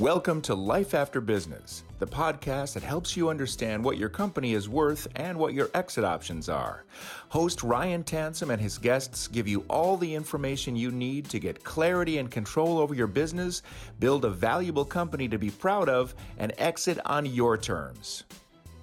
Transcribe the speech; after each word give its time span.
Welcome 0.00 0.40
to 0.42 0.54
Life 0.54 0.94
After 0.94 1.20
Business, 1.20 1.84
the 1.98 2.06
podcast 2.06 2.72
that 2.72 2.82
helps 2.82 3.18
you 3.18 3.28
understand 3.28 3.84
what 3.84 3.98
your 3.98 4.08
company 4.08 4.54
is 4.54 4.66
worth 4.66 5.06
and 5.16 5.36
what 5.36 5.52
your 5.52 5.68
exit 5.74 6.04
options 6.04 6.48
are. 6.48 6.84
Host 7.28 7.62
Ryan 7.62 8.02
Tansom 8.02 8.48
and 8.48 8.62
his 8.62 8.78
guests 8.78 9.28
give 9.28 9.46
you 9.46 9.62
all 9.68 9.98
the 9.98 10.14
information 10.14 10.74
you 10.74 10.90
need 10.90 11.28
to 11.28 11.38
get 11.38 11.64
clarity 11.64 12.16
and 12.16 12.30
control 12.30 12.78
over 12.78 12.94
your 12.94 13.08
business, 13.08 13.62
build 13.98 14.24
a 14.24 14.30
valuable 14.30 14.86
company 14.86 15.28
to 15.28 15.36
be 15.36 15.50
proud 15.50 15.90
of, 15.90 16.14
and 16.38 16.54
exit 16.56 16.98
on 17.04 17.26
your 17.26 17.58
terms. 17.58 18.24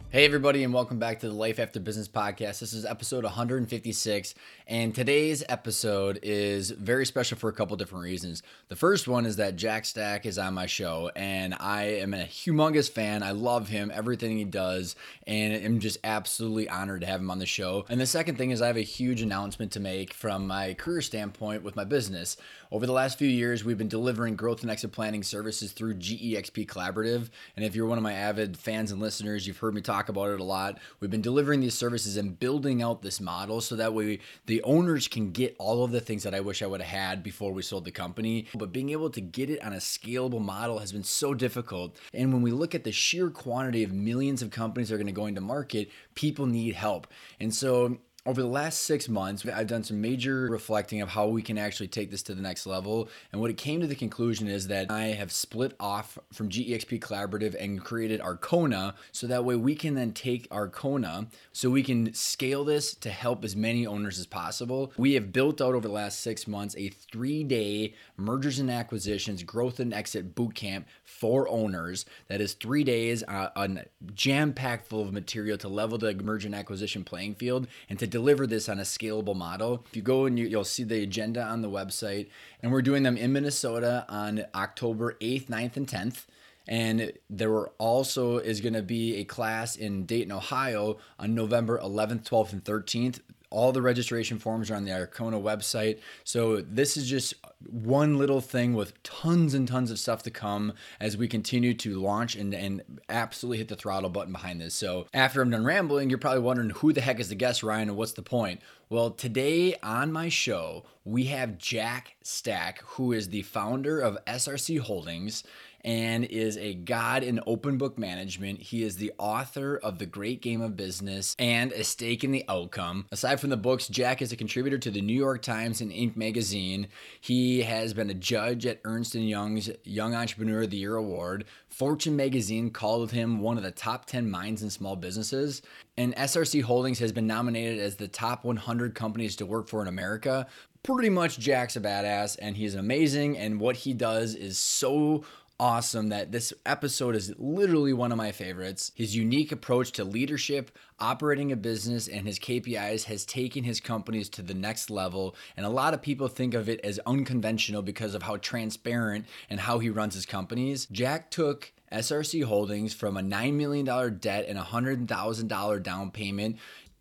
Hey, 0.09 0.23
everybody, 0.23 0.63
and 0.63 0.73
welcome 0.73 0.99
back 0.99 1.19
to 1.19 1.27
the 1.27 1.35
Life 1.35 1.59
After 1.59 1.81
Business 1.81 2.07
podcast. 2.07 2.59
This 2.59 2.71
is 2.71 2.85
episode 2.85 3.25
156, 3.25 4.35
and 4.65 4.95
today's 4.95 5.43
episode 5.49 6.19
is 6.23 6.71
very 6.71 7.05
special 7.05 7.37
for 7.37 7.49
a 7.49 7.53
couple 7.53 7.75
different 7.75 8.05
reasons. 8.05 8.41
The 8.69 8.77
first 8.77 9.09
one 9.09 9.25
is 9.25 9.35
that 9.35 9.57
Jack 9.57 9.83
Stack 9.83 10.25
is 10.25 10.37
on 10.37 10.53
my 10.53 10.65
show, 10.65 11.11
and 11.13 11.53
I 11.59 11.97
am 11.99 12.13
a 12.13 12.23
humongous 12.23 12.89
fan. 12.89 13.21
I 13.21 13.31
love 13.31 13.67
him, 13.67 13.91
everything 13.93 14.37
he 14.37 14.45
does, 14.45 14.95
and 15.27 15.53
I'm 15.53 15.81
just 15.81 15.97
absolutely 16.05 16.69
honored 16.69 17.01
to 17.01 17.07
have 17.07 17.19
him 17.19 17.29
on 17.29 17.39
the 17.39 17.45
show. 17.45 17.83
And 17.89 17.99
the 17.99 18.05
second 18.05 18.37
thing 18.37 18.51
is, 18.51 18.61
I 18.61 18.67
have 18.67 18.77
a 18.77 18.81
huge 18.81 19.21
announcement 19.21 19.73
to 19.73 19.81
make 19.81 20.13
from 20.13 20.47
my 20.47 20.73
career 20.75 21.01
standpoint 21.01 21.63
with 21.63 21.75
my 21.75 21.83
business. 21.83 22.37
Over 22.71 22.85
the 22.85 22.91
last 22.91 23.17
few 23.17 23.29
years, 23.29 23.63
we've 23.63 23.77
been 23.77 23.87
delivering 23.87 24.35
growth 24.35 24.61
and 24.61 24.69
exit 24.69 24.91
planning 24.91 25.23
services 25.23 25.71
through 25.71 25.95
GEXP 25.95 26.67
Collaborative, 26.67 27.29
and 27.55 27.63
if 27.63 27.75
you're 27.75 27.85
one 27.85 27.97
of 27.97 28.03
my 28.03 28.13
avid 28.13 28.57
fans 28.57 28.91
and 28.91 29.01
listeners, 29.01 29.47
you've 29.47 29.57
heard 29.57 29.73
me 29.73 29.81
talk 29.81 30.09
about 30.09 30.31
it 30.31 30.39
a 30.39 30.43
lot. 30.43 30.79
We've 30.99 31.09
been 31.09 31.21
delivering 31.21 31.61
these 31.61 31.75
services 31.75 32.17
and 32.17 32.37
building 32.37 32.81
out 32.81 33.01
this 33.01 33.21
model 33.21 33.61
so 33.61 33.75
that 33.77 33.93
way 33.93 34.19
the 34.47 34.61
owners 34.63 35.07
can 35.07 35.31
get 35.31 35.55
all 35.59 35.83
of 35.83 35.91
the 35.91 36.01
things 36.01 36.23
that 36.23 36.35
I 36.35 36.41
wish 36.41 36.61
I 36.61 36.67
would 36.67 36.81
have 36.81 36.99
had 36.99 37.23
before 37.23 37.53
we 37.53 37.61
sold 37.61 37.85
the 37.85 37.91
company. 37.91 38.47
But 38.53 38.73
being 38.73 38.89
able 38.89 39.09
to 39.11 39.21
get 39.21 39.49
it 39.49 39.63
on 39.63 39.73
a 39.73 39.77
scalable 39.77 40.41
model 40.41 40.79
has 40.79 40.91
been 40.91 41.03
so 41.03 41.33
difficult. 41.33 41.97
And 42.13 42.33
when 42.33 42.41
we 42.41 42.51
look 42.51 42.75
at 42.75 42.83
the 42.83 42.91
sheer 42.91 43.29
quantity 43.29 43.83
of 43.83 43.93
millions 43.93 44.41
of 44.41 44.51
companies 44.51 44.89
that 44.89 44.95
are 44.95 44.97
going 44.97 45.07
to 45.07 45.13
go 45.13 45.27
into 45.27 45.41
market, 45.41 45.89
people 46.15 46.45
need 46.45 46.75
help. 46.75 47.07
And 47.39 47.53
so 47.53 47.97
over 48.27 48.41
the 48.41 48.47
last 48.47 48.81
six 48.81 49.07
months, 49.07 49.45
I've 49.47 49.67
done 49.67 49.85
some 49.85 50.01
major 50.01 50.49
reflecting 50.51 51.01
of 51.01 51.07
how 51.07 51.27
we 51.27 51.41
can 51.41 51.57
actually 51.57 51.87
take 51.87 52.11
this 52.11 52.21
to 52.23 52.35
the 52.35 52.41
next 52.41 52.67
level. 52.67 53.07
And 53.31 53.39
what 53.39 53.49
it 53.49 53.55
came 53.55 53.79
to 53.79 53.87
the 53.87 53.95
conclusion 53.95 54.49
is 54.49 54.67
that 54.67 54.91
I 54.91 55.05
have 55.05 55.31
split 55.31 55.73
off 55.79 56.19
from 56.33 56.49
GEXP 56.49 56.99
Collaborative 56.99 57.55
and 57.57 57.81
created 57.81 58.19
Arkona 58.19 58.95
so 59.13 59.27
that 59.27 59.45
way 59.45 59.55
we 59.55 59.75
can 59.75 59.95
then 59.95 60.11
take 60.11 60.49
Arkona 60.49 61.27
so 61.53 61.69
we 61.69 61.81
can 61.81 62.13
scale 62.13 62.65
this 62.65 62.93
to 62.95 63.09
help 63.09 63.45
as 63.45 63.55
many 63.55 63.87
owners 63.87 64.19
as 64.19 64.25
possible. 64.25 64.91
We 64.97 65.13
have 65.13 65.31
built 65.31 65.61
out 65.61 65.73
over 65.73 65.87
the 65.87 65.93
last 65.93 66.19
six 66.19 66.47
months 66.47 66.75
a 66.77 66.89
three 66.89 67.45
day 67.45 67.93
mergers 68.17 68.59
and 68.59 68.69
acquisitions, 68.69 69.41
growth 69.41 69.79
and 69.79 69.93
exit 69.93 70.35
boot 70.35 70.53
camp 70.53 70.85
for 71.05 71.47
owners. 71.47 72.05
That 72.27 72.41
is 72.41 72.55
three 72.55 72.83
days, 72.83 73.23
uh, 73.23 73.51
on 73.55 73.83
jam 74.13 74.51
packed 74.51 74.87
full 74.87 75.01
of 75.01 75.13
material 75.13 75.57
to 75.59 75.69
level 75.69 75.97
the 75.97 76.13
merger 76.15 76.49
and 76.49 76.55
acquisition 76.55 77.05
playing 77.05 77.35
field 77.35 77.67
and 77.89 77.97
to 77.99 78.16
deliver 78.17 78.47
this 78.47 78.67
on 78.67 78.79
a 78.79 78.83
scalable 78.83 79.35
model. 79.35 79.83
If 79.87 79.95
you 79.95 80.01
go 80.01 80.25
and 80.25 80.39
you, 80.39 80.57
will 80.57 80.63
see 80.63 80.83
the 80.83 81.03
agenda 81.03 81.43
on 81.43 81.61
the 81.61 81.69
website, 81.69 82.29
and 82.63 82.71
we're 82.71 82.81
doing 82.81 83.03
them 83.03 83.15
in 83.15 83.31
Minnesota 83.31 84.05
on 84.09 84.43
October 84.55 85.15
8th, 85.21 85.45
9th, 85.45 85.77
and 85.77 85.87
10th. 85.87 86.25
And 86.67 87.13
there 87.29 87.67
also 87.77 88.39
is 88.39 88.59
going 88.59 88.73
to 88.73 88.81
be 88.81 89.17
a 89.17 89.23
class 89.23 89.75
in 89.75 90.07
Dayton, 90.07 90.31
Ohio 90.31 90.97
on 91.19 91.35
November 91.35 91.77
11th, 91.77 92.27
12th, 92.27 92.53
and 92.53 92.63
13th. 92.63 93.19
All 93.49 93.71
the 93.71 93.81
registration 93.81 94.39
forms 94.39 94.69
are 94.69 94.75
on 94.75 94.85
the 94.85 94.91
Arkona 94.91 95.41
website. 95.41 95.99
So 96.23 96.61
this 96.61 96.97
is 96.97 97.09
just 97.09 97.33
one 97.65 98.17
little 98.17 98.41
thing 98.41 98.73
with 98.73 99.01
tons 99.03 99.53
and 99.53 99.67
tons 99.67 99.89
of 99.89 99.99
stuff 99.99 100.23
to 100.23 100.31
come 100.31 100.73
as 100.99 101.17
we 101.17 101.27
continue 101.27 101.73
to 101.75 101.99
launch 101.99 102.35
and, 102.35 102.53
and 102.53 102.81
absolutely 103.09 103.57
hit 103.59 103.69
the 103.69 103.75
throttle 103.75 104.09
button 104.09 104.33
behind 104.33 104.59
this. 104.61 104.75
So 104.75 105.07
after 105.13 105.41
I'm 105.41 105.49
done 105.49 105.65
rambling, 105.65 106.09
you're 106.09 106.19
probably 106.19 106.41
wondering 106.41 106.71
who 106.71 106.91
the 106.93 107.01
heck 107.01 107.19
is 107.19 107.29
the 107.29 107.35
guest, 107.35 107.63
Ryan, 107.63 107.89
and 107.89 107.97
what's 107.97 108.13
the 108.13 108.21
point? 108.21 108.61
Well, 108.89 109.11
today 109.11 109.75
on 109.83 110.11
my 110.11 110.29
show, 110.29 110.85
we 111.03 111.25
have 111.25 111.57
Jack 111.57 112.15
Stack, 112.23 112.81
who 112.81 113.11
is 113.11 113.29
the 113.29 113.41
founder 113.41 113.99
of 113.99 114.17
SRC 114.25 114.79
Holdings 114.79 115.43
and 115.87 116.25
is 116.25 116.57
a 116.57 116.73
god 116.73 117.23
in 117.23 117.39
open 117.47 117.77
book 117.77 117.97
management. 117.97 118.59
He 118.59 118.83
is 118.83 118.97
the 118.97 119.13
author 119.17 119.77
of 119.77 119.99
The 119.99 120.05
Great 120.05 120.41
Game 120.41 120.59
of 120.59 120.75
Business 120.75 121.33
and 121.39 121.71
A 121.71 121.85
Stake 121.85 122.25
in 122.25 122.31
the 122.33 122.43
Outcome. 122.49 123.05
Aside 123.09 123.39
from 123.39 123.51
the 123.51 123.57
books, 123.57 123.87
Jack 123.87 124.21
is 124.21 124.33
a 124.33 124.35
contributor 124.35 124.77
to 124.79 124.91
the 124.91 124.99
New 124.99 125.15
York 125.15 125.41
Times 125.41 125.79
and 125.79 125.89
Inc. 125.89 126.17
magazine. 126.17 126.89
He 127.21 127.61
has 127.61 127.93
been 127.93 128.09
a 128.09 128.13
judge 128.13 128.65
at 128.65 128.81
Ernst 128.83 129.15
& 129.15 129.15
Young's 129.15 129.69
Young 129.85 130.13
Entrepreneur 130.13 130.63
of 130.63 130.71
the 130.71 130.77
Year 130.77 130.97
award. 130.97 131.45
Fortune 131.69 132.17
magazine 132.17 132.69
called 132.69 133.11
him 133.11 133.39
one 133.39 133.55
of 133.55 133.63
the 133.63 133.71
top 133.71 134.07
10 134.07 134.29
minds 134.29 134.63
in 134.63 134.69
small 134.69 134.97
businesses. 134.97 135.61
And 135.95 136.13
SRC 136.17 136.63
Holdings 136.63 136.99
has 136.99 137.13
been 137.13 137.27
nominated 137.27 137.79
as 137.79 137.95
the 137.95 138.09
top 138.09 138.43
100 138.43 138.93
companies 138.93 139.37
to 139.37 139.45
work 139.45 139.69
for 139.69 139.81
in 139.83 139.87
America. 139.87 140.47
Pretty 140.83 141.09
much 141.09 141.39
Jack's 141.39 141.77
a 141.77 141.81
badass 141.81 142.37
and 142.41 142.57
he's 142.57 142.75
amazing 142.75 143.37
and 143.37 143.59
what 143.59 143.77
he 143.77 143.93
does 143.93 144.35
is 144.35 144.57
so 144.57 145.23
awesome 145.59 146.09
that 146.09 146.31
this 146.31 146.53
episode 146.65 147.15
is 147.15 147.33
literally 147.37 147.93
one 147.93 148.11
of 148.11 148.17
my 148.17 148.31
favorites. 148.31 148.91
His 148.95 149.15
unique 149.15 149.51
approach 149.51 149.91
to 149.93 150.03
leadership, 150.03 150.71
operating 150.99 151.51
a 151.51 151.55
business, 151.55 152.07
and 152.07 152.27
his 152.27 152.39
KPIs 152.39 153.05
has 153.05 153.25
taken 153.25 153.63
his 153.63 153.79
companies 153.79 154.29
to 154.29 154.41
the 154.41 154.53
next 154.53 154.89
level. 154.89 155.35
And 155.55 155.65
a 155.65 155.69
lot 155.69 155.93
of 155.93 156.01
people 156.01 156.27
think 156.27 156.53
of 156.53 156.69
it 156.69 156.79
as 156.81 156.99
unconventional 157.05 157.81
because 157.81 158.13
of 158.13 158.23
how 158.23 158.37
transparent 158.37 159.25
and 159.49 159.59
how 159.59 159.79
he 159.79 159.89
runs 159.89 160.13
his 160.13 160.25
companies. 160.25 160.87
Jack 160.91 161.31
took 161.31 161.71
SRC 161.91 162.43
Holdings 162.43 162.93
from 162.93 163.17
a 163.17 163.21
$9 163.21 163.53
million 163.53 164.17
debt 164.19 164.45
and 164.47 164.59
a 164.59 164.63
$100,000 164.63 165.83
down 165.83 166.11
payment 166.11 166.57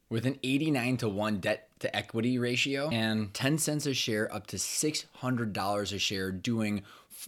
with 0.09 0.25
an 0.25 0.39
89 0.43 0.97
to 0.99 1.09
1 1.09 1.41
debt 1.41 1.69
to 1.81 1.95
equity 1.95 2.39
ratio 2.39 2.89
and 2.89 3.35
10 3.35 3.59
cents 3.59 3.87
a 3.87 3.93
share 3.93 4.33
up 4.33 4.47
to 4.47 4.57
$600 4.57 5.93
a 5.93 5.99
share 5.99 6.31
doing 6.31 6.83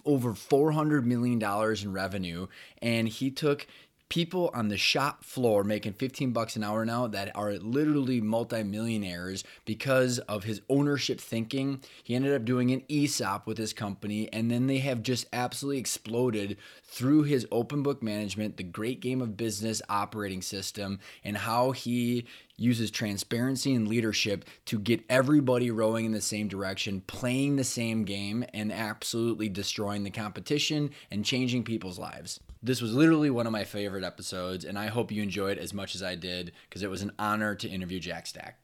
over 0.04 0.32
$400 0.32 1.04
million 1.04 1.42
in 1.82 1.92
revenue. 1.92 2.46
And 2.80 3.08
he 3.08 3.30
took 3.30 3.66
people 4.08 4.50
on 4.54 4.68
the 4.68 4.76
shop 4.76 5.24
floor 5.24 5.62
making 5.64 5.92
15 5.92 6.32
bucks 6.32 6.56
an 6.56 6.64
hour 6.64 6.84
now 6.84 7.06
that 7.06 7.34
are 7.36 7.54
literally 7.54 8.20
multimillionaires 8.20 9.44
because 9.64 10.18
of 10.20 10.44
his 10.44 10.62
ownership 10.68 11.20
thinking. 11.20 11.80
He 12.02 12.14
ended 12.14 12.34
up 12.34 12.44
doing 12.44 12.70
an 12.70 12.82
ESOP 12.88 13.46
with 13.46 13.58
his 13.58 13.72
company 13.72 14.32
and 14.32 14.50
then 14.50 14.66
they 14.66 14.78
have 14.78 15.02
just 15.02 15.26
absolutely 15.32 15.78
exploded 15.78 16.56
through 16.84 17.24
his 17.24 17.46
open 17.52 17.82
book 17.82 18.02
management, 18.02 18.56
the 18.56 18.62
great 18.62 19.00
game 19.00 19.20
of 19.20 19.36
business 19.36 19.82
operating 19.88 20.42
system 20.42 20.98
and 21.22 21.36
how 21.36 21.72
he 21.72 22.26
uses 22.56 22.90
transparency 22.90 23.74
and 23.74 23.88
leadership 23.88 24.44
to 24.66 24.78
get 24.78 25.04
everybody 25.08 25.70
rowing 25.70 26.04
in 26.04 26.12
the 26.12 26.20
same 26.20 26.48
direction, 26.48 27.02
playing 27.06 27.56
the 27.56 27.64
same 27.64 28.04
game, 28.04 28.44
and 28.52 28.72
absolutely 28.72 29.48
destroying 29.48 30.02
the 30.02 30.10
competition 30.10 30.90
and 31.10 31.24
changing 31.24 31.62
people's 31.62 31.98
lives. 31.98 32.40
This 32.60 32.82
was 32.82 32.92
literally 32.92 33.30
one 33.30 33.46
of 33.46 33.52
my 33.52 33.62
favorite 33.62 34.02
episodes, 34.02 34.64
and 34.64 34.76
I 34.76 34.88
hope 34.88 35.12
you 35.12 35.22
enjoyed 35.22 35.58
as 35.58 35.72
much 35.72 35.94
as 35.94 36.02
I 36.02 36.16
did 36.16 36.50
because 36.68 36.82
it 36.82 36.90
was 36.90 37.02
an 37.02 37.12
honor 37.16 37.54
to 37.54 37.68
interview 37.68 38.00
Jack 38.00 38.26
Stack. 38.26 38.58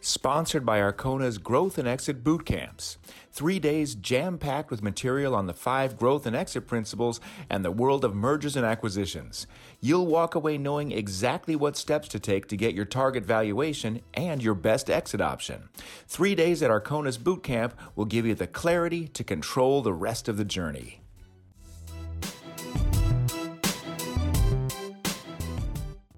Sponsored 0.00 0.64
by 0.64 0.78
Arkona's 0.80 1.38
Growth 1.38 1.78
and 1.78 1.88
Exit 1.88 2.22
Boot 2.22 2.46
Camps. 2.46 2.98
Three 3.32 3.60
days 3.60 3.94
jam 3.94 4.38
packed 4.38 4.70
with 4.70 4.82
material 4.82 5.34
on 5.36 5.46
the 5.46 5.54
five 5.54 5.96
growth 5.96 6.26
and 6.26 6.34
exit 6.34 6.66
principles 6.66 7.20
and 7.48 7.64
the 7.64 7.70
world 7.70 8.04
of 8.04 8.14
mergers 8.14 8.56
and 8.56 8.66
acquisitions. 8.66 9.46
You'll 9.80 10.06
walk 10.06 10.34
away 10.34 10.58
knowing 10.58 10.90
exactly 10.90 11.54
what 11.54 11.76
steps 11.76 12.08
to 12.08 12.18
take 12.18 12.48
to 12.48 12.56
get 12.56 12.74
your 12.74 12.84
target 12.84 13.24
valuation 13.24 14.00
and 14.14 14.42
your 14.42 14.54
best 14.54 14.90
exit 14.90 15.20
option. 15.20 15.68
Three 16.08 16.34
days 16.34 16.60
at 16.62 16.70
Arkona's 16.70 17.18
Boot 17.18 17.44
Camp 17.44 17.78
will 17.94 18.04
give 18.04 18.26
you 18.26 18.34
the 18.34 18.48
clarity 18.48 19.06
to 19.08 19.22
control 19.22 19.80
the 19.80 19.94
rest 19.94 20.28
of 20.28 20.36
the 20.36 20.44
journey. 20.44 21.00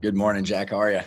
Good 0.00 0.16
morning, 0.16 0.44
Jack. 0.44 0.70
How 0.70 0.78
are 0.78 0.90
you? 0.90 1.02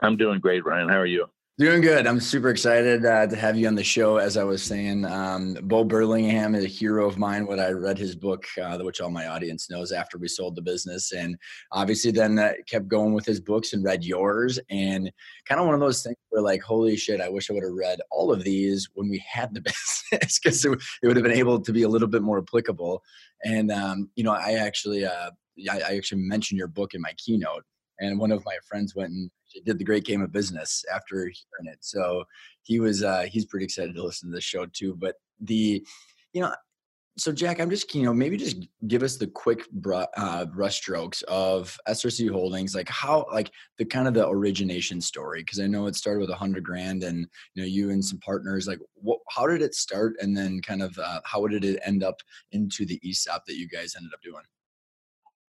I'm 0.00 0.16
doing 0.16 0.40
great, 0.40 0.64
Ryan. 0.64 0.88
How 0.88 0.98
are 0.98 1.06
you? 1.06 1.30
Doing 1.60 1.82
good. 1.82 2.06
I'm 2.06 2.20
super 2.20 2.48
excited 2.48 3.04
uh, 3.04 3.26
to 3.26 3.36
have 3.36 3.54
you 3.54 3.68
on 3.68 3.74
the 3.74 3.84
show. 3.84 4.16
As 4.16 4.38
I 4.38 4.44
was 4.44 4.62
saying, 4.62 5.04
um, 5.04 5.58
Bo 5.64 5.84
Burlingham 5.84 6.54
is 6.54 6.64
a 6.64 6.68
hero 6.68 7.06
of 7.06 7.18
mine. 7.18 7.46
When 7.46 7.60
I 7.60 7.68
read 7.68 7.98
his 7.98 8.16
book, 8.16 8.46
uh, 8.58 8.78
which 8.78 9.02
all 9.02 9.10
my 9.10 9.26
audience 9.26 9.68
knows, 9.68 9.92
after 9.92 10.16
we 10.16 10.26
sold 10.26 10.56
the 10.56 10.62
business, 10.62 11.12
and 11.12 11.36
obviously 11.70 12.12
then 12.12 12.38
uh, 12.38 12.52
kept 12.66 12.88
going 12.88 13.12
with 13.12 13.26
his 13.26 13.42
books 13.42 13.74
and 13.74 13.84
read 13.84 14.04
yours, 14.04 14.58
and 14.70 15.12
kind 15.46 15.60
of 15.60 15.66
one 15.66 15.74
of 15.74 15.80
those 15.80 16.02
things 16.02 16.16
where 16.30 16.40
like, 16.40 16.62
holy 16.62 16.96
shit, 16.96 17.20
I 17.20 17.28
wish 17.28 17.50
I 17.50 17.52
would 17.52 17.64
have 17.64 17.74
read 17.74 18.00
all 18.10 18.32
of 18.32 18.42
these 18.42 18.88
when 18.94 19.10
we 19.10 19.22
had 19.30 19.52
the 19.52 19.60
business 20.10 20.38
because 20.38 20.64
it, 20.64 20.80
it, 21.02 21.06
would 21.06 21.16
have 21.16 21.24
been 21.24 21.36
able 21.36 21.60
to 21.60 21.72
be 21.74 21.82
a 21.82 21.88
little 21.90 22.08
bit 22.08 22.22
more 22.22 22.38
applicable. 22.38 23.02
And 23.44 23.70
um, 23.70 24.08
you 24.14 24.24
know, 24.24 24.32
I 24.32 24.52
actually, 24.52 25.04
uh, 25.04 25.30
I, 25.70 25.80
I 25.80 25.96
actually 25.98 26.22
mentioned 26.22 26.56
your 26.56 26.68
book 26.68 26.94
in 26.94 27.02
my 27.02 27.12
keynote, 27.18 27.64
and 27.98 28.18
one 28.18 28.32
of 28.32 28.46
my 28.46 28.56
friends 28.66 28.94
went 28.96 29.10
and 29.10 29.30
did 29.64 29.78
the 29.78 29.84
great 29.84 30.04
game 30.04 30.22
of 30.22 30.32
business 30.32 30.84
after 30.92 31.16
hearing 31.16 31.72
it. 31.72 31.78
So 31.80 32.24
he 32.62 32.80
was 32.80 33.02
uh, 33.02 33.26
he's 33.30 33.46
pretty 33.46 33.64
excited 33.64 33.94
to 33.94 34.02
listen 34.02 34.30
to 34.30 34.34
the 34.34 34.40
show 34.40 34.66
too. 34.66 34.96
But 34.96 35.16
the 35.40 35.84
you 36.32 36.40
know 36.40 36.52
so 37.20 37.32
Jack, 37.32 37.60
I'm 37.60 37.68
just 37.70 37.94
you 37.94 38.02
know 38.04 38.14
maybe 38.14 38.36
just 38.36 38.66
give 38.86 39.02
us 39.02 39.16
the 39.16 39.26
quick 39.26 39.70
br- 39.70 40.04
uh, 40.16 40.46
brush 40.46 40.76
strokes 40.76 41.22
of 41.22 41.76
SRC 41.86 42.30
Holdings, 42.30 42.74
like 42.74 42.88
how 42.88 43.26
like 43.30 43.50
the 43.78 43.84
kind 43.84 44.08
of 44.08 44.14
the 44.14 44.26
origination 44.26 45.00
story, 45.00 45.40
because 45.42 45.60
I 45.60 45.66
know 45.66 45.86
it 45.86 45.96
started 45.96 46.20
with 46.20 46.30
a 46.30 46.36
hundred 46.36 46.64
grand, 46.64 47.02
and 47.02 47.26
you 47.54 47.62
know 47.62 47.66
you 47.66 47.90
and 47.90 48.04
some 48.04 48.18
partners, 48.20 48.66
like 48.66 48.78
what, 48.94 49.18
how 49.28 49.46
did 49.46 49.60
it 49.60 49.74
start, 49.74 50.14
and 50.20 50.36
then 50.36 50.60
kind 50.62 50.82
of 50.82 50.98
uh, 50.98 51.20
how 51.24 51.46
did 51.46 51.64
it 51.64 51.80
end 51.84 52.02
up 52.02 52.16
into 52.52 52.86
the 52.86 53.00
ESOP 53.04 53.44
that 53.46 53.56
you 53.56 53.68
guys 53.68 53.94
ended 53.96 54.12
up 54.14 54.22
doing? 54.22 54.44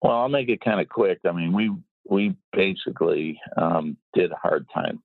Well, 0.01 0.17
I'll 0.17 0.29
make 0.29 0.49
it 0.49 0.61
kind 0.61 0.81
of 0.81 0.89
quick. 0.89 1.19
I 1.25 1.31
mean, 1.31 1.53
we 1.53 1.71
we 2.09 2.35
basically 2.53 3.39
um, 3.57 3.97
did 4.13 4.31
hard 4.31 4.65
time. 4.73 5.01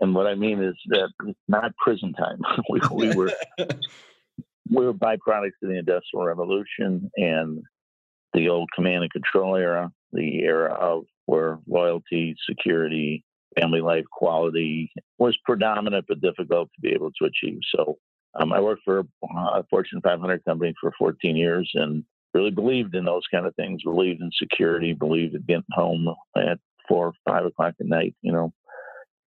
and 0.00 0.14
what 0.14 0.26
I 0.26 0.34
mean 0.34 0.62
is 0.62 0.74
that 0.88 1.10
not 1.48 1.76
prison 1.76 2.12
time. 2.14 2.40
we, 2.70 2.80
we 2.92 3.10
were 3.14 3.32
we 4.70 4.84
were 4.86 4.94
byproducts 4.94 5.62
of 5.62 5.68
the 5.68 5.78
Industrial 5.78 6.24
Revolution 6.24 7.10
and 7.16 7.62
the 8.32 8.48
old 8.48 8.70
command 8.74 9.02
and 9.02 9.12
control 9.12 9.56
era, 9.56 9.90
the 10.12 10.40
era 10.40 10.72
of 10.72 11.04
where 11.26 11.58
loyalty, 11.66 12.36
security, 12.48 13.24
family 13.58 13.80
life 13.80 14.04
quality 14.12 14.92
was 15.18 15.36
predominant 15.44 16.04
but 16.08 16.20
difficult 16.20 16.70
to 16.74 16.80
be 16.80 16.92
able 16.92 17.10
to 17.12 17.24
achieve. 17.24 17.58
So 17.74 17.98
um, 18.38 18.52
I 18.52 18.60
worked 18.60 18.82
for 18.84 19.00
a 19.00 19.64
Fortune 19.68 20.00
500 20.02 20.44
company 20.44 20.72
for 20.80 20.92
14 20.98 21.36
years, 21.36 21.70
and 21.74 22.04
really 22.34 22.50
believed 22.50 22.94
in 22.94 23.04
those 23.04 23.26
kind 23.32 23.46
of 23.46 23.54
things, 23.56 23.82
believed 23.82 24.20
in 24.20 24.30
security, 24.32 24.92
believed 24.92 25.34
in 25.34 25.42
getting 25.42 25.64
home 25.72 26.14
at 26.36 26.58
four 26.88 27.08
or 27.08 27.12
five 27.28 27.44
o'clock 27.44 27.74
at 27.80 27.86
night, 27.86 28.14
you 28.22 28.32
know. 28.32 28.52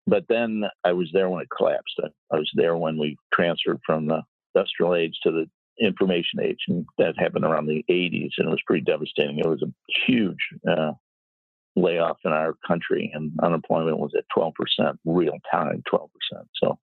But 0.06 0.26
then 0.28 0.64
I 0.84 0.94
was 0.94 1.10
there 1.14 1.30
when 1.30 1.42
it 1.42 1.50
collapsed. 1.56 2.00
I, 2.04 2.08
I 2.36 2.40
was 2.40 2.52
there 2.56 2.76
when 2.76 2.98
we 2.98 3.18
transferred 3.34 3.80
from 3.86 4.08
the 4.08 4.22
industrial 4.54 4.96
age 4.96 5.18
to 5.24 5.32
the 5.32 5.50
information 5.80 6.42
age, 6.42 6.60
and 6.68 6.86
that 6.98 7.18
happened 7.18 7.46
around 7.46 7.68
the 7.68 7.84
80s, 7.90 8.32
and 8.38 8.48
it 8.48 8.52
was 8.52 8.62
pretty 8.66 8.84
devastating. 8.84 9.40
It 9.40 9.48
was 9.48 9.64
a 9.64 9.74
huge 10.06 10.50
uh, 10.70 10.92
layoff 11.76 12.18
in 12.26 12.32
our 12.32 12.54
country, 12.68 13.12
and 13.14 13.32
unemployment 13.42 13.98
was 13.98 14.12
at 14.18 14.26
12%, 14.38 14.54
real 15.06 15.38
time 15.52 15.82
12%. 15.92 16.08
So 16.62 16.78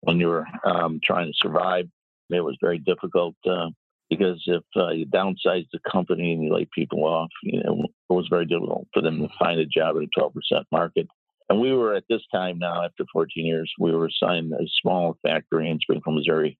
when 0.00 0.18
you 0.18 0.28
were 0.28 0.46
um, 0.64 1.00
trying 1.02 1.26
to 1.26 1.38
survive, 1.40 1.86
it 2.30 2.40
was 2.40 2.56
very 2.60 2.78
difficult 2.78 3.34
uh, 3.48 3.68
because 4.10 4.42
if 4.46 4.64
uh, 4.76 4.90
you 4.90 5.06
downsize 5.06 5.66
the 5.72 5.78
company 5.90 6.32
and 6.32 6.42
you 6.42 6.52
lay 6.52 6.68
people 6.74 7.04
off, 7.04 7.30
you 7.44 7.62
know, 7.62 7.84
it 7.84 8.12
was 8.12 8.26
very 8.28 8.44
difficult 8.44 8.88
for 8.92 9.00
them 9.00 9.20
to 9.20 9.28
find 9.38 9.60
a 9.60 9.66
job 9.66 9.96
at 9.96 10.02
a 10.02 10.20
12% 10.20 10.32
market. 10.72 11.06
And 11.48 11.60
we 11.60 11.72
were 11.72 11.94
at 11.94 12.04
this 12.10 12.22
time 12.32 12.58
now, 12.58 12.84
after 12.84 13.04
14 13.12 13.46
years, 13.46 13.72
we 13.78 13.92
were 13.92 14.06
assigned 14.06 14.52
a 14.52 14.66
small 14.82 15.16
factory 15.22 15.70
in 15.70 15.78
Springfield, 15.80 16.16
Missouri. 16.16 16.58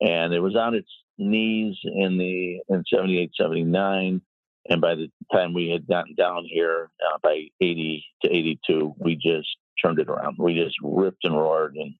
And 0.00 0.32
it 0.32 0.40
was 0.40 0.56
on 0.56 0.74
its 0.74 0.88
knees 1.18 1.76
in 1.84 2.16
the 2.16 2.60
in 2.68 2.84
78, 2.92 3.32
79. 3.38 4.20
And 4.70 4.80
by 4.80 4.94
the 4.94 5.10
time 5.32 5.54
we 5.54 5.70
had 5.70 5.86
gotten 5.86 6.14
down 6.14 6.44
here 6.48 6.90
uh, 7.04 7.18
by 7.22 7.44
80 7.60 8.04
to 8.22 8.30
82, 8.30 8.94
we 8.98 9.16
just 9.16 9.48
turned 9.82 9.98
it 9.98 10.08
around. 10.08 10.36
We 10.38 10.54
just 10.54 10.76
ripped 10.82 11.24
and 11.24 11.36
roared 11.36 11.76
and 11.76 11.94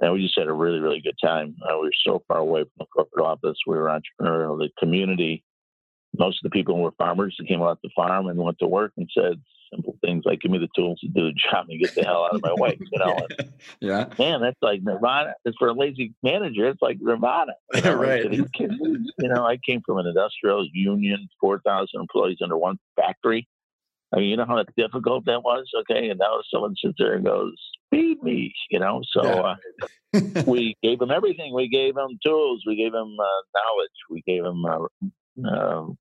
and 0.00 0.12
we 0.12 0.22
just 0.22 0.38
had 0.38 0.46
a 0.46 0.52
really, 0.52 0.80
really 0.80 1.00
good 1.00 1.18
time. 1.22 1.56
Uh, 1.62 1.78
we 1.78 1.86
were 1.86 1.92
so 2.06 2.22
far 2.28 2.38
away 2.38 2.62
from 2.62 2.70
the 2.78 2.86
corporate 2.86 3.24
office. 3.24 3.56
We 3.66 3.76
were 3.76 3.86
entrepreneurial. 3.86 4.58
The 4.58 4.70
community, 4.78 5.44
most 6.16 6.38
of 6.44 6.50
the 6.50 6.56
people 6.56 6.78
were 6.78 6.92
farmers 6.92 7.34
that 7.38 7.48
came 7.48 7.62
out 7.62 7.78
the 7.82 7.90
farm 7.94 8.26
and 8.26 8.38
went 8.38 8.58
to 8.60 8.66
work 8.66 8.92
and 8.96 9.10
said 9.12 9.40
simple 9.72 9.96
things 10.00 10.24
like, 10.24 10.40
"Give 10.40 10.50
me 10.50 10.58
the 10.58 10.68
tools 10.74 11.00
to 11.00 11.08
do 11.08 11.26
the 11.26 11.32
job 11.50 11.66
and 11.68 11.80
get 11.80 11.94
the 11.94 12.04
hell 12.04 12.24
out 12.24 12.34
of 12.34 12.42
my 12.42 12.54
way." 12.54 12.78
You 12.80 12.98
know, 12.98 13.16
and, 13.16 13.52
yeah, 13.80 14.06
man, 14.18 14.40
that's 14.40 14.58
like 14.62 14.82
nirvana. 14.82 15.34
It's 15.44 15.56
for 15.58 15.68
a 15.68 15.72
lazy 15.72 16.14
manager. 16.22 16.68
It's 16.68 16.82
like 16.82 16.98
nirvana. 17.00 17.52
You 17.74 17.80
know? 17.82 17.94
right. 17.94 18.32
you, 18.32 18.46
you 18.58 19.28
know, 19.28 19.44
I 19.46 19.58
came 19.58 19.82
from 19.84 19.98
an 19.98 20.06
industrial 20.06 20.66
union, 20.72 21.28
four 21.40 21.60
thousand 21.60 22.00
employees 22.00 22.38
under 22.42 22.56
one 22.56 22.78
factory. 22.96 23.48
I 24.12 24.18
mean, 24.18 24.30
you 24.30 24.36
know 24.36 24.46
how 24.46 24.64
difficult 24.76 25.26
that 25.26 25.42
was, 25.42 25.70
okay? 25.80 26.08
And 26.08 26.18
now 26.18 26.40
someone 26.52 26.74
sits 26.82 26.94
there 26.98 27.14
and 27.14 27.24
goes, 27.24 27.54
"Feed 27.90 28.22
me," 28.22 28.54
you 28.70 28.78
know. 28.78 29.02
So 29.12 29.22
yeah. 29.22 29.54
uh, 30.14 30.42
we 30.46 30.76
gave 30.82 30.98
them 30.98 31.10
everything. 31.10 31.52
We 31.54 31.68
gave 31.68 31.94
them 31.94 32.18
tools. 32.24 32.62
We 32.66 32.76
gave 32.76 32.92
them 32.92 33.16
uh, 33.20 33.42
knowledge. 33.54 33.90
We 34.10 34.22
gave 34.26 34.42
them 34.42 34.64
uh, 34.64 35.48
um, 35.48 35.98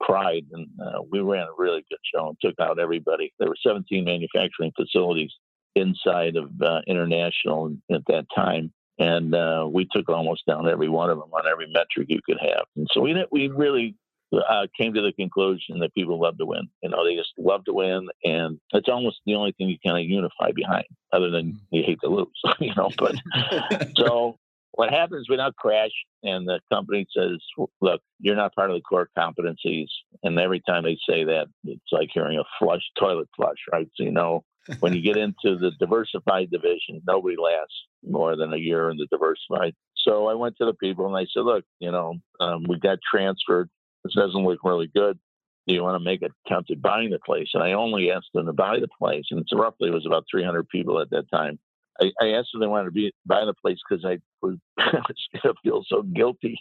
pride, 0.00 0.46
and 0.52 0.66
uh, 0.82 1.02
we 1.10 1.20
ran 1.20 1.46
a 1.46 1.54
really 1.62 1.84
good 1.90 1.98
show 2.14 2.28
and 2.28 2.36
took 2.40 2.58
out 2.60 2.78
everybody. 2.78 3.32
There 3.38 3.48
were 3.48 3.56
17 3.66 4.04
manufacturing 4.04 4.72
facilities 4.74 5.32
inside 5.74 6.36
of 6.36 6.50
uh, 6.62 6.80
International 6.86 7.74
at 7.90 8.02
that 8.08 8.26
time, 8.34 8.72
and 8.98 9.34
uh, 9.34 9.68
we 9.70 9.86
took 9.92 10.08
almost 10.08 10.46
down 10.46 10.68
every 10.68 10.88
one 10.88 11.10
of 11.10 11.18
them 11.18 11.30
on 11.32 11.46
every 11.46 11.70
metric 11.72 12.06
you 12.08 12.20
could 12.24 12.38
have. 12.40 12.64
And 12.76 12.86
so 12.92 13.02
we 13.02 13.14
we 13.30 13.48
really 13.48 13.94
uh, 14.32 14.66
came 14.78 14.94
to 14.94 15.02
the 15.02 15.12
conclusion 15.12 15.78
that 15.80 15.94
people 15.94 16.20
love 16.20 16.38
to 16.38 16.46
win. 16.46 16.68
You 16.82 16.90
know, 16.90 17.04
they 17.04 17.16
just 17.16 17.32
love 17.38 17.64
to 17.64 17.72
win, 17.72 18.08
and 18.24 18.58
it's 18.72 18.88
almost 18.88 19.20
the 19.26 19.34
only 19.34 19.52
thing 19.52 19.68
you 19.68 19.76
kind 19.84 19.98
of 19.98 20.08
unify 20.08 20.52
behind, 20.54 20.86
other 21.12 21.30
than 21.30 21.60
you 21.70 21.82
hate 21.84 21.98
to 22.02 22.08
lose. 22.08 22.28
You 22.60 22.72
know, 22.76 22.90
but 22.96 23.16
so 23.96 24.36
what 24.72 24.90
happens? 24.90 25.28
We 25.28 25.36
now 25.36 25.50
crash, 25.50 25.90
and 26.22 26.46
the 26.46 26.60
company 26.72 27.06
says, 27.16 27.38
"Look, 27.80 28.00
you're 28.20 28.36
not 28.36 28.54
part 28.54 28.70
of 28.70 28.76
the 28.76 28.82
core 28.82 29.08
competencies." 29.18 29.88
And 30.22 30.38
every 30.38 30.60
time 30.60 30.84
they 30.84 30.96
say 31.08 31.24
that, 31.24 31.46
it's 31.64 31.92
like 31.92 32.08
hearing 32.12 32.38
a 32.38 32.44
flush 32.58 32.82
toilet 32.98 33.28
flush, 33.36 33.58
right? 33.72 33.88
So 33.94 34.04
you 34.04 34.12
know, 34.12 34.44
when 34.80 34.94
you 34.94 35.02
get 35.02 35.16
into 35.16 35.58
the 35.58 35.72
diversified 35.78 36.50
division, 36.50 37.02
nobody 37.06 37.36
lasts 37.36 37.74
more 38.08 38.36
than 38.36 38.52
a 38.52 38.58
year 38.58 38.90
in 38.90 38.96
the 38.96 39.06
diversified. 39.10 39.74
So 39.96 40.28
I 40.28 40.34
went 40.34 40.56
to 40.56 40.64
the 40.64 40.74
people 40.74 41.06
and 41.06 41.16
I 41.16 41.26
said, 41.32 41.44
"Look, 41.44 41.64
you 41.78 41.90
know, 41.90 42.14
um, 42.40 42.64
we 42.68 42.78
got 42.78 42.98
transferred 43.08 43.68
this 44.04 44.14
doesn't 44.14 44.44
look 44.44 44.60
really 44.64 44.90
good. 44.94 45.18
Do 45.66 45.74
you 45.74 45.82
want 45.82 45.96
to 45.96 46.04
make 46.04 46.22
a 46.22 46.28
attempt 46.46 46.70
at 46.70 46.82
buying 46.82 47.10
the 47.10 47.20
place? 47.24 47.48
And 47.54 47.62
I 47.62 47.72
only 47.72 48.10
asked 48.10 48.30
them 48.34 48.46
to 48.46 48.52
buy 48.52 48.80
the 48.80 48.88
place, 48.98 49.24
and 49.30 49.40
it's 49.40 49.52
roughly 49.54 49.88
it 49.88 49.94
was 49.94 50.06
about 50.06 50.24
300 50.30 50.68
people 50.68 51.00
at 51.00 51.10
that 51.10 51.30
time. 51.30 51.58
I, 52.00 52.10
I 52.20 52.28
asked 52.30 52.48
them 52.52 52.60
they 52.60 52.66
wanted 52.66 52.86
to 52.86 52.90
be, 52.90 53.12
buy 53.26 53.44
the 53.44 53.54
place 53.54 53.78
because 53.88 54.04
I 54.04 54.18
was, 54.40 54.56
I 54.78 54.90
was 54.96 55.28
going 55.32 55.54
to 55.54 55.60
feel 55.62 55.84
so 55.86 56.02
guilty 56.02 56.58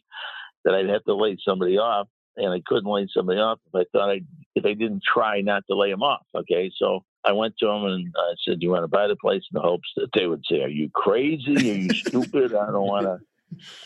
that 0.66 0.76
I'd 0.76 0.90
have 0.90 1.04
to 1.06 1.16
lay 1.16 1.38
somebody 1.44 1.80
off, 1.80 2.08
and 2.38 2.54
I 2.54 2.62
couldn't 2.66 2.92
lay 2.92 3.08
somebody 3.12 3.40
off 3.40 3.60
if 3.66 3.74
I 3.76 3.86
thought 3.92 4.12
I 4.12 4.22
if 4.56 4.66
I 4.66 4.74
didn't 4.74 5.02
try 5.04 5.42
not 5.42 5.64
to 5.70 5.76
lay 5.76 5.90
them 5.90 6.04
off. 6.04 6.26
Okay, 6.36 6.72
so 6.78 7.04
I 7.26 7.32
went 7.32 7.56
to 7.60 7.66
them 7.66 7.86
and 7.86 8.14
I 8.16 8.34
said, 8.46 8.60
"Do 8.60 8.66
you 8.66 8.72
want 8.72 8.84
to 8.84 8.88
buy 8.88 9.08
the 9.08 9.16
place?" 9.16 9.42
In 9.52 9.56
the 9.56 9.62
hopes 9.62 9.90
that 9.96 10.10
they 10.14 10.28
would 10.28 10.44
say, 10.50 10.62
"Are 10.62 10.70
you 10.70 10.90
crazy? 10.94 11.56
Are 11.56 11.76
you 11.76 11.94
stupid? 11.94 12.54
I 12.54 12.68
don't 12.68 12.88
want 12.88 13.06
to." 13.06 13.18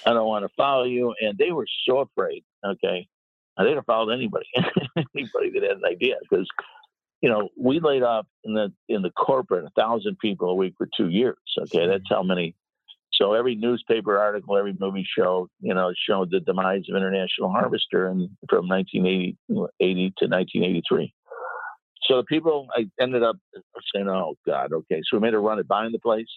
I 0.06 0.14
don't 0.14 0.28
want 0.28 0.46
to 0.46 0.54
follow 0.56 0.84
you. 0.84 1.16
And 1.22 1.40
they 1.40 1.52
were 1.52 1.66
so 1.88 1.98
afraid. 1.98 2.44
Okay 2.64 3.08
they'd 3.58 3.76
have 3.76 3.86
followed 3.86 4.12
anybody, 4.12 4.48
anybody 4.58 5.52
that 5.54 5.64
had 5.64 5.78
an 5.78 5.86
idea 5.86 6.16
because 6.30 6.48
you 7.22 7.30
know, 7.30 7.50
we 7.58 7.80
laid 7.80 8.04
off 8.04 8.28
in 8.44 8.54
the 8.54 8.72
in 8.88 9.02
the 9.02 9.10
corporate 9.10 9.66
a 9.66 9.70
thousand 9.82 10.20
people 10.20 10.50
a 10.50 10.54
week 10.54 10.76
for 10.78 10.88
two 10.96 11.10
years. 11.10 11.38
Okay, 11.60 11.88
that's 11.88 12.04
how 12.10 12.22
many. 12.22 12.56
So 13.14 13.34
every 13.34 13.56
newspaper 13.56 14.20
article, 14.20 14.58
every 14.58 14.76
movie 14.80 15.08
show, 15.18 15.50
you 15.62 15.74
know, 15.74 15.92
showed 16.08 16.30
the 16.32 16.42
demise 16.42 16.84
of 16.90 16.96
International 16.96 17.50
Harvester 17.50 18.08
and 18.08 18.30
from 18.50 18.68
1980 18.68 19.38
to 19.50 20.26
1983. 20.28 21.14
So 22.04 22.18
the 22.18 22.24
people 22.26 22.68
I 22.76 22.88
ended 23.02 23.24
up 23.24 23.38
saying, 23.94 24.08
"Oh 24.08 24.36
God, 24.46 24.74
okay." 24.74 25.02
So 25.10 25.18
we 25.18 25.22
made 25.22 25.34
a 25.34 25.40
run 25.40 25.58
at 25.58 25.68
buying 25.68 25.94
the 25.94 26.00
place, 26.00 26.28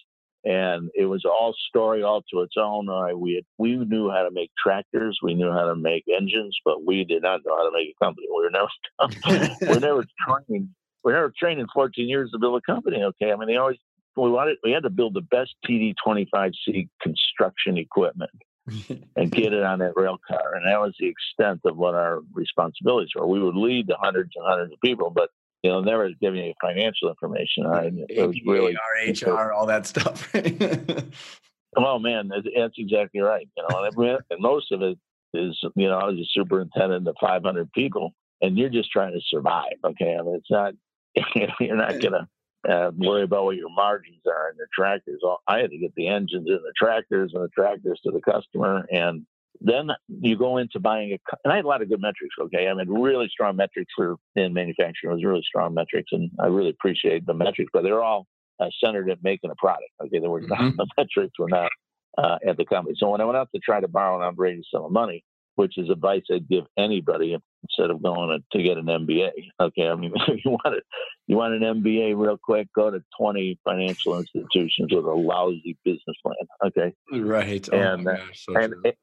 and 0.43 0.89
it 0.95 1.05
was 1.05 1.25
all 1.25 1.53
story 1.67 2.03
all 2.03 2.23
to 2.33 2.41
its 2.41 2.55
own. 2.57 2.87
We 3.19 3.35
had, 3.35 3.45
we 3.57 3.75
knew 3.75 4.09
how 4.09 4.23
to 4.23 4.31
make 4.31 4.51
tractors, 4.61 5.19
we 5.21 5.33
knew 5.33 5.51
how 5.51 5.65
to 5.65 5.75
make 5.75 6.05
engines, 6.07 6.57
but 6.63 6.85
we 6.85 7.03
did 7.03 7.23
not 7.23 7.41
know 7.45 7.57
how 7.57 7.63
to 7.63 7.71
make 7.73 7.89
a 7.89 8.05
company. 8.05 8.27
We 8.29 8.43
were 8.43 8.51
never 8.51 9.55
we 9.61 9.67
were 9.67 9.79
never 9.79 10.05
trained 10.27 10.69
we 11.03 11.13
never 11.13 11.33
trained 11.37 11.61
in 11.61 11.67
14 11.73 12.07
years 12.07 12.31
to 12.31 12.39
build 12.39 12.61
a 12.61 12.71
company. 12.71 13.03
Okay, 13.03 13.31
I 13.31 13.35
mean 13.35 13.47
they 13.47 13.57
always 13.57 13.77
we 14.15 14.31
wanted 14.31 14.57
we 14.63 14.71
had 14.71 14.83
to 14.83 14.89
build 14.89 15.13
the 15.13 15.21
best 15.21 15.55
TD25C 15.67 16.89
construction 17.01 17.77
equipment 17.77 18.31
and 19.15 19.31
get 19.31 19.53
it 19.53 19.63
on 19.63 19.79
that 19.79 19.93
rail 19.95 20.17
car, 20.27 20.55
and 20.55 20.65
that 20.67 20.79
was 20.79 20.93
the 20.99 21.07
extent 21.07 21.61
of 21.65 21.77
what 21.77 21.95
our 21.95 22.19
responsibilities 22.33 23.11
were. 23.15 23.27
We 23.27 23.41
would 23.41 23.55
lead 23.55 23.87
the 23.87 23.97
hundreds 23.99 24.31
and 24.35 24.45
hundreds 24.47 24.73
of 24.73 24.79
people, 24.81 25.09
but 25.09 25.29
you 25.63 25.71
know, 25.71 25.81
never 25.81 26.09
giving 26.21 26.43
you 26.45 26.53
financial 26.61 27.09
information. 27.09 27.65
Right? 27.65 27.91
It 28.09 28.27
was 28.27 28.37
really 28.45 28.75
RHR, 29.03 29.53
all 29.53 29.65
that 29.65 29.85
stuff. 29.85 30.29
oh 31.75 31.99
man, 31.99 32.29
that's, 32.29 32.47
that's, 32.55 32.73
exactly 32.77 33.21
right. 33.21 33.47
You 33.57 33.65
know, 33.69 33.83
and, 33.83 34.19
and 34.29 34.41
most 34.41 34.71
of 34.71 34.81
it 34.81 34.97
is, 35.33 35.57
you 35.75 35.87
know, 35.87 35.97
I 35.97 36.05
was 36.05 36.17
a 36.17 36.27
superintendent 36.33 37.07
of 37.07 37.15
500 37.19 37.71
people, 37.73 38.13
and 38.41 38.57
you're 38.57 38.69
just 38.69 38.91
trying 38.91 39.13
to 39.13 39.21
survive. 39.29 39.73
Okay, 39.83 40.15
I 40.17 40.21
mean, 40.21 40.35
it's 40.35 40.51
not 40.51 40.73
you're 41.59 41.75
not 41.75 41.99
going 41.99 42.13
to 42.13 42.27
uh, 42.67 42.91
worry 42.95 43.23
about 43.23 43.45
what 43.45 43.55
your 43.55 43.69
margins 43.69 44.21
are 44.27 44.49
in 44.49 44.57
your 44.57 44.67
tractors. 44.73 45.21
I 45.47 45.59
had 45.59 45.71
to 45.71 45.77
get 45.77 45.93
the 45.95 46.07
engines 46.07 46.47
in 46.47 46.59
the 46.61 46.73
tractors 46.77 47.31
and 47.33 47.43
the 47.43 47.49
tractors 47.49 47.99
to 48.05 48.11
the 48.11 48.21
customer. 48.21 48.85
And 48.91 49.25
then 49.61 49.89
you 50.07 50.37
go 50.37 50.57
into 50.57 50.79
buying 50.79 51.11
a, 51.11 51.19
and 51.43 51.51
I 51.51 51.57
had 51.57 51.65
a 51.65 51.67
lot 51.67 51.81
of 51.81 51.89
good 51.89 52.01
metrics. 52.01 52.35
Okay. 52.39 52.67
I 52.67 52.73
mean, 52.73 52.89
really 52.89 53.27
strong 53.27 53.55
metrics 53.55 53.91
for 53.95 54.15
in 54.35 54.53
manufacturing. 54.53 55.11
It 55.11 55.15
was 55.15 55.25
really 55.25 55.43
strong 55.45 55.73
metrics. 55.73 56.09
And 56.11 56.31
I 56.39 56.47
really 56.47 56.69
appreciate 56.69 57.25
the 57.25 57.33
metrics, 57.33 57.69
but 57.73 57.83
they're 57.83 58.03
all 58.03 58.25
uh, 58.59 58.69
centered 58.83 59.09
at 59.09 59.23
making 59.23 59.51
a 59.51 59.55
product. 59.55 59.91
Okay. 60.03 60.19
There 60.19 60.29
were 60.29 60.41
mm-hmm. 60.41 60.77
not, 60.77 60.77
the 60.77 60.87
metrics 60.97 61.37
were 61.37 61.49
not 61.49 61.71
uh, 62.17 62.37
at 62.47 62.57
the 62.57 62.65
company. 62.65 62.95
So 62.97 63.09
when 63.09 63.21
I 63.21 63.25
went 63.25 63.37
out 63.37 63.49
to 63.53 63.59
try 63.59 63.79
to 63.79 63.87
borrow 63.87 64.15
and 64.15 64.23
I'm 64.23 64.35
ready 64.35 64.57
to 64.57 64.63
sell 64.71 64.89
money, 64.89 65.23
which 65.55 65.77
is 65.77 65.89
advice 65.89 66.21
I'd 66.31 66.47
give 66.47 66.63
anybody 66.77 67.37
instead 67.63 67.91
of 67.91 68.01
going 68.01 68.41
to, 68.53 68.63
get 68.63 68.77
an 68.77 68.85
MBA. 68.85 69.31
Okay, 69.59 69.89
I 69.89 69.95
mean, 69.95 70.13
you 70.45 70.51
want 70.51 70.75
it, 70.77 70.83
you 71.27 71.35
want 71.35 71.53
an 71.53 71.81
MBA 71.81 72.17
real 72.17 72.37
quick, 72.41 72.69
go 72.73 72.89
to 72.89 73.03
20 73.19 73.59
financial 73.65 74.17
institutions 74.17 74.93
with 74.93 75.03
a 75.03 75.11
lousy 75.11 75.77
business 75.83 76.15
plan. 76.23 76.35
Okay, 76.65 76.93
right. 77.19 77.67
Oh 77.73 77.77
and, 77.77 78.07
uh, 78.07 78.15
gosh, 78.15 78.45
so 78.45 78.55
and, 78.55 78.73
and, 78.85 78.93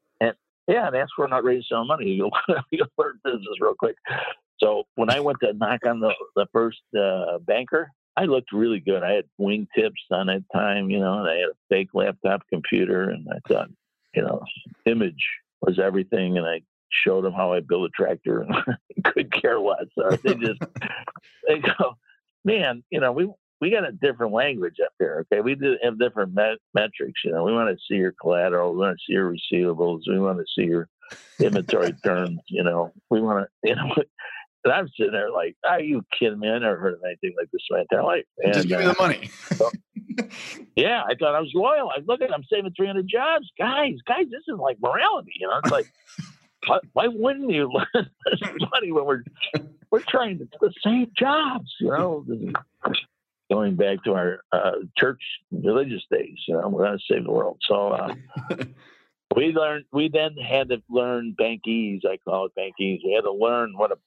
yeah, 0.67 0.87
and 0.87 0.95
that's 0.95 1.17
where 1.17 1.27
not 1.27 1.43
raising 1.43 1.63
some 1.69 1.87
money. 1.87 2.05
You'll, 2.11 2.31
you'll 2.71 2.87
learn 2.97 3.19
business 3.23 3.61
real 3.61 3.75
quick. 3.77 3.95
So 4.59 4.83
when 4.95 5.09
I 5.09 5.19
went 5.19 5.39
to 5.41 5.53
knock 5.53 5.85
on 5.85 5.99
the 5.99 6.13
the 6.35 6.47
first 6.51 6.81
uh, 6.99 7.37
banker, 7.39 7.91
I 8.15 8.25
looked 8.25 8.51
really 8.51 8.79
good. 8.79 9.03
I 9.03 9.11
had 9.11 9.25
wingtips 9.39 10.09
on 10.11 10.27
that 10.27 10.43
time, 10.53 10.89
you 10.89 10.99
know, 10.99 11.19
and 11.19 11.29
I 11.29 11.35
had 11.35 11.49
a 11.49 11.57
fake 11.69 11.89
laptop 11.93 12.41
computer, 12.49 13.09
and 13.09 13.27
I 13.31 13.37
thought, 13.47 13.69
you 14.15 14.23
know, 14.23 14.43
image 14.85 15.23
was 15.61 15.77
everything. 15.77 16.37
And 16.37 16.47
I 16.47 16.61
showed 16.89 17.23
them 17.23 17.33
how 17.33 17.53
I 17.53 17.59
built 17.59 17.85
a 17.85 17.89
tractor 17.89 18.41
and 18.41 19.03
could 19.03 19.31
care 19.31 19.59
less. 19.59 19.85
So 19.95 20.09
they 20.23 20.33
just, 20.33 20.59
they 21.47 21.59
go, 21.59 21.97
man, 22.43 22.83
you 22.89 22.99
know, 22.99 23.11
we, 23.11 23.29
we 23.59 23.71
got 23.71 23.87
a 23.87 23.91
different 23.91 24.33
language 24.33 24.75
up 24.83 24.91
there. 24.99 25.25
Okay. 25.31 25.41
We 25.41 25.55
do 25.55 25.77
have 25.83 25.99
different 25.99 26.33
met- 26.33 26.59
metrics. 26.73 27.21
You 27.23 27.31
know, 27.31 27.43
we 27.43 27.53
want 27.53 27.75
to 27.75 27.83
see 27.87 27.97
your 27.97 28.13
collateral. 28.19 28.73
We 28.73 28.79
want 28.79 28.97
to 28.97 29.03
see 29.05 29.13
your 29.13 29.33
receivables. 29.33 30.01
We 30.07 30.19
want 30.19 30.39
to 30.39 30.45
see 30.55 30.67
your 30.67 30.89
inventory 31.39 31.93
turns. 32.03 32.39
You 32.47 32.63
know, 32.63 32.91
we 33.09 33.21
want 33.21 33.47
to, 33.47 33.69
you 33.69 33.75
know, 33.75 33.95
and 34.63 34.73
I'm 34.73 34.89
sitting 34.97 35.13
there 35.13 35.31
like, 35.31 35.55
are 35.67 35.81
you 35.81 36.03
kidding 36.17 36.39
me? 36.39 36.49
I 36.49 36.59
never 36.59 36.77
heard 36.77 36.95
of 36.95 36.99
anything 37.05 37.33
like 37.39 37.49
this 37.51 37.61
in 37.69 37.77
my 37.77 37.81
entire 37.81 38.03
life. 38.03 38.25
And, 38.39 38.53
Just 38.53 38.67
give 38.67 38.79
me 38.79 38.85
the 38.85 38.91
uh, 38.91 38.95
money. 38.99 39.29
so, 39.55 39.71
yeah, 40.75 41.03
I 41.07 41.15
thought 41.15 41.35
I 41.35 41.39
was 41.39 41.51
loyal. 41.55 41.89
I 41.89 42.01
look 42.05 42.21
at, 42.21 42.33
I'm 42.33 42.43
saving 42.51 42.73
300 42.75 43.07
jobs, 43.07 43.49
guys. 43.57 43.93
Guys, 44.05 44.25
this 44.29 44.41
is 44.47 44.59
like 44.59 44.77
morality. 44.81 45.31
You 45.39 45.47
know, 45.47 45.59
it's 45.63 45.71
like, 45.71 45.91
why, 46.93 47.07
wouldn't 47.07 47.49
you 47.49 47.71
learn 47.95 48.09
this 48.25 48.41
money 48.73 48.91
when 48.91 49.05
we're 49.05 49.23
we're 49.89 50.01
trying 50.01 50.37
to, 50.39 50.45
to 50.45 50.69
save 50.83 51.13
jobs? 51.13 51.73
You 51.79 51.87
know, 51.87 52.25
going 53.51 53.75
back 53.75 54.03
to 54.03 54.13
our 54.13 54.39
uh, 54.51 54.71
church 54.97 55.21
religious 55.51 56.03
days. 56.11 56.37
You 56.47 56.55
know, 56.55 56.69
we're 56.69 56.85
going 56.85 56.97
to 56.97 57.13
save 57.13 57.23
the 57.23 57.31
world. 57.31 57.57
So. 57.67 57.89
Uh, 57.89 58.15
we 59.35 59.47
learned. 59.47 59.85
We 59.91 60.09
then 60.11 60.35
had 60.37 60.69
to 60.69 60.81
learn 60.89 61.35
bankese. 61.39 62.05
I 62.05 62.17
call 62.17 62.47
it 62.47 62.53
bankese. 62.57 62.99
We 63.03 63.13
had 63.13 63.21
to 63.21 63.31
learn 63.31 63.73
what 63.75 63.91
a 63.91 63.97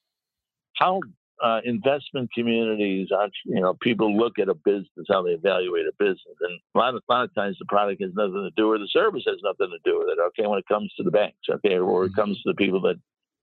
how 0.75 1.01
uh, 1.43 1.61
investment 1.65 2.31
communities, 2.35 3.09
you 3.45 3.61
know, 3.61 3.75
people 3.81 4.17
look 4.17 4.39
at 4.39 4.49
a 4.49 4.55
business, 4.55 5.07
how 5.09 5.23
they 5.23 5.31
evaluate 5.31 5.87
a 5.87 5.93
business, 5.99 6.37
and 6.41 6.61
a 6.75 6.79
lot 6.79 6.95
of, 6.95 7.03
a 7.09 7.13
lot 7.13 7.25
of 7.25 7.35
times 7.35 7.57
the 7.59 7.65
product 7.67 8.03
has 8.03 8.11
nothing 8.15 8.35
to 8.35 8.51
do, 8.57 8.71
or 8.71 8.79
the 8.79 8.89
service 8.93 9.23
has 9.27 9.39
nothing 9.43 9.71
to 9.71 9.91
do 9.91 9.99
with 9.99 10.09
it. 10.09 10.19
Okay, 10.29 10.47
when 10.47 10.59
it 10.59 10.69
comes 10.69 10.93
to 10.97 11.03
the 11.03 11.11
banks, 11.11 11.39
okay, 11.49 11.79
or 11.79 12.05
it 12.05 12.15
comes 12.15 12.37
to 12.39 12.43
the 12.47 12.55
people 12.55 12.81
that 12.83 12.97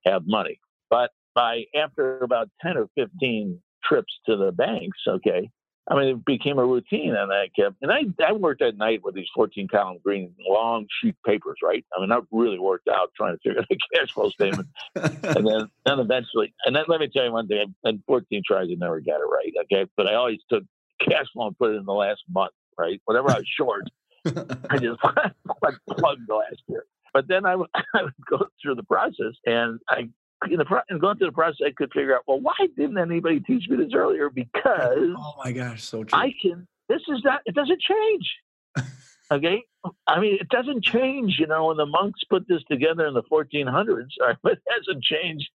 have 0.04 0.22
money. 0.26 0.60
But 0.90 1.10
by 1.34 1.64
after 1.74 2.18
about 2.18 2.48
ten 2.62 2.76
or 2.76 2.88
fifteen 2.94 3.60
trips 3.84 4.12
to 4.26 4.36
the 4.36 4.52
banks, 4.52 4.98
okay, 5.06 5.50
I 5.90 5.94
mean, 5.94 6.08
it 6.08 6.24
became 6.24 6.58
a 6.58 6.66
routine, 6.66 7.14
and 7.14 7.32
I 7.32 7.48
kept, 7.56 7.76
and 7.80 7.90
I, 7.90 8.02
I 8.26 8.32
worked 8.32 8.60
at 8.60 8.76
night 8.76 9.00
with 9.02 9.14
these 9.14 9.28
14 9.34 9.68
column 9.68 9.98
green 10.04 10.34
long 10.46 10.86
sheet 11.00 11.16
papers, 11.24 11.56
right? 11.62 11.84
I 11.96 12.00
mean, 12.00 12.12
I 12.12 12.18
really 12.30 12.58
worked 12.58 12.88
out 12.88 13.10
trying 13.16 13.36
to 13.36 13.40
figure 13.42 13.60
out 13.60 13.66
a 13.70 13.96
cash 13.96 14.12
flow 14.12 14.28
statement, 14.28 14.68
and 14.94 15.46
then, 15.46 15.70
then 15.86 15.98
eventually, 15.98 16.52
and 16.66 16.76
then 16.76 16.84
let 16.88 17.00
me 17.00 17.08
tell 17.08 17.24
you 17.24 17.32
one 17.32 17.48
thing: 17.48 17.74
in 17.84 18.02
14 18.06 18.42
tries, 18.46 18.68
I 18.70 18.74
never 18.74 19.00
got 19.00 19.20
it 19.20 19.24
right, 19.24 19.52
okay? 19.64 19.90
But 19.96 20.08
I 20.08 20.14
always 20.14 20.40
took 20.50 20.64
cash 21.00 21.26
flow 21.32 21.46
and 21.46 21.58
put 21.58 21.72
it 21.72 21.76
in 21.76 21.86
the 21.86 21.92
last 21.94 22.22
month, 22.28 22.52
right? 22.76 23.00
Whatever 23.06 23.30
I 23.30 23.38
was 23.38 23.48
short, 23.48 23.84
I 24.26 24.78
just 24.78 25.00
plugged 25.00 26.28
the 26.28 26.34
last 26.34 26.62
year. 26.66 26.84
But 27.14 27.28
then 27.28 27.46
I 27.46 27.54
I 27.94 28.02
would 28.02 28.12
go 28.28 28.46
through 28.60 28.74
the 28.74 28.82
process, 28.82 29.34
and 29.46 29.80
I 29.88 30.10
in 30.50 30.58
the 30.58 30.82
and 30.88 31.00
going 31.00 31.18
through 31.18 31.28
the 31.28 31.32
process, 31.32 31.66
I 31.66 31.72
could 31.76 31.92
figure 31.92 32.14
out, 32.14 32.22
well, 32.26 32.40
why 32.40 32.54
didn't 32.76 32.98
anybody 32.98 33.40
teach 33.40 33.68
me 33.68 33.76
this 33.76 33.92
earlier? 33.94 34.30
Because 34.30 35.14
oh 35.16 35.34
my 35.44 35.52
gosh, 35.52 35.82
so 35.82 36.04
true. 36.04 36.18
I 36.18 36.32
can. 36.40 36.66
This 36.88 37.00
is 37.08 37.20
not. 37.24 37.40
It 37.44 37.54
doesn't 37.54 37.80
change. 37.80 38.86
okay, 39.32 39.64
I 40.06 40.20
mean, 40.20 40.38
it 40.40 40.48
doesn't 40.48 40.84
change. 40.84 41.36
You 41.38 41.46
know, 41.46 41.66
when 41.66 41.76
the 41.76 41.86
monks 41.86 42.20
put 42.30 42.46
this 42.48 42.62
together 42.70 43.06
in 43.06 43.14
the 43.14 43.22
1400s, 43.24 44.06
right, 44.20 44.36
but 44.42 44.52
it 44.52 44.62
hasn't 44.70 45.02
changed 45.02 45.48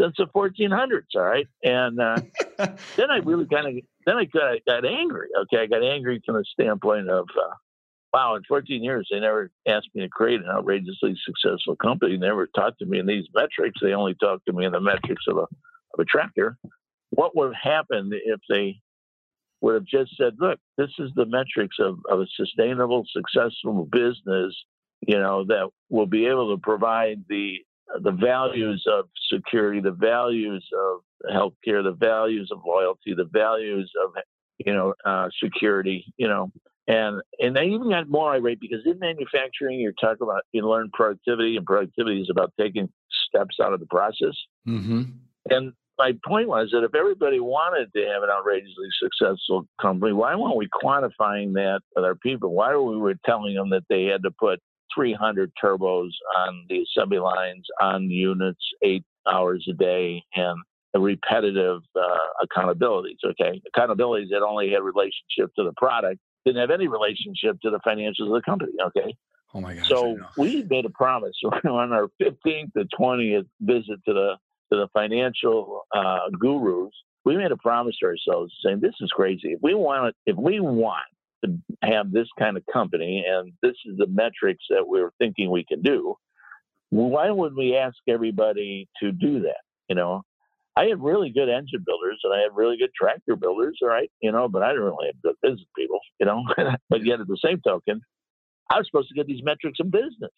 since 0.00 0.14
the 0.16 0.26
1400s. 0.34 1.02
All 1.14 1.22
right, 1.22 1.46
and 1.62 2.00
uh, 2.00 2.20
then 2.96 3.10
I 3.10 3.18
really 3.18 3.46
kind 3.46 3.66
of 3.66 3.84
then 4.06 4.16
I 4.16 4.24
got, 4.24 4.58
got 4.66 4.84
angry. 4.86 5.28
Okay, 5.42 5.58
I 5.58 5.66
got 5.66 5.84
angry 5.84 6.22
from 6.24 6.36
the 6.36 6.44
standpoint 6.52 7.08
of. 7.10 7.26
Uh, 7.36 7.54
wow, 8.14 8.36
in 8.36 8.44
14 8.44 8.84
years, 8.84 9.08
they 9.10 9.18
never 9.18 9.50
asked 9.66 9.88
me 9.92 10.02
to 10.02 10.08
create 10.08 10.40
an 10.40 10.48
outrageously 10.48 11.16
successful 11.26 11.74
company. 11.74 12.12
They 12.12 12.28
never 12.28 12.46
talked 12.46 12.78
to 12.78 12.86
me 12.86 13.00
in 13.00 13.06
these 13.06 13.26
metrics. 13.34 13.80
They 13.82 13.92
only 13.92 14.14
talked 14.14 14.46
to 14.46 14.52
me 14.52 14.64
in 14.64 14.70
the 14.70 14.80
metrics 14.80 15.24
of 15.26 15.38
a, 15.38 15.40
of 15.40 15.98
a 15.98 16.04
tractor. 16.04 16.56
What 17.10 17.36
would 17.36 17.52
have 17.52 17.72
happened 17.72 18.14
if 18.14 18.38
they 18.48 18.80
would 19.62 19.74
have 19.74 19.84
just 19.84 20.16
said, 20.16 20.34
look, 20.38 20.60
this 20.78 20.90
is 21.00 21.10
the 21.16 21.26
metrics 21.26 21.76
of, 21.80 21.98
of 22.08 22.20
a 22.20 22.26
sustainable, 22.36 23.04
successful 23.12 23.88
business, 23.90 24.54
you 25.04 25.18
know, 25.18 25.44
that 25.48 25.68
will 25.90 26.06
be 26.06 26.26
able 26.26 26.54
to 26.54 26.60
provide 26.60 27.24
the 27.28 27.56
the 28.00 28.12
values 28.12 28.82
of 28.90 29.04
security, 29.30 29.78
the 29.78 29.90
values 29.90 30.66
of 30.72 31.00
healthcare, 31.30 31.84
the 31.84 31.96
values 31.98 32.48
of 32.50 32.60
loyalty, 32.66 33.12
the 33.14 33.28
values 33.30 33.92
of 34.02 34.12
you 34.58 34.72
know 34.72 34.94
uh, 35.04 35.28
security, 35.42 36.04
you 36.16 36.28
know, 36.28 36.50
and 36.86 37.22
and 37.38 37.58
I 37.58 37.64
even 37.64 37.90
got 37.90 38.08
more 38.08 38.34
irate 38.34 38.60
because 38.60 38.80
in 38.84 38.98
manufacturing, 38.98 39.80
you're 39.80 39.92
talking 39.92 40.22
about 40.22 40.42
you 40.52 40.68
learn 40.68 40.90
productivity, 40.92 41.56
and 41.56 41.66
productivity 41.66 42.20
is 42.20 42.30
about 42.30 42.52
taking 42.58 42.88
steps 43.28 43.56
out 43.62 43.72
of 43.72 43.80
the 43.80 43.86
process. 43.86 44.36
Mm-hmm. 44.66 45.02
And 45.50 45.72
my 45.98 46.12
point 46.26 46.48
was 46.48 46.70
that 46.72 46.84
if 46.84 46.94
everybody 46.94 47.40
wanted 47.40 47.92
to 47.94 48.06
have 48.06 48.22
an 48.22 48.30
outrageously 48.30 48.88
successful 49.00 49.66
company, 49.80 50.12
why 50.12 50.34
weren't 50.34 50.56
we 50.56 50.68
quantifying 50.68 51.52
that 51.54 51.80
with 51.94 52.04
our 52.04 52.16
people? 52.16 52.52
Why 52.52 52.74
were 52.74 52.98
we 52.98 53.14
telling 53.24 53.54
them 53.54 53.70
that 53.70 53.84
they 53.88 54.04
had 54.04 54.22
to 54.24 54.30
put 54.30 54.60
300 54.94 55.52
turbos 55.62 56.10
on 56.36 56.66
the 56.68 56.82
assembly 56.82 57.18
lines 57.18 57.66
on 57.80 58.10
units 58.10 58.64
eight 58.82 59.04
hours 59.26 59.66
a 59.68 59.72
day 59.72 60.22
and 60.34 60.58
repetitive 61.00 61.82
uh, 61.96 62.46
accountabilities? 62.46 63.18
Okay, 63.24 63.60
accountabilities 63.74 64.28
that 64.30 64.42
only 64.46 64.70
had 64.70 64.82
relationship 64.82 65.54
to 65.56 65.64
the 65.64 65.72
product 65.76 66.20
didn't 66.44 66.60
have 66.60 66.70
any 66.70 66.88
relationship 66.88 67.60
to 67.62 67.70
the 67.70 67.80
financials 67.86 68.26
of 68.26 68.34
the 68.34 68.42
company. 68.44 68.72
Okay. 68.86 69.14
Oh 69.54 69.60
my 69.60 69.74
gosh. 69.74 69.88
So 69.88 70.18
we 70.36 70.64
made 70.68 70.84
a 70.84 70.90
promise 70.90 71.36
on 71.68 71.92
our 71.92 72.08
15th 72.20 72.72
to 72.76 72.84
20th 72.98 73.46
visit 73.60 74.00
to 74.06 74.12
the 74.12 74.34
to 74.72 74.78
the 74.78 74.88
financial 74.92 75.82
uh, 75.94 76.30
gurus, 76.38 76.92
we 77.24 77.36
made 77.36 77.52
a 77.52 77.56
promise 77.56 77.96
to 78.00 78.06
ourselves 78.06 78.52
saying, 78.64 78.80
"This 78.80 78.94
is 79.00 79.10
crazy. 79.10 79.52
If 79.52 79.60
we 79.62 79.74
want, 79.74 80.14
if 80.26 80.36
we 80.36 80.60
want 80.60 81.04
to 81.44 81.58
have 81.82 82.10
this 82.12 82.28
kind 82.38 82.56
of 82.56 82.64
company, 82.72 83.24
and 83.26 83.52
this 83.62 83.74
is 83.86 83.96
the 83.98 84.06
metrics 84.06 84.64
that 84.70 84.86
we're 84.86 85.10
thinking 85.18 85.50
we 85.50 85.64
can 85.64 85.82
do, 85.82 86.16
why 86.90 87.30
would 87.30 87.54
we 87.54 87.76
ask 87.76 87.96
everybody 88.08 88.88
to 89.00 89.12
do 89.12 89.40
that? 89.40 89.62
You 89.88 89.96
know, 89.96 90.22
I 90.76 90.86
had 90.86 91.02
really 91.02 91.30
good 91.30 91.48
engine 91.48 91.84
builders 91.86 92.20
and 92.24 92.32
I 92.32 92.38
had 92.38 92.50
really 92.54 92.76
good 92.76 92.90
tractor 93.00 93.36
builders, 93.36 93.78
right, 93.82 94.10
you 94.20 94.32
know, 94.32 94.48
but 94.48 94.62
I 94.62 94.70
didn't 94.70 94.84
really 94.84 95.06
have 95.06 95.22
good 95.22 95.36
business 95.42 95.66
people, 95.76 96.00
you 96.18 96.26
know. 96.26 96.44
but 96.90 97.04
yet, 97.04 97.20
at 97.20 97.28
the 97.28 97.38
same 97.44 97.60
token, 97.66 98.00
I 98.70 98.78
was 98.78 98.86
supposed 98.90 99.08
to 99.08 99.14
get 99.14 99.26
these 99.26 99.42
metrics 99.42 99.78
in 99.80 99.90
business. 99.90 100.32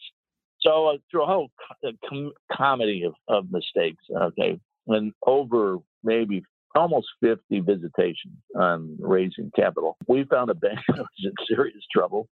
So 0.60 0.88
uh, 0.88 0.96
through 1.10 1.22
a 1.22 1.26
whole 1.26 1.50
com- 2.08 2.32
comedy 2.52 3.04
of, 3.04 3.14
of 3.28 3.50
mistakes, 3.50 4.04
okay, 4.14 4.58
and 4.88 5.12
over 5.26 5.78
maybe 6.02 6.42
almost 6.74 7.08
50 7.22 7.60
visitations 7.60 8.36
on 8.54 8.96
raising 9.00 9.50
capital, 9.56 9.96
we 10.06 10.24
found 10.24 10.50
a 10.50 10.54
bank 10.54 10.80
that 10.88 10.98
was 10.98 11.06
in 11.24 11.32
serious 11.48 11.82
trouble. 11.92 12.28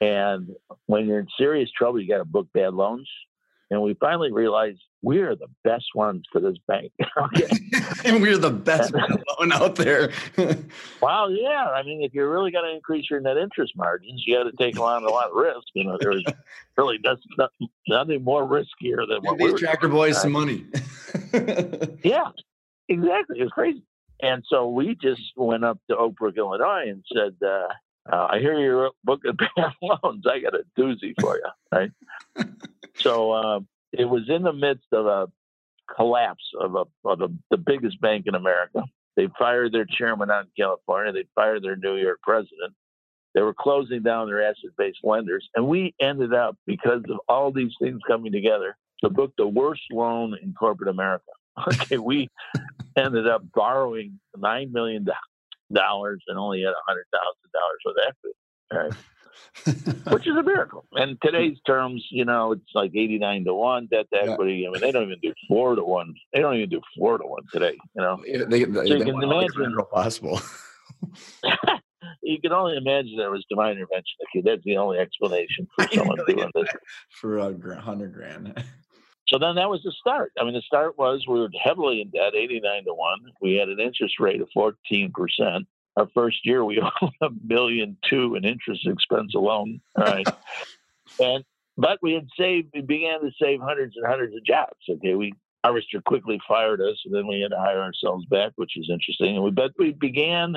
And 0.00 0.50
when 0.86 1.06
you're 1.06 1.20
in 1.20 1.28
serious 1.38 1.70
trouble, 1.76 2.00
you 2.00 2.08
got 2.08 2.18
to 2.18 2.24
book 2.24 2.48
bad 2.52 2.74
loans. 2.74 3.08
And 3.70 3.82
we 3.82 3.94
finally 3.94 4.30
realized 4.30 4.80
we're 5.02 5.34
the 5.34 5.48
best 5.64 5.86
ones 5.94 6.24
for 6.32 6.40
this 6.40 6.56
bank. 6.68 6.92
and 8.04 8.22
we're 8.22 8.38
the 8.38 8.50
best 8.50 8.92
loan 9.38 9.52
out 9.52 9.76
there. 9.76 10.10
well, 11.00 11.30
yeah. 11.30 11.68
I 11.74 11.82
mean, 11.82 12.02
if 12.02 12.14
you're 12.14 12.30
really 12.30 12.50
going 12.50 12.64
to 12.64 12.74
increase 12.74 13.10
your 13.10 13.20
net 13.20 13.36
interest 13.36 13.72
margins, 13.76 14.22
you 14.26 14.36
got 14.36 14.44
to 14.44 14.56
take 14.56 14.78
on 14.78 15.04
a 15.04 15.08
lot 15.08 15.30
of 15.30 15.36
risk. 15.36 15.66
You 15.74 15.84
know, 15.84 15.98
there's 16.00 16.24
really 16.76 16.98
that's 17.02 17.20
nothing 17.88 18.22
more 18.22 18.46
riskier 18.46 19.06
than 19.08 19.20
what 19.22 19.38
these 19.38 19.58
tractor 19.58 19.88
boys 19.88 20.20
some 20.20 20.32
money. 20.32 20.64
yeah, 22.02 22.30
exactly. 22.88 23.40
It 23.40 23.44
was 23.44 23.52
crazy. 23.52 23.82
And 24.22 24.42
so 24.48 24.68
we 24.68 24.94
just 24.94 25.20
went 25.36 25.64
up 25.64 25.78
to 25.90 25.96
Oak 25.96 26.16
Brook, 26.16 26.36
Illinois, 26.38 26.88
and 26.88 27.04
said, 27.12 27.36
uh, 27.46 27.68
uh, 28.10 28.28
"I 28.30 28.38
hear 28.38 28.58
you're 28.58 28.90
booking 29.04 29.36
bad 29.56 29.72
loans. 29.82 30.24
I 30.26 30.40
got 30.40 30.54
a 30.54 30.62
doozy 30.78 31.12
for 31.20 31.36
you." 31.36 31.50
Right. 31.70 31.90
So 33.00 33.30
uh, 33.32 33.60
it 33.92 34.04
was 34.04 34.28
in 34.28 34.42
the 34.42 34.52
midst 34.52 34.86
of 34.92 35.06
a 35.06 35.26
collapse 35.94 36.44
of, 36.60 36.74
a, 36.74 36.84
of 37.08 37.20
a, 37.20 37.28
the 37.50 37.56
biggest 37.56 38.00
bank 38.00 38.26
in 38.26 38.34
America. 38.34 38.82
They 39.16 39.28
fired 39.38 39.72
their 39.72 39.86
chairman 39.86 40.30
out 40.30 40.44
in 40.44 40.50
California. 40.64 41.12
They 41.12 41.26
fired 41.34 41.62
their 41.62 41.76
New 41.76 41.96
York 41.96 42.20
president. 42.22 42.74
They 43.34 43.42
were 43.42 43.54
closing 43.54 44.02
down 44.02 44.28
their 44.28 44.42
asset-based 44.42 45.00
lenders, 45.02 45.46
and 45.54 45.68
we 45.68 45.94
ended 46.00 46.32
up 46.32 46.56
because 46.66 47.02
of 47.10 47.18
all 47.28 47.52
these 47.52 47.72
things 47.80 48.00
coming 48.06 48.32
together 48.32 48.76
to 49.04 49.10
book 49.10 49.32
the 49.36 49.46
worst 49.46 49.82
loan 49.92 50.36
in 50.42 50.54
corporate 50.54 50.88
America. 50.88 51.24
Okay, 51.68 51.96
we 51.96 52.28
ended 52.98 53.26
up 53.26 53.42
borrowing 53.54 54.20
nine 54.36 54.70
million 54.72 55.06
dollars 55.72 56.22
and 56.28 56.38
only 56.38 56.60
had 56.60 56.68
a 56.68 56.84
hundred 56.86 57.06
thousand 57.10 57.50
dollars 57.52 57.80
of 57.86 57.94
equity. 58.06 58.36
All 58.72 58.78
right. 58.78 58.92
Which 59.64 60.26
is 60.26 60.36
a 60.36 60.42
miracle. 60.42 60.84
And 60.92 61.18
today's 61.22 61.58
terms, 61.66 62.04
you 62.10 62.24
know, 62.24 62.52
it's 62.52 62.74
like 62.74 62.92
89 62.94 63.44
to 63.44 63.54
1 63.54 63.88
debt 63.90 64.06
to 64.12 64.22
equity. 64.22 64.54
Yeah. 64.54 64.68
I 64.68 64.72
mean, 64.72 64.80
they 64.80 64.92
don't 64.92 65.04
even 65.04 65.18
do 65.20 65.32
4 65.48 65.76
to 65.76 65.84
1. 65.84 66.14
They 66.32 66.40
don't 66.40 66.56
even 66.56 66.70
do 66.70 66.80
4 66.98 67.18
to 67.18 67.26
1 67.26 67.42
today, 67.52 67.76
you 67.94 68.02
know. 68.02 68.22
They, 68.24 68.64
they, 68.64 68.64
so 68.64 68.82
you 68.82 69.04
can 69.04 69.22
imagine. 69.22 69.76
possible. 69.92 70.40
you 72.22 72.40
can 72.40 72.52
only 72.52 72.76
imagine 72.76 73.16
there 73.16 73.30
was 73.30 73.44
divine 73.48 73.72
intervention. 73.72 74.16
Okay, 74.28 74.42
that's 74.42 74.64
the 74.64 74.76
only 74.76 74.98
explanation 74.98 75.66
for 75.74 75.86
someone 75.92 76.18
doing 76.26 76.50
this. 76.54 76.68
For 77.10 77.38
a 77.38 77.80
hundred 77.80 78.12
grand. 78.12 78.62
So 79.28 79.38
then 79.38 79.56
that 79.56 79.68
was 79.68 79.82
the 79.82 79.92
start. 79.92 80.32
I 80.38 80.44
mean, 80.44 80.54
the 80.54 80.62
start 80.62 80.96
was 80.98 81.24
we 81.26 81.40
were 81.40 81.48
heavily 81.60 82.00
in 82.00 82.10
debt, 82.10 82.34
89 82.34 82.84
to 82.84 82.94
1. 82.94 83.18
We 83.40 83.54
had 83.54 83.68
an 83.68 83.80
interest 83.80 84.20
rate 84.20 84.40
of 84.40 84.48
14% 84.56 85.10
our 85.96 86.08
first 86.14 86.44
year 86.44 86.64
we 86.64 86.80
owed 87.02 87.12
a 87.20 87.28
million 87.44 87.96
two 88.08 88.34
in 88.34 88.44
interest 88.44 88.86
expense 88.86 89.34
alone. 89.34 89.80
Right. 89.96 90.26
and 91.20 91.44
but 91.76 91.98
we 92.02 92.14
had 92.14 92.26
saved 92.38 92.68
we 92.74 92.82
began 92.82 93.20
to 93.20 93.30
save 93.40 93.60
hundreds 93.60 93.96
and 93.96 94.06
hundreds 94.06 94.34
of 94.34 94.44
jobs. 94.44 94.76
Okay. 94.88 95.14
We 95.14 95.34
Harvester 95.64 96.00
quickly 96.00 96.40
fired 96.46 96.80
us 96.80 97.00
and 97.04 97.14
then 97.14 97.26
we 97.26 97.40
had 97.40 97.50
to 97.50 97.58
hire 97.58 97.80
ourselves 97.80 98.24
back, 98.26 98.52
which 98.56 98.76
is 98.76 98.88
interesting. 98.90 99.36
And 99.36 99.44
we 99.44 99.50
but 99.50 99.72
we 99.78 99.92
began 99.92 100.56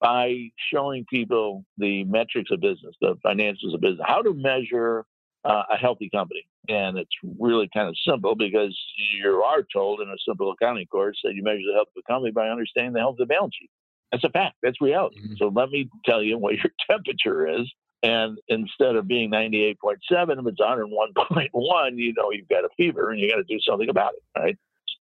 by 0.00 0.50
showing 0.72 1.04
people 1.10 1.64
the 1.76 2.04
metrics 2.04 2.50
of 2.50 2.60
business, 2.60 2.94
the 3.00 3.16
financials 3.24 3.74
of 3.74 3.80
business, 3.80 4.00
how 4.06 4.22
to 4.22 4.32
measure 4.32 5.04
uh, 5.44 5.62
a 5.70 5.76
healthy 5.76 6.08
company. 6.10 6.46
And 6.68 6.98
it's 6.98 7.10
really 7.38 7.68
kind 7.74 7.88
of 7.88 7.96
simple 8.06 8.34
because 8.34 8.78
you 9.14 9.42
are 9.42 9.62
told 9.72 10.00
in 10.00 10.08
a 10.08 10.16
simple 10.26 10.52
accounting 10.52 10.86
course 10.86 11.18
that 11.24 11.34
you 11.34 11.42
measure 11.42 11.60
the 11.66 11.74
health 11.74 11.88
of 11.96 12.02
a 12.06 12.12
company 12.12 12.30
by 12.30 12.48
understanding 12.48 12.92
the 12.92 13.00
health 13.00 13.14
of 13.14 13.28
the 13.28 13.34
balance 13.34 13.54
sheet. 13.58 13.70
That's 14.12 14.24
a 14.24 14.30
fact. 14.30 14.56
That's 14.62 14.80
reality. 14.80 15.20
Mm-hmm. 15.20 15.34
So 15.38 15.52
let 15.54 15.70
me 15.70 15.88
tell 16.04 16.22
you 16.22 16.38
what 16.38 16.54
your 16.54 16.72
temperature 16.90 17.46
is. 17.46 17.70
And 18.02 18.38
instead 18.48 18.96
of 18.96 19.06
being 19.06 19.30
98.7, 19.30 19.74
if 19.90 20.46
it's 20.46 20.60
101.1, 20.60 21.90
you 21.96 22.14
know 22.16 22.30
you've 22.30 22.48
got 22.48 22.64
a 22.64 22.68
fever 22.76 23.10
and 23.10 23.20
you 23.20 23.28
got 23.28 23.36
to 23.36 23.44
do 23.44 23.58
something 23.60 23.90
about 23.90 24.12
it, 24.14 24.38
right? 24.38 24.58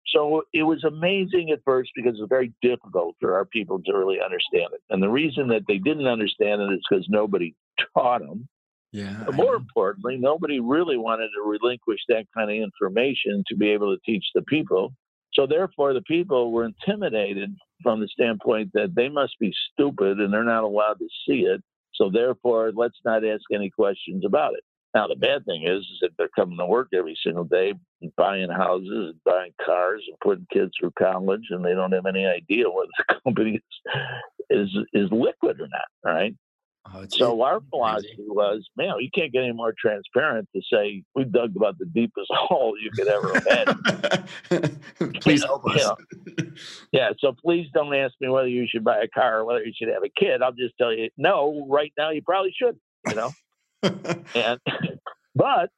So 0.08 0.44
it 0.54 0.64
was 0.64 0.84
amazing 0.84 1.52
at 1.52 1.60
first 1.64 1.92
because 1.96 2.18
it 2.18 2.22
was 2.22 2.30
very 2.30 2.52
difficult 2.62 3.16
for 3.20 3.36
our 3.36 3.46
people 3.46 3.82
to 3.86 3.94
really 3.94 4.18
understand 4.24 4.74
it. 4.74 4.82
And 4.90 5.02
the 5.02 5.10
reason 5.10 5.48
that 5.50 5.64
they 5.68 5.78
didn't 5.78 6.08
understand 6.08 6.62
it 6.62 6.74
is 6.74 6.82
because 6.90 7.06
nobody 7.10 7.56
taught 7.96 8.20
them. 8.20 8.48
Yeah. 8.92 9.24
But 9.26 9.36
more 9.36 9.56
importantly, 9.56 10.18
nobody 10.18 10.60
really 10.60 10.98
wanted 10.98 11.30
to 11.36 11.48
relinquish 11.48 12.00
that 12.10 12.26
kind 12.36 12.50
of 12.50 12.58
information 12.58 13.44
to 13.48 13.56
be 13.56 13.70
able 13.70 13.96
to 13.96 14.02
teach 14.04 14.26
the 14.34 14.42
people. 14.42 14.94
So 15.40 15.48
therefore, 15.48 15.94
the 15.94 16.02
people 16.02 16.52
were 16.52 16.66
intimidated 16.66 17.56
from 17.82 18.02
the 18.02 18.10
standpoint 18.10 18.72
that 18.74 18.94
they 18.94 19.08
must 19.08 19.40
be 19.40 19.54
stupid 19.72 20.20
and 20.20 20.34
they're 20.34 20.44
not 20.44 20.66
allowed 20.66 21.00
to 21.00 21.08
see 21.26 21.44
it. 21.44 21.64
So 21.96 22.10
therefore, 22.12 22.74
let's 22.76 23.00
not 23.06 23.26
ask 23.26 23.44
any 23.54 23.70
questions 23.70 24.26
about 24.26 24.56
it. 24.56 24.64
Now, 24.94 25.08
the 25.08 25.16
bad 25.16 25.46
thing 25.46 25.64
is, 25.64 25.80
is 25.80 26.00
that 26.02 26.10
they're 26.18 26.28
coming 26.36 26.58
to 26.58 26.66
work 26.66 26.90
every 26.94 27.18
single 27.24 27.46
day, 27.46 27.74
buying 28.18 28.50
houses 28.50 29.14
and 29.14 29.24
buying 29.24 29.54
cars 29.66 30.04
and 30.10 30.20
putting 30.20 30.48
kids 30.52 30.72
through 30.78 30.92
college, 31.00 31.46
and 31.52 31.64
they 31.64 31.74
don't 31.74 31.94
have 31.94 32.06
any 32.06 32.26
idea 32.26 32.70
whether 32.70 32.90
the 32.98 33.16
company 33.24 33.62
is 34.50 34.68
is, 34.74 34.78
is 34.94 35.12
liquid 35.12 35.62
or 35.62 35.70
not. 35.70 35.88
Right? 36.04 36.36
Oh, 36.94 37.06
so 37.10 37.42
our 37.42 37.62
philosophy 37.70 38.26
was, 38.28 38.68
man, 38.76 38.94
you 39.00 39.10
can't 39.14 39.32
get 39.32 39.44
any 39.44 39.54
more 39.54 39.74
transparent 39.78 40.50
to 40.56 40.62
say 40.72 41.04
we 41.16 41.24
dug 41.24 41.56
about 41.56 41.78
the 41.78 41.86
deepest 41.86 42.28
hole 42.32 42.76
you 42.82 42.90
could 42.92 43.08
ever 43.08 43.34
imagine. 43.38 44.80
please 45.22 45.44
help 45.44 45.66
us. 45.66 45.78
You 45.78 45.84
know? 45.84 46.52
Yeah, 46.92 47.10
so 47.20 47.34
please 47.34 47.68
don't 47.74 47.94
ask 47.94 48.14
me 48.20 48.30
whether 48.30 48.48
you 48.48 48.66
should 48.68 48.84
buy 48.84 49.02
a 49.02 49.08
car 49.08 49.40
or 49.40 49.46
whether 49.46 49.64
you 49.64 49.74
should 49.76 49.90
have 49.90 50.04
a 50.04 50.10
kid. 50.10 50.42
I'll 50.42 50.52
just 50.52 50.74
tell 50.80 50.92
you, 50.94 51.10
no, 51.18 51.66
right 51.70 51.94
now 51.98 52.10
you 52.10 52.22
probably 52.22 52.54
should. 52.60 52.78
You 53.08 53.16
know, 53.16 53.32
and 54.36 54.60
but 55.36 55.70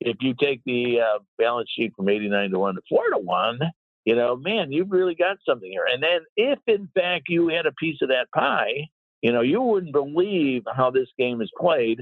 if 0.00 0.16
you 0.20 0.34
take 0.40 0.62
the 0.64 1.00
uh, 1.00 1.18
balance 1.38 1.68
sheet 1.76 1.92
from 1.94 2.08
eighty 2.08 2.28
nine 2.28 2.50
to 2.50 2.58
one 2.58 2.74
to 2.76 2.80
four 2.88 3.10
to 3.10 3.18
one, 3.18 3.58
you 4.04 4.14
know, 4.14 4.36
man, 4.36 4.72
you've 4.72 4.90
really 4.90 5.14
got 5.14 5.36
something 5.46 5.70
here. 5.70 5.84
And 5.92 6.02
then 6.02 6.20
if 6.36 6.58
in 6.66 6.88
fact 6.94 7.24
you 7.28 7.48
had 7.48 7.66
a 7.66 7.72
piece 7.72 7.98
of 8.00 8.08
that 8.08 8.28
pie 8.34 8.88
you 9.22 9.32
know, 9.32 9.40
you 9.40 9.60
wouldn't 9.60 9.92
believe 9.92 10.62
how 10.74 10.90
this 10.90 11.08
game 11.18 11.40
is 11.42 11.50
played 11.58 12.00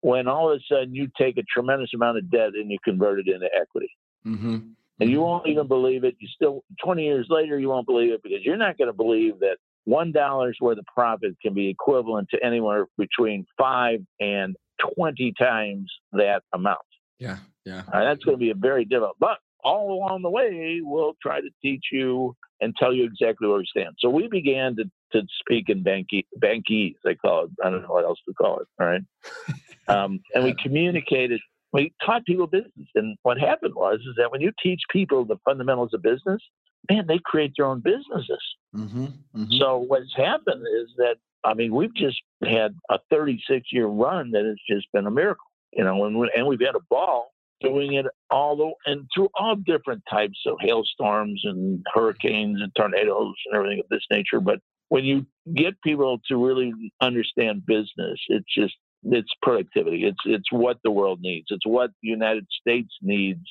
when 0.00 0.28
all 0.28 0.52
of 0.52 0.58
a 0.58 0.74
sudden 0.74 0.94
you 0.94 1.08
take 1.18 1.38
a 1.38 1.42
tremendous 1.42 1.90
amount 1.94 2.18
of 2.18 2.30
debt 2.30 2.50
and 2.54 2.70
you 2.70 2.78
convert 2.84 3.20
it 3.20 3.28
into 3.28 3.48
equity. 3.60 3.90
Mm-hmm. 4.26 4.58
And 5.00 5.10
you 5.10 5.20
won't 5.20 5.46
even 5.46 5.68
believe 5.68 6.02
it. 6.02 6.16
You 6.18 6.28
still, 6.34 6.64
20 6.84 7.04
years 7.04 7.26
later, 7.30 7.58
you 7.58 7.68
won't 7.68 7.86
believe 7.86 8.12
it 8.12 8.22
because 8.22 8.40
you're 8.42 8.56
not 8.56 8.76
going 8.78 8.88
to 8.88 8.96
believe 8.96 9.38
that 9.40 9.58
one 9.84 10.10
dollar's 10.10 10.58
worth 10.60 10.78
of 10.78 10.84
profit 10.92 11.36
can 11.40 11.54
be 11.54 11.68
equivalent 11.68 12.28
to 12.30 12.44
anywhere 12.44 12.86
between 12.98 13.46
five 13.56 14.00
and 14.20 14.56
20 14.96 15.32
times 15.38 15.90
that 16.12 16.42
amount. 16.52 16.78
Yeah, 17.18 17.38
yeah. 17.64 17.82
Uh, 17.92 18.04
that's 18.04 18.24
going 18.24 18.36
to 18.36 18.40
be 18.40 18.50
a 18.50 18.54
very 18.54 18.84
difficult. 18.84 19.16
But 19.20 19.38
all 19.64 19.92
along 19.92 20.22
the 20.22 20.30
way, 20.30 20.80
we'll 20.82 21.14
try 21.22 21.40
to 21.40 21.48
teach 21.62 21.86
you 21.92 22.36
and 22.60 22.74
tell 22.76 22.92
you 22.92 23.04
exactly 23.04 23.48
where 23.48 23.58
we 23.58 23.66
stand. 23.66 23.94
So 23.98 24.10
we 24.10 24.28
began 24.28 24.76
to, 24.76 24.84
to 25.12 25.22
speak 25.40 25.68
in 25.68 25.82
banky, 25.82 26.24
bankese, 26.38 26.94
they 27.04 27.14
call 27.14 27.44
it. 27.44 27.50
I 27.64 27.70
don't 27.70 27.82
know 27.82 27.88
what 27.88 28.04
else 28.04 28.18
to 28.26 28.34
call 28.34 28.60
it. 28.60 28.68
All 28.80 28.86
right. 28.86 29.02
Um, 29.88 30.20
and 30.34 30.44
we 30.44 30.54
communicated, 30.62 31.40
we 31.72 31.94
taught 32.04 32.26
people 32.26 32.46
business. 32.46 32.88
And 32.94 33.16
what 33.22 33.38
happened 33.38 33.74
was, 33.74 34.00
is 34.00 34.16
that 34.18 34.30
when 34.30 34.42
you 34.42 34.52
teach 34.62 34.82
people 34.90 35.24
the 35.24 35.38
fundamentals 35.46 35.94
of 35.94 36.02
business, 36.02 36.42
man, 36.90 37.06
they 37.06 37.18
create 37.24 37.52
their 37.56 37.66
own 37.66 37.80
businesses. 37.80 38.42
Mm-hmm, 38.76 39.04
mm-hmm. 39.04 39.44
So 39.58 39.78
what's 39.78 40.14
happened 40.14 40.62
is 40.78 40.90
that, 40.98 41.16
I 41.44 41.54
mean, 41.54 41.74
we've 41.74 41.94
just 41.94 42.20
had 42.44 42.74
a 42.90 42.98
36 43.10 43.66
year 43.72 43.86
run 43.86 44.32
that 44.32 44.44
has 44.44 44.58
just 44.68 44.86
been 44.92 45.06
a 45.06 45.10
miracle, 45.10 45.46
you 45.72 45.84
know, 45.84 46.04
and, 46.04 46.28
and 46.36 46.46
we've 46.46 46.60
had 46.60 46.74
a 46.74 46.84
ball 46.90 47.32
doing 47.60 47.94
it 47.94 48.06
all 48.30 48.56
the, 48.56 48.70
and 48.90 49.06
through 49.14 49.28
all 49.38 49.56
different 49.56 50.02
types 50.08 50.38
of 50.46 50.56
hailstorms 50.60 51.40
and 51.44 51.84
hurricanes 51.92 52.60
and 52.60 52.72
tornadoes 52.76 53.34
and 53.46 53.56
everything 53.56 53.80
of 53.80 53.88
this 53.90 54.04
nature. 54.10 54.40
But 54.40 54.60
when 54.88 55.04
you 55.04 55.26
get 55.54 55.80
people 55.82 56.18
to 56.28 56.36
really 56.36 56.72
understand 57.00 57.66
business, 57.66 58.18
it's 58.28 58.52
just 58.54 58.74
it's 59.04 59.32
productivity. 59.42 60.04
It's 60.04 60.18
it's 60.24 60.50
what 60.50 60.78
the 60.82 60.90
world 60.90 61.20
needs. 61.20 61.46
It's 61.50 61.66
what 61.66 61.90
the 62.02 62.08
United 62.08 62.46
States 62.60 62.92
needs 63.02 63.46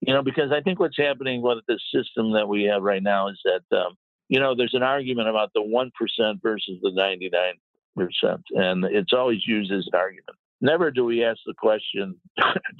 You 0.00 0.14
know, 0.14 0.22
because 0.22 0.50
I 0.52 0.60
think 0.60 0.80
what's 0.80 0.98
happening 0.98 1.42
with 1.42 1.58
the 1.68 1.78
system 1.94 2.32
that 2.32 2.48
we 2.48 2.64
have 2.64 2.82
right 2.82 3.02
now 3.02 3.28
is 3.28 3.40
that, 3.44 3.76
um, 3.76 3.94
you 4.28 4.40
know, 4.40 4.54
there's 4.56 4.74
an 4.74 4.82
argument 4.82 5.28
about 5.28 5.52
the 5.54 5.60
1% 5.60 6.42
versus 6.42 6.78
the 6.82 6.90
99%. 6.90 8.42
And 8.50 8.84
it's 8.84 9.12
always 9.12 9.46
used 9.46 9.70
as 9.72 9.86
an 9.92 9.98
argument. 9.98 10.36
Never 10.60 10.90
do 10.90 11.04
we 11.04 11.24
ask 11.24 11.38
the 11.46 11.54
question, 11.54 12.16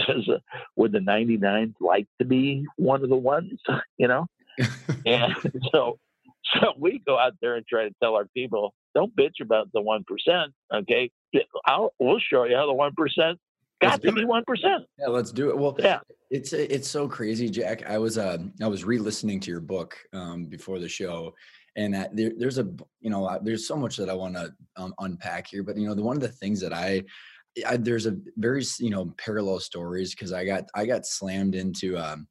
does 0.07 0.29
a, 0.29 0.41
would 0.77 0.93
the 0.93 1.01
99 1.01 1.75
like 1.81 2.07
to 2.19 2.25
be 2.25 2.65
one 2.77 3.05
of 3.05 3.11
the 3.11 3.17
ones, 3.17 3.61
you 3.99 4.09
know? 4.09 4.27
and 5.07 5.35
so, 5.73 5.99
so 6.61 6.73
we 6.79 7.01
go 7.07 7.19
out 7.19 7.33
there 7.41 7.57
and 7.57 7.67
try 7.67 7.85
to 7.85 7.95
tell 8.03 8.15
our 8.15 8.27
people, 8.35 8.75
don't 8.95 9.15
bitch 9.17 9.41
about 9.41 9.69
the 9.73 9.81
1%. 9.81 10.47
Okay. 10.75 11.11
I'll, 11.67 11.93
we'll 11.99 12.19
show 12.19 12.45
you 12.45 12.57
how 12.57 12.67
the 12.67 12.73
1% 12.73 13.37
got 13.81 14.03
to 14.03 14.13
be 14.13 14.25
1%. 14.25 14.45
Yeah, 14.99 15.07
let's 15.09 15.33
do 15.33 15.51
it. 15.51 15.59
Well, 15.59 15.77
yeah. 15.79 16.01
It's 16.31 16.55
it's 16.55 16.89
so 16.89 17.07
crazy, 17.07 17.51
Jack. 17.51 17.85
I 17.87 17.99
was 17.99 18.17
uh 18.17 18.39
I 18.63 18.67
was 18.67 18.85
re-listening 18.85 19.39
to 19.41 19.51
your 19.51 19.61
book 19.61 19.99
um 20.15 20.47
before 20.47 20.79
the 20.79 20.89
show, 20.89 21.35
and 21.77 21.93
that 21.93 22.17
there, 22.17 22.33
there's 22.39 22.57
a 22.57 22.65
you 23.01 23.11
know 23.11 23.39
there's 23.43 23.69
so 23.69 23.77
much 23.77 23.99
that 23.99 24.09
I 24.09 24.15
want 24.15 24.37
to 24.37 24.51
um, 24.77 24.95
unpack 25.01 25.47
here, 25.49 25.63
but 25.63 25.77
you 25.77 25.87
know 25.87 25.95
the 25.95 26.03
one 26.03 26.17
of 26.17 26.23
the 26.23 26.29
things 26.29 26.59
that 26.63 26.73
I, 26.73 27.03
I 27.67 27.77
there's 27.77 28.07
a 28.07 28.17
very 28.39 28.65
you 28.79 28.89
know 28.89 29.13
parallel 29.19 29.61
stories 29.61 30.15
because 30.15 30.33
I 30.33 30.47
got 30.47 30.65
I 30.75 30.87
got 30.87 31.05
slammed 31.05 31.55
into 31.55 31.99
um 31.99 32.27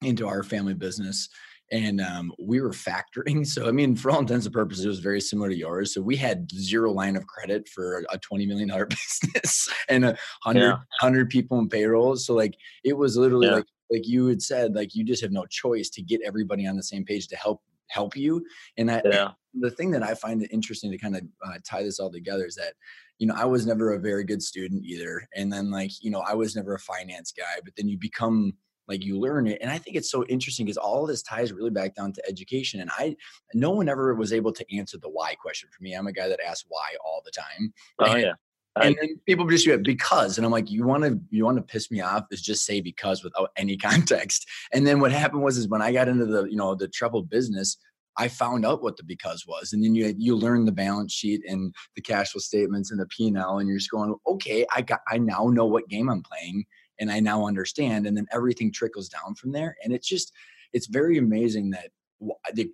into 0.00 0.26
our 0.26 0.42
family 0.42 0.74
business 0.74 1.28
and 1.72 2.00
um, 2.02 2.32
we 2.38 2.60
were 2.60 2.70
factoring. 2.70 3.46
So, 3.52 3.66
I 3.66 3.72
mean, 3.72 3.96
for 3.96 4.10
all 4.10 4.20
intents 4.20 4.46
and 4.46 4.54
purposes, 4.54 4.84
it 4.84 4.88
was 4.88 5.00
very 5.00 5.20
similar 5.20 5.48
to 5.48 5.56
yours. 5.56 5.92
So, 5.92 6.00
we 6.00 6.16
had 6.16 6.50
zero 6.52 6.92
line 6.92 7.16
of 7.16 7.26
credit 7.26 7.68
for 7.68 8.04
a 8.10 8.18
$20 8.18 8.46
million 8.46 8.68
business 8.88 9.68
and 9.88 10.04
a 10.04 10.16
hundred, 10.42 10.68
yeah. 10.68 10.78
hundred 11.00 11.28
people 11.28 11.58
in 11.58 11.68
payroll. 11.68 12.16
So, 12.16 12.34
like, 12.34 12.54
it 12.84 12.96
was 12.96 13.16
literally 13.16 13.48
yeah. 13.48 13.56
like, 13.56 13.66
like 13.90 14.06
you 14.06 14.26
had 14.26 14.40
said, 14.40 14.74
like, 14.74 14.94
you 14.94 15.04
just 15.04 15.22
have 15.22 15.32
no 15.32 15.44
choice 15.46 15.90
to 15.90 16.02
get 16.02 16.20
everybody 16.24 16.66
on 16.66 16.76
the 16.76 16.82
same 16.82 17.04
page 17.04 17.26
to 17.28 17.36
help 17.36 17.60
help 17.88 18.16
you. 18.16 18.44
And 18.76 18.90
I, 18.90 19.02
yeah. 19.04 19.30
the 19.54 19.70
thing 19.70 19.90
that 19.90 20.02
I 20.02 20.14
find 20.14 20.42
it 20.42 20.52
interesting 20.52 20.90
to 20.90 20.98
kind 20.98 21.16
of 21.16 21.22
uh, 21.46 21.58
tie 21.68 21.82
this 21.82 22.00
all 22.00 22.10
together 22.10 22.46
is 22.46 22.54
that, 22.56 22.74
you 23.18 23.26
know, 23.26 23.34
I 23.36 23.44
was 23.44 23.66
never 23.66 23.92
a 23.92 24.00
very 24.00 24.24
good 24.24 24.42
student 24.42 24.84
either. 24.84 25.28
And 25.36 25.52
then, 25.52 25.70
like, 25.70 25.90
you 26.00 26.10
know, 26.10 26.20
I 26.20 26.34
was 26.34 26.56
never 26.56 26.74
a 26.74 26.78
finance 26.78 27.32
guy, 27.36 27.60
but 27.62 27.74
then 27.76 27.88
you 27.88 27.98
become 27.98 28.54
like 28.92 29.04
you 29.04 29.18
learn 29.18 29.46
it 29.46 29.58
and 29.60 29.70
i 29.70 29.78
think 29.78 29.96
it's 29.96 30.10
so 30.10 30.24
interesting 30.26 30.66
because 30.66 30.76
all 30.76 31.06
this 31.06 31.22
ties 31.22 31.52
really 31.52 31.70
back 31.70 31.94
down 31.94 32.12
to 32.12 32.22
education 32.28 32.80
and 32.80 32.90
i 32.98 33.16
no 33.54 33.70
one 33.70 33.88
ever 33.88 34.14
was 34.14 34.32
able 34.32 34.52
to 34.52 34.76
answer 34.76 34.98
the 34.98 35.08
why 35.08 35.34
question 35.34 35.68
for 35.74 35.82
me 35.82 35.94
i'm 35.94 36.06
a 36.06 36.12
guy 36.12 36.28
that 36.28 36.40
asks 36.46 36.66
why 36.68 36.94
all 37.04 37.22
the 37.24 37.30
time 37.30 37.72
oh 38.00 38.12
and, 38.12 38.20
yeah. 38.22 38.32
And 38.74 38.96
then 38.98 39.20
people 39.26 39.46
just 39.46 39.66
do 39.66 39.74
it 39.74 39.82
because 39.82 40.38
and 40.38 40.46
i'm 40.46 40.52
like 40.52 40.70
you 40.70 40.84
want 40.84 41.04
to 41.04 41.20
you 41.28 41.44
want 41.44 41.58
to 41.58 41.62
piss 41.62 41.90
me 41.90 42.00
off 42.00 42.24
is 42.30 42.40
just 42.40 42.64
say 42.64 42.80
because 42.80 43.22
without 43.22 43.50
any 43.58 43.76
context. 43.90 44.48
And 44.72 44.86
then 44.86 44.98
what 44.98 45.12
happened 45.12 45.42
was 45.42 45.58
is 45.58 45.68
when 45.68 45.82
i 45.82 45.92
got 45.92 46.08
into 46.08 46.24
the 46.24 46.44
you 46.44 46.56
know 46.56 46.74
the 46.74 46.88
troubled 46.88 47.28
business 47.28 47.76
I 48.18 48.28
found 48.28 48.66
out 48.66 48.82
what 48.82 48.96
the 48.96 49.04
because 49.04 49.46
was, 49.46 49.72
and 49.72 49.82
then 49.82 49.94
you 49.94 50.14
you 50.18 50.36
learn 50.36 50.66
the 50.66 50.72
balance 50.72 51.12
sheet 51.12 51.42
and 51.48 51.74
the 51.96 52.02
cash 52.02 52.32
flow 52.32 52.40
statements 52.40 52.90
and 52.90 53.00
the 53.00 53.06
P 53.06 53.28
and 53.28 53.38
L, 53.38 53.58
and 53.58 53.68
you're 53.68 53.78
just 53.78 53.90
going, 53.90 54.14
okay, 54.26 54.66
I 54.74 54.82
got 54.82 55.00
I 55.08 55.18
now 55.18 55.46
know 55.46 55.66
what 55.66 55.88
game 55.88 56.10
I'm 56.10 56.22
playing, 56.22 56.64
and 57.02 57.10
I 57.10 57.20
now 57.20 57.46
understand. 57.46 58.06
And 58.06 58.16
then 58.16 58.26
everything 58.32 58.72
trickles 58.72 59.08
down 59.08 59.34
from 59.34 59.52
there. 59.52 59.76
And 59.84 59.92
it's 59.92 60.08
just, 60.08 60.32
it's 60.72 60.86
very 60.86 61.18
amazing 61.18 61.70
that 61.70 61.90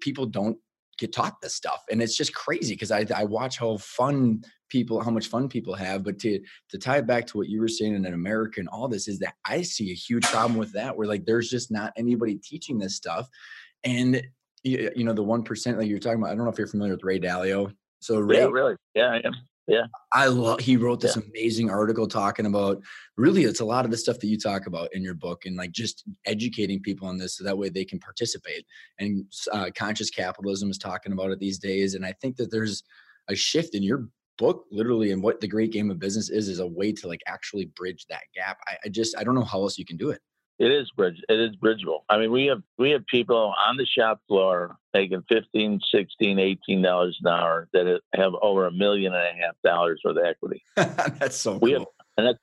people 0.01 0.27
don't 0.27 0.59
get 0.99 1.13
taught 1.13 1.41
this 1.41 1.55
stuff. 1.55 1.83
And 1.91 2.03
it's 2.03 2.17
just 2.17 2.35
crazy 2.35 2.75
because 2.75 2.91
I, 2.91 3.07
I 3.15 3.25
watch 3.25 3.59
how 3.59 3.79
fun 3.79 4.43
people, 4.69 5.01
how 5.01 5.11
much 5.11 5.29
fun 5.29 5.49
people 5.49 5.75
have. 5.75 6.05
But 6.05 6.19
to 6.21 6.41
to 6.69 6.79
tie 6.79 6.99
it 6.99 7.07
back 7.07 7.27
to 7.29 7.39
what 7.39 7.49
you 7.49 7.61
were 7.61 7.69
saying 7.69 7.95
in 7.95 8.05
America 8.05 8.61
and 8.61 8.69
all 8.69 8.87
this 8.87 9.09
is 9.09 9.19
that 9.21 9.35
I 9.47 9.63
see 9.63 9.91
a 9.91 9.95
huge 9.95 10.25
problem 10.25 10.59
with 10.59 10.73
that 10.75 10.97
where 10.97 11.09
like 11.09 11.25
there's 11.25 11.49
just 11.49 11.71
not 11.71 11.93
anybody 11.97 12.35
teaching 12.37 12.79
this 12.79 12.97
stuff. 12.97 13.29
And 13.83 14.23
you, 14.63 14.91
you 14.95 15.05
know, 15.05 15.15
the 15.15 15.23
one 15.23 15.43
percent 15.43 15.79
like 15.79 15.89
you're 15.89 15.99
talking 16.01 16.19
about, 16.19 16.33
I 16.33 16.35
don't 16.35 16.45
know 16.45 16.51
if 16.51 16.59
you're 16.59 16.67
familiar 16.67 16.95
with 16.95 17.05
Ray 17.05 17.19
Dalio. 17.19 17.73
So 18.01 18.21
Ray, 18.21 18.39
yeah, 18.39 18.45
really, 18.47 18.77
yeah, 18.95 19.11
I 19.11 19.17
am. 19.25 19.35
Yeah. 19.69 19.85
I 20.13 20.27
love 20.27 20.61
he 20.61 20.79
wrote 20.79 21.01
this 21.01 21.17
yeah. 21.17 21.23
amazing 21.29 21.69
article 21.69 22.09
talking 22.09 22.47
about 22.47 22.83
really 23.19 23.45
it's 23.45 23.61
a 23.61 23.65
lot 23.65 23.85
of 23.85 23.91
the 23.91 23.99
stuff 23.99 24.19
that 24.19 24.27
you 24.27 24.39
talk 24.39 24.67
about 24.67 24.89
in 24.95 25.03
your 25.03 25.15
book 25.15 25.45
and 25.45 25.57
like 25.57 25.73
just 25.73 26.05
educating 26.25 26.81
people 26.81 27.07
on 27.07 27.19
this 27.19 27.37
so 27.37 27.45
that 27.45 27.59
way 27.59 27.69
they 27.69 27.85
can 27.85 27.99
participate. 27.99 28.65
And 28.99 29.27
uh, 29.53 29.71
conscious 29.77 30.09
capitalism 30.09 30.71
is 30.71 30.79
talking 30.79 31.13
about 31.13 31.31
it 31.31 31.39
these 31.39 31.59
days. 31.59 31.95
And 31.95 32.05
I 32.05 32.15
think 32.21 32.37
that 32.37 32.51
there's 32.51 32.83
a 33.29 33.35
shift 33.35 33.75
in 33.75 33.83
your 33.83 34.09
book 34.39 34.65
literally 34.71 35.13
and 35.13 35.23
what 35.23 35.41
the 35.41 35.49
great 35.49 35.73
game 35.73 35.91
of 35.91 35.99
business 35.99 36.31
is 36.31 36.49
is 36.49 36.61
a 36.61 36.67
way 36.67 36.93
to 36.93 37.07
like 37.07 37.21
actually 37.27 37.67
bridge 37.77 38.07
that 38.09 38.23
gap. 38.35 38.59
I, 38.67 38.77
I 38.87 38.89
just 38.89 39.19
I 39.19 39.25
don't 39.25 39.35
know 39.35 39.45
how 39.45 39.61
else 39.61 39.77
you 39.77 39.85
can 39.85 39.99
do 39.99 40.11
it. 40.11 40.21
It 40.59 40.73
is 40.73 40.91
bridge. 40.91 41.23
It 41.29 41.41
is 41.41 41.55
bridgeable. 41.55 42.05
I 42.09 42.19
mean, 42.19 42.33
we 42.33 42.47
have 42.47 42.63
we 42.79 42.91
have 42.91 43.07
people 43.07 43.55
on 43.65 43.77
the 43.77 43.87
shop 43.87 44.21
floor 44.27 44.77
making 44.93 45.23
15 45.29 45.81
16 45.95 46.39
18 46.39 46.83
dollars 46.83 47.17
an 47.23 47.31
hour 47.31 47.69
that 47.73 48.01
have 48.15 48.33
over 48.43 48.67
a 48.67 48.73
million 48.73 49.15
and 49.15 49.23
a 49.23 49.45
half 49.45 49.55
dollars 49.65 50.01
worth 50.05 50.17
of 50.17 50.25
equity. 50.25 50.63
that's 50.77 51.37
so 51.37 51.59
we 51.59 51.71
cool. 51.71 51.79
Have, 51.79 51.87
and 52.17 52.27
that's 52.27 52.39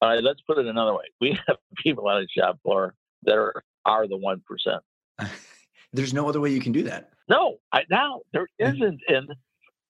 all 0.00 0.08
right. 0.08 0.22
Let's 0.22 0.40
put 0.40 0.58
it 0.58 0.66
another 0.66 0.94
way. 0.94 1.04
We 1.20 1.38
have 1.46 1.58
people 1.76 2.08
on 2.08 2.22
the 2.22 2.28
shop 2.28 2.58
floor 2.64 2.94
that 3.22 3.36
are 3.36 3.62
are 3.84 4.08
the 4.08 4.16
one 4.16 4.42
percent. 4.46 4.82
There's 5.92 6.14
no 6.14 6.28
other 6.28 6.40
way 6.40 6.50
you 6.50 6.60
can 6.60 6.72
do 6.72 6.82
that. 6.84 7.10
No, 7.28 7.58
I, 7.72 7.82
now 7.88 8.22
there 8.32 8.48
isn't, 8.58 9.00
and 9.06 9.28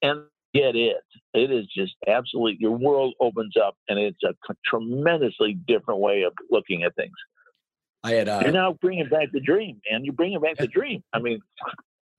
and 0.03 0.25
get 0.53 0.77
it. 0.77 1.03
It 1.33 1.51
is 1.51 1.67
just 1.67 1.95
absolutely 2.07 2.59
your 2.61 2.77
world 2.77 3.15
opens 3.21 3.55
up, 3.57 3.77
and 3.89 3.99
it's 3.99 4.23
a 4.23 4.35
tremendously 4.67 5.59
different 5.67 6.01
way 6.01 6.23
of 6.23 6.35
looking 6.51 6.83
at 6.83 6.95
things. 6.95 7.15
I 8.03 8.13
had. 8.13 8.29
Uh, 8.29 8.41
You're 8.43 8.53
now 8.53 8.73
bringing 8.81 9.09
back 9.09 9.29
the 9.33 9.41
dream, 9.41 9.81
man. 9.91 10.05
You're 10.05 10.15
bringing 10.15 10.41
back 10.41 10.57
the 10.57 10.67
dream. 10.67 11.03
I 11.13 11.19
mean, 11.19 11.41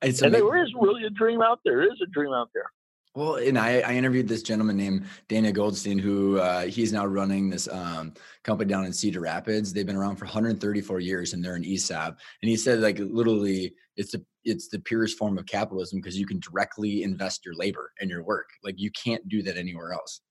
it's 0.02 0.22
and 0.22 0.34
there 0.34 0.62
is 0.62 0.74
really 0.80 1.06
a 1.06 1.10
dream 1.10 1.42
out 1.42 1.60
there. 1.66 1.78
There 1.78 1.92
is 1.92 2.02
a 2.02 2.08
dream 2.08 2.34
out 2.34 2.50
there. 2.54 2.70
Well, 3.14 3.36
and 3.36 3.58
I, 3.58 3.82
I 3.82 3.94
interviewed 3.94 4.30
this 4.30 4.42
gentleman 4.42 4.78
named 4.78 5.06
Daniel 5.28 5.52
Goldstein, 5.52 6.00
who 6.00 6.40
uh, 6.40 6.62
he's 6.62 6.94
now 6.94 7.06
running 7.06 7.50
this 7.50 7.68
um, 7.68 8.14
company 8.44 8.70
down 8.70 8.86
in 8.86 8.94
Cedar 8.94 9.20
Rapids. 9.20 9.74
They've 9.74 9.86
been 9.86 9.98
around 9.98 10.16
for 10.16 10.24
134 10.24 11.02
years, 11.02 11.34
and 11.34 11.44
they're 11.44 11.56
an 11.56 11.66
ESOP. 11.66 12.18
And 12.42 12.50
he 12.50 12.56
said, 12.56 12.80
like, 12.80 13.00
literally, 13.00 13.74
it's 13.98 14.14
the 14.14 14.24
it's 14.44 14.70
the 14.70 14.80
purest 14.80 15.18
form 15.18 15.38
of 15.38 15.46
capitalism 15.46 16.00
because 16.00 16.18
you 16.18 16.26
can 16.26 16.40
directly 16.40 17.04
invest 17.04 17.46
your 17.46 17.54
labor 17.56 17.92
and 18.00 18.10
your 18.10 18.24
work. 18.24 18.50
Like, 18.64 18.80
you 18.80 18.90
can't 18.92 19.28
do 19.28 19.44
that 19.44 19.58
anywhere 19.58 19.94
else 19.94 20.22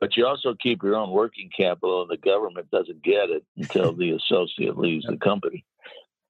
but 0.00 0.16
you 0.16 0.26
also 0.26 0.54
keep 0.60 0.82
your 0.82 0.96
own 0.96 1.10
working 1.10 1.50
capital, 1.56 2.02
and 2.02 2.10
the 2.10 2.16
government 2.16 2.70
doesn't 2.70 3.02
get 3.02 3.30
it 3.30 3.44
until 3.56 3.92
the 3.96 4.10
associate 4.10 4.76
leaves 4.78 5.06
the 5.06 5.16
company. 5.16 5.64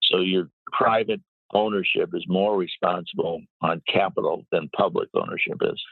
So 0.03 0.18
your 0.18 0.50
private 0.72 1.20
ownership 1.53 2.11
is 2.14 2.24
more 2.29 2.57
responsible 2.57 3.42
on 3.62 3.81
capital 3.88 4.44
than 4.53 4.68
public 4.77 5.09
ownership 5.14 5.59
is. 5.62 5.83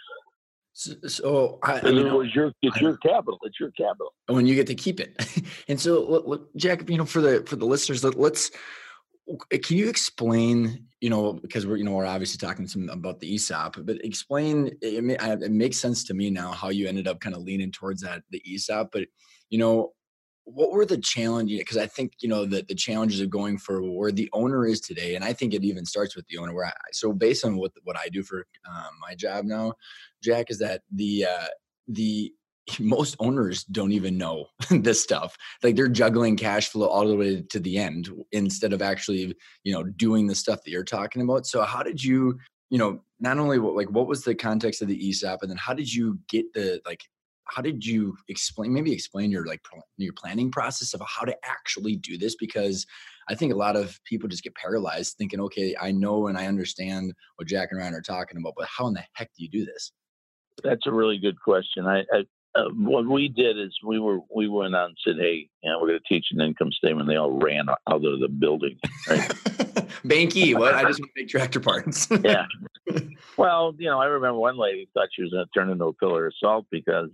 So, 0.74 0.94
so 1.06 1.58
I, 1.62 1.80
I 1.80 1.90
mean, 1.92 2.06
it 2.06 2.12
was 2.12 2.34
your 2.34 2.52
it's 2.62 2.80
your 2.80 2.96
capital. 2.98 3.38
It's 3.42 3.60
your 3.60 3.70
capital. 3.72 4.14
When 4.26 4.46
you 4.46 4.54
get 4.54 4.66
to 4.68 4.74
keep 4.74 5.00
it, 5.00 5.14
and 5.68 5.78
so 5.78 6.02
look 6.02 6.54
Jack, 6.56 6.88
you 6.88 6.96
know, 6.96 7.04
for 7.04 7.20
the 7.20 7.42
for 7.46 7.56
the 7.56 7.66
listeners, 7.66 8.02
let, 8.02 8.14
let's 8.14 8.50
can 9.62 9.76
you 9.76 9.88
explain 9.88 10.86
you 11.00 11.08
know 11.08 11.32
because 11.32 11.66
we're 11.66 11.76
you 11.76 11.84
know 11.84 11.92
we're 11.92 12.06
obviously 12.06 12.38
talking 12.38 12.66
some 12.66 12.88
about 12.88 13.20
the 13.20 13.34
esop 13.34 13.84
but 13.84 14.04
explain 14.04 14.68
it, 14.80 15.04
it 15.20 15.52
makes 15.52 15.78
sense 15.78 16.04
to 16.04 16.14
me 16.14 16.30
now 16.30 16.50
how 16.50 16.68
you 16.68 16.88
ended 16.88 17.06
up 17.06 17.20
kind 17.20 17.34
of 17.34 17.42
leaning 17.42 17.70
towards 17.70 18.02
that 18.02 18.22
the 18.30 18.42
esop 18.48 18.88
but 18.92 19.04
you 19.48 19.58
know 19.58 19.92
what 20.44 20.72
were 20.72 20.84
the 20.84 20.98
challenges 20.98 21.58
because 21.58 21.76
i 21.76 21.86
think 21.86 22.12
you 22.20 22.28
know 22.28 22.44
that 22.44 22.66
the 22.66 22.74
challenges 22.74 23.20
of 23.20 23.30
going 23.30 23.56
for 23.56 23.80
where 23.82 24.10
the 24.10 24.28
owner 24.32 24.66
is 24.66 24.80
today 24.80 25.14
and 25.14 25.24
i 25.24 25.32
think 25.32 25.54
it 25.54 25.64
even 25.64 25.84
starts 25.84 26.16
with 26.16 26.26
the 26.26 26.38
owner 26.38 26.52
where 26.52 26.66
i 26.66 26.72
so 26.92 27.12
based 27.12 27.44
on 27.44 27.56
what 27.56 27.70
what 27.84 27.96
i 27.96 28.08
do 28.08 28.22
for 28.22 28.44
um, 28.68 28.90
my 29.00 29.14
job 29.14 29.44
now 29.44 29.72
jack 30.22 30.50
is 30.50 30.58
that 30.58 30.82
the 30.90 31.24
uh 31.24 31.46
the 31.88 32.32
most 32.80 33.16
owners 33.18 33.64
don't 33.64 33.92
even 33.92 34.16
know 34.16 34.46
this 34.70 35.02
stuff. 35.02 35.36
Like 35.62 35.76
they're 35.76 35.88
juggling 35.88 36.36
cash 36.36 36.68
flow 36.68 36.88
all 36.88 37.06
the 37.06 37.16
way 37.16 37.42
to 37.42 37.60
the 37.60 37.78
end 37.78 38.08
instead 38.32 38.72
of 38.72 38.82
actually 38.82 39.34
you 39.64 39.72
know 39.72 39.82
doing 39.82 40.26
the 40.26 40.34
stuff 40.34 40.62
that 40.64 40.70
you're 40.70 40.84
talking 40.84 41.22
about. 41.22 41.46
So 41.46 41.62
how 41.62 41.82
did 41.82 42.02
you 42.02 42.38
you 42.70 42.78
know 42.78 43.02
not 43.20 43.38
only 43.38 43.58
what 43.58 43.74
like 43.74 43.90
what 43.90 44.06
was 44.06 44.22
the 44.22 44.34
context 44.34 44.82
of 44.82 44.88
the 44.88 45.08
esop 45.08 45.38
and 45.42 45.50
then 45.50 45.58
how 45.58 45.74
did 45.74 45.92
you 45.92 46.18
get 46.28 46.52
the 46.54 46.80
like 46.86 47.02
how 47.44 47.60
did 47.60 47.84
you 47.84 48.16
explain 48.28 48.72
maybe 48.72 48.92
explain 48.92 49.30
your 49.30 49.44
like 49.44 49.60
your 49.96 50.12
planning 50.14 50.50
process 50.50 50.94
of 50.94 51.02
how 51.06 51.24
to 51.24 51.36
actually 51.44 51.96
do 51.96 52.16
this? 52.16 52.36
Because 52.36 52.86
i 53.28 53.34
think 53.34 53.52
a 53.52 53.56
lot 53.56 53.76
of 53.76 54.00
people 54.04 54.28
just 54.28 54.42
get 54.42 54.54
paralyzed 54.56 55.14
thinking 55.16 55.40
okay 55.40 55.76
i 55.80 55.92
know 55.92 56.26
and 56.26 56.36
i 56.36 56.48
understand 56.48 57.12
what 57.36 57.46
jack 57.46 57.68
and 57.70 57.78
ryan 57.78 57.94
are 57.94 58.00
talking 58.00 58.36
about 58.36 58.52
but 58.56 58.66
how 58.66 58.88
in 58.88 58.94
the 58.94 59.04
heck 59.12 59.30
do 59.36 59.44
you 59.44 59.48
do 59.48 59.64
this? 59.64 59.92
That's 60.62 60.86
a 60.86 60.92
really 60.92 61.18
good 61.18 61.40
question. 61.40 61.86
I, 61.86 62.00
I, 62.12 62.24
uh, 62.54 62.64
what 62.76 63.06
we 63.08 63.28
did 63.28 63.58
is 63.58 63.74
we 63.84 63.98
were 63.98 64.18
we 64.34 64.48
went 64.48 64.74
out 64.74 64.88
and 64.88 64.98
said, 65.06 65.16
"Hey, 65.18 65.48
you 65.62 65.70
know, 65.70 65.78
we're 65.80 65.88
going 65.88 66.00
to 66.00 66.14
teach 66.14 66.26
an 66.32 66.40
income 66.40 66.70
statement." 66.72 67.08
They 67.08 67.16
all 67.16 67.30
ran 67.30 67.68
out 67.68 67.76
of 67.88 68.02
the 68.02 68.28
building. 68.28 68.78
Right? 69.08 69.28
Banky, 70.04 70.58
what? 70.58 70.74
I 70.74 70.84
just 70.84 71.00
want 71.00 71.12
to 71.14 71.22
make 71.22 71.28
tractor 71.28 71.60
parts. 71.60 72.08
yeah. 72.24 72.46
Well, 73.38 73.74
you 73.78 73.88
know, 73.88 73.98
I 73.98 74.06
remember 74.06 74.38
one 74.38 74.58
lady 74.58 74.88
thought 74.92 75.08
she 75.10 75.22
was 75.22 75.30
going 75.30 75.46
to 75.46 75.50
turn 75.58 75.70
into 75.70 75.86
a 75.86 75.92
pillar 75.94 76.26
of 76.26 76.34
salt 76.38 76.66
because 76.70 77.08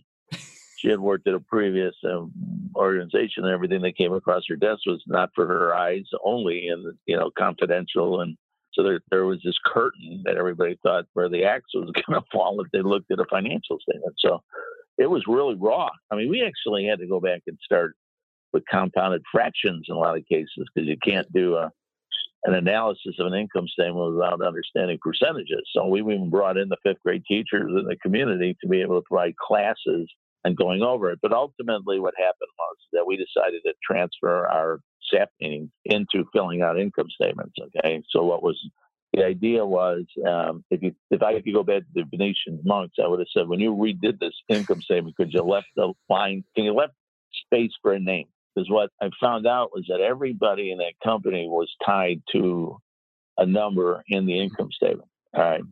she 0.78 0.88
had 0.88 0.98
worked 0.98 1.28
at 1.28 1.34
a 1.34 1.40
previous 1.40 1.94
um, 2.04 2.32
organization 2.74 3.44
and 3.44 3.52
everything 3.52 3.82
that 3.82 3.96
came 3.96 4.12
across 4.12 4.42
her 4.48 4.56
desk 4.56 4.80
was 4.86 5.02
not 5.06 5.30
for 5.34 5.46
her 5.46 5.74
eyes 5.74 6.04
only 6.24 6.68
and 6.68 6.94
you 7.06 7.16
know 7.16 7.30
confidential 7.38 8.20
and 8.20 8.36
so 8.72 8.82
there, 8.82 9.00
there 9.10 9.26
was 9.26 9.40
this 9.44 9.58
curtain 9.64 10.22
that 10.24 10.36
everybody 10.36 10.78
thought 10.82 11.04
where 11.14 11.28
the 11.28 11.44
axe 11.44 11.70
was 11.74 11.90
going 12.06 12.20
to 12.20 12.26
fall 12.32 12.60
if 12.60 12.70
they 12.72 12.82
looked 12.82 13.10
at 13.10 13.20
a 13.20 13.24
financial 13.30 13.78
statement 13.80 14.14
so 14.18 14.42
it 14.98 15.06
was 15.06 15.24
really 15.26 15.54
raw 15.54 15.88
i 16.10 16.16
mean 16.16 16.28
we 16.28 16.42
actually 16.42 16.86
had 16.86 16.98
to 16.98 17.06
go 17.06 17.20
back 17.20 17.42
and 17.46 17.58
start 17.64 17.94
with 18.52 18.64
compounded 18.70 19.22
fractions 19.30 19.86
in 19.88 19.94
a 19.94 19.98
lot 19.98 20.16
of 20.16 20.26
cases 20.26 20.68
because 20.74 20.88
you 20.88 20.96
can't 21.02 21.30
do 21.32 21.56
a 21.56 21.70
an 22.44 22.54
analysis 22.54 23.16
of 23.18 23.26
an 23.26 23.34
income 23.34 23.66
statement 23.66 24.14
without 24.14 24.40
understanding 24.40 24.98
percentages. 25.02 25.68
So 25.72 25.86
we 25.86 26.00
even 26.00 26.30
brought 26.30 26.56
in 26.56 26.68
the 26.68 26.76
fifth 26.84 27.02
grade 27.04 27.24
teachers 27.26 27.68
in 27.68 27.84
the 27.84 27.96
community 27.96 28.56
to 28.60 28.68
be 28.68 28.80
able 28.80 29.00
to 29.00 29.06
provide 29.08 29.36
classes 29.36 30.08
and 30.44 30.56
going 30.56 30.82
over 30.82 31.10
it. 31.10 31.18
But 31.20 31.32
ultimately, 31.32 31.98
what 31.98 32.14
happened 32.16 32.50
was 32.58 32.76
that 32.92 33.06
we 33.06 33.16
decided 33.16 33.62
to 33.66 33.74
transfer 33.84 34.46
our 34.46 34.80
staff 35.02 35.28
meetings 35.40 35.70
into 35.84 36.28
filling 36.32 36.62
out 36.62 36.78
income 36.78 37.08
statements. 37.10 37.54
Okay, 37.60 38.02
so 38.10 38.22
what 38.22 38.42
was 38.42 38.58
the 39.12 39.24
idea 39.24 39.64
was 39.64 40.04
um, 40.26 40.64
if 40.70 40.82
you 40.82 40.94
if 41.10 41.22
I 41.22 41.40
could 41.40 41.52
go 41.52 41.62
back 41.62 41.80
to 41.80 41.86
the 41.94 42.04
Venetian 42.10 42.60
monks, 42.64 42.96
I 43.02 43.06
would 43.06 43.20
have 43.20 43.28
said 43.34 43.48
when 43.48 43.60
you 43.60 43.74
redid 43.74 44.18
this 44.20 44.34
income 44.48 44.82
statement, 44.82 45.16
could 45.16 45.32
you 45.32 45.42
left 45.42 45.68
the 45.76 45.92
line? 46.08 46.44
Can 46.54 46.64
you 46.64 46.74
left 46.74 46.92
space 47.46 47.72
for 47.80 47.92
a 47.92 48.00
name? 48.00 48.26
Because 48.54 48.70
what 48.70 48.90
I 49.00 49.10
found 49.20 49.46
out 49.46 49.70
was 49.72 49.86
that 49.88 50.00
everybody 50.00 50.70
in 50.70 50.78
that 50.78 50.94
company 51.02 51.48
was 51.48 51.72
tied 51.84 52.22
to 52.32 52.78
a 53.38 53.46
number 53.46 54.02
in 54.08 54.26
the 54.26 54.38
income 54.38 54.70
statement. 54.72 55.08
All 55.34 55.42
right, 55.42 55.62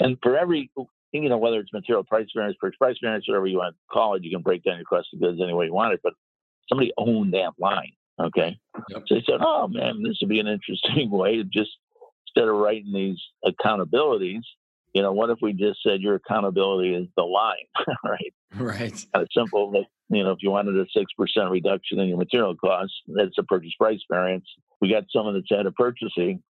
and 0.00 0.16
for 0.22 0.38
every 0.38 0.70
you 1.12 1.28
know, 1.28 1.38
whether 1.38 1.58
it's 1.58 1.72
material 1.72 2.04
price 2.04 2.26
variance, 2.34 2.56
purchase 2.60 2.78
price 2.78 2.96
variance, 3.02 3.28
whatever 3.28 3.46
you 3.46 3.58
want 3.58 3.74
to 3.74 3.78
call 3.92 4.14
it, 4.14 4.24
you 4.24 4.30
can 4.30 4.42
break 4.42 4.64
down 4.64 4.76
your 4.76 4.84
cost 4.84 5.08
of 5.12 5.20
goods 5.20 5.40
any 5.42 5.52
way 5.52 5.66
you 5.66 5.74
want 5.74 5.94
it. 5.94 6.00
But 6.02 6.14
somebody 6.68 6.92
owned 6.98 7.32
that 7.34 7.52
line. 7.58 7.92
Okay. 8.20 8.58
Yep. 8.90 9.02
So 9.06 9.14
they 9.14 9.24
said, 9.26 9.40
oh 9.40 9.68
man, 9.68 10.02
this 10.02 10.18
would 10.20 10.30
be 10.30 10.40
an 10.40 10.46
interesting 10.46 11.10
way 11.10 11.36
to 11.36 11.44
just 11.44 11.70
instead 12.36 12.48
of 12.48 12.56
writing 12.56 12.92
these 12.92 13.18
accountabilities, 13.44 14.42
you 14.94 15.02
know, 15.02 15.12
what 15.12 15.30
if 15.30 15.38
we 15.42 15.52
just 15.52 15.82
said 15.82 16.00
your 16.00 16.16
accountability 16.16 16.94
is 16.94 17.06
the 17.16 17.22
line, 17.22 17.56
right? 18.04 18.34
Right. 18.54 19.04
Kind 19.12 19.22
of 19.22 19.28
simple. 19.36 19.70
But, 19.70 19.84
you 20.14 20.22
know, 20.22 20.30
if 20.30 20.38
you 20.40 20.50
wanted 20.50 20.76
a 20.76 20.86
6% 20.86 21.50
reduction 21.50 21.98
in 21.98 22.08
your 22.08 22.18
material 22.18 22.56
costs, 22.56 22.94
that's 23.08 23.36
a 23.38 23.42
purchase 23.42 23.74
price 23.78 24.00
variance. 24.10 24.46
We 24.80 24.90
got 24.90 25.04
someone 25.10 25.34
that's 25.34 25.58
out 25.58 25.66
of 25.66 25.74
purchasing. 25.74 26.42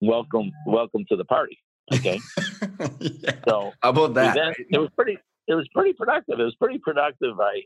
Welcome, 0.00 0.50
welcome 0.66 1.04
to 1.10 1.16
the 1.16 1.24
party. 1.24 1.58
Okay. 1.92 2.20
yeah. 3.00 3.32
So 3.46 3.72
how 3.82 3.90
about 3.90 4.14
that? 4.14 4.34
Then, 4.34 4.54
it 4.70 4.78
was 4.78 4.90
pretty. 4.96 5.18
It 5.48 5.54
was 5.54 5.68
pretty 5.74 5.92
productive. 5.92 6.38
It 6.38 6.44
was 6.44 6.54
pretty 6.54 6.78
productive 6.78 7.36
by 7.36 7.62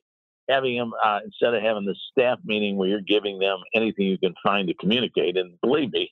having 0.48 0.78
them 0.78 0.92
uh, 1.04 1.20
instead 1.24 1.54
of 1.54 1.62
having 1.62 1.84
the 1.84 1.94
staff 2.10 2.38
meeting 2.42 2.76
where 2.76 2.88
you're 2.88 3.02
giving 3.02 3.38
them 3.38 3.58
anything 3.74 4.06
you 4.06 4.16
can 4.16 4.34
find 4.42 4.66
to 4.68 4.74
communicate. 4.74 5.36
And 5.36 5.60
believe 5.60 5.92
me, 5.92 6.10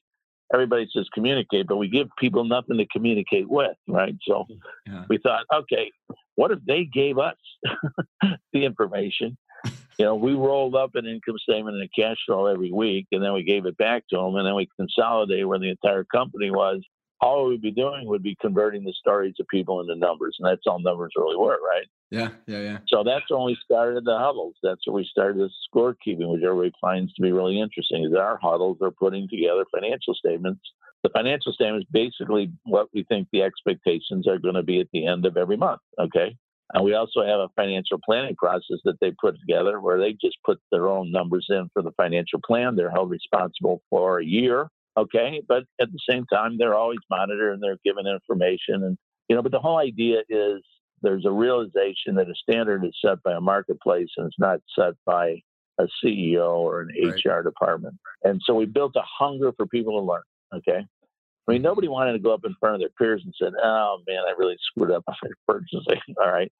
everybody 0.55 0.89
says 0.95 1.07
communicate, 1.13 1.67
but 1.67 1.77
we 1.77 1.89
give 1.89 2.09
people 2.19 2.45
nothing 2.45 2.79
to 2.79 2.87
communicate 2.87 3.49
with, 3.49 3.77
right? 3.89 4.17
So 4.27 4.47
yeah. 4.87 5.05
we 5.09 5.19
thought, 5.19 5.45
okay, 5.53 5.91
what 6.37 6.51
if 6.53 6.61
they 6.67 6.85
gave 6.85 7.19
us 7.19 7.37
the 8.53 8.65
information? 8.65 9.37
You 9.97 10.07
know, 10.07 10.17
we 10.17 10.35
rolled 10.35 10.75
up 10.75 10.97
an 10.97 11.07
income 11.07 11.37
statement 11.39 11.77
and 11.77 11.85
a 11.85 11.89
cash 11.89 12.17
flow 12.27 12.47
every 12.47 12.73
week, 12.73 13.07
and 13.13 13.23
then 13.23 13.33
we 13.33 13.45
gave 13.45 13.65
it 13.65 13.77
back 13.77 14.03
to 14.11 14.17
them, 14.17 14.35
and 14.35 14.45
then 14.45 14.57
we 14.57 14.69
consolidated 14.77 15.47
where 15.47 15.61
the 15.61 15.71
entire 15.71 16.03
company 16.03 16.51
was, 16.51 16.83
all 17.25 17.49
we'd 17.49 17.63
be 17.63 17.71
doing 17.71 18.07
would 18.07 18.23
be 18.23 18.37
converting 18.39 18.85
the 18.85 18.93
stories 18.93 19.35
of 19.41 19.49
people 19.49 19.81
into 19.81 19.95
numbers, 19.97 20.37
and 20.39 20.47
that's 20.47 20.67
all 20.67 20.79
numbers 20.79 21.13
really 21.17 21.37
were, 21.37 21.59
right? 21.67 21.87
Yeah, 22.11 22.29
yeah, 22.47 22.61
yeah. 22.61 22.79
So 22.87 23.03
that's 23.03 23.25
when 23.31 23.45
we 23.45 23.57
started 23.65 24.05
the 24.05 24.19
huddles. 24.19 24.55
That's 24.63 24.87
when 24.87 24.97
we 24.97 25.09
started 25.11 25.39
the 25.39 25.51
scorekeeping, 25.75 26.31
which 26.31 26.43
everybody 26.45 26.73
finds 26.81 27.15
to 27.15 27.23
be 27.23 27.33
really 27.33 27.59
interesting. 27.59 28.05
Is 28.05 28.15
our 28.15 28.39
huddles 28.43 28.77
are 28.83 28.91
putting 28.91 29.27
together 29.29 29.65
financial 29.75 30.15
statements. 30.15 30.61
The 31.03 31.09
financial 31.11 31.53
statement 31.53 31.83
is 31.83 31.89
basically 31.91 32.53
what 32.65 32.89
we 32.93 33.05
think 33.05 33.29
the 33.33 33.43
expectations 33.43 34.29
are 34.29 34.39
going 34.39 34.55
to 34.55 34.63
be 34.63 34.81
at 34.81 34.89
the 34.93 35.07
end 35.07 35.25
of 35.25 35.37
every 35.37 35.57
month. 35.57 35.81
Okay. 35.99 36.37
And 36.73 36.85
we 36.85 36.95
also 36.95 37.23
have 37.23 37.41
a 37.41 37.49
financial 37.57 37.99
planning 38.05 38.37
process 38.37 38.79
that 38.85 38.99
they 39.01 39.13
put 39.21 39.39
together 39.39 39.81
where 39.81 39.99
they 39.99 40.13
just 40.13 40.39
put 40.45 40.59
their 40.73 40.89
own 40.89 41.13
numbers 41.13 41.47
in 41.51 41.69
for 41.73 41.83
the 41.83 41.93
financial 41.93 42.41
plan. 42.47 42.75
They're 42.75 42.91
held 42.91 43.11
responsible 43.11 43.83
for 43.91 44.19
a 44.19 44.25
year 44.25 44.69
Okay. 44.97 45.43
But 45.47 45.65
at 45.81 45.91
the 45.93 45.99
same 46.09 46.27
time, 46.27 46.57
they're 46.59 46.75
always 46.75 47.01
monitored 47.11 47.55
and 47.55 47.63
they're 47.63 47.79
given 47.85 48.07
information. 48.07 48.85
And, 48.85 48.99
you 49.29 49.37
know, 49.37 49.43
but 49.43 49.53
the 49.53 49.61
whole 49.61 49.79
idea 49.79 50.21
is 50.29 50.63
there's 51.03 51.27
a 51.27 51.31
realization 51.31 52.15
that 52.17 52.29
a 52.29 52.35
standard 52.35 52.85
is 52.85 52.97
set 53.05 53.23
by 53.23 53.33
a 53.33 53.41
marketplace 53.41 54.09
and 54.17 54.27
it's 54.27 54.39
not 54.39 54.61
set 54.79 54.95
by 55.05 55.41
a 55.79 55.85
CEO 56.03 56.51
or 56.51 56.83
an 56.83 56.89
right. 57.05 57.21
HR 57.25 57.43
department. 57.43 57.97
And 58.23 58.41
so 58.45 58.55
we 58.55 58.65
built 58.65 58.97
a 58.97 59.03
hunger 59.19 59.53
for 59.57 59.67
people 59.67 60.01
to 60.01 60.07
learn. 60.07 60.23
Okay. 60.55 60.87
I 61.47 61.53
mean, 61.53 61.63
nobody 61.63 61.89
wanted 61.89 62.13
to 62.13 62.19
go 62.19 62.33
up 62.33 62.45
in 62.45 62.55
front 62.59 62.77
of 62.77 62.81
their 62.81 62.91
peers 62.97 63.23
and 63.23 63.35
said, 63.39 63.53
"Oh 63.63 63.99
man, 64.09 64.23
I 64.27 64.33
really 64.39 64.57
screwed 64.63 64.91
up 64.91 65.05
on 65.07 65.15
purchasing." 65.49 66.01
All 66.19 66.33
right, 66.33 66.51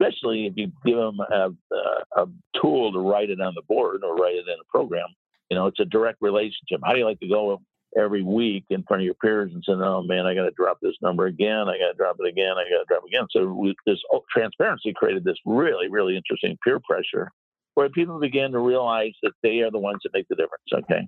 especially 0.00 0.46
if 0.46 0.54
you 0.56 0.72
give 0.84 0.96
them 0.96 1.18
a, 1.20 1.50
a, 1.74 2.22
a, 2.22 2.26
tool 2.60 2.92
to 2.92 3.00
write 3.00 3.28
it 3.30 3.40
on 3.40 3.54
the 3.54 3.62
board 3.68 4.02
or 4.02 4.14
write 4.16 4.36
it 4.36 4.48
in 4.48 4.54
a 4.54 4.70
program. 4.70 5.08
You 5.54 5.60
know, 5.60 5.68
it's 5.68 5.78
a 5.78 5.84
direct 5.84 6.18
relationship. 6.20 6.80
How 6.82 6.92
do 6.94 6.98
you 6.98 7.04
like 7.04 7.20
to 7.20 7.28
go 7.28 7.62
every 7.96 8.24
week 8.24 8.64
in 8.70 8.82
front 8.82 9.02
of 9.02 9.04
your 9.04 9.14
peers 9.14 9.52
and 9.54 9.62
say, 9.64 9.74
"Oh 9.74 10.02
man, 10.02 10.26
I 10.26 10.34
got 10.34 10.46
to 10.46 10.50
drop 10.50 10.78
this 10.82 10.96
number 11.00 11.26
again. 11.26 11.68
I 11.68 11.78
got 11.78 11.92
to 11.92 11.96
drop 11.96 12.16
it 12.18 12.26
again. 12.26 12.54
I 12.58 12.64
got 12.68 12.80
to 12.80 12.84
drop 12.88 13.04
it 13.04 13.14
again." 13.14 13.28
So 13.30 13.46
we, 13.46 13.72
this 13.86 14.00
transparency 14.32 14.92
created 14.96 15.22
this 15.22 15.36
really, 15.46 15.88
really 15.88 16.16
interesting 16.16 16.58
peer 16.64 16.80
pressure, 16.80 17.30
where 17.74 17.88
people 17.88 18.18
began 18.18 18.50
to 18.50 18.58
realize 18.58 19.12
that 19.22 19.30
they 19.44 19.60
are 19.60 19.70
the 19.70 19.78
ones 19.78 20.00
that 20.02 20.10
make 20.12 20.26
the 20.28 20.34
difference. 20.34 20.64
Okay, 20.74 21.06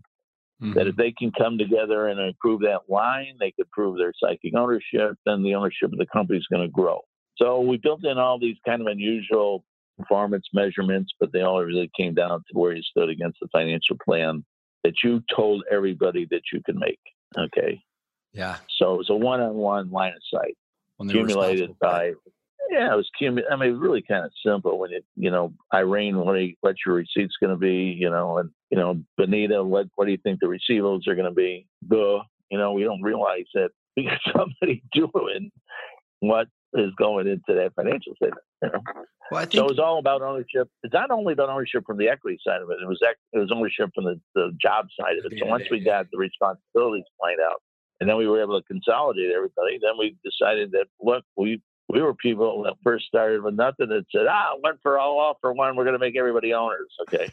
mm-hmm. 0.63 0.75
that 0.75 0.87
if 0.87 0.95
they 0.95 1.11
can 1.11 1.33
come 1.37 1.59
together 1.59 2.07
and 2.07 2.21
improve 2.21 2.61
that 2.61 2.83
line, 2.89 3.35
they 3.41 3.51
could 3.51 3.69
prove 3.73 3.99
their 3.99 4.13
psychic 4.23 4.55
ownership, 4.55 5.19
then 5.27 5.43
the 5.43 5.57
ownership 5.57 5.93
of 5.93 5.99
the 5.99 6.07
company 6.13 6.39
is 6.39 6.47
going 6.53 6.63
to 6.63 6.73
grow. 6.73 7.01
So 7.37 7.63
we 7.63 7.79
built 7.79 8.05
in 8.05 8.17
all 8.17 8.39
these 8.39 8.59
kind 8.65 8.81
of 8.81 8.87
unusual 8.87 9.65
performance 9.97 10.47
measurements, 10.53 11.13
but 11.19 11.33
they 11.33 11.41
all 11.41 11.63
really 11.63 11.91
came 11.97 12.15
down 12.15 12.39
to 12.39 12.59
where 12.59 12.73
you 12.73 12.83
stood 12.83 13.09
against 13.09 13.39
the 13.41 13.49
financial 13.49 13.97
plan 14.05 14.45
that 14.85 14.95
you 15.03 15.23
told 15.35 15.65
everybody 15.71 16.27
that 16.31 16.43
you 16.53 16.61
could 16.65 16.77
make. 16.77 17.01
Okay. 17.37 17.83
Yeah. 18.33 18.59
So 18.79 18.95
it 18.95 18.99
was 18.99 19.11
a 19.11 19.17
one-on-one 19.17 19.91
line 19.91 20.13
of 20.13 20.23
sight, 20.33 20.57
accumulated 21.01 21.79
by. 21.81 22.13
Yeah, 22.71 22.93
it 22.93 22.97
was. 22.97 23.09
I 23.51 23.57
mean, 23.57 23.77
really 23.77 24.03
kind 24.03 24.25
of 24.25 24.33
simple. 24.45 24.79
When 24.79 24.93
it, 24.93 25.05
you 25.15 25.31
know, 25.31 25.53
Irene, 25.73 26.19
what, 26.19 26.35
you, 26.35 26.55
what 26.61 26.75
your 26.85 26.97
receipts 26.97 27.37
going 27.41 27.53
to 27.53 27.57
be? 27.57 27.97
You 27.99 28.11
know, 28.11 28.39
and 28.39 28.51
you 28.71 28.77
know, 28.77 29.01
Benita, 29.17 29.63
what 29.63 29.87
what 29.95 30.05
do 30.05 30.11
you 30.11 30.19
think 30.19 30.41
the 30.41 30.47
receivables 30.47 31.07
are 31.07 31.15
going 31.15 31.29
to 31.29 31.35
be? 31.35 31.67
Duh. 31.89 32.23
You 32.51 32.59
know, 32.59 32.73
we 32.73 32.85
don't 32.85 33.03
realize 33.03 33.47
that 33.55 33.71
we 33.97 34.05
got 34.05 34.21
somebody 34.37 34.83
doing 34.93 35.51
what 36.21 36.49
is 36.75 36.93
going 36.99 37.27
into 37.27 37.55
that 37.55 37.73
financial 37.75 38.15
statement. 38.17 38.43
You 38.63 38.71
know? 38.73 38.81
Well, 39.31 39.41
I 39.41 39.45
think 39.45 39.55
so 39.55 39.65
it 39.65 39.71
was 39.71 39.79
all 39.79 39.99
about 39.99 40.23
ownership. 40.23 40.69
It's 40.83 40.95
not 40.95 41.11
only 41.11 41.33
about 41.33 41.49
ownership 41.49 41.85
from 41.87 41.99
the 41.99 42.09
equity 42.09 42.39
side 42.47 42.63
of 42.63 42.71
it; 42.71 42.79
it 42.83 42.87
was 42.87 43.01
it 43.03 43.39
was 43.39 43.51
ownership 43.53 43.91
from 43.95 44.05
the, 44.05 44.21
the 44.35 44.53
job 44.61 44.87
side 44.99 45.19
of 45.19 45.31
it. 45.31 45.39
So 45.39 45.47
once 45.47 45.65
we 45.71 45.81
got 45.81 46.07
the 46.13 46.19
responsibilities 46.19 47.05
laid 47.23 47.39
out, 47.45 47.61
and 48.01 48.09
then 48.09 48.17
we 48.17 48.29
were 48.29 48.41
able 48.41 48.61
to 48.61 48.67
consolidate 48.67 49.33
everybody, 49.35 49.79
then 49.83 49.99
we 49.99 50.17
decided 50.25 50.73
that 50.73 50.87
look, 51.01 51.25
we 51.37 51.61
we 51.89 52.03
were 52.03 52.15
people 52.15 52.63
that 52.65 52.75
first 52.83 53.07
started 53.07 53.43
with 53.43 53.55
nothing 53.55 53.89
that 53.89 54.05
said, 54.15 54.27
ah, 54.29 54.55
one 54.61 54.79
for 54.83 54.99
all, 54.99 55.19
all 55.19 55.39
for 55.41 55.53
one. 55.53 55.77
We're 55.77 55.85
going 55.85 55.95
to 55.95 56.05
make 56.05 56.17
everybody 56.17 56.53
owners, 56.53 56.93
okay? 57.03 57.31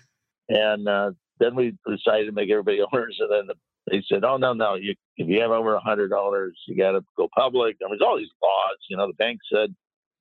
And 0.49 0.87
uh, 0.87 1.11
then 1.39 1.55
we 1.55 1.75
decided 1.87 2.25
to 2.25 2.31
make 2.31 2.49
everybody 2.49 2.81
owners, 2.93 3.17
and 3.19 3.31
then 3.31 3.47
the 3.47 3.55
they 3.89 4.03
said, 4.07 4.23
"Oh 4.23 4.37
no, 4.37 4.53
no! 4.53 4.75
You, 4.75 4.95
if 5.17 5.27
you 5.27 5.41
have 5.41 5.51
over 5.51 5.75
a 5.75 5.79
hundred 5.79 6.09
dollars, 6.09 6.57
you 6.67 6.77
got 6.77 6.91
to 6.91 7.01
go 7.17 7.27
public." 7.35 7.77
I 7.81 7.85
mean, 7.85 7.97
there's 7.99 8.07
all 8.07 8.17
these 8.17 8.27
laws. 8.41 8.77
You 8.89 8.97
know, 8.97 9.07
the 9.07 9.13
bank 9.13 9.39
said, 9.51 9.75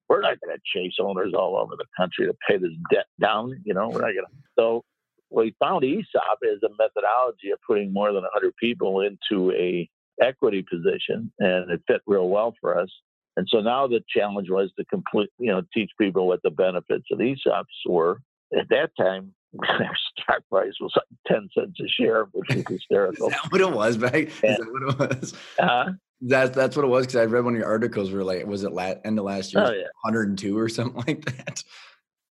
"We're 0.08 0.22
not 0.22 0.38
going 0.40 0.56
to 0.56 0.62
chase 0.64 0.94
owners 1.00 1.32
all 1.36 1.56
over 1.56 1.74
the 1.76 1.86
country 1.96 2.26
to 2.26 2.34
pay 2.48 2.56
this 2.56 2.72
debt 2.90 3.06
down." 3.20 3.60
You 3.64 3.74
know, 3.74 3.88
we're 3.88 4.00
not 4.00 4.14
going 4.14 4.26
to. 4.26 4.32
So 4.58 4.84
we 5.30 5.54
found 5.58 5.84
ESOP 5.84 6.38
as 6.44 6.62
a 6.62 6.68
methodology 6.78 7.50
of 7.52 7.58
putting 7.66 7.92
more 7.92 8.12
than 8.12 8.22
100 8.22 8.54
people 8.56 9.00
into 9.00 9.52
a 9.52 9.88
equity 10.20 10.64
position, 10.68 11.32
and 11.38 11.70
it 11.70 11.82
fit 11.86 12.02
real 12.06 12.28
well 12.28 12.54
for 12.60 12.78
us. 12.78 12.90
And 13.36 13.46
so 13.50 13.60
now 13.60 13.86
the 13.86 14.02
challenge 14.14 14.50
was 14.50 14.70
to 14.78 14.84
complete, 14.84 15.30
you 15.38 15.50
know, 15.50 15.62
teach 15.72 15.90
people 15.98 16.26
what 16.26 16.42
the 16.42 16.50
benefits 16.50 17.06
of 17.10 17.18
ESOPs 17.18 17.64
were. 17.86 18.20
At 18.56 18.68
that 18.68 18.90
time, 18.98 19.32
their 19.78 19.90
stock 20.18 20.42
price 20.48 20.72
was 20.80 20.92
like 20.96 21.04
10 21.26 21.48
cents 21.54 21.78
a 21.80 21.88
share, 21.88 22.24
which 22.32 22.48
was 22.54 22.64
hysterical. 22.68 23.28
Is 23.28 23.34
that 23.34 23.52
what 23.52 23.60
it 23.60 23.70
was 23.70 23.96
back? 23.96 24.14
Is 24.14 24.40
that 24.40 24.60
what 24.60 24.82
it 24.82 25.20
was? 25.20 25.34
Uh, 25.58 25.92
that's 26.22 26.54
that's 26.54 26.76
what 26.76 26.84
it 26.84 26.88
was 26.88 27.06
because 27.06 27.16
I 27.16 27.24
read 27.24 27.44
one 27.44 27.54
of 27.54 27.58
your 27.58 27.68
articles 27.68 28.12
where 28.12 28.22
like 28.22 28.46
was 28.46 28.62
it 28.64 28.72
la- 28.72 28.94
end 29.04 29.18
of 29.18 29.24
last 29.24 29.52
year, 29.52 29.64
oh, 29.66 29.72
yeah. 29.72 29.88
102 30.02 30.56
or 30.56 30.68
something 30.68 31.02
like 31.06 31.24
that. 31.24 31.62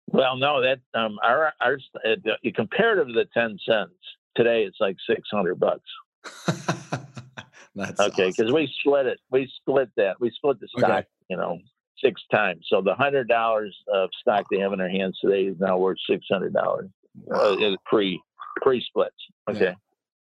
Well, 0.06 0.36
no, 0.36 0.62
that 0.62 0.80
um, 0.94 1.18
our 1.22 1.52
our 1.60 1.78
uh, 2.04 2.16
comparative 2.54 3.08
to 3.08 3.12
the 3.12 3.26
10 3.34 3.58
cents 3.68 3.92
today, 4.34 4.64
it's 4.64 4.78
like 4.80 4.96
600 5.08 5.54
bucks. 5.60 5.90
that's 7.74 8.00
okay 8.00 8.28
because 8.28 8.46
awesome. 8.46 8.54
we 8.54 8.72
split 8.80 9.06
it. 9.06 9.20
We 9.30 9.50
split 9.60 9.90
that. 9.96 10.20
We 10.20 10.30
split 10.30 10.60
the 10.60 10.68
stock. 10.68 10.90
Okay. 10.90 11.06
You 11.28 11.36
know, 11.36 11.58
six 12.02 12.22
times. 12.30 12.66
So 12.68 12.80
the 12.80 12.94
hundred 12.94 13.28
dollars 13.28 13.76
of 13.92 14.10
stock 14.20 14.46
they 14.50 14.58
have 14.58 14.72
in 14.72 14.78
their 14.78 14.90
hands 14.90 15.18
today 15.20 15.44
is 15.44 15.56
now 15.58 15.78
worth 15.78 15.98
six 16.08 16.24
hundred 16.30 16.52
dollars. 16.52 16.90
Uh, 17.32 17.56
pre 17.86 18.20
pre 18.62 18.84
splits. 18.88 19.14
Okay, 19.48 19.64
yeah. 19.64 19.74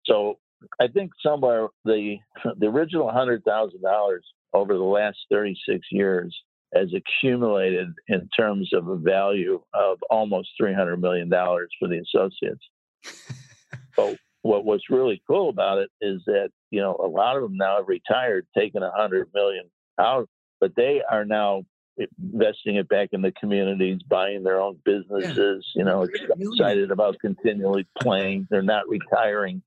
so 0.06 0.38
I 0.80 0.88
think 0.88 1.12
somewhere 1.25 1.67
the 1.86 2.17
the 2.58 2.67
original 2.67 3.12
hundred 3.12 3.43
thousand 3.43 3.82
dollars 3.82 4.25
over 4.54 4.73
the 4.73 4.84
last 4.84 5.17
thirty 5.32 5.58
six 5.67 5.88
years 5.91 6.36
has 6.73 6.89
accumulated 6.93 7.89
in 8.08 8.30
terms 8.38 8.71
of 8.73 8.88
a 8.88 8.95
value 8.95 9.62
of 9.73 9.97
almost 10.10 10.49
three 10.58 10.73
hundred 10.73 11.01
million 11.01 11.30
dollars 11.30 11.69
for 11.80 11.88
the 11.88 11.99
associates. 11.99 12.63
but 13.95 14.17
what 14.41 14.65
what's 14.65 14.89
really 14.89 15.21
cool 15.27 15.49
about 15.49 15.77
it 15.77 15.89
is 16.01 16.21
that 16.25 16.49
you 16.71 16.82
know 16.82 16.95
a 17.04 17.08
lot 17.08 17.36
of 17.36 17.43
them 17.43 17.58
now 17.58 17.77
have 17.77 17.88
retired, 17.88 18.45
taken 18.58 18.84
a 18.84 18.91
hundred 18.91 19.27
million 19.34 19.65
out, 19.99 20.27
but 20.60 20.75
they 20.75 21.01
are 21.10 21.25
now 21.25 21.63
investing 21.97 22.75
it 22.75 22.88
back 22.89 23.10
in 23.12 23.21
the 23.21 23.32
communities, 23.34 24.01
buying 24.08 24.43
their 24.43 24.60
own 24.60 24.77
businesses. 24.86 25.65
Yeah. 25.75 25.80
You 25.80 25.86
know, 25.86 26.08
excited 26.39 26.91
about 26.91 27.19
continually 27.19 27.88
playing. 27.99 28.47
They're 28.49 28.62
not 28.62 28.88
retiring, 28.88 29.62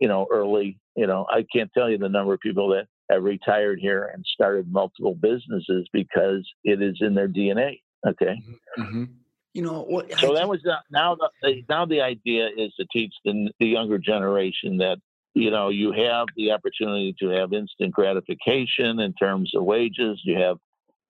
you 0.00 0.08
know, 0.08 0.26
early. 0.30 0.78
You 0.96 1.06
know, 1.06 1.26
I 1.28 1.44
can't 1.54 1.70
tell 1.76 1.90
you 1.90 1.98
the 1.98 2.08
number 2.08 2.34
of 2.34 2.40
people 2.40 2.68
that 2.70 2.86
have 3.10 3.22
retired 3.22 3.78
here 3.80 4.10
and 4.12 4.24
started 4.26 4.70
multiple 4.70 5.14
businesses 5.14 5.88
because 5.92 6.48
it 6.64 6.82
is 6.82 6.98
in 7.00 7.14
their 7.14 7.28
DNA. 7.28 7.80
Okay. 8.06 8.36
Mm-hmm. 8.78 8.82
mm-hmm. 8.82 9.04
You 9.54 9.60
know 9.60 9.82
what? 9.82 10.10
So 10.18 10.34
that 10.34 10.48
was 10.48 10.62
the, 10.62 10.76
now 10.90 11.14
the 11.42 11.62
now 11.68 11.84
the 11.84 12.00
idea 12.00 12.48
is 12.56 12.72
to 12.80 12.86
teach 12.90 13.12
the, 13.22 13.50
the 13.60 13.66
younger 13.66 13.98
generation 13.98 14.78
that 14.78 14.96
you 15.34 15.50
know 15.50 15.68
you 15.68 15.92
have 15.92 16.26
the 16.36 16.52
opportunity 16.52 17.14
to 17.20 17.28
have 17.28 17.52
instant 17.52 17.92
gratification 17.92 18.98
in 18.98 19.12
terms 19.12 19.52
of 19.54 19.64
wages. 19.64 20.22
You 20.24 20.38
have 20.38 20.56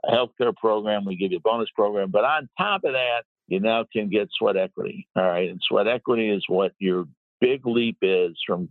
a 0.05 0.12
healthcare 0.12 0.55
program. 0.57 1.05
We 1.05 1.17
give 1.17 1.33
you 1.33 1.38
a 1.38 1.41
bonus 1.41 1.71
program, 1.75 2.11
but 2.11 2.25
on 2.25 2.49
top 2.59 2.85
of 2.85 2.93
that, 2.93 3.23
you 3.49 3.61
now 3.61 3.85
can 3.93 4.09
get 4.09 4.29
sweat 4.38 4.57
equity. 4.57 5.07
All 5.17 5.25
right, 5.25 5.49
and 5.49 5.61
sweat 5.67 5.88
equity 5.88 6.31
is 6.31 6.45
what 6.49 6.73
your 6.79 7.07
big 7.41 7.67
leap 7.67 7.99
is 8.03 8.37
from 8.47 8.71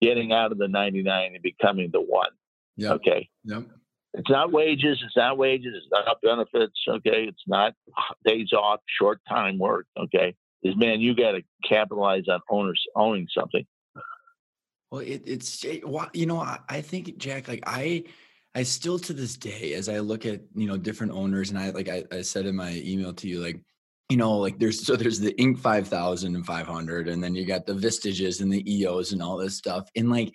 getting 0.00 0.32
out 0.32 0.52
of 0.52 0.58
the 0.58 0.68
99 0.68 1.34
and 1.34 1.42
becoming 1.42 1.90
the 1.92 2.00
one. 2.00 2.30
Yeah. 2.76 2.92
Okay. 2.94 3.28
Yep. 3.44 3.64
It's 4.14 4.30
not 4.30 4.52
wages. 4.52 5.02
It's 5.04 5.16
not 5.16 5.38
wages. 5.38 5.74
It's 5.76 5.86
not 5.90 6.18
benefits. 6.22 6.78
Okay. 6.88 7.24
It's 7.28 7.42
not 7.46 7.74
days 8.26 8.52
off, 8.52 8.80
short 8.98 9.20
time 9.28 9.58
work. 9.58 9.86
Okay. 9.98 10.34
Is 10.62 10.76
man, 10.76 11.00
you 11.00 11.14
got 11.14 11.32
to 11.32 11.42
capitalize 11.68 12.24
on 12.28 12.40
owners 12.48 12.82
owning 12.94 13.26
something. 13.36 13.66
Well, 14.90 15.00
it, 15.00 15.22
it's 15.26 15.64
you 15.64 16.26
know 16.26 16.38
I, 16.38 16.58
I 16.68 16.80
think 16.82 17.16
Jack 17.16 17.48
like 17.48 17.64
I 17.66 18.04
I 18.54 18.62
still 18.62 18.98
to 19.00 19.12
this 19.12 19.36
day 19.36 19.72
as 19.74 19.88
I 19.88 19.98
look 20.00 20.26
at 20.26 20.40
you 20.54 20.66
know 20.66 20.76
different 20.76 21.12
owners 21.12 21.50
and 21.50 21.58
I 21.58 21.70
like 21.70 21.88
I, 21.88 22.04
I 22.12 22.22
said 22.22 22.46
in 22.46 22.56
my 22.56 22.82
email 22.84 23.12
to 23.14 23.28
you 23.28 23.40
like 23.40 23.60
you 24.10 24.16
know 24.16 24.36
like 24.36 24.58
there's 24.58 24.84
so 24.84 24.94
there's 24.94 25.20
the 25.20 25.32
Inc 25.34 25.58
5000 25.58 26.34
and 26.34 26.44
500 26.44 27.08
and 27.08 27.22
then 27.22 27.34
you 27.34 27.46
got 27.46 27.66
the 27.66 27.74
Vistages 27.74 28.40
and 28.40 28.52
the 28.52 28.62
EOS 28.70 29.12
and 29.12 29.22
all 29.22 29.36
this 29.36 29.56
stuff 29.56 29.88
and 29.96 30.10
like 30.10 30.34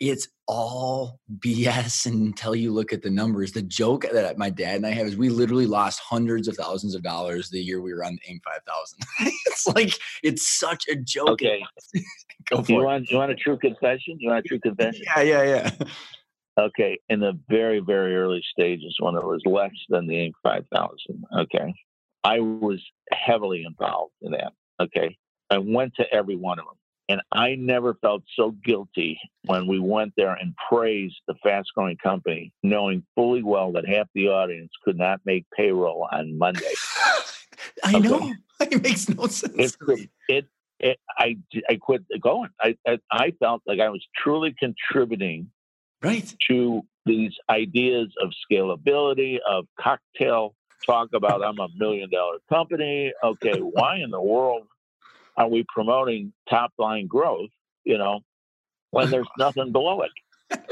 it's 0.00 0.28
all 0.46 1.18
BS 1.40 2.06
until 2.06 2.54
you 2.54 2.72
look 2.72 2.92
at 2.92 3.02
the 3.02 3.10
numbers. 3.10 3.52
The 3.52 3.62
joke 3.62 4.06
that 4.12 4.38
my 4.38 4.48
dad 4.48 4.76
and 4.76 4.86
I 4.86 4.90
have 4.90 5.06
is 5.06 5.16
we 5.16 5.28
literally 5.28 5.66
lost 5.66 6.00
hundreds 6.00 6.48
of 6.48 6.56
thousands 6.56 6.94
of 6.94 7.02
dollars 7.02 7.50
the 7.50 7.60
year 7.60 7.80
we 7.80 7.92
were 7.92 8.04
on 8.04 8.12
the 8.12 8.32
Inc. 8.32 8.42
5000. 8.44 8.98
it's 9.46 9.66
like, 9.66 9.92
it's 10.22 10.58
such 10.58 10.86
a 10.88 10.96
joke. 10.96 11.30
Okay. 11.30 11.62
Go 12.48 12.62
for 12.62 12.72
you 12.72 12.80
it. 12.80 12.84
Want, 12.84 13.10
you 13.10 13.18
want 13.18 13.32
a 13.32 13.34
true 13.34 13.58
confession? 13.58 14.16
You 14.20 14.30
want 14.30 14.44
a 14.44 14.48
true 14.48 14.60
confession? 14.60 15.02
yeah, 15.16 15.22
yeah, 15.22 15.42
yeah. 15.42 15.70
Okay. 16.58 16.98
In 17.08 17.20
the 17.20 17.38
very, 17.48 17.80
very 17.80 18.16
early 18.16 18.42
stages 18.50 18.96
when 18.98 19.14
it 19.14 19.24
was 19.24 19.42
less 19.46 19.70
than 19.88 20.06
the 20.06 20.14
Inc. 20.14 20.32
5000, 20.42 21.24
okay, 21.40 21.74
I 22.24 22.40
was 22.40 22.82
heavily 23.12 23.64
involved 23.64 24.14
in 24.22 24.32
that. 24.32 24.52
Okay. 24.80 25.16
I 25.50 25.58
went 25.58 25.94
to 25.96 26.04
every 26.12 26.36
one 26.36 26.58
of 26.58 26.66
them. 26.66 26.74
And 27.10 27.22
I 27.32 27.54
never 27.54 27.94
felt 27.94 28.22
so 28.36 28.50
guilty 28.50 29.18
when 29.46 29.66
we 29.66 29.78
went 29.78 30.12
there 30.18 30.34
and 30.34 30.54
praised 30.70 31.16
the 31.26 31.34
fast 31.42 31.70
growing 31.74 31.96
company, 31.96 32.52
knowing 32.62 33.02
fully 33.14 33.42
well 33.42 33.72
that 33.72 33.88
half 33.88 34.08
the 34.14 34.28
audience 34.28 34.70
could 34.84 34.98
not 34.98 35.20
make 35.24 35.46
payroll 35.56 36.06
on 36.12 36.36
Monday. 36.36 36.60
I 37.84 37.96
okay. 37.96 38.00
know. 38.00 38.34
It 38.60 38.82
makes 38.82 39.08
no 39.08 39.28
sense. 39.28 39.76
It, 39.88 40.08
it, 40.28 40.46
it, 40.80 40.98
I, 41.16 41.38
I 41.70 41.76
quit 41.76 42.02
going. 42.20 42.50
I, 42.60 42.76
I, 42.84 42.98
I 43.12 43.32
felt 43.38 43.62
like 43.68 43.78
I 43.78 43.88
was 43.88 44.04
truly 44.20 44.52
contributing 44.58 45.48
right 46.02 46.34
to 46.48 46.82
these 47.06 47.32
ideas 47.50 48.08
of 48.22 48.32
scalability, 48.50 49.38
of 49.48 49.66
cocktail 49.80 50.54
talk 50.84 51.08
about 51.14 51.44
I'm 51.44 51.58
a 51.58 51.68
million 51.76 52.10
dollar 52.10 52.38
company. 52.48 53.12
Okay, 53.22 53.58
why 53.60 53.96
in 53.96 54.10
the 54.10 54.20
world 54.20 54.66
are 55.36 55.48
we 55.48 55.64
promoting 55.72 56.32
top 56.48 56.72
line 56.78 57.06
growth, 57.06 57.50
you 57.84 57.98
know, 57.98 58.20
when 58.90 59.10
there's 59.10 59.28
nothing 59.38 59.72
below 59.72 60.02
it? 60.02 60.10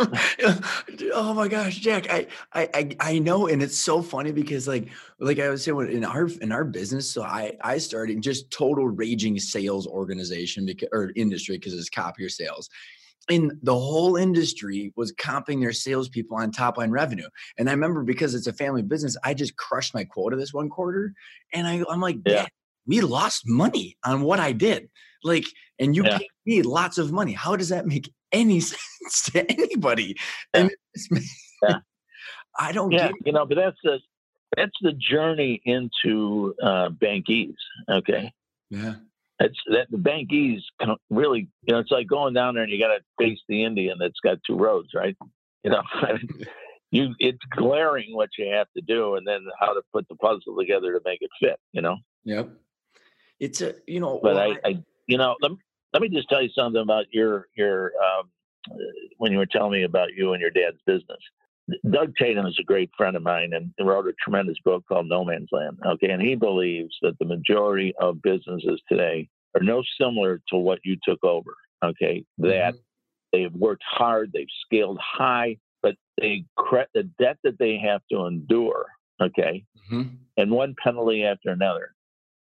oh 1.12 1.34
my 1.34 1.48
gosh, 1.48 1.76
Jack, 1.76 2.10
I, 2.10 2.26
I, 2.54 2.96
I 2.98 3.18
know. 3.18 3.46
And 3.46 3.62
it's 3.62 3.76
so 3.76 4.00
funny 4.00 4.32
because 4.32 4.66
like, 4.66 4.88
like 5.20 5.38
I 5.38 5.50
was 5.50 5.62
saying 5.62 5.92
in 5.92 6.02
our, 6.02 6.28
in 6.40 6.50
our 6.50 6.64
business, 6.64 7.10
so 7.10 7.22
I, 7.22 7.56
I 7.60 7.76
started 7.76 8.22
just 8.22 8.50
total 8.50 8.88
raging 8.88 9.38
sales 9.38 9.86
organization 9.86 10.64
because, 10.64 10.88
or 10.92 11.12
industry 11.14 11.58
because 11.58 11.74
it's 11.74 11.90
copier 11.90 12.30
sales. 12.30 12.70
And 13.29 13.52
the 13.62 13.74
whole 13.74 14.16
industry 14.16 14.92
was 14.94 15.12
comping 15.12 15.61
their 15.61 15.72
salespeople 15.72 16.37
on 16.37 16.52
top 16.52 16.79
line 16.79 16.90
revenue. 16.90 17.29
And 17.59 17.68
I 17.68 17.72
remember 17.72 18.05
because 18.05 18.35
it's 18.37 18.46
a 18.46 18.52
family 18.52 18.83
business, 18.83 19.16
I 19.24 19.35
just 19.35 19.57
crushed 19.57 19.94
my 19.94 20.05
quota 20.05 20.37
this 20.37 20.55
one 20.55 20.68
quarter. 20.68 21.12
And 21.52 21.66
I, 21.66 21.83
I'm 21.90 22.00
like, 22.00 22.18
yeah 22.24 22.46
we 22.87 23.00
lost 23.00 23.42
money 23.46 23.96
on 24.05 24.22
what 24.22 24.40
I 24.40 24.52
did. 24.52 24.88
Like, 25.22 25.46
and 25.79 25.94
you 25.94 26.05
yeah. 26.05 26.18
paid 26.18 26.29
me 26.46 26.62
lots 26.62 26.98
of 26.98 27.12
money. 27.12 27.33
How 27.33 27.57
does 27.57 27.68
that 27.68 27.87
make 27.87 28.12
any 28.33 28.61
sense 28.61 29.31
to 29.33 29.50
anybody? 29.50 30.16
Yeah. 30.55 30.68
yeah. 31.62 31.79
I 32.59 32.72
don't 32.72 32.90
yeah, 32.90 33.11
you 33.24 33.33
know, 33.33 33.44
but 33.44 33.57
that's 33.57 33.76
the 33.85 33.98
that's 34.57 34.72
the 34.81 34.92
journey 34.92 35.61
into 35.66 36.55
uh 36.62 36.88
bankees. 36.88 37.57
Okay. 37.88 38.33
Yeah. 38.70 38.94
It's 39.38 39.59
that 39.70 39.90
the 39.90 39.99
bankees 39.99 40.62
really, 41.11 41.49
you 41.62 41.75
know, 41.75 41.81
it's 41.81 41.90
like 41.90 42.07
going 42.07 42.33
down 42.33 42.55
there 42.55 42.62
and 42.62 42.72
you 42.72 42.79
got 42.79 42.94
to 42.94 43.01
face 43.18 43.38
the 43.49 43.64
Indian 43.64 43.99
that's 44.01 44.20
got 44.25 44.38
two 44.46 44.57
roads, 44.57 44.88
right? 44.94 45.16
You 45.62 45.72
know, 45.72 45.83
you 46.90 47.14
it's 47.18 47.38
glaring 47.51 48.14
what 48.14 48.31
you 48.38 48.46
have 48.53 48.68
to 48.77 48.83
do, 48.83 49.16
and 49.16 49.27
then 49.27 49.44
how 49.61 49.75
to 49.75 49.83
put 49.92 50.09
the 50.09 50.14
puzzle 50.14 50.57
together 50.59 50.92
to 50.92 51.01
make 51.05 51.20
it 51.20 51.31
fit. 51.40 51.59
You 51.72 51.83
know. 51.83 51.96
Yep 52.25 52.51
it's 53.40 53.61
a 53.61 53.75
you 53.87 54.01
know 54.01 54.18
but 54.22 54.37
I, 54.37 54.57
I, 54.64 54.83
you 55.07 55.18
know 55.18 55.37
let 55.40 55.53
me, 55.53 55.59
let 55.92 56.03
me 56.03 56.09
just 56.09 56.29
tell 56.29 56.42
you 56.42 56.51
something 56.55 56.81
about 56.81 57.07
your 57.11 57.46
your 57.57 57.92
um, 57.96 58.31
when 59.18 59.33
you 59.33 59.38
were 59.38 59.46
telling 59.46 59.72
me 59.72 59.85
about 59.85 60.14
you 60.14 60.33
and 60.33 60.40
your 60.40 60.51
dad's 60.51 60.79
business 60.87 61.18
doug 61.90 62.14
tatum 62.16 62.46
is 62.46 62.57
a 62.61 62.64
great 62.64 62.90
friend 62.96 63.16
of 63.16 63.22
mine 63.22 63.50
and 63.52 63.70
wrote 63.87 64.07
a 64.07 64.12
tremendous 64.22 64.59
book 64.64 64.85
called 64.88 65.09
no 65.09 65.24
man's 65.24 65.48
land 65.52 65.79
okay 65.87 66.11
and 66.11 66.22
he 66.22 66.35
believes 66.35 66.94
that 67.02 67.18
the 67.18 67.24
majority 67.24 67.92
of 68.00 68.22
businesses 68.22 68.81
today 68.88 69.29
are 69.55 69.62
no 69.62 69.83
similar 70.00 70.40
to 70.48 70.57
what 70.57 70.79
you 70.85 70.96
took 71.02 71.22
over 71.24 71.55
okay 71.85 72.24
that 72.38 72.74
mm-hmm. 72.74 72.79
they've 73.33 73.55
worked 73.55 73.85
hard 73.88 74.31
they've 74.33 74.46
scaled 74.64 74.98
high 75.00 75.57
but 75.83 75.96
they 76.20 76.44
the 76.94 77.09
debt 77.18 77.38
that 77.42 77.59
they 77.59 77.79
have 77.79 78.00
to 78.11 78.26
endure 78.26 78.87
okay 79.20 79.64
mm-hmm. 79.90 80.09
and 80.37 80.50
one 80.50 80.74
penalty 80.83 81.24
after 81.24 81.50
another 81.50 81.90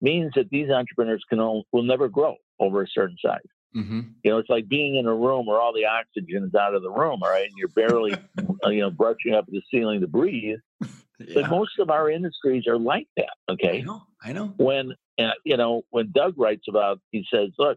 means 0.00 0.32
that 0.34 0.48
these 0.50 0.70
entrepreneurs 0.70 1.22
can 1.28 1.40
all, 1.40 1.64
will 1.72 1.82
never 1.82 2.08
grow 2.08 2.36
over 2.58 2.82
a 2.82 2.88
certain 2.88 3.16
size. 3.24 3.40
Mm-hmm. 3.76 4.00
You 4.24 4.30
know, 4.30 4.38
it's 4.38 4.50
like 4.50 4.68
being 4.68 4.96
in 4.96 5.06
a 5.06 5.14
room 5.14 5.46
where 5.46 5.60
all 5.60 5.72
the 5.72 5.86
oxygen 5.86 6.44
is 6.44 6.54
out 6.54 6.74
of 6.74 6.82
the 6.82 6.90
room, 6.90 7.20
all 7.22 7.30
right, 7.30 7.44
and 7.44 7.56
you're 7.56 7.68
barely, 7.68 8.14
you 8.66 8.80
know, 8.80 8.90
brushing 8.90 9.34
up 9.34 9.46
the 9.46 9.62
ceiling 9.70 10.00
to 10.00 10.08
breathe. 10.08 10.58
Yeah. 11.22 11.42
But 11.42 11.50
most 11.50 11.78
of 11.78 11.90
our 11.90 12.10
industries 12.10 12.66
are 12.66 12.78
like 12.78 13.06
that. 13.18 13.34
Okay, 13.50 13.80
I 13.80 13.82
know. 13.82 14.02
I 14.24 14.32
know. 14.32 14.54
When 14.56 14.92
uh, 15.18 15.32
you 15.44 15.58
know 15.58 15.82
when 15.90 16.10
Doug 16.14 16.38
writes 16.38 16.64
about, 16.66 16.98
he 17.10 17.26
says, 17.30 17.50
"Look, 17.58 17.76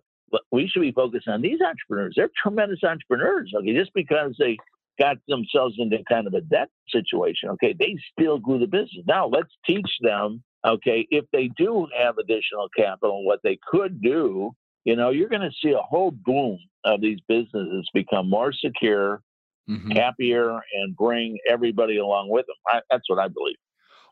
we 0.49 0.69
should 0.69 0.82
be 0.82 0.93
focused 0.93 1.27
on 1.27 1.41
these 1.41 1.60
entrepreneurs. 1.60 2.13
They're 2.15 2.29
tremendous 2.41 2.79
entrepreneurs. 2.86 3.51
Okay, 3.53 3.73
just 3.75 3.91
because 3.93 4.38
they 4.39 4.56
got 4.97 5.17
themselves 5.27 5.75
into 5.77 5.97
kind 6.08 6.25
of 6.25 6.36
a 6.36 6.39
debt 6.39 6.69
situation, 6.88 7.49
okay, 7.49 7.75
they 7.77 7.97
still 8.17 8.39
grew 8.39 8.60
the 8.60 8.65
business. 8.65 9.03
Now 9.06 9.27
let's 9.27 9.51
teach 9.67 9.91
them 9.99 10.41
Okay, 10.65 11.06
if 11.12 11.26
they 11.34 11.49
do 11.57 11.88
have 11.97 12.17
additional 12.17 12.70
capital, 12.76 13.26
what 13.26 13.41
they 13.43 13.59
could 13.70 14.01
do, 14.01 14.51
you 14.84 14.95
know, 14.95 15.09
you're 15.09 15.29
going 15.29 15.41
to 15.41 15.51
see 15.61 15.71
a 15.71 15.81
whole 15.81 16.11
boom 16.11 16.59
of 16.86 17.01
these 17.01 17.19
businesses 17.27 17.89
become 17.93 18.29
more 18.29 18.51
secure, 18.51 19.21
mm-hmm. 19.69 19.91
happier, 19.91 20.59
and 20.73 20.95
bring 20.95 21.38
everybody 21.49 21.97
along 21.97 22.29
with 22.29 22.45
them. 22.45 22.55
I, 22.67 22.81
that's 22.89 23.09
what 23.09 23.19
I 23.19 23.27
believe. 23.27 23.55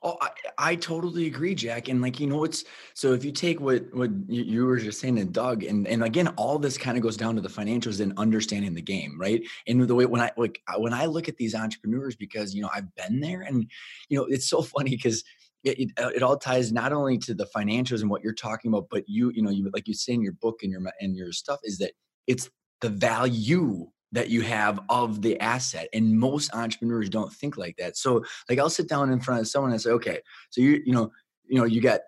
Oh, 0.04 0.18
I, 0.20 0.30
I 0.58 0.76
totally 0.76 1.28
agree, 1.28 1.54
Jack. 1.54 1.88
And 1.88 2.02
like, 2.02 2.20
you 2.20 2.26
know, 2.26 2.44
it's 2.44 2.64
so 2.96 3.14
if 3.14 3.24
you 3.24 3.32
take 3.32 3.60
what 3.60 3.84
what 3.94 4.10
you, 4.28 4.44
you 4.44 4.66
were 4.66 4.80
just 4.80 5.00
saying 5.00 5.18
to 5.18 5.26
Doug, 5.26 5.64
and 5.64 5.88
and 5.88 6.04
again, 6.04 6.30
all 6.30 6.58
this 6.58 6.76
kind 6.76 6.98
of 6.98 7.04
goes 7.04 7.18
down 7.18 7.36
to 7.36 7.42
the 7.42 7.50
financials 7.50 8.00
and 8.00 8.14
understanding 8.18 8.74
the 8.74 8.82
game, 8.82 9.20
right? 9.20 9.44
And 9.68 9.88
the 9.88 9.94
way 9.94 10.08
when 10.08 10.22
I 10.22 10.32
like 10.38 10.60
when 10.78 10.94
I 10.94 11.06
look 11.06 11.30
at 11.30 11.38
these 11.38 11.54
entrepreneurs, 11.54 12.16
because 12.16 12.56
you 12.56 12.64
know 12.64 12.70
I've 12.74 12.94
been 12.96 13.20
there, 13.20 13.42
and 13.42 13.70
you 14.10 14.18
know 14.18 14.26
it's 14.26 14.50
so 14.50 14.62
funny 14.76 14.92
because 14.92 15.24
it, 15.64 15.80
it, 15.80 15.90
uh, 16.02 16.10
it, 16.16 16.24
all 16.24 16.38
ties 16.38 16.72
not 16.72 16.94
only 16.94 17.18
to 17.20 17.34
the 17.34 17.48
financials 17.56 18.02
and 18.02 18.10
what 18.10 18.24
you're 18.24 18.34
talking 18.34 18.70
about, 18.70 18.88
but 18.90 19.04
you, 19.08 19.32
you 19.32 19.42
know, 19.42 19.52
you 19.52 19.70
like 19.74 19.88
you 19.88 19.94
say 19.94 20.14
in 20.14 20.22
your 20.22 20.34
book 20.34 20.60
and 20.64 20.72
your 20.72 20.82
and 21.00 21.16
your 21.16 21.32
stuff 21.32 21.60
is 21.64 21.78
that 21.80 21.92
it's 22.28 22.50
the 22.82 22.90
value 22.90 23.88
that 24.12 24.30
you 24.30 24.42
have 24.42 24.80
of 24.90 25.22
the 25.22 25.40
asset 25.40 25.88
and 25.94 26.20
most 26.20 26.54
entrepreneurs 26.54 27.10
don't 27.10 27.32
think 27.34 27.58
like 27.58 27.78
that. 27.78 27.98
So 27.98 28.24
like 28.50 28.60
i'll 28.60 28.70
sit 28.70 28.90
down 28.90 29.12
in 29.12 29.22
front 29.22 29.42
of 29.42 29.48
someone 29.48 29.72
and 29.72 29.82
say 29.82 29.92
okay 29.92 30.20
so 30.50 30.62
you 30.62 30.82
you 30.86 30.94
know 30.94 31.12
you 31.48 31.58
know 31.58 31.66
you 31.66 31.82
got 31.82 32.02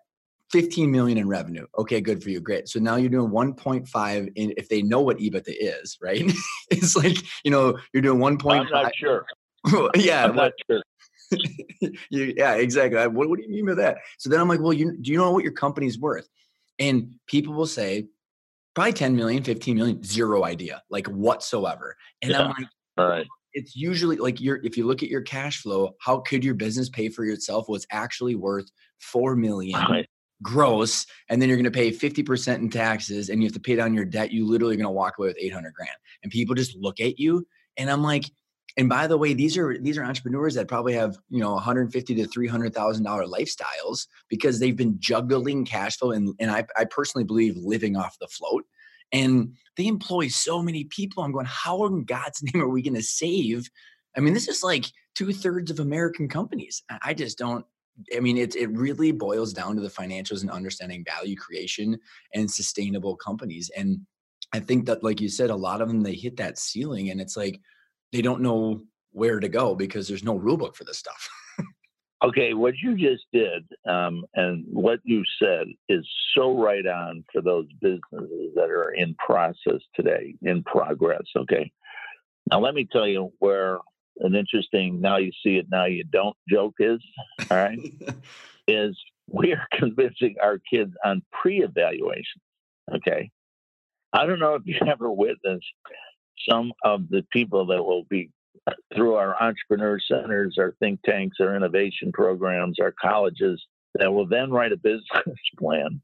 15 0.51 0.91
million 0.91 1.17
in 1.17 1.27
revenue. 1.27 1.65
Okay 1.79 1.99
good 1.99 2.21
for 2.21 2.29
you 2.29 2.39
great. 2.39 2.69
So 2.69 2.79
now 2.79 2.97
you're 2.97 3.09
doing 3.09 3.31
1.5 3.31 4.31
in 4.35 4.53
if 4.55 4.69
they 4.69 4.83
know 4.83 5.01
what 5.01 5.17
ebitda 5.17 5.53
is 5.57 5.97
right? 6.01 6.31
It's 6.69 6.95
like 6.95 7.17
you 7.43 7.51
know 7.51 7.77
you're 7.93 8.01
doing 8.01 8.19
1.5 8.19 8.51
i'm 8.51 8.69
not 8.71 8.95
sure. 8.95 9.25
Yeah 9.95 10.25
I'm 10.25 10.35
not 10.35 10.51
sure. 10.69 10.81
you, 12.09 12.33
yeah 12.37 12.53
exactly 12.55 12.97
what, 13.07 13.29
what 13.29 13.37
do 13.37 13.43
you 13.43 13.49
mean 13.49 13.65
by 13.65 13.73
that 13.73 13.97
so 14.17 14.29
then 14.29 14.39
i'm 14.39 14.47
like 14.47 14.59
well 14.59 14.73
you 14.73 14.97
do 15.01 15.11
you 15.11 15.17
know 15.17 15.31
what 15.31 15.43
your 15.43 15.53
company's 15.53 15.99
worth 15.99 16.27
and 16.79 17.15
people 17.27 17.53
will 17.53 17.67
say 17.67 18.07
probably 18.73 18.93
10 18.93 19.15
million, 19.15 19.43
15 19.43 19.75
million, 19.75 20.03
zero 20.03 20.43
idea, 20.43 20.81
like 20.89 21.07
whatsoever. 21.07 21.95
And 22.21 22.31
yeah. 22.31 22.41
I'm 22.41 22.47
like, 22.49 22.67
all 22.97 23.07
right. 23.07 23.27
It's 23.53 23.75
usually 23.75 24.17
like 24.17 24.41
you're 24.41 24.59
if 24.63 24.77
you 24.77 24.87
look 24.87 25.03
at 25.03 25.09
your 25.09 25.21
cash 25.21 25.61
flow, 25.61 25.91
how 26.01 26.21
could 26.21 26.43
your 26.43 26.55
business 26.55 26.89
pay 26.89 27.09
for 27.09 27.23
itself? 27.23 27.69
Was 27.69 27.85
actually 27.91 28.33
worth 28.33 28.65
four 28.99 29.35
million 29.35 29.79
right. 29.79 30.09
gross, 30.41 31.05
and 31.29 31.39
then 31.39 31.49
you're 31.49 31.57
gonna 31.59 31.69
pay 31.69 31.91
50% 31.91 32.55
in 32.55 32.69
taxes 32.71 33.29
and 33.29 33.43
you 33.43 33.45
have 33.45 33.53
to 33.53 33.59
pay 33.59 33.75
down 33.75 33.93
your 33.93 34.05
debt, 34.05 34.31
you 34.31 34.47
literally 34.47 34.75
gonna 34.75 34.91
walk 34.91 35.19
away 35.19 35.27
with 35.27 35.37
800 35.39 35.71
grand. 35.71 35.91
And 36.23 36.31
people 36.31 36.55
just 36.55 36.75
look 36.77 36.99
at 36.99 37.19
you, 37.19 37.45
and 37.77 37.91
I'm 37.91 38.01
like, 38.01 38.23
and 38.75 38.89
by 38.89 39.05
the 39.05 39.17
way, 39.17 39.33
these 39.33 39.57
are 39.57 39.77
these 39.77 39.97
are 39.97 40.03
entrepreneurs 40.03 40.55
that 40.55 40.67
probably 40.67 40.93
have 40.93 41.17
you 41.29 41.39
know 41.39 41.53
150 41.53 42.15
to 42.15 42.27
300 42.27 42.73
thousand 42.73 43.03
dollar 43.03 43.25
lifestyles 43.25 44.07
because 44.29 44.59
they've 44.59 44.75
been 44.75 44.99
juggling 44.99 45.63
cash 45.65 45.97
flow 45.97 46.11
and 46.11 46.33
and 46.39 46.49
I, 46.49 46.65
I 46.75 46.85
personally 46.85 47.25
believe 47.25 47.55
living 47.57 47.95
off 47.95 48.17
the 48.19 48.27
float. 48.27 48.65
And 49.11 49.53
they 49.77 49.85
employ 49.85 50.27
so 50.29 50.63
many 50.63 50.85
people. 50.85 51.23
I'm 51.23 51.31
going, 51.31 51.45
how 51.45 51.85
in 51.85 52.03
God's 52.03 52.41
name 52.53 52.63
are 52.63 52.69
we 52.69 52.81
going 52.81 52.95
to 52.95 53.03
save? 53.03 53.69
I 54.17 54.21
mean, 54.21 54.33
this 54.33 54.47
is 54.47 54.63
like 54.63 54.85
two 55.13 55.31
thirds 55.33 55.69
of 55.69 55.79
American 55.79 56.27
companies. 56.27 56.83
I 57.03 57.13
just 57.13 57.37
don't. 57.37 57.65
I 58.15 58.21
mean, 58.21 58.37
it 58.37 58.55
it 58.55 58.71
really 58.71 59.11
boils 59.11 59.53
down 59.53 59.75
to 59.75 59.83
the 59.83 59.87
financials 59.87 60.41
and 60.41 60.49
understanding 60.49 61.05
value 61.05 61.35
creation 61.35 61.99
and 62.33 62.49
sustainable 62.49 63.15
companies. 63.15 63.69
And 63.77 63.99
I 64.51 64.59
think 64.61 64.87
that, 64.87 65.03
like 65.03 65.21
you 65.21 65.29
said, 65.29 65.51
a 65.51 65.55
lot 65.55 65.79
of 65.79 65.89
them 65.89 66.01
they 66.01 66.15
hit 66.15 66.37
that 66.37 66.57
ceiling, 66.57 67.11
and 67.11 67.21
it's 67.21 67.37
like 67.37 67.61
they 68.13 68.21
don't 68.21 68.41
know 68.41 68.81
where 69.11 69.39
to 69.39 69.49
go 69.49 69.75
because 69.75 70.07
there's 70.07 70.23
no 70.23 70.35
rule 70.35 70.55
book 70.55 70.75
for 70.75 70.85
this 70.85 70.99
stuff. 70.99 71.27
okay, 72.23 72.53
what 72.53 72.75
you 72.81 72.95
just 72.95 73.25
did 73.33 73.63
um, 73.89 74.23
and 74.35 74.63
what 74.69 74.99
you 75.03 75.23
said 75.41 75.67
is 75.89 76.07
so 76.37 76.57
right 76.57 76.85
on 76.85 77.25
for 77.33 77.41
those 77.41 77.67
businesses 77.81 78.51
that 78.55 78.69
are 78.69 78.91
in 78.91 79.15
process 79.15 79.81
today, 79.95 80.35
in 80.43 80.63
progress. 80.63 81.23
Okay. 81.35 81.71
Now, 82.51 82.59
let 82.59 82.75
me 82.75 82.87
tell 82.89 83.07
you 83.07 83.33
where 83.39 83.79
an 84.19 84.35
interesting 84.35 85.01
now 85.01 85.17
you 85.17 85.31
see 85.43 85.57
it, 85.57 85.65
now 85.71 85.85
you 85.85 86.03
don't 86.03 86.37
joke 86.47 86.75
is, 86.79 86.99
all 87.49 87.57
right, 87.57 87.79
is 88.67 88.95
we 89.27 89.53
are 89.53 89.67
convincing 89.73 90.35
our 90.41 90.59
kids 90.71 90.91
on 91.03 91.23
pre 91.31 91.63
evaluation. 91.63 92.41
Okay. 92.93 93.31
I 94.11 94.27
don't 94.27 94.39
know 94.39 94.53
if 94.53 94.61
you 94.65 94.75
ever 94.87 95.11
witnessed 95.11 95.65
some 96.49 96.73
of 96.83 97.09
the 97.09 97.25
people 97.31 97.65
that 97.67 97.83
will 97.83 98.03
be 98.09 98.29
uh, 98.67 98.71
through 98.95 99.15
our 99.15 99.41
entrepreneur 99.41 99.99
centers, 99.99 100.55
our 100.57 100.73
think 100.79 101.01
tanks, 101.03 101.37
our 101.39 101.55
innovation 101.55 102.11
programs, 102.11 102.79
our 102.79 102.93
colleges 103.01 103.61
that 103.95 104.11
will 104.11 104.27
then 104.27 104.51
write 104.51 104.71
a 104.71 104.77
business 104.77 105.03
plan, 105.59 106.01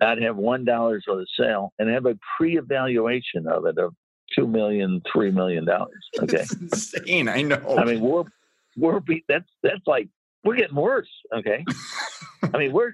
not 0.00 0.20
have 0.20 0.36
one 0.36 0.64
dollars 0.64 1.04
on 1.08 1.18
the 1.18 1.26
sale, 1.38 1.72
and 1.78 1.88
have 1.88 2.06
a 2.06 2.18
pre-evaluation 2.36 3.46
of 3.46 3.66
it 3.66 3.78
of 3.78 3.94
two 4.34 4.46
million, 4.46 5.02
three 5.12 5.30
million 5.30 5.64
dollars. 5.64 6.04
Okay, 6.20 6.38
that's 6.38 6.54
insane. 6.54 7.28
I 7.28 7.42
know. 7.42 7.76
I 7.78 7.84
mean, 7.84 8.00
we're 8.00 8.24
we're 8.76 9.00
that's 9.28 9.48
that's 9.62 9.86
like 9.86 10.08
we're 10.44 10.56
getting 10.56 10.76
worse. 10.76 11.10
Okay, 11.32 11.64
I 12.42 12.58
mean 12.58 12.72
we're 12.72 12.92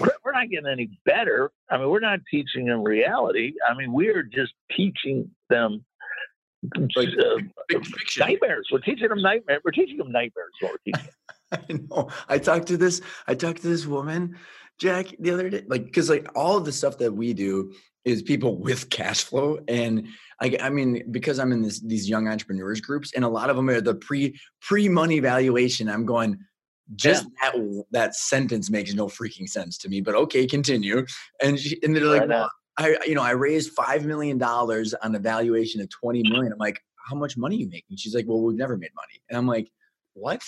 we're 0.00 0.32
not 0.32 0.48
getting 0.50 0.66
any 0.70 0.90
better. 1.04 1.50
I 1.70 1.78
mean, 1.78 1.88
we're 1.88 2.00
not 2.00 2.20
teaching 2.30 2.66
them 2.66 2.82
reality. 2.82 3.52
I 3.68 3.74
mean, 3.74 3.92
we're 3.92 4.22
just 4.22 4.52
teaching 4.76 5.30
them 5.48 5.84
like, 6.96 7.08
uh, 7.08 7.78
nightmares. 8.18 8.68
We're 8.70 8.78
teaching 8.80 9.08
them 9.08 9.22
nightmares. 9.22 9.60
We're 9.64 9.70
teaching 9.72 9.98
them 9.98 10.12
nightmares. 10.12 10.52
What 10.60 10.72
we're 10.72 10.92
teaching. 10.92 11.10
I 11.52 11.64
know. 11.90 12.08
I 12.28 12.38
talked 12.38 12.66
to 12.68 12.76
this. 12.76 13.00
I 13.26 13.34
talked 13.34 13.62
to 13.62 13.68
this 13.68 13.86
woman, 13.86 14.36
Jack, 14.78 15.14
the 15.18 15.30
other 15.30 15.48
day. 15.48 15.64
Like, 15.66 15.84
because 15.84 16.10
like 16.10 16.28
all 16.34 16.56
of 16.56 16.64
the 16.64 16.72
stuff 16.72 16.98
that 16.98 17.12
we 17.12 17.32
do 17.32 17.72
is 18.04 18.22
people 18.22 18.56
with 18.56 18.90
cash 18.90 19.24
flow, 19.24 19.58
and 19.68 20.08
I, 20.40 20.56
I 20.60 20.70
mean, 20.70 21.04
because 21.10 21.38
I'm 21.38 21.52
in 21.52 21.62
this 21.62 21.80
these 21.80 22.08
young 22.08 22.28
entrepreneurs 22.28 22.80
groups, 22.80 23.12
and 23.14 23.24
a 23.24 23.28
lot 23.28 23.50
of 23.50 23.56
them 23.56 23.68
are 23.68 23.80
the 23.80 23.94
pre 23.94 24.38
pre 24.60 24.88
money 24.88 25.20
valuation. 25.20 25.88
I'm 25.88 26.06
going. 26.06 26.38
Just 26.94 27.26
yeah. 27.42 27.50
that 27.50 27.84
that 27.90 28.14
sentence 28.14 28.70
makes 28.70 28.94
no 28.94 29.06
freaking 29.06 29.48
sense 29.48 29.76
to 29.78 29.88
me. 29.88 30.00
But 30.00 30.14
okay, 30.14 30.46
continue. 30.46 31.04
And 31.42 31.58
she, 31.58 31.80
and 31.82 31.96
they're 31.96 32.04
like, 32.04 32.28
well, 32.28 32.48
I, 32.78 32.98
you 33.06 33.14
know, 33.14 33.22
I 33.22 33.30
raised 33.30 33.72
five 33.72 34.04
million 34.04 34.38
dollars 34.38 34.94
on 34.94 35.14
a 35.14 35.18
valuation 35.18 35.80
of 35.80 35.88
twenty 35.88 36.22
million. 36.22 36.52
I'm 36.52 36.58
like, 36.58 36.82
how 37.08 37.16
much 37.16 37.36
money 37.36 37.56
you 37.56 37.68
making? 37.68 37.96
She's 37.96 38.14
like, 38.14 38.26
well, 38.26 38.40
we've 38.40 38.56
never 38.56 38.76
made 38.76 38.90
money. 38.94 39.22
And 39.28 39.38
I'm 39.38 39.46
like, 39.46 39.70
what? 40.14 40.42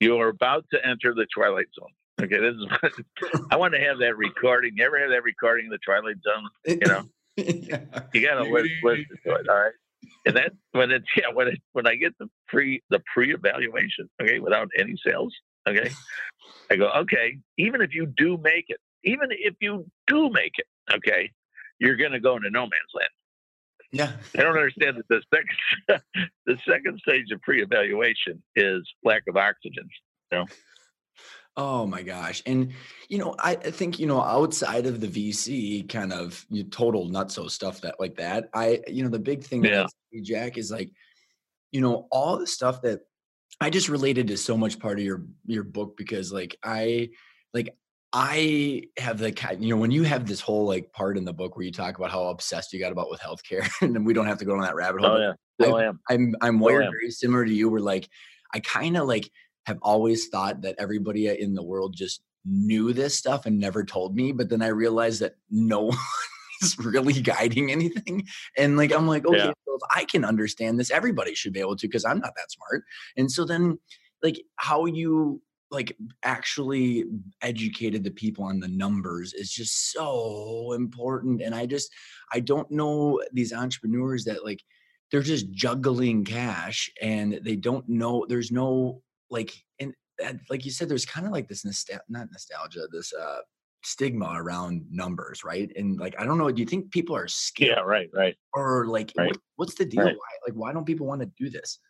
you 0.00 0.16
are 0.18 0.28
about 0.28 0.64
to 0.72 0.86
enter 0.86 1.14
the 1.14 1.26
twilight 1.34 1.66
zone. 1.78 1.90
Okay, 2.22 2.38
this 2.38 2.54
is. 2.54 3.04
I 3.50 3.56
want 3.56 3.74
to 3.74 3.80
have 3.80 3.98
that 3.98 4.16
recording. 4.16 4.72
You 4.76 4.84
ever 4.84 4.98
have 4.98 5.10
that 5.10 5.24
recording 5.24 5.66
in 5.66 5.70
the 5.70 5.78
twilight 5.84 6.16
zone? 6.22 6.48
You 6.66 6.86
know, 6.86 7.04
yeah. 7.36 7.80
you 8.12 8.20
got 8.26 8.34
to 8.34 8.42
listen, 8.42 8.70
listen 8.82 9.06
to 9.26 9.34
it. 9.34 9.48
All 9.48 9.56
right, 9.56 9.72
and 10.26 10.36
then 10.36 10.50
when 10.72 10.90
it's 10.90 11.06
yeah 11.16 11.32
when 11.32 11.48
it 11.48 11.60
when 11.72 11.86
I 11.86 11.96
get 11.96 12.16
the 12.18 12.28
pre 12.48 12.82
the 12.90 13.00
pre 13.12 13.34
evaluation, 13.34 14.08
okay, 14.22 14.38
without 14.38 14.68
any 14.78 14.94
sales, 15.04 15.34
okay, 15.68 15.90
I 16.70 16.76
go 16.76 16.90
okay. 16.90 17.38
Even 17.58 17.80
if 17.80 17.94
you 17.94 18.06
do 18.06 18.38
make 18.38 18.66
it, 18.68 18.78
even 19.04 19.28
if 19.30 19.54
you 19.60 19.86
do 20.06 20.30
make 20.30 20.52
it, 20.58 20.66
okay, 20.94 21.30
you're 21.78 21.96
going 21.96 22.12
to 22.12 22.20
go 22.20 22.36
into 22.36 22.50
no 22.50 22.62
man's 22.62 22.72
land. 22.94 23.08
Yeah. 23.92 24.12
I 24.36 24.42
don't 24.42 24.56
understand 24.56 24.96
that 24.96 25.08
the 25.08 25.22
second 25.32 26.02
the 26.46 26.58
second 26.68 26.98
stage 26.98 27.30
of 27.30 27.40
pre-evaluation 27.42 28.42
is 28.56 28.82
lack 29.04 29.22
of 29.28 29.36
oxygen. 29.36 29.88
You 30.32 30.38
know? 30.38 30.46
Oh 31.56 31.86
my 31.86 32.02
gosh. 32.02 32.42
And 32.46 32.72
you 33.08 33.18
know, 33.18 33.36
I, 33.38 33.52
I 33.52 33.70
think, 33.70 34.00
you 34.00 34.06
know, 34.06 34.20
outside 34.20 34.86
of 34.86 35.00
the 35.00 35.06
VC 35.06 35.88
kind 35.88 36.12
of 36.12 36.44
you 36.50 36.64
total 36.64 37.08
nutso 37.08 37.48
stuff 37.48 37.80
that 37.82 38.00
like 38.00 38.16
that, 38.16 38.48
I 38.52 38.80
you 38.88 39.04
know, 39.04 39.10
the 39.10 39.20
big 39.20 39.44
thing 39.44 39.64
yeah. 39.64 39.86
Jack 40.22 40.58
is 40.58 40.72
like, 40.72 40.90
you 41.70 41.80
know, 41.80 42.08
all 42.10 42.36
the 42.38 42.46
stuff 42.48 42.82
that 42.82 43.02
I 43.60 43.70
just 43.70 43.88
related 43.88 44.26
to 44.28 44.36
so 44.36 44.56
much 44.56 44.80
part 44.80 44.98
of 44.98 45.04
your 45.04 45.22
your 45.46 45.62
book 45.62 45.96
because 45.96 46.32
like 46.32 46.56
I 46.64 47.10
like 47.52 47.76
I 48.16 48.84
have 48.96 49.18
the 49.18 49.34
you 49.58 49.70
know 49.70 49.76
when 49.76 49.90
you 49.90 50.04
have 50.04 50.24
this 50.24 50.40
whole 50.40 50.66
like 50.66 50.92
part 50.92 51.18
in 51.18 51.24
the 51.24 51.32
book 51.32 51.56
where 51.56 51.66
you 51.66 51.72
talk 51.72 51.98
about 51.98 52.12
how 52.12 52.28
obsessed 52.28 52.72
you 52.72 52.78
got 52.78 52.92
about 52.92 53.10
with 53.10 53.20
healthcare, 53.20 53.68
and 53.82 53.92
then 53.92 54.04
we 54.04 54.14
don't 54.14 54.26
have 54.26 54.38
to 54.38 54.44
go 54.44 54.54
on 54.54 54.60
that 54.60 54.76
rabbit 54.76 55.00
hole. 55.00 55.16
Oh 55.16 55.34
yeah, 55.58 55.66
oh, 55.66 55.74
I, 55.74 55.84
am. 55.86 56.00
I'm 56.08 56.36
I'm 56.40 56.62
oh, 56.62 56.66
wired 56.66 56.90
very 56.92 57.10
similar 57.10 57.44
to 57.44 57.52
you. 57.52 57.68
Where 57.68 57.80
like 57.80 58.08
I 58.54 58.60
kind 58.60 58.96
of 58.96 59.08
like 59.08 59.28
have 59.66 59.78
always 59.82 60.28
thought 60.28 60.62
that 60.62 60.76
everybody 60.78 61.28
uh, 61.28 61.34
in 61.34 61.54
the 61.54 61.64
world 61.64 61.96
just 61.96 62.22
knew 62.44 62.92
this 62.92 63.18
stuff 63.18 63.46
and 63.46 63.58
never 63.58 63.82
told 63.82 64.14
me, 64.14 64.30
but 64.30 64.48
then 64.48 64.62
I 64.62 64.68
realized 64.68 65.20
that 65.20 65.34
no 65.50 65.80
one 65.86 65.98
is 66.62 66.78
really 66.78 67.20
guiding 67.20 67.72
anything, 67.72 68.28
and 68.56 68.76
like 68.76 68.92
I'm 68.92 69.08
like 69.08 69.26
okay, 69.26 69.38
yeah. 69.38 69.50
if 69.50 69.82
I 69.92 70.04
can 70.04 70.24
understand 70.24 70.78
this, 70.78 70.92
everybody 70.92 71.34
should 71.34 71.52
be 71.52 71.60
able 71.60 71.74
to 71.74 71.88
because 71.88 72.04
I'm 72.04 72.20
not 72.20 72.34
that 72.36 72.52
smart, 72.52 72.84
and 73.16 73.28
so 73.28 73.44
then 73.44 73.80
like 74.22 74.40
how 74.54 74.84
you 74.84 75.42
like 75.74 75.96
actually 76.22 77.04
educated 77.42 78.04
the 78.04 78.10
people 78.10 78.44
on 78.44 78.60
the 78.60 78.68
numbers 78.68 79.34
is 79.34 79.50
just 79.50 79.92
so 79.92 80.72
important 80.72 81.42
and 81.42 81.54
i 81.54 81.66
just 81.66 81.90
i 82.32 82.40
don't 82.40 82.70
know 82.70 83.20
these 83.32 83.52
entrepreneurs 83.52 84.24
that 84.24 84.44
like 84.44 84.62
they're 85.10 85.22
just 85.22 85.50
juggling 85.50 86.24
cash 86.24 86.90
and 87.02 87.40
they 87.42 87.56
don't 87.56 87.88
know 87.88 88.24
there's 88.28 88.50
no 88.50 89.02
like 89.30 89.52
and, 89.80 89.92
like 90.48 90.64
you 90.64 90.70
said 90.70 90.88
there's 90.88 91.04
kind 91.04 91.26
of 91.26 91.32
like 91.32 91.48
this 91.48 91.64
nostalgia 91.64 92.02
not 92.08 92.28
nostalgia 92.30 92.86
this 92.92 93.12
uh 93.12 93.38
stigma 93.82 94.32
around 94.36 94.82
numbers 94.90 95.44
right 95.44 95.70
and 95.76 95.98
like 95.98 96.14
i 96.18 96.24
don't 96.24 96.38
know 96.38 96.50
do 96.50 96.60
you 96.60 96.66
think 96.66 96.90
people 96.90 97.14
are 97.14 97.28
scared 97.28 97.76
yeah 97.76 97.82
right 97.82 98.08
right 98.14 98.36
or 98.54 98.86
like 98.86 99.12
right. 99.16 99.26
what, 99.26 99.36
what's 99.56 99.74
the 99.74 99.84
deal 99.84 100.04
right. 100.04 100.16
why 100.16 100.48
like 100.48 100.54
why 100.54 100.72
don't 100.72 100.86
people 100.86 101.06
want 101.06 101.20
to 101.20 101.30
do 101.36 101.50
this 101.50 101.80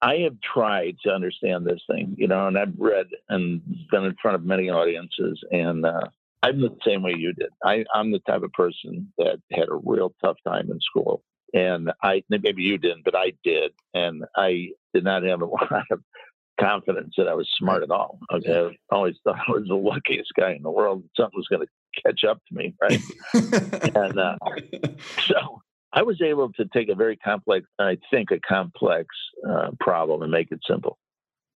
I 0.00 0.16
have 0.18 0.36
tried 0.40 0.96
to 1.04 1.10
understand 1.10 1.66
this 1.66 1.80
thing, 1.90 2.14
you 2.16 2.28
know, 2.28 2.46
and 2.46 2.56
I've 2.56 2.74
read 2.78 3.06
and 3.28 3.60
been 3.90 4.04
in 4.04 4.14
front 4.20 4.36
of 4.36 4.44
many 4.44 4.70
audiences, 4.70 5.42
and 5.50 5.84
uh, 5.84 6.02
I'm 6.42 6.60
the 6.60 6.76
same 6.86 7.02
way 7.02 7.14
you 7.16 7.32
did. 7.32 7.48
I, 7.64 7.84
I'm 7.92 8.12
the 8.12 8.20
type 8.20 8.42
of 8.42 8.52
person 8.52 9.12
that 9.18 9.40
had 9.50 9.68
a 9.68 9.80
real 9.84 10.14
tough 10.22 10.36
time 10.46 10.70
in 10.70 10.80
school, 10.80 11.22
and 11.52 11.90
I 12.02 12.22
maybe 12.28 12.62
you 12.62 12.78
didn't, 12.78 13.04
but 13.04 13.16
I 13.16 13.32
did, 13.42 13.72
and 13.92 14.24
I 14.36 14.70
did 14.94 15.02
not 15.04 15.24
have 15.24 15.42
a 15.42 15.46
lot 15.46 15.86
of 15.90 16.00
confidence 16.60 17.14
that 17.16 17.28
I 17.28 17.34
was 17.34 17.48
smart 17.58 17.82
at 17.82 17.90
all. 17.90 18.20
Okay, 18.32 18.76
I 18.90 18.94
always 18.94 19.16
thought 19.24 19.38
I 19.48 19.50
was 19.50 19.66
the 19.66 19.74
luckiest 19.74 20.30
guy 20.38 20.52
in 20.52 20.62
the 20.62 20.70
world. 20.70 21.02
Something 21.16 21.36
was 21.36 21.48
going 21.48 21.66
to 21.66 22.02
catch 22.02 22.22
up 22.22 22.40
to 22.48 22.54
me, 22.54 22.74
right? 22.80 23.00
and 23.96 24.18
uh, 24.18 24.36
so 25.26 25.62
I 25.92 26.02
was 26.02 26.20
able 26.20 26.52
to 26.54 26.64
take 26.66 26.88
a 26.88 26.94
very 26.94 27.16
complex, 27.16 27.66
I 27.78 27.96
think, 28.10 28.30
a 28.30 28.40
complex 28.40 29.06
uh, 29.48 29.70
problem 29.80 30.22
and 30.22 30.30
make 30.30 30.50
it 30.50 30.60
simple. 30.68 30.98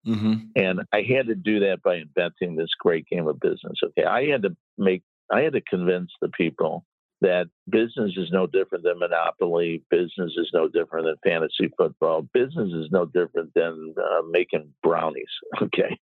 Mm-hmm. 0.07 0.35
And 0.57 0.81
I 0.93 1.03
had 1.03 1.27
to 1.27 1.35
do 1.35 1.61
that 1.61 1.83
by 1.83 1.97
inventing 1.97 2.57
this 2.57 2.71
great 2.79 3.07
game 3.07 3.29
of 3.29 3.39
business. 3.41 3.79
Okay, 3.85 4.05
I 4.05 4.27
had 4.27 4.43
to 4.43 4.57
make, 4.79 5.03
I 5.31 5.43
had 5.43 5.53
to 5.53 5.61
convince 5.61 6.11
the 6.21 6.29
people 6.29 6.85
that 7.21 7.47
business 7.69 8.13
is 8.17 8.31
no 8.33 8.49
different 8.49 8.83
than 8.83 8.99
monopoly. 8.99 9.83
Business 9.91 10.33
is 10.37 10.51
no 10.53 10.67
different 10.67 11.07
than 11.07 11.17
fantasy 11.33 11.73
football. 11.79 12.23
Business 12.35 12.73
is 12.73 12.89
no 12.91 13.07
different 13.07 13.53
than 13.55 13.95
uh, 13.97 14.23
making 14.31 14.73
brownies. 14.83 15.25
Okay, 15.63 15.97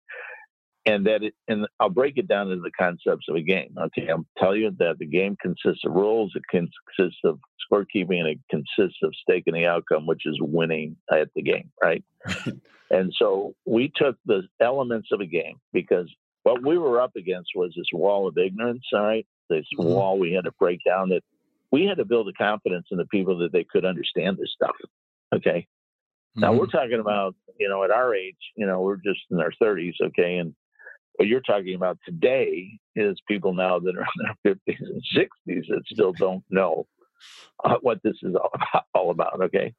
and 0.89 1.05
that 1.05 1.23
it, 1.23 1.35
and 1.47 1.67
I'll 1.79 1.89
break 1.89 2.17
it 2.17 2.27
down 2.27 2.49
into 2.49 2.63
the 2.63 2.71
concepts 2.71 3.27
of 3.29 3.35
a 3.35 3.41
game. 3.41 3.75
Okay, 3.77 4.09
I'll 4.09 4.25
tell 4.37 4.55
you 4.55 4.71
that 4.79 4.97
the 4.97 5.05
game 5.05 5.37
consists 5.39 5.85
of 5.85 5.93
rules, 5.93 6.33
it 6.35 6.43
consists 6.49 7.19
of 7.23 7.39
scorekeeping, 7.71 8.19
and 8.19 8.27
it 8.27 8.39
consists 8.49 8.97
of 9.03 9.13
staking 9.21 9.53
the 9.53 9.67
outcome, 9.67 10.07
which 10.07 10.23
is 10.25 10.37
winning 10.41 10.95
at 11.11 11.29
the 11.35 11.43
game, 11.43 11.69
right? 11.81 12.03
and 12.89 13.13
so 13.17 13.53
we 13.65 13.91
took 13.95 14.17
the 14.25 14.43
elements 14.59 15.09
of 15.11 15.21
a 15.21 15.25
game 15.25 15.57
because 15.73 16.11
what 16.43 16.65
we 16.65 16.77
were 16.77 16.99
up 16.99 17.15
against 17.15 17.51
was 17.55 17.71
this 17.75 17.85
wall 17.93 18.27
of 18.27 18.37
ignorance. 18.37 18.83
All 18.93 19.03
right, 19.03 19.27
this 19.49 19.65
mm-hmm. 19.77 19.89
wall 19.89 20.17
we 20.17 20.33
had 20.33 20.45
to 20.45 20.51
break 20.59 20.79
down. 20.85 21.09
That 21.09 21.21
we 21.71 21.85
had 21.85 21.97
to 21.97 22.05
build 22.05 22.27
a 22.29 22.33
confidence 22.33 22.87
in 22.89 22.97
the 22.97 23.05
people 23.05 23.37
that 23.39 23.51
they 23.51 23.63
could 23.63 23.85
understand 23.85 24.37
this 24.37 24.51
stuff. 24.55 24.75
Okay. 25.35 25.67
Now 26.35 26.49
mm-hmm. 26.49 26.59
we're 26.59 26.67
talking 26.67 26.99
about, 26.99 27.35
you 27.59 27.69
know, 27.69 27.83
at 27.83 27.91
our 27.91 28.15
age, 28.15 28.37
you 28.55 28.65
know, 28.65 28.81
we're 28.81 28.97
just 28.97 29.19
in 29.29 29.39
our 29.39 29.51
30s, 29.61 29.95
okay, 30.01 30.37
and 30.37 30.53
what 31.19 31.27
you're 31.27 31.41
talking 31.41 31.75
about 31.75 31.97
today 32.05 32.79
is 32.95 33.19
people 33.27 33.53
now 33.53 33.77
that 33.77 33.93
are 33.97 34.07
in 34.45 34.55
their 34.55 34.55
50s 34.55 34.79
and 34.79 35.03
60s 35.13 35.67
that 35.67 35.81
still 35.91 36.13
don't 36.13 36.45
know 36.49 36.87
uh, 37.65 37.75
what 37.81 38.01
this 38.03 38.15
is 38.23 38.35
all, 38.35 38.51
all 38.93 39.11
about. 39.11 39.41
Okay. 39.41 39.73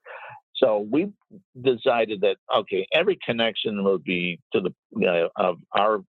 So 0.57 0.87
we 0.91 1.11
decided 1.59 2.21
that, 2.21 2.37
okay, 2.55 2.87
every 2.93 3.19
connection 3.25 3.83
would 3.85 4.05
be 4.05 4.39
to 4.53 4.61
the, 4.61 4.75
you 4.95 5.31
of 5.37 5.57
our 5.73 6.01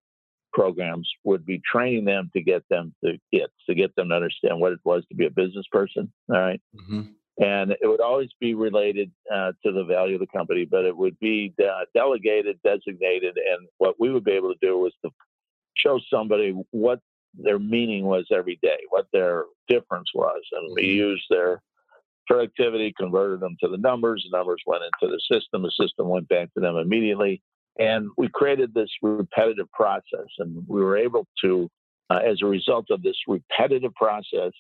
programs 0.52 1.10
would 1.24 1.46
be 1.46 1.62
training 1.66 2.04
them 2.04 2.30
to 2.34 2.42
get 2.42 2.64
them 2.70 2.94
to 3.06 3.14
get, 3.32 3.50
to 3.70 3.74
get 3.74 3.96
them 3.96 4.10
to 4.10 4.16
understand 4.16 4.60
what 4.60 4.74
it 4.74 4.80
was 4.84 5.06
to 5.08 5.16
be 5.16 5.28
a 5.28 5.32
business 5.32 5.66
person. 5.72 6.12
All 6.30 6.42
right? 6.42 6.62
mm-hmm. 6.76 7.04
And 7.40 7.72
it 7.72 7.88
would 7.88 8.02
always 8.02 8.30
be 8.40 8.54
related 8.54 9.10
uh, 9.34 9.54
to 9.66 9.72
the 9.72 9.86
value 9.86 10.16
of 10.16 10.20
the 10.20 10.28
company, 10.28 10.66
but 10.66 10.86
it 10.86 10.96
would 10.96 11.18
be 11.20 11.54
uh, 11.60 11.86
delegated, 11.96 12.60
designated, 12.64 13.38
and 13.38 13.68
what 13.78 13.96
we 14.00 14.12
would 14.12 14.26
be 14.26 14.34
able 14.34 14.54
to 14.54 14.60
do 14.62 14.78
was 14.78 14.94
to 15.04 15.12
show 15.76 16.00
somebody 16.14 16.54
what 16.72 17.00
their 17.34 17.60
meaning 17.60 18.04
was 18.06 18.28
every 18.32 18.60
day, 18.62 18.78
what 18.90 19.08
their 19.14 19.46
difference 19.70 20.10
was, 20.14 20.42
and 20.52 20.74
we 20.76 20.84
mm-hmm. 20.84 20.98
used 20.98 21.24
their 21.30 21.62
productivity, 22.28 22.94
converted 22.98 23.40
them 23.40 23.56
to 23.62 23.68
the 23.68 23.78
numbers. 23.78 24.26
The 24.30 24.38
numbers 24.38 24.62
went 24.66 24.84
into 24.84 25.12
the 25.12 25.22
system. 25.34 25.64
The 25.64 25.72
system 25.72 26.10
went 26.10 26.28
back 26.28 26.54
to 26.54 26.60
them 26.60 26.76
immediately, 26.76 27.42
and 27.80 28.10
we 28.18 28.30
created 28.34 28.74
this 28.74 28.90
repetitive 29.02 29.72
process. 29.72 30.28
And 30.40 30.64
we 30.68 30.82
were 30.82 30.98
able 30.98 31.28
to, 31.44 31.70
uh, 32.10 32.20
as 32.26 32.42
a 32.42 32.46
result 32.46 32.88
of 32.90 33.02
this 33.02 33.18
repetitive 33.28 33.94
process, 33.96 34.52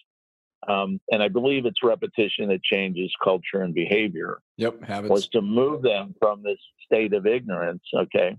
um, 0.67 0.99
and 1.09 1.23
I 1.23 1.27
believe 1.27 1.65
it's 1.65 1.83
repetition 1.83 2.49
that 2.49 2.63
changes 2.63 3.11
culture 3.23 3.61
and 3.61 3.73
behavior. 3.73 4.39
Yep, 4.57 4.83
habits. 4.83 5.09
Was 5.09 5.27
to 5.29 5.41
move 5.41 5.81
them 5.81 6.15
from 6.19 6.43
this 6.43 6.59
state 6.85 7.13
of 7.13 7.25
ignorance. 7.25 7.83
Okay. 7.93 8.37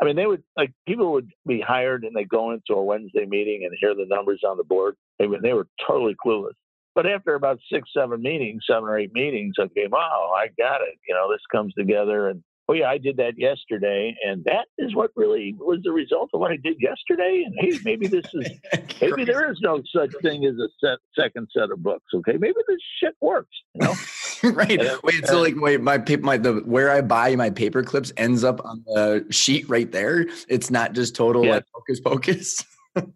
I 0.00 0.04
mean, 0.04 0.16
they 0.16 0.26
would 0.26 0.42
like 0.56 0.72
people 0.86 1.12
would 1.12 1.30
be 1.46 1.60
hired 1.60 2.04
and 2.04 2.14
they 2.14 2.24
go 2.24 2.50
into 2.50 2.74
a 2.74 2.82
Wednesday 2.82 3.26
meeting 3.26 3.62
and 3.64 3.76
hear 3.80 3.94
the 3.94 4.06
numbers 4.08 4.42
on 4.46 4.56
the 4.56 4.64
board. 4.64 4.96
They 5.18 5.26
were, 5.26 5.40
they 5.40 5.52
were 5.52 5.68
totally 5.86 6.16
clueless. 6.24 6.54
But 6.94 7.06
after 7.06 7.34
about 7.34 7.58
six, 7.72 7.88
seven 7.96 8.22
meetings, 8.22 8.64
seven 8.68 8.84
or 8.88 8.98
eight 8.98 9.12
meetings, 9.12 9.54
okay, 9.58 9.86
wow, 9.90 10.32
I 10.36 10.48
got 10.58 10.80
it. 10.80 10.98
You 11.08 11.14
know, 11.14 11.30
this 11.30 11.40
comes 11.50 11.72
together 11.74 12.28
and 12.28 12.42
oh 12.68 12.72
yeah, 12.72 12.88
I 12.88 12.98
did 12.98 13.16
that 13.18 13.34
yesterday, 13.36 14.16
and 14.26 14.44
that 14.44 14.66
is 14.78 14.94
what 14.94 15.10
really 15.16 15.54
was 15.58 15.80
the 15.82 15.92
result 15.92 16.30
of 16.32 16.40
what 16.40 16.50
I 16.50 16.56
did 16.56 16.76
yesterday. 16.80 17.44
And 17.46 17.54
hey, 17.58 17.78
maybe 17.84 18.06
this 18.06 18.26
is 18.32 18.48
maybe 19.00 19.24
there 19.24 19.50
is 19.50 19.58
no 19.60 19.82
such 19.94 20.12
thing 20.22 20.44
as 20.44 20.54
a 20.54 20.68
set, 20.80 20.98
second 21.18 21.48
set 21.56 21.70
of 21.70 21.82
books. 21.82 22.06
Okay, 22.14 22.32
maybe 22.32 22.56
this 22.68 22.78
shit 23.00 23.14
works. 23.20 23.56
You 23.74 23.86
know. 23.86 23.94
right. 24.52 24.80
And, 24.80 24.98
wait. 25.02 25.26
So 25.26 25.40
like, 25.40 25.54
wait, 25.56 25.80
my 25.80 25.98
paper, 25.98 26.22
my 26.22 26.36
the 26.36 26.62
where 26.64 26.90
I 26.90 27.00
buy 27.00 27.36
my 27.36 27.50
paper 27.50 27.82
clips 27.82 28.12
ends 28.16 28.44
up 28.44 28.64
on 28.64 28.82
the 28.86 29.26
sheet 29.30 29.68
right 29.68 29.90
there. 29.90 30.26
It's 30.48 30.70
not 30.70 30.92
just 30.92 31.14
total 31.14 31.44
yeah. 31.44 31.52
like 31.52 31.64
focus 31.72 32.00
focus. 32.00 32.64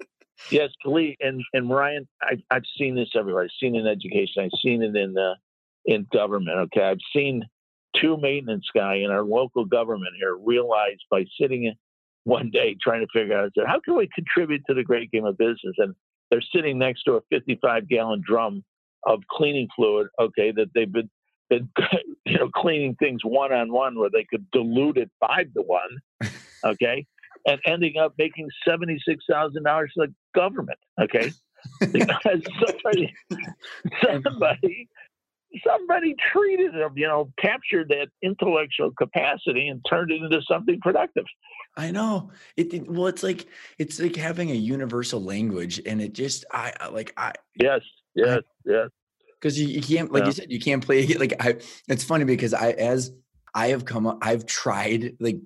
yes, 0.50 0.70
Lee 0.84 1.16
and 1.20 1.42
and 1.52 1.70
Ryan, 1.70 2.08
I, 2.22 2.36
I've 2.50 2.64
seen 2.78 2.94
this 2.94 3.10
everywhere. 3.16 3.44
I've 3.44 3.50
seen 3.60 3.74
it 3.74 3.80
in 3.80 3.86
education. 3.86 4.44
I've 4.44 4.58
seen 4.62 4.82
it 4.82 4.94
in 4.96 5.16
uh, 5.16 5.34
in 5.86 6.06
government. 6.12 6.58
Okay, 6.74 6.82
I've 6.82 6.98
seen 7.14 7.44
two 8.00 8.16
maintenance 8.16 8.66
guy 8.74 8.96
in 8.96 9.10
our 9.10 9.22
local 9.22 9.64
government 9.64 10.12
here 10.18 10.36
realized 10.36 11.04
by 11.10 11.24
sitting 11.40 11.72
one 12.24 12.50
day 12.50 12.76
trying 12.82 13.00
to 13.00 13.06
figure 13.12 13.38
out 13.38 13.52
how 13.66 13.80
can 13.80 13.96
we 13.96 14.08
contribute 14.14 14.62
to 14.66 14.74
the 14.74 14.84
great 14.84 15.10
game 15.10 15.24
of 15.24 15.38
business? 15.38 15.74
And 15.78 15.94
they're 16.30 16.42
sitting 16.54 16.78
next 16.78 17.04
to 17.04 17.14
a 17.14 17.20
55 17.30 17.88
gallon 17.88 18.22
drum 18.24 18.64
of 19.04 19.20
cleaning 19.30 19.68
fluid 19.76 20.08
okay 20.18 20.52
that 20.52 20.68
they've 20.74 20.92
been, 20.92 21.08
been 21.48 21.68
you 22.26 22.38
know 22.38 22.48
cleaning 22.54 22.96
things 22.96 23.20
one 23.24 23.52
on 23.52 23.72
one 23.72 23.98
where 23.98 24.10
they 24.10 24.24
could 24.24 24.50
dilute 24.50 24.98
it 24.98 25.10
five 25.20 25.52
to 25.54 25.62
one 25.62 26.30
okay 26.64 27.06
and 27.46 27.60
ending 27.64 27.96
up 27.96 28.12
making 28.18 28.48
$76000 28.66 28.98
to 29.30 29.88
the 29.96 30.14
government 30.34 30.78
okay? 31.00 31.32
Because 31.92 32.40
somebody 32.64 33.12
somebody 34.00 34.88
somebody 35.66 36.14
treated 36.32 36.74
them, 36.74 36.92
you 36.96 37.06
know, 37.06 37.32
captured 37.40 37.88
that 37.88 38.08
intellectual 38.22 38.90
capacity 38.98 39.68
and 39.68 39.84
turned 39.88 40.10
it 40.10 40.22
into 40.22 40.40
something 40.48 40.80
productive. 40.80 41.24
I 41.76 41.90
know 41.90 42.30
it, 42.56 42.74
it, 42.74 42.90
Well, 42.90 43.06
it's 43.06 43.22
like 43.22 43.46
it's 43.78 44.00
like 44.00 44.16
having 44.16 44.50
a 44.50 44.54
universal 44.54 45.22
language, 45.22 45.80
and 45.86 46.02
it 46.02 46.12
just 46.12 46.44
I 46.52 46.72
like 46.90 47.12
I 47.16 47.32
yes 47.56 47.80
yes 48.14 48.38
I, 48.38 48.40
yes 48.64 48.88
because 49.40 49.58
you, 49.58 49.68
you 49.68 49.80
can't 49.80 50.12
like 50.12 50.22
yeah. 50.22 50.26
you 50.26 50.32
said 50.32 50.46
you 50.50 50.60
can't 50.60 50.84
play 50.84 51.06
like 51.14 51.34
I. 51.40 51.56
It's 51.88 52.04
funny 52.04 52.24
because 52.24 52.52
I 52.52 52.70
as 52.70 53.12
I 53.54 53.68
have 53.68 53.84
come 53.84 54.06
up, 54.06 54.18
I've 54.22 54.46
tried 54.46 55.16
like 55.20 55.38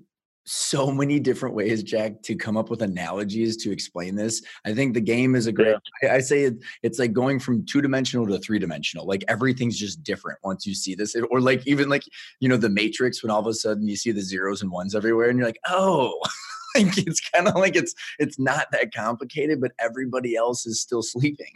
so 0.44 0.90
many 0.90 1.20
different 1.20 1.54
ways, 1.54 1.82
Jack, 1.82 2.22
to 2.22 2.34
come 2.34 2.56
up 2.56 2.70
with 2.70 2.82
analogies 2.82 3.56
to 3.58 3.70
explain 3.70 4.16
this. 4.16 4.42
I 4.64 4.74
think 4.74 4.94
the 4.94 5.00
game 5.00 5.34
is 5.34 5.46
a 5.46 5.52
great. 5.52 5.76
Yeah. 6.02 6.12
I, 6.12 6.16
I, 6.16 6.20
say 6.20 6.44
it, 6.44 6.54
it's 6.82 6.98
like 6.98 7.12
going 7.12 7.38
from 7.38 7.64
two 7.64 7.80
dimensional 7.80 8.26
to 8.26 8.38
three 8.38 8.58
dimensional. 8.58 9.06
Like 9.06 9.24
everything's 9.28 9.78
just 9.78 10.02
different 10.02 10.38
once 10.42 10.66
you 10.66 10.74
see 10.74 10.94
this, 10.94 11.14
or 11.30 11.40
like 11.40 11.66
even 11.66 11.88
like 11.88 12.04
you 12.40 12.48
know 12.48 12.56
the 12.56 12.68
Matrix 12.68 13.22
when 13.22 13.30
all 13.30 13.40
of 13.40 13.46
a 13.46 13.54
sudden 13.54 13.88
you 13.88 13.96
see 13.96 14.10
the 14.10 14.22
zeros 14.22 14.62
and 14.62 14.70
ones 14.70 14.94
everywhere, 14.94 15.28
and 15.28 15.38
you're 15.38 15.48
like, 15.48 15.60
oh. 15.68 16.18
like 16.76 16.98
it's 16.98 17.20
kind 17.20 17.48
of 17.48 17.54
like 17.54 17.76
it's 17.76 17.94
it's 18.18 18.38
not 18.38 18.66
that 18.72 18.94
complicated, 18.94 19.60
but 19.60 19.72
everybody 19.78 20.36
else 20.36 20.66
is 20.66 20.80
still 20.80 21.02
sleeping. 21.02 21.52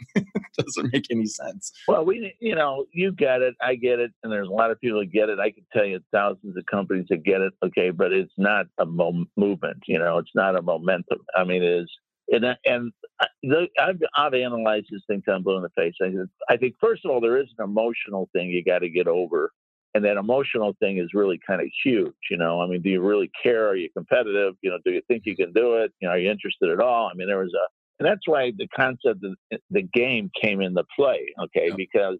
doesn't 0.57 0.91
make 0.93 1.05
any 1.11 1.25
sense. 1.25 1.71
Well, 1.87 2.05
we 2.05 2.35
you 2.39 2.55
know 2.55 2.85
you 2.91 3.11
get 3.11 3.41
it, 3.41 3.55
I 3.61 3.75
get 3.75 3.99
it, 3.99 4.11
and 4.23 4.31
there's 4.31 4.47
a 4.47 4.51
lot 4.51 4.71
of 4.71 4.79
people 4.79 4.99
that 4.99 5.11
get 5.11 5.29
it. 5.29 5.39
I 5.39 5.51
can 5.51 5.65
tell 5.73 5.85
you 5.85 5.99
thousands 6.11 6.57
of 6.57 6.65
companies 6.65 7.05
that 7.09 7.23
get 7.23 7.41
it. 7.41 7.53
Okay, 7.63 7.89
but 7.89 8.11
it's 8.11 8.33
not 8.37 8.67
a 8.77 8.85
mo- 8.85 9.25
movement. 9.35 9.77
You 9.87 9.99
know, 9.99 10.17
it's 10.17 10.35
not 10.35 10.57
a 10.57 10.61
momentum. 10.61 11.19
I 11.35 11.43
mean, 11.43 11.63
it 11.63 11.81
is. 11.81 11.91
And, 12.29 12.43
uh, 12.43 12.55
and 12.65 12.91
uh, 13.21 13.65
I've, 13.79 14.01
I've 14.17 14.33
analyzed 14.33 14.87
this 14.91 15.01
thing 15.07 15.21
till 15.23 15.35
I'm 15.35 15.43
blue 15.43 15.55
in 15.55 15.63
the 15.63 15.69
face. 15.69 15.93
I, 16.01 16.11
I 16.53 16.57
think, 16.57 16.75
first 16.77 17.05
of 17.05 17.11
all, 17.11 17.21
there 17.21 17.37
is 17.37 17.47
an 17.57 17.63
emotional 17.63 18.29
thing 18.33 18.49
you 18.49 18.65
got 18.65 18.79
to 18.79 18.89
get 18.89 19.07
over 19.07 19.53
and 19.93 20.03
that 20.05 20.17
emotional 20.17 20.75
thing 20.79 20.97
is 20.97 21.09
really 21.13 21.39
kind 21.45 21.61
of 21.61 21.67
huge 21.83 22.13
you 22.29 22.37
know? 22.37 22.61
I 22.61 22.67
mean 22.67 22.81
do 22.81 22.89
you 22.89 23.01
really 23.01 23.31
care? 23.41 23.67
Are 23.67 23.75
you 23.75 23.89
competitive? 23.95 24.53
You 24.61 24.71
know 24.71 24.79
do 24.85 24.91
you 24.91 25.01
think 25.07 25.23
you 25.25 25.35
can 25.35 25.53
do 25.53 25.75
it? 25.75 25.91
You 25.99 26.07
know 26.07 26.13
are 26.13 26.19
you 26.19 26.29
interested 26.29 26.69
at 26.69 26.79
all? 26.79 27.09
I 27.11 27.15
mean 27.15 27.27
there 27.27 27.39
was 27.39 27.53
a 27.53 27.67
and 27.99 28.07
that's 28.07 28.27
why 28.27 28.51
the 28.55 28.67
concept 28.67 29.23
of 29.23 29.59
the 29.71 29.81
game 29.81 30.29
came 30.41 30.61
into 30.61 30.83
play 30.95 31.33
okay? 31.43 31.71
Because 31.75 32.17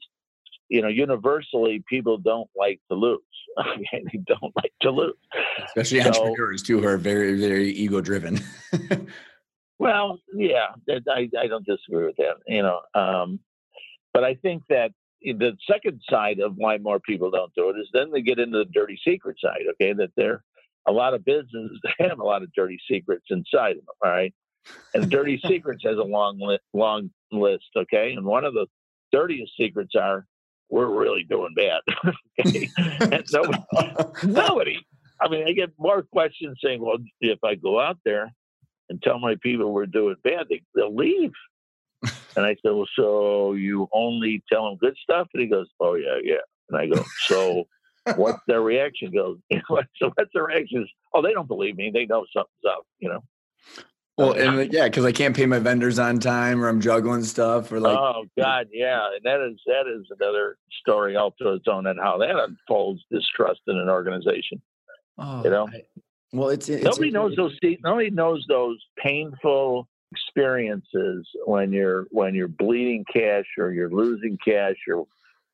you 0.69 0.81
know 0.81 0.87
universally 0.87 1.83
people 1.87 2.17
don't 2.17 2.49
like 2.55 2.79
to 2.89 2.97
lose 2.97 3.21
okay? 3.59 4.03
They 4.11 4.19
don't 4.27 4.53
like 4.55 4.73
to 4.81 4.91
lose. 4.91 5.15
Especially 5.65 6.01
so, 6.01 6.09
entrepreneurs 6.09 6.63
too 6.63 6.81
who 6.81 6.87
are 6.87 6.97
very 6.97 7.39
very 7.39 7.71
ego 7.71 8.01
driven 8.01 8.39
well 9.79 10.19
yeah 10.33 10.67
I, 10.89 11.29
I 11.39 11.47
don't 11.47 11.65
disagree 11.65 12.05
with 12.05 12.17
that 12.17 12.37
you 12.47 12.63
know 12.63 12.81
um, 12.93 13.39
but 14.13 14.23
i 14.23 14.35
think 14.35 14.63
that 14.69 14.91
the 15.21 15.57
second 15.69 16.01
side 16.09 16.39
of 16.39 16.55
why 16.55 16.77
more 16.77 16.99
people 16.99 17.31
don't 17.31 17.53
do 17.55 17.69
it 17.69 17.79
is 17.79 17.89
then 17.93 18.11
they 18.11 18.21
get 18.21 18.39
into 18.39 18.59
the 18.59 18.65
dirty 18.65 18.99
secret 19.03 19.37
side. 19.43 19.61
Okay, 19.71 19.93
that 19.93 20.11
there 20.15 20.43
a 20.87 20.91
lot 20.91 21.13
of 21.13 21.25
businesses 21.25 21.79
have 21.99 22.19
a 22.19 22.23
lot 22.23 22.43
of 22.43 22.53
dirty 22.53 22.79
secrets 22.89 23.25
inside 23.29 23.77
of 23.77 23.85
them. 23.85 23.95
All 24.03 24.11
right, 24.11 24.33
and 24.93 25.09
dirty 25.09 25.39
secrets 25.47 25.83
has 25.83 25.97
a 25.97 26.03
long 26.03 26.39
li- 26.39 26.59
long 26.73 27.09
list. 27.31 27.65
Okay, 27.75 28.13
and 28.13 28.25
one 28.25 28.45
of 28.45 28.53
the 28.53 28.67
dirtiest 29.11 29.53
secrets 29.57 29.93
are 29.95 30.25
we're 30.69 30.87
really 30.87 31.23
doing 31.23 31.53
bad. 31.55 31.81
okay, 32.45 32.69
and 32.77 33.25
nobody, 33.31 33.63
nobody. 34.23 34.85
I 35.19 35.29
mean, 35.29 35.47
I 35.47 35.53
get 35.53 35.71
more 35.77 36.03
questions 36.03 36.57
saying, 36.63 36.81
"Well, 36.81 36.97
if 37.21 37.43
I 37.43 37.55
go 37.55 37.79
out 37.79 37.97
there 38.05 38.31
and 38.89 39.01
tell 39.01 39.19
my 39.19 39.35
people 39.41 39.73
we're 39.73 39.85
doing 39.85 40.15
bad, 40.23 40.47
they, 40.49 40.61
they'll 40.75 40.95
leave." 40.95 41.31
And 42.37 42.45
I 42.45 42.55
said, 42.61 42.71
Well, 42.71 42.87
so 42.95 43.53
you 43.53 43.89
only 43.91 44.43
tell 44.51 44.65
them 44.65 44.77
good 44.77 44.95
stuff? 45.01 45.27
And 45.33 45.41
he 45.41 45.49
goes, 45.49 45.67
Oh, 45.79 45.95
yeah, 45.95 46.19
yeah. 46.23 46.35
And 46.69 46.79
I 46.79 46.87
go, 46.87 47.03
So 47.27 47.67
what's 48.15 48.39
their 48.47 48.61
reaction? 48.61 49.11
Goes, 49.11 49.39
So 49.51 50.11
what's 50.15 50.31
their 50.33 50.43
reaction? 50.45 50.87
Oh, 51.13 51.21
they 51.21 51.33
don't 51.33 51.47
believe 51.47 51.75
me. 51.75 51.91
They 51.93 52.05
know 52.05 52.25
something's 52.31 52.71
up, 52.71 52.85
you 52.99 53.09
know? 53.09 53.23
Well, 54.17 54.31
uh, 54.31 54.35
and 54.35 54.59
uh, 54.59 54.61
yeah, 54.71 54.85
because 54.85 55.05
I 55.05 55.11
can't 55.11 55.35
pay 55.35 55.45
my 55.45 55.59
vendors 55.59 55.99
on 55.99 56.19
time, 56.19 56.63
or 56.63 56.69
I'm 56.69 56.81
juggling 56.81 57.23
stuff, 57.23 57.71
or 57.71 57.79
like. 57.79 57.97
Oh 57.99 58.25
God, 58.35 58.67
yeah, 58.73 59.05
and 59.13 59.23
that 59.23 59.47
is 59.47 59.59
that 59.67 59.85
is 59.87 60.07
another 60.19 60.57
story 60.81 61.15
all 61.15 61.31
to 61.39 61.53
its 61.53 61.67
own, 61.67 61.85
and 61.85 61.99
how 61.99 62.17
that 62.17 62.35
unfolds 62.35 63.03
distrust 63.11 63.61
in 63.67 63.77
an 63.77 63.89
organization. 63.89 64.59
Oh, 65.19 65.43
you 65.43 65.51
know, 65.51 65.67
I, 65.67 65.83
well, 66.33 66.49
it's, 66.49 66.67
it's 66.67 66.83
nobody 66.83 67.11
knows 67.11 67.35
those. 67.35 67.59
Nobody 67.83 68.09
knows 68.09 68.43
those 68.49 68.83
painful 68.97 69.87
experiences 70.11 71.27
when 71.45 71.71
you're 71.71 72.07
when 72.11 72.33
you're 72.33 72.47
bleeding 72.47 73.05
cash 73.11 73.45
or 73.57 73.71
you're 73.71 73.89
losing 73.89 74.37
cash 74.43 74.75
or 74.87 75.05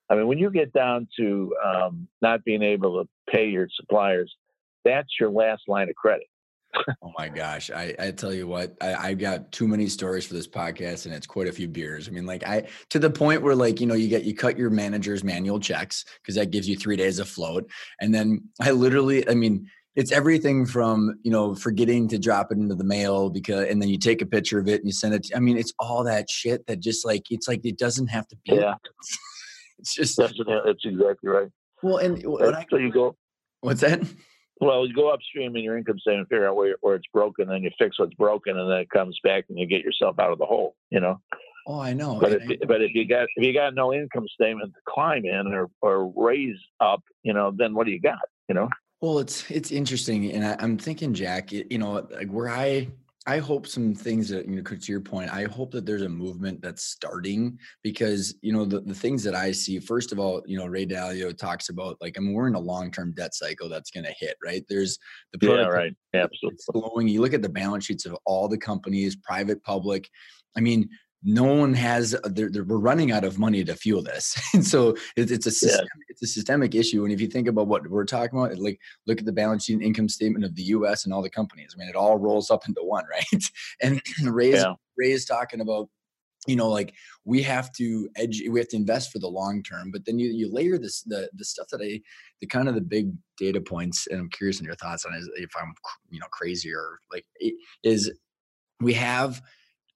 I 0.10 0.16
mean 0.16 0.28
when 0.28 0.38
you 0.38 0.52
get 0.52 0.74
down 0.74 1.08
to 1.20 1.56
um, 1.64 2.08
not 2.22 2.44
being 2.44 2.62
able 2.62 3.02
to 3.04 3.10
pay 3.30 3.48
your 3.48 3.68
suppliers, 3.74 4.34
that's 4.86 5.10
your 5.20 5.30
last 5.30 5.64
line 5.68 5.90
of 5.90 5.96
credit. 5.96 6.28
oh 7.04 7.12
my 7.18 7.30
gosh. 7.30 7.70
I, 7.72 7.94
I 8.00 8.12
tell 8.12 8.34
you 8.34 8.48
what, 8.48 8.76
I, 8.82 8.96
I 9.10 9.14
got 9.14 9.52
too 9.52 9.68
many 9.68 9.88
stories 9.88 10.26
for 10.26 10.34
this 10.34 10.48
podcast 10.48 11.06
and 11.06 11.14
it's 11.14 11.28
quite 11.28 11.48
a 11.48 11.52
few 11.52 11.68
beers. 11.68 12.08
I 12.08 12.12
mean, 12.12 12.26
like 12.26 12.44
I 12.46 12.68
to 12.90 13.00
the 13.00 13.10
point 13.10 13.42
where 13.42 13.56
like, 13.56 13.80
you 13.80 13.88
know, 13.88 13.94
you 13.94 14.08
get 14.08 14.24
you 14.24 14.36
cut 14.36 14.58
your 14.58 14.70
manager's 14.70 15.24
manual 15.24 15.60
checks 15.60 16.06
because 16.22 16.36
that 16.36 16.52
gives 16.52 16.68
you 16.68 16.76
three 16.76 16.96
days 16.96 17.20
of 17.20 17.30
float. 17.30 17.70
And 18.02 18.14
then 18.14 18.44
I 18.60 18.72
literally, 18.72 19.28
I 19.30 19.36
mean, 19.36 19.70
it's 19.96 20.12
everything 20.12 20.66
from 20.66 21.20
you 21.24 21.32
know 21.32 21.54
forgetting 21.56 22.08
to 22.08 22.18
drop 22.18 22.52
it 22.52 22.58
into 22.58 22.76
the 22.76 22.84
mail 22.84 23.30
because 23.30 23.68
and 23.70 23.82
then 23.82 23.90
you 23.90 23.98
take 23.98 24.22
a 24.22 24.26
picture 24.26 24.60
of 24.60 24.68
it 24.68 24.80
and 24.80 24.86
you 24.86 24.92
send 24.94 25.14
it 25.14 25.24
to, 25.24 25.36
i 25.36 25.40
mean 25.40 25.58
it's 25.58 25.74
all 25.80 26.04
that 26.04 26.30
shit 26.30 26.66
that 26.68 26.80
just 26.80 27.06
like 27.06 27.24
it's 27.30 27.48
like 27.48 27.62
it 27.64 27.78
doesn't 27.78 28.08
have 28.08 28.28
to 28.28 28.36
be 28.46 28.56
yeah 28.56 28.76
it's 29.80 29.94
just 29.94 30.18
that's, 30.18 30.34
that's 30.48 30.86
exactly 30.86 31.30
right 31.30 31.50
well 31.82 31.98
and 31.98 32.24
what 32.26 32.54
I, 32.54 32.66
so 32.70 32.78
you 32.78 32.92
go 32.92 33.16
what's 33.62 33.82
that 33.82 34.02
well 34.60 34.88
you 34.88 34.94
go 34.94 35.10
upstream 35.10 35.56
in 35.56 35.64
your 35.64 35.78
income 35.78 36.00
statement 36.00 36.30
figure 36.30 36.48
out 36.48 36.56
where, 36.56 36.76
where 36.82 36.96
it's 36.96 37.08
broken 37.14 37.48
then 37.48 37.64
you 37.64 37.72
fix 37.78 38.00
what's 38.00 38.14
broken 38.16 38.58
and 38.58 38.70
then 38.70 38.80
it 38.80 38.90
comes 38.90 39.18
back 39.24 39.46
and 39.50 39.60
you 39.60 39.68
get 39.68 39.82
yourself 39.82 40.18
out 40.20 40.32
of 40.32 40.40
the 40.40 40.46
hole 40.46 40.76
you 40.90 41.00
know 41.00 41.20
Oh, 41.66 41.80
I 41.80 41.94
know. 41.94 42.20
But 42.20 42.34
if, 42.34 42.60
but 42.68 42.82
if 42.82 42.92
you 42.94 43.08
got 43.08 43.24
if 43.38 43.46
you 43.46 43.54
got 43.54 43.74
no 43.74 43.94
income 43.94 44.26
statement 44.34 44.74
to 44.74 44.80
climb 44.86 45.24
in 45.24 45.48
or 45.54 45.70
or 45.82 46.12
raise 46.14 46.58
up, 46.82 47.02
you 47.22 47.34
know, 47.34 47.54
then 47.56 47.74
what 47.74 47.86
do 47.86 47.94
you 47.94 48.02
got? 48.02 48.20
You 48.50 48.56
know. 48.56 48.68
Well, 49.04 49.20
it's 49.20 49.52
it's 49.52 49.74
interesting, 49.74 50.32
and 50.32 50.46
I, 50.46 50.64
am 50.64 50.78
thinking, 50.78 51.14
Jack. 51.14 51.52
You 51.52 51.78
know, 51.78 52.08
like 52.10 52.30
where 52.30 52.48
I 52.48 52.88
I 53.28 53.40
hope 53.40 53.68
some 53.68 53.94
things 53.94 54.30
that 54.30 54.48
you 54.48 54.56
know 54.56 54.62
to 54.62 54.92
your 54.94 55.02
point. 55.02 55.30
I 55.30 55.44
hope 55.44 55.72
that 55.72 55.86
there's 55.86 56.04
a 56.04 56.08
movement 56.08 56.62
that's 56.62 56.86
starting 56.86 57.60
because 57.84 58.34
you 58.42 58.54
know 58.54 58.64
the, 58.64 58.80
the 58.80 58.94
things 58.94 59.22
that 59.26 59.36
I 59.36 59.52
see. 59.52 59.78
First 59.80 60.14
of 60.14 60.20
all, 60.20 60.42
you 60.46 60.58
know 60.58 60.68
Ray 60.68 60.86
Dalio 60.86 61.38
talks 61.38 61.68
about 61.68 61.98
like 62.00 62.18
I 62.18 62.22
mean 62.22 62.32
we're 62.32 62.48
in 62.48 62.56
a 62.56 62.60
long 62.62 62.92
term 62.92 63.12
debt 63.12 63.36
cycle 63.36 63.68
that's 63.68 63.92
going 63.92 64.06
to 64.06 64.16
hit. 64.18 64.38
Right? 64.42 64.64
There's 64.70 64.98
the 65.34 65.48
yeah 65.48 65.68
right 65.68 65.94
absolutely 66.14 66.60
slowing. 66.60 67.10
You 67.10 67.20
look 67.20 67.34
at 67.34 67.42
the 67.42 67.50
balance 67.50 67.84
sheets 67.84 68.06
of 68.06 68.16
all 68.24 68.48
the 68.48 68.58
companies, 68.58 69.18
private, 69.18 69.62
public. 69.64 70.10
I 70.56 70.62
mean, 70.62 70.88
no 71.24 71.44
one 71.44 71.74
has 71.74 72.14
uh, 72.14 72.20
they're, 72.26 72.50
they're, 72.50 72.64
we're 72.64 72.78
running 72.78 73.12
out 73.12 73.24
of 73.24 73.40
money 73.40 73.64
to 73.64 73.76
fuel 73.76 74.02
this 74.02 74.40
and 74.54 74.66
so 74.66 74.90
it, 75.16 75.32
it's 75.32 75.46
a 75.46 75.52
systemic, 75.52 75.90
yeah. 75.96 76.06
it's 76.10 76.22
a 76.22 76.28
systemic 76.28 76.76
issue 76.76 77.04
and 77.04 77.14
if 77.14 77.22
you 77.22 77.28
think 77.28 77.48
about 77.48 77.68
what 77.68 77.88
we're 77.88 78.06
talking 78.06 78.38
about 78.38 78.58
like 78.60 78.80
look 79.08 79.20
at 79.20 79.26
the 79.26 79.32
balance 79.32 79.66
sheet 79.66 79.74
and 79.74 79.84
income 79.84 80.10
statement 80.10 80.44
of 80.44 80.56
the 80.56 80.64
us 80.64 81.06
and 81.06 81.14
all 81.14 81.22
the 81.22 81.30
companies 81.30 81.74
i 81.76 81.80
mean 81.80 81.90
it 81.90 81.96
all 81.96 82.18
rolls 82.18 82.52
up 82.52 82.68
into 82.68 82.82
one 82.84 83.06
right 83.10 83.44
and 83.82 84.02
ray 84.34 84.52
is, 84.52 84.62
yeah. 84.62 84.74
ray 84.98 85.12
is 85.12 85.26
talking 85.26 85.62
about 85.62 85.90
you 86.46 86.56
know 86.56 86.70
like 86.70 86.94
we 87.24 87.42
have 87.42 87.72
to 87.72 88.10
edge 88.18 88.44
we 88.50 88.60
have 88.60 88.68
to 88.68 88.76
invest 88.76 89.12
for 89.12 89.20
the 89.20 89.28
long 89.28 89.64
term 89.64 89.92
but 89.92 90.06
then 90.06 90.20
you 90.20 90.30
you 90.30 90.52
layer 90.52 90.78
this 90.78 91.02
the 91.04 91.30
the 91.36 91.46
stuff 91.46 91.68
that 91.72 91.82
i 91.82 92.02
the 92.42 92.48
kind 92.48 92.68
of 92.68 92.76
the 92.76 92.82
big 92.82 93.12
data 93.38 93.62
points 93.62 94.08
and 94.08 94.20
i'm 94.20 94.30
curious 94.30 94.60
in 94.60 94.66
your 94.66 94.76
thoughts 94.76 95.06
on 95.06 95.14
is 95.14 95.30
if 95.36 95.52
i'm 95.60 95.74
you 96.10 96.20
know 96.20 96.28
crazy 96.32 96.74
or 96.74 97.00
like 97.12 97.26
is 97.84 98.12
we 98.82 98.94
have 98.94 99.42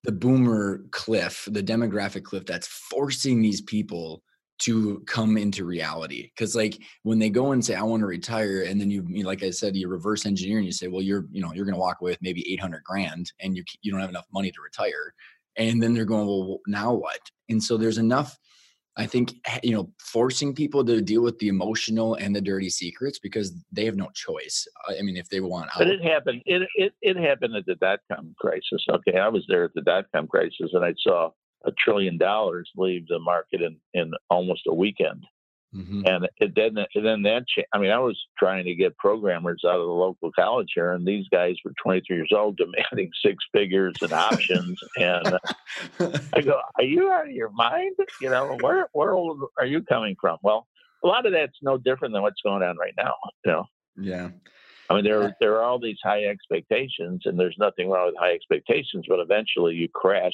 the 0.08 0.12
boomer 0.12 0.86
cliff, 0.90 1.46
the 1.50 1.62
demographic 1.62 2.24
cliff 2.24 2.46
that's 2.46 2.66
forcing 2.66 3.42
these 3.42 3.60
people 3.60 4.22
to 4.58 5.00
come 5.00 5.36
into 5.36 5.66
reality. 5.66 6.30
Cause 6.38 6.56
like 6.56 6.78
when 7.02 7.18
they 7.18 7.28
go 7.28 7.52
and 7.52 7.62
say, 7.62 7.74
I 7.74 7.82
want 7.82 8.00
to 8.00 8.06
retire, 8.06 8.62
and 8.62 8.80
then 8.80 8.90
you, 8.90 9.04
you 9.10 9.24
like 9.24 9.42
I 9.42 9.50
said, 9.50 9.76
you 9.76 9.86
reverse 9.86 10.24
engineer 10.24 10.56
and 10.56 10.64
you 10.64 10.72
say, 10.72 10.88
well, 10.88 11.02
you're, 11.02 11.26
you 11.30 11.42
know, 11.42 11.52
you're 11.52 11.66
going 11.66 11.74
to 11.74 11.78
walk 11.78 11.98
away 12.00 12.12
with 12.12 12.22
maybe 12.22 12.50
800 12.54 12.82
grand 12.84 13.30
and 13.40 13.54
you, 13.54 13.62
you 13.82 13.92
don't 13.92 14.00
have 14.00 14.08
enough 14.08 14.24
money 14.32 14.50
to 14.50 14.62
retire. 14.62 15.12
And 15.56 15.82
then 15.82 15.92
they're 15.92 16.06
going, 16.06 16.26
well, 16.26 16.60
now 16.66 16.94
what? 16.94 17.20
And 17.50 17.62
so 17.62 17.76
there's 17.76 17.98
enough 17.98 18.38
I 18.98 19.06
think 19.06 19.36
eh, 19.46 19.60
you 19.62 19.72
know 19.72 19.90
forcing 19.98 20.54
people 20.54 20.84
to 20.84 21.00
deal 21.00 21.22
with 21.22 21.38
the 21.38 21.48
emotional 21.48 22.14
and 22.14 22.34
the 22.34 22.40
dirty 22.40 22.68
secrets 22.68 23.18
because 23.18 23.54
they 23.72 23.84
have 23.84 23.96
no 23.96 24.10
choice. 24.14 24.66
I 24.88 25.00
mean, 25.02 25.16
if 25.16 25.28
they 25.28 25.40
want 25.40 25.66
out. 25.68 25.78
But 25.78 25.88
it 25.88 26.02
happened. 26.02 26.42
It 26.44 26.68
it 26.74 26.92
it 27.00 27.16
happened 27.16 27.54
at 27.56 27.64
the 27.66 27.76
dot 27.76 28.00
com 28.12 28.34
crisis. 28.38 28.84
Okay, 28.90 29.18
I 29.18 29.28
was 29.28 29.44
there 29.48 29.64
at 29.64 29.74
the 29.74 29.82
dot 29.82 30.06
com 30.14 30.26
crisis, 30.26 30.70
and 30.72 30.84
I 30.84 30.94
saw 30.98 31.30
a 31.64 31.72
trillion 31.72 32.18
dollars 32.18 32.70
leave 32.76 33.06
the 33.08 33.20
market 33.20 33.62
in 33.62 33.76
in 33.94 34.12
almost 34.30 34.62
a 34.66 34.74
weekend. 34.74 35.24
Mm-hmm. 35.74 36.06
And 36.06 36.28
it 36.38 36.52
then, 36.56 36.86
and 36.94 37.06
then 37.06 37.22
that, 37.22 37.44
cha- 37.46 37.68
I 37.74 37.78
mean, 37.78 37.90
I 37.90 37.98
was 37.98 38.18
trying 38.38 38.64
to 38.64 38.74
get 38.74 38.96
programmers 38.96 39.62
out 39.66 39.78
of 39.78 39.86
the 39.86 39.92
local 39.92 40.32
college 40.32 40.68
here, 40.74 40.92
and 40.92 41.06
these 41.06 41.26
guys 41.30 41.56
were 41.62 41.72
23 41.82 42.16
years 42.16 42.32
old, 42.34 42.56
demanding 42.58 43.10
six 43.24 43.36
figures 43.52 43.94
and 44.00 44.12
options. 44.12 44.78
and 44.96 45.38
I 46.32 46.40
go, 46.40 46.60
"Are 46.76 46.84
you 46.84 47.10
out 47.10 47.26
of 47.26 47.32
your 47.32 47.50
mind? 47.50 47.96
You 48.20 48.30
know, 48.30 48.56
where 48.60 48.88
where 48.92 49.14
are 49.58 49.66
you 49.66 49.82
coming 49.82 50.16
from?" 50.18 50.38
Well, 50.42 50.66
a 51.04 51.06
lot 51.06 51.26
of 51.26 51.32
that's 51.32 51.58
no 51.60 51.76
different 51.76 52.14
than 52.14 52.22
what's 52.22 52.40
going 52.42 52.62
on 52.62 52.78
right 52.78 52.94
now. 52.96 53.14
You 53.44 53.52
know. 53.52 53.64
Yeah. 54.00 54.30
I 54.88 54.94
mean, 54.94 55.04
there 55.04 55.36
there 55.38 55.56
are 55.56 55.64
all 55.64 55.78
these 55.78 55.98
high 56.02 56.24
expectations, 56.24 57.22
and 57.26 57.38
there's 57.38 57.56
nothing 57.58 57.90
wrong 57.90 58.06
with 58.06 58.16
high 58.18 58.32
expectations, 58.32 59.04
but 59.06 59.20
eventually 59.20 59.74
you 59.74 59.88
crash 59.94 60.32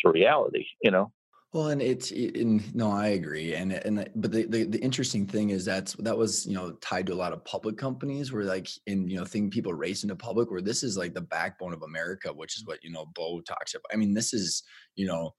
to 0.00 0.10
reality. 0.10 0.66
You 0.82 0.90
know. 0.90 1.12
Well, 1.56 1.68
and 1.68 1.80
it's 1.80 2.10
in, 2.10 2.62
no, 2.74 2.90
I 2.90 3.06
agree, 3.20 3.54
and 3.54 3.72
and 3.72 4.10
but 4.16 4.30
the, 4.30 4.44
the, 4.44 4.64
the 4.64 4.78
interesting 4.78 5.26
thing 5.26 5.48
is 5.48 5.64
that's 5.64 5.94
that 5.94 6.14
was 6.14 6.44
you 6.44 6.52
know 6.52 6.72
tied 6.82 7.06
to 7.06 7.14
a 7.14 7.22
lot 7.22 7.32
of 7.32 7.42
public 7.46 7.78
companies 7.78 8.30
where 8.30 8.44
like 8.44 8.68
in 8.86 9.08
you 9.08 9.16
know 9.16 9.24
thing 9.24 9.48
people 9.48 9.72
race 9.72 10.02
into 10.02 10.16
public 10.16 10.50
where 10.50 10.60
this 10.60 10.82
is 10.82 10.98
like 10.98 11.14
the 11.14 11.22
backbone 11.22 11.72
of 11.72 11.82
America, 11.82 12.30
which 12.30 12.58
is 12.58 12.66
what 12.66 12.84
you 12.84 12.92
know 12.92 13.06
Bo 13.14 13.40
talks 13.40 13.72
about. 13.72 13.86
I 13.90 13.96
mean, 13.96 14.12
this 14.12 14.34
is 14.34 14.64
you 14.96 15.06
know 15.06 15.32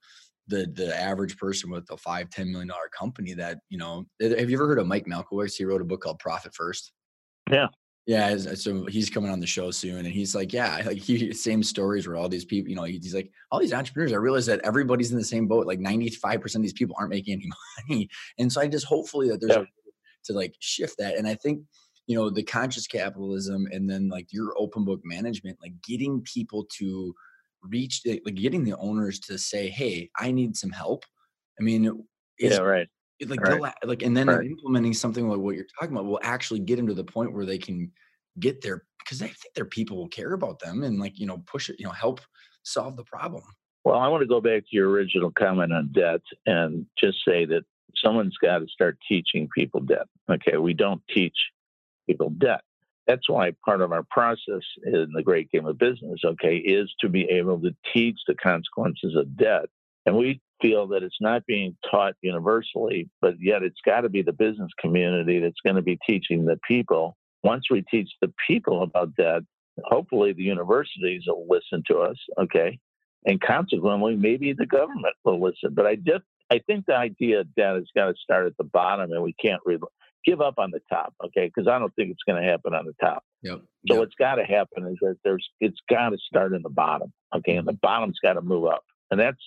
the 0.47 0.65
the 0.73 0.99
average 0.99 1.37
person 1.37 1.69
with 1.69 1.87
a 1.91 1.97
five 1.97 2.31
ten 2.31 2.51
million 2.51 2.69
dollar 2.69 2.89
company 2.97 3.35
that 3.35 3.59
you 3.69 3.77
know. 3.77 4.07
Have 4.19 4.49
you 4.49 4.57
ever 4.57 4.65
heard 4.65 4.79
of 4.79 4.87
Mike 4.87 5.05
Michalowicz? 5.05 5.55
He 5.55 5.65
wrote 5.65 5.81
a 5.81 5.85
book 5.85 6.01
called 6.01 6.17
Profit 6.17 6.55
First. 6.55 6.93
Yeah. 7.51 7.67
Yeah, 8.07 8.27
uh, 8.29 8.55
so 8.55 8.85
he's 8.85 9.09
coming 9.09 9.29
on 9.29 9.41
the 9.41 9.45
show 9.45 9.69
soon, 9.69 10.05
and 10.05 10.07
he's 10.07 10.33
like, 10.33 10.53
yeah, 10.53 10.81
like 10.85 10.97
he 10.97 11.33
same 11.33 11.61
stories 11.61 12.07
where 12.07 12.15
all 12.15 12.29
these 12.29 12.45
people, 12.45 12.69
you 12.69 12.75
know, 12.77 12.85
he's 12.85 13.13
like, 13.13 13.29
all 13.51 13.59
these 13.59 13.73
entrepreneurs. 13.73 14.13
I 14.13 14.15
realize 14.15 14.45
that 14.45 14.61
everybody's 14.63 15.11
in 15.11 15.17
the 15.17 15.25
same 15.25 15.45
boat. 15.45 15.67
Like 15.67 15.79
ninety 15.79 16.09
five 16.11 16.39
percent 16.39 16.61
of 16.61 16.63
these 16.63 16.73
people 16.73 16.95
aren't 16.97 17.11
making 17.11 17.33
any 17.33 17.49
money, 17.89 18.09
and 18.39 18.49
so 18.49 18.61
I 18.61 18.67
just 18.69 18.85
hopefully 18.85 19.27
that 19.27 19.41
there's 19.41 19.57
yeah. 19.57 19.63
a, 19.63 19.65
to 20.25 20.33
like 20.33 20.55
shift 20.59 20.95
that. 20.99 21.17
And 21.17 21.27
I 21.27 21.35
think 21.35 21.63
you 22.07 22.15
know 22.15 22.29
the 22.29 22.43
conscious 22.43 22.87
capitalism, 22.87 23.67
and 23.71 23.89
then 23.89 24.07
like 24.07 24.27
your 24.31 24.53
open 24.57 24.85
book 24.85 25.01
management, 25.03 25.57
like 25.61 25.73
getting 25.85 26.21
people 26.21 26.65
to 26.77 27.13
reach, 27.61 28.03
like 28.05 28.35
getting 28.35 28.63
the 28.63 28.77
owners 28.77 29.19
to 29.19 29.37
say, 29.37 29.67
hey, 29.67 30.09
I 30.17 30.31
need 30.31 30.55
some 30.55 30.71
help. 30.71 31.03
I 31.59 31.63
mean, 31.63 32.05
yeah, 32.39 32.59
right 32.59 32.87
like 33.25 33.41
right. 33.41 33.73
like 33.83 34.03
and 34.03 34.15
then 34.15 34.27
right. 34.27 34.45
implementing 34.45 34.93
something 34.93 35.27
like 35.27 35.39
what 35.39 35.55
you're 35.55 35.65
talking 35.79 35.95
about 35.95 36.05
will 36.05 36.19
actually 36.23 36.59
get 36.59 36.75
them 36.75 36.87
to 36.87 36.93
the 36.93 37.03
point 37.03 37.33
where 37.33 37.45
they 37.45 37.57
can 37.57 37.91
get 38.39 38.61
there 38.61 38.83
because 38.99 39.19
they 39.19 39.27
think 39.27 39.53
their 39.55 39.65
people 39.65 39.97
will 39.97 40.07
care 40.07 40.33
about 40.33 40.59
them 40.59 40.83
and 40.83 40.99
like 40.99 41.19
you 41.19 41.25
know 41.25 41.43
push 41.47 41.69
it 41.69 41.79
you 41.79 41.85
know 41.85 41.91
help 41.91 42.21
solve 42.63 42.95
the 42.95 43.03
problem 43.03 43.43
well 43.83 43.97
i 43.97 44.07
want 44.07 44.21
to 44.21 44.27
go 44.27 44.39
back 44.39 44.61
to 44.61 44.75
your 44.75 44.89
original 44.89 45.31
comment 45.31 45.73
on 45.73 45.89
debt 45.93 46.21
and 46.45 46.85
just 47.01 47.17
say 47.27 47.45
that 47.45 47.63
someone's 48.03 48.37
got 48.41 48.59
to 48.59 48.67
start 48.67 48.97
teaching 49.07 49.47
people 49.55 49.79
debt 49.79 50.07
okay 50.29 50.57
we 50.57 50.73
don't 50.73 51.01
teach 51.13 51.37
people 52.05 52.29
debt 52.29 52.61
that's 53.07 53.29
why 53.29 53.51
part 53.63 53.81
of 53.81 53.93
our 53.93 54.03
process 54.11 54.61
in 54.85 55.07
the 55.15 55.23
great 55.23 55.49
game 55.51 55.65
of 55.65 55.79
business 55.79 56.19
okay 56.23 56.57
is 56.57 56.93
to 56.99 57.09
be 57.09 57.23
able 57.23 57.59
to 57.59 57.71
teach 57.93 58.19
the 58.27 58.35
consequences 58.35 59.15
of 59.15 59.35
debt 59.35 59.65
and 60.05 60.15
we 60.15 60.39
feel 60.61 60.87
that 60.87 61.03
it's 61.03 61.17
not 61.21 61.45
being 61.45 61.75
taught 61.89 62.13
universally, 62.21 63.09
but 63.21 63.35
yet 63.39 63.63
it's 63.63 63.79
got 63.85 64.01
to 64.01 64.09
be 64.09 64.21
the 64.21 64.33
business 64.33 64.71
community 64.79 65.39
that's 65.39 65.61
going 65.65 65.75
to 65.75 65.81
be 65.81 65.97
teaching 66.07 66.45
the 66.45 66.59
people. 66.67 67.15
Once 67.43 67.65
we 67.69 67.83
teach 67.83 68.09
the 68.21 68.33
people 68.47 68.83
about 68.83 69.15
that, 69.17 69.41
hopefully 69.85 70.33
the 70.33 70.43
universities 70.43 71.23
will 71.27 71.47
listen 71.49 71.83
to 71.89 71.99
us, 71.99 72.17
okay? 72.39 72.79
And 73.25 73.39
consequently, 73.41 74.15
maybe 74.15 74.53
the 74.53 74.65
government 74.65 75.13
will 75.23 75.41
listen. 75.41 75.73
But 75.73 75.85
I 75.85 75.95
just, 75.95 76.23
I 76.49 76.59
think 76.65 76.85
the 76.85 76.95
idea 76.95 77.41
of 77.41 77.53
debt 77.55 77.75
has 77.75 77.87
got 77.95 78.07
to 78.07 78.13
start 78.21 78.47
at 78.47 78.57
the 78.57 78.63
bottom, 78.63 79.11
and 79.11 79.21
we 79.21 79.33
can't 79.33 79.61
really 79.65 79.81
give 80.25 80.41
up 80.41 80.55
on 80.57 80.71
the 80.71 80.81
top, 80.91 81.13
okay? 81.23 81.51
Because 81.53 81.69
I 81.69 81.79
don't 81.79 81.93
think 81.95 82.09
it's 82.09 82.23
going 82.27 82.41
to 82.41 82.47
happen 82.47 82.73
on 82.73 82.85
the 82.85 82.93
top. 83.01 83.23
Yep. 83.43 83.59
So 83.87 83.93
yep. 83.93 83.99
what's 83.99 84.15
got 84.15 84.35
to 84.35 84.43
happen 84.43 84.87
is 84.87 84.97
that 85.01 85.17
there's, 85.23 85.47
it's 85.59 85.79
got 85.89 86.09
to 86.09 86.17
start 86.17 86.53
in 86.53 86.61
the 86.63 86.69
bottom, 86.69 87.13
okay? 87.35 87.55
And 87.55 87.67
the 87.67 87.77
bottom's 87.81 88.17
got 88.21 88.33
to 88.33 88.41
move 88.41 88.65
up, 88.65 88.83
and 89.11 89.19
that's 89.19 89.41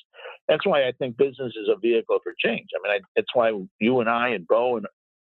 that's 0.48 0.66
why 0.66 0.86
I 0.86 0.92
think 0.98 1.16
business 1.16 1.52
is 1.61 1.68
a 1.68 1.78
vehicle 1.78 2.18
for 2.22 2.34
change. 2.44 2.68
I 2.74 2.88
mean, 2.88 2.96
I, 2.96 3.00
that's 3.16 3.34
why 3.34 3.52
you 3.80 4.00
and 4.00 4.08
I 4.08 4.28
and 4.30 4.46
Bo 4.46 4.76
and 4.76 4.86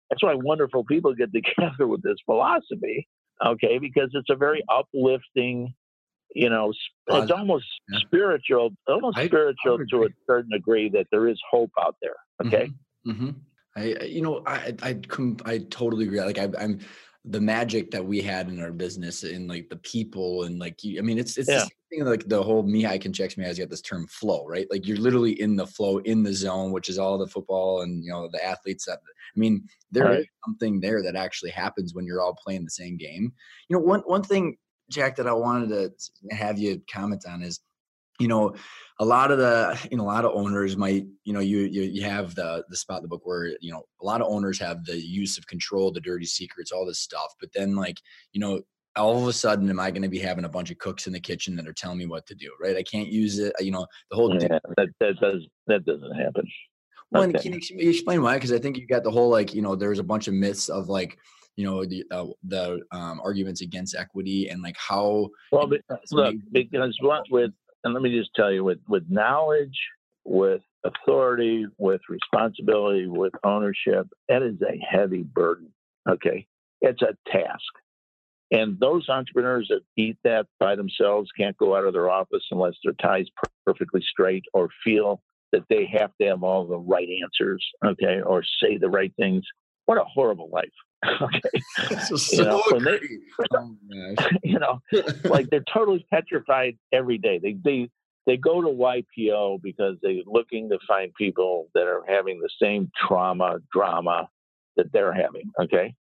that's 0.09 0.23
why 0.23 0.33
wonderful 0.35 0.83
people 0.85 1.13
get 1.13 1.29
together 1.57 1.87
with 1.87 2.03
this 2.03 2.17
philosophy, 2.25 3.07
okay? 3.45 3.77
Because 3.79 4.09
it's 4.13 4.29
a 4.29 4.35
very 4.35 4.63
uplifting, 4.69 5.73
you 6.33 6.49
know, 6.49 6.71
it's 7.07 7.31
almost 7.31 7.65
yeah. 7.89 7.99
spiritual, 8.05 8.71
almost 8.87 9.17
I, 9.17 9.27
spiritual 9.27 9.79
I 9.81 9.85
to 9.91 10.03
a 10.03 10.09
certain 10.25 10.51
degree 10.51 10.89
that 10.89 11.07
there 11.11 11.27
is 11.27 11.39
hope 11.49 11.71
out 11.79 11.95
there, 12.01 12.15
okay? 12.45 12.71
Mm-hmm. 13.07 13.11
Mm-hmm. 13.11 13.29
I, 13.75 14.05
you 14.05 14.21
know, 14.21 14.41
I, 14.45 14.73
I, 14.81 14.99
I 15.45 15.57
totally 15.69 16.05
agree. 16.05 16.19
Like 16.21 16.39
I, 16.39 16.49
I'm, 16.59 16.79
the 17.29 17.41
magic 17.41 17.91
that 17.91 18.05
we 18.05 18.21
had 18.21 18.47
in 18.47 18.61
our 18.61 18.71
business 18.71 19.23
and 19.23 19.47
like 19.47 19.69
the 19.69 19.77
people 19.77 20.43
and 20.43 20.59
like 20.59 20.83
you, 20.83 20.99
I 20.99 21.01
mean, 21.01 21.17
it's 21.17 21.37
it's 21.37 21.49
yeah. 21.49 21.65
thing 21.91 22.05
like 22.05 22.27
the 22.27 22.41
whole 22.41 22.63
Mihai 22.63 23.01
Csikszentmihalyi 23.01 23.45
has 23.45 23.59
got 23.59 23.69
this 23.69 23.81
term 23.81 24.07
flow, 24.07 24.45
right? 24.47 24.67
Like 24.71 24.87
you're 24.87 24.97
literally 24.97 25.39
in 25.41 25.55
the 25.55 25.67
flow, 25.67 25.97
in 25.99 26.23
the 26.23 26.33
zone, 26.33 26.71
which 26.71 26.89
is 26.89 26.97
all 26.97 27.17
the 27.17 27.27
football 27.27 27.81
and 27.81 28.03
you 28.03 28.11
know 28.11 28.29
the 28.31 28.43
athletes 28.43 28.85
that. 28.85 28.99
I 29.35 29.39
mean, 29.39 29.67
there 29.91 30.05
right. 30.05 30.19
is 30.19 30.27
something 30.45 30.79
there 30.79 31.03
that 31.03 31.15
actually 31.15 31.51
happens 31.51 31.93
when 31.93 32.05
you're 32.05 32.21
all 32.21 32.33
playing 32.33 32.63
the 32.63 32.71
same 32.71 32.97
game. 32.97 33.33
You 33.69 33.75
know, 33.75 33.83
one 33.83 34.01
one 34.01 34.23
thing, 34.23 34.57
Jack, 34.89 35.15
that 35.17 35.27
I 35.27 35.33
wanted 35.33 35.69
to 35.69 36.35
have 36.35 36.57
you 36.57 36.81
comment 36.91 37.23
on 37.27 37.43
is 37.43 37.59
you 38.19 38.27
know 38.27 38.53
a 38.99 39.05
lot 39.05 39.31
of 39.31 39.37
the 39.37 39.87
you 39.91 39.97
know 39.97 40.03
a 40.03 40.05
lot 40.05 40.25
of 40.25 40.31
owners 40.33 40.75
might 40.75 41.05
you 41.23 41.33
know 41.33 41.39
you 41.39 41.59
you, 41.59 41.83
you 41.83 42.03
have 42.03 42.35
the 42.35 42.63
the 42.69 42.77
spot 42.77 42.97
in 42.97 43.03
the 43.03 43.07
book 43.07 43.21
where 43.23 43.47
you 43.61 43.71
know 43.71 43.83
a 44.01 44.05
lot 44.05 44.21
of 44.21 44.27
owners 44.27 44.59
have 44.59 44.83
the 44.85 44.99
use 44.99 45.37
of 45.37 45.47
control 45.47 45.91
the 45.91 46.01
dirty 46.01 46.25
secrets 46.25 46.71
all 46.71 46.85
this 46.85 46.99
stuff 46.99 47.33
but 47.39 47.49
then 47.53 47.75
like 47.75 47.97
you 48.33 48.39
know 48.39 48.61
all 48.95 49.21
of 49.21 49.27
a 49.27 49.33
sudden 49.33 49.69
am 49.69 49.79
i 49.79 49.91
going 49.91 50.01
to 50.01 50.07
be 50.07 50.19
having 50.19 50.45
a 50.45 50.49
bunch 50.49 50.71
of 50.71 50.77
cooks 50.79 51.07
in 51.07 51.13
the 51.13 51.19
kitchen 51.19 51.55
that 51.55 51.67
are 51.67 51.73
telling 51.73 51.97
me 51.97 52.05
what 52.05 52.25
to 52.25 52.35
do 52.35 52.51
right? 52.61 52.77
I 52.77 52.83
can't 52.83 53.09
use 53.09 53.39
it 53.39 53.53
you 53.59 53.71
know 53.71 53.85
the 54.09 54.15
whole 54.15 54.33
yeah, 54.33 54.59
that, 54.77 54.89
that 54.99 55.19
does 55.19 55.47
that 55.67 55.85
doesn't 55.85 56.15
happen. 56.15 56.47
Well 57.11 57.23
okay. 57.23 57.39
can 57.39 57.53
you 57.53 57.89
explain 57.89 58.21
why? 58.21 58.35
Because 58.35 58.51
i 58.51 58.59
think 58.59 58.77
you 58.77 58.87
got 58.87 59.03
the 59.03 59.11
whole 59.11 59.29
like 59.29 59.53
you 59.53 59.61
know 59.61 59.75
there's 59.75 59.99
a 59.99 60.03
bunch 60.03 60.27
of 60.27 60.33
myths 60.33 60.69
of 60.69 60.89
like 60.89 61.17
you 61.57 61.65
know 61.65 61.83
the 61.83 62.03
uh, 62.11 62.25
the 62.43 62.79
um, 62.91 63.19
arguments 63.23 63.61
against 63.61 63.95
equity 63.95 64.49
and 64.49 64.61
like 64.61 64.77
how 64.77 65.27
well 65.51 65.67
look 66.11 66.35
because 66.53 66.97
what 67.01 67.23
with 67.31 67.51
and 67.83 67.93
let 67.93 68.03
me 68.03 68.17
just 68.17 68.31
tell 68.35 68.51
you 68.51 68.63
with, 68.63 68.79
with 68.87 69.03
knowledge, 69.09 69.77
with 70.25 70.61
authority, 70.83 71.65
with 71.77 72.01
responsibility, 72.09 73.07
with 73.07 73.33
ownership, 73.43 74.07
that 74.29 74.43
is 74.43 74.55
a 74.61 74.77
heavy 74.89 75.23
burden. 75.23 75.69
Okay. 76.09 76.47
It's 76.81 77.01
a 77.01 77.17
task. 77.31 77.63
And 78.51 78.79
those 78.79 79.09
entrepreneurs 79.09 79.67
that 79.69 79.81
eat 80.01 80.17
that 80.23 80.47
by 80.59 80.75
themselves 80.75 81.29
can't 81.37 81.57
go 81.57 81.75
out 81.75 81.83
of 81.83 81.93
their 81.93 82.09
office 82.09 82.43
unless 82.51 82.75
their 82.83 82.93
ties 82.93 83.25
perfectly 83.65 84.01
straight 84.09 84.45
or 84.53 84.69
feel 84.83 85.21
that 85.51 85.63
they 85.69 85.85
have 85.91 86.11
to 86.21 86.27
have 86.27 86.43
all 86.43 86.65
the 86.65 86.77
right 86.77 87.07
answers, 87.23 87.65
okay, 87.85 88.21
or 88.21 88.43
say 88.61 88.77
the 88.77 88.89
right 88.89 89.13
things. 89.17 89.43
What 89.85 89.97
a 89.97 90.03
horrible 90.03 90.49
life. 90.51 90.69
okay. 91.21 91.39
So, 92.05 92.17
you, 92.31 92.43
know, 92.43 92.63
they, 92.79 92.99
oh, 93.53 93.75
you 94.43 94.59
know, 94.59 94.79
like 95.25 95.49
they're 95.49 95.63
totally 95.71 96.05
petrified 96.11 96.77
every 96.91 97.17
day. 97.17 97.39
They 97.41 97.57
they 97.63 97.89
they 98.25 98.37
go 98.37 98.61
to 98.61 98.67
YPO 98.67 99.61
because 99.61 99.97
they're 100.01 100.21
looking 100.25 100.69
to 100.69 100.79
find 100.87 101.13
people 101.15 101.69
that 101.73 101.87
are 101.87 102.03
having 102.07 102.39
the 102.39 102.49
same 102.61 102.91
trauma 103.07 103.59
drama 103.71 104.29
that 104.75 104.91
they're 104.91 105.13
having. 105.13 105.51
Okay. 105.61 105.93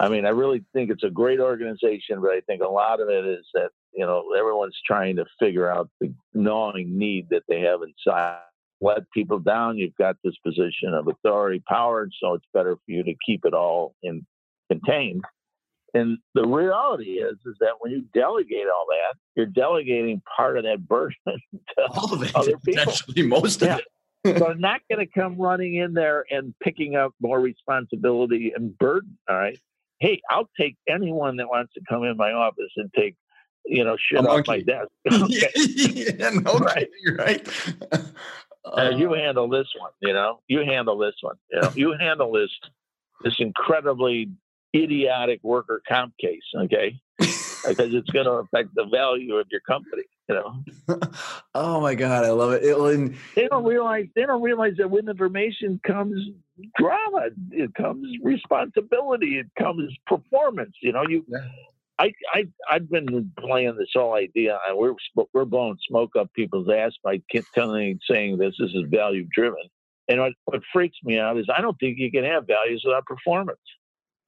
I 0.00 0.08
mean, 0.08 0.26
I 0.26 0.30
really 0.30 0.64
think 0.72 0.90
it's 0.90 1.04
a 1.04 1.10
great 1.10 1.40
organization, 1.40 2.20
but 2.20 2.30
I 2.30 2.40
think 2.46 2.62
a 2.62 2.68
lot 2.68 3.00
of 3.00 3.08
it 3.08 3.26
is 3.26 3.46
that 3.54 3.70
you 3.92 4.04
know 4.04 4.32
everyone's 4.38 4.78
trying 4.86 5.16
to 5.16 5.26
figure 5.38 5.70
out 5.70 5.90
the 6.00 6.12
gnawing 6.32 6.98
need 6.98 7.28
that 7.30 7.42
they 7.48 7.60
have 7.60 7.80
inside 7.82 8.40
let 8.80 9.10
people 9.12 9.38
down. 9.38 9.78
You've 9.78 9.96
got 9.96 10.16
this 10.24 10.34
position 10.44 10.94
of 10.94 11.08
authority, 11.08 11.62
power, 11.66 12.02
and 12.02 12.12
so 12.20 12.34
it's 12.34 12.46
better 12.52 12.76
for 12.76 12.82
you 12.86 13.02
to 13.04 13.14
keep 13.26 13.44
it 13.44 13.54
all 13.54 13.94
in 14.02 14.26
contained. 14.70 15.24
And 15.94 16.18
the 16.34 16.46
reality 16.46 17.18
is, 17.18 17.36
is 17.46 17.54
that 17.60 17.74
when 17.78 17.92
you 17.92 18.04
delegate 18.12 18.66
all 18.66 18.86
that, 18.88 19.16
you're 19.36 19.46
delegating 19.46 20.20
part 20.36 20.58
of 20.58 20.64
that 20.64 20.86
burden 20.86 21.16
to 21.26 21.86
all 21.90 22.12
of 22.12 22.22
it, 22.22 22.34
other 22.34 22.58
people. 22.58 22.82
Actually, 22.82 23.22
most 23.22 23.62
of 23.62 23.68
yeah. 23.68 23.78
it. 24.24 24.38
so 24.38 24.46
I'm 24.50 24.60
not 24.60 24.80
going 24.90 25.06
to 25.06 25.20
come 25.20 25.36
running 25.40 25.76
in 25.76 25.94
there 25.94 26.24
and 26.30 26.52
picking 26.62 26.96
up 26.96 27.14
more 27.20 27.40
responsibility 27.40 28.52
and 28.54 28.76
burden. 28.76 29.16
All 29.28 29.36
right. 29.36 29.58
Hey, 30.00 30.20
I'll 30.28 30.50
take 30.60 30.76
anyone 30.88 31.36
that 31.36 31.46
wants 31.46 31.72
to 31.74 31.80
come 31.88 32.02
in 32.02 32.16
my 32.16 32.32
office 32.32 32.72
and 32.76 32.90
take, 32.92 33.14
you 33.64 33.84
know, 33.84 33.96
shit 33.96 34.26
off 34.26 34.46
my 34.48 34.60
desk. 34.60 34.88
Okay. 35.12 35.48
yeah, 35.54 36.30
no 36.30 36.58
right. 36.58 36.88
right. 37.16 37.48
Uh, 38.64 38.92
you 38.96 39.12
handle 39.12 39.48
this 39.48 39.66
one, 39.78 39.90
you 40.00 40.12
know. 40.12 40.40
You 40.48 40.60
handle 40.60 40.96
this 40.98 41.14
one, 41.20 41.36
you 41.50 41.60
know. 41.60 41.72
you 41.74 41.94
handle 41.98 42.32
this 42.32 42.50
this 43.22 43.34
incredibly 43.38 44.30
idiotic 44.74 45.40
worker 45.42 45.82
comp 45.88 46.14
case, 46.18 46.42
okay? 46.56 47.00
because 47.68 47.94
it's 47.94 48.10
going 48.10 48.26
to 48.26 48.32
affect 48.32 48.74
the 48.74 48.84
value 48.84 49.36
of 49.36 49.46
your 49.50 49.60
company, 49.60 50.02
you 50.28 50.34
know. 50.34 50.98
oh 51.54 51.80
my 51.80 51.94
god, 51.94 52.24
I 52.24 52.30
love 52.30 52.52
it. 52.52 52.64
it 52.64 52.76
and, 52.76 53.16
they 53.34 53.48
don't 53.48 53.64
realize 53.64 54.06
they 54.14 54.26
don't 54.26 54.42
realize 54.42 54.74
that 54.78 54.90
with 54.90 55.08
information 55.08 55.80
comes 55.86 56.20
drama, 56.76 57.28
it 57.50 57.74
comes 57.74 58.06
responsibility, 58.22 59.38
it 59.38 59.46
comes 59.58 59.92
performance. 60.06 60.74
You 60.82 60.92
know, 60.92 61.04
you 61.08 61.24
yeah. 61.28 61.38
I, 61.98 62.12
I 62.32 62.44
I've 62.68 62.90
been 62.90 63.30
playing 63.38 63.76
this 63.78 63.90
whole 63.94 64.14
idea, 64.14 64.58
and 64.68 64.76
we're 64.76 64.94
we're 65.32 65.44
blowing 65.44 65.76
smoke 65.88 66.16
up 66.18 66.32
people's 66.34 66.68
ass 66.68 66.92
by 67.02 67.20
telling 67.54 68.00
saying 68.10 68.38
this. 68.38 68.54
This 68.58 68.70
is 68.70 68.84
value 68.88 69.26
driven, 69.32 69.62
and 70.08 70.20
what, 70.20 70.32
what 70.46 70.60
freaks 70.72 70.98
me 71.04 71.18
out 71.18 71.38
is 71.38 71.46
I 71.56 71.60
don't 71.60 71.78
think 71.78 71.98
you 71.98 72.10
can 72.10 72.24
have 72.24 72.46
values 72.46 72.82
without 72.84 73.06
performance. 73.06 73.58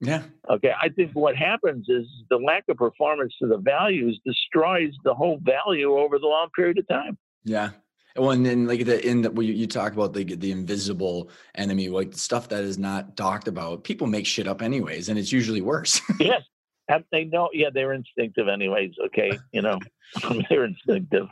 Yeah. 0.01 0.23
Okay. 0.51 0.73
I 0.81 0.91
think 0.91 1.13
what 1.13 1.37
happens 1.37 1.87
is 1.89 2.07
the 2.29 2.37
lack 2.37 2.65
of 2.69 2.77
performance 2.77 3.35
to 3.41 3.49
the 3.49 3.57
values 3.57 4.21
destroys 4.27 4.93
the 5.05 5.15
whole 5.15 5.41
value 5.43 5.97
over 5.97 6.19
the 6.19 6.27
long 6.27 6.49
period 6.55 6.79
of 6.79 6.87
time. 6.87 7.17
Yeah. 7.45 7.71
Well, 8.15 8.31
and 8.31 8.45
then 8.45 8.67
like 8.67 8.85
the 8.85 9.07
in 9.07 9.23
the 9.23 9.33
you, 9.43 9.53
you 9.53 9.67
talk 9.67 9.93
about 9.93 10.15
the 10.15 10.25
the 10.25 10.51
invisible 10.51 11.31
enemy, 11.55 11.89
like 11.89 12.15
stuff 12.15 12.49
that 12.49 12.65
is 12.65 12.79
not 12.79 13.17
talked 13.17 13.49
about. 13.49 13.85
People 13.85 14.07
make 14.07 14.27
shit 14.27 14.49
up 14.49 14.63
anyways, 14.63 15.09
and 15.09 15.19
it's 15.19 15.33
usually 15.33 15.61
worse. 15.61 16.01
yes, 16.19 16.43
have 16.89 17.05
they 17.11 17.25
know? 17.25 17.49
Yeah, 17.53 17.71
they're 17.73 17.93
instinctive, 17.93 18.49
anyways. 18.49 18.93
Okay, 19.07 19.39
you 19.53 19.63
know, 19.63 19.79
they're 20.51 20.65
instinctive. 20.65 21.27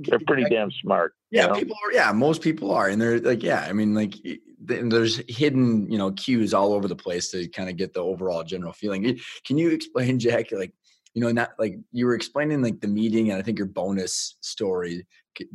They're 0.00 0.20
pretty 0.26 0.44
damn 0.44 0.70
smart. 0.70 1.14
Yeah, 1.30 1.42
you 1.42 1.48
know? 1.48 1.58
people 1.58 1.76
are. 1.84 1.92
Yeah, 1.92 2.12
most 2.12 2.42
people 2.42 2.70
are, 2.70 2.88
and 2.88 3.00
they're 3.00 3.20
like, 3.20 3.42
yeah. 3.42 3.66
I 3.68 3.72
mean, 3.72 3.94
like, 3.94 4.14
there's 4.60 5.20
hidden, 5.28 5.90
you 5.90 5.98
know, 5.98 6.12
cues 6.12 6.54
all 6.54 6.72
over 6.72 6.88
the 6.88 6.96
place 6.96 7.30
to 7.30 7.48
kind 7.48 7.68
of 7.68 7.76
get 7.76 7.94
the 7.94 8.00
overall 8.00 8.44
general 8.44 8.72
feeling. 8.72 9.18
Can 9.44 9.58
you 9.58 9.70
explain, 9.70 10.18
Jack? 10.20 10.52
Like, 10.52 10.72
you 11.14 11.22
know, 11.22 11.32
not 11.32 11.50
like 11.58 11.78
you 11.92 12.06
were 12.06 12.14
explaining 12.14 12.62
like 12.62 12.80
the 12.80 12.88
meeting, 12.88 13.30
and 13.30 13.38
I 13.38 13.42
think 13.42 13.58
your 13.58 13.66
bonus 13.66 14.36
story 14.40 15.06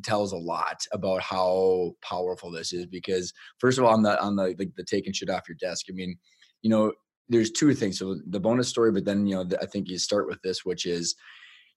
tells 0.04 0.32
a 0.32 0.38
lot 0.38 0.86
about 0.92 1.22
how 1.22 1.94
powerful 2.02 2.52
this 2.52 2.74
is. 2.74 2.86
Because 2.86 3.34
first 3.60 3.78
of 3.78 3.86
all, 3.86 3.94
on 3.94 4.04
the 4.04 4.22
on 4.22 4.36
the 4.36 4.56
like 4.58 4.76
the 4.76 4.84
taking 4.84 5.14
shit 5.14 5.30
off 5.30 5.48
your 5.48 5.58
desk. 5.60 5.86
I 5.90 5.94
mean, 5.94 6.18
you 6.62 6.70
know, 6.70 6.92
there's 7.30 7.52
two 7.52 7.74
things. 7.74 8.00
So 8.00 8.18
the 8.28 8.40
bonus 8.40 8.68
story, 8.68 8.92
but 8.92 9.06
then 9.06 9.26
you 9.26 9.36
know 9.36 9.46
I 9.62 9.66
think 9.66 9.90
you 9.90 9.98
start 9.98 10.28
with 10.28 10.42
this, 10.42 10.66
which 10.66 10.86
is, 10.86 11.16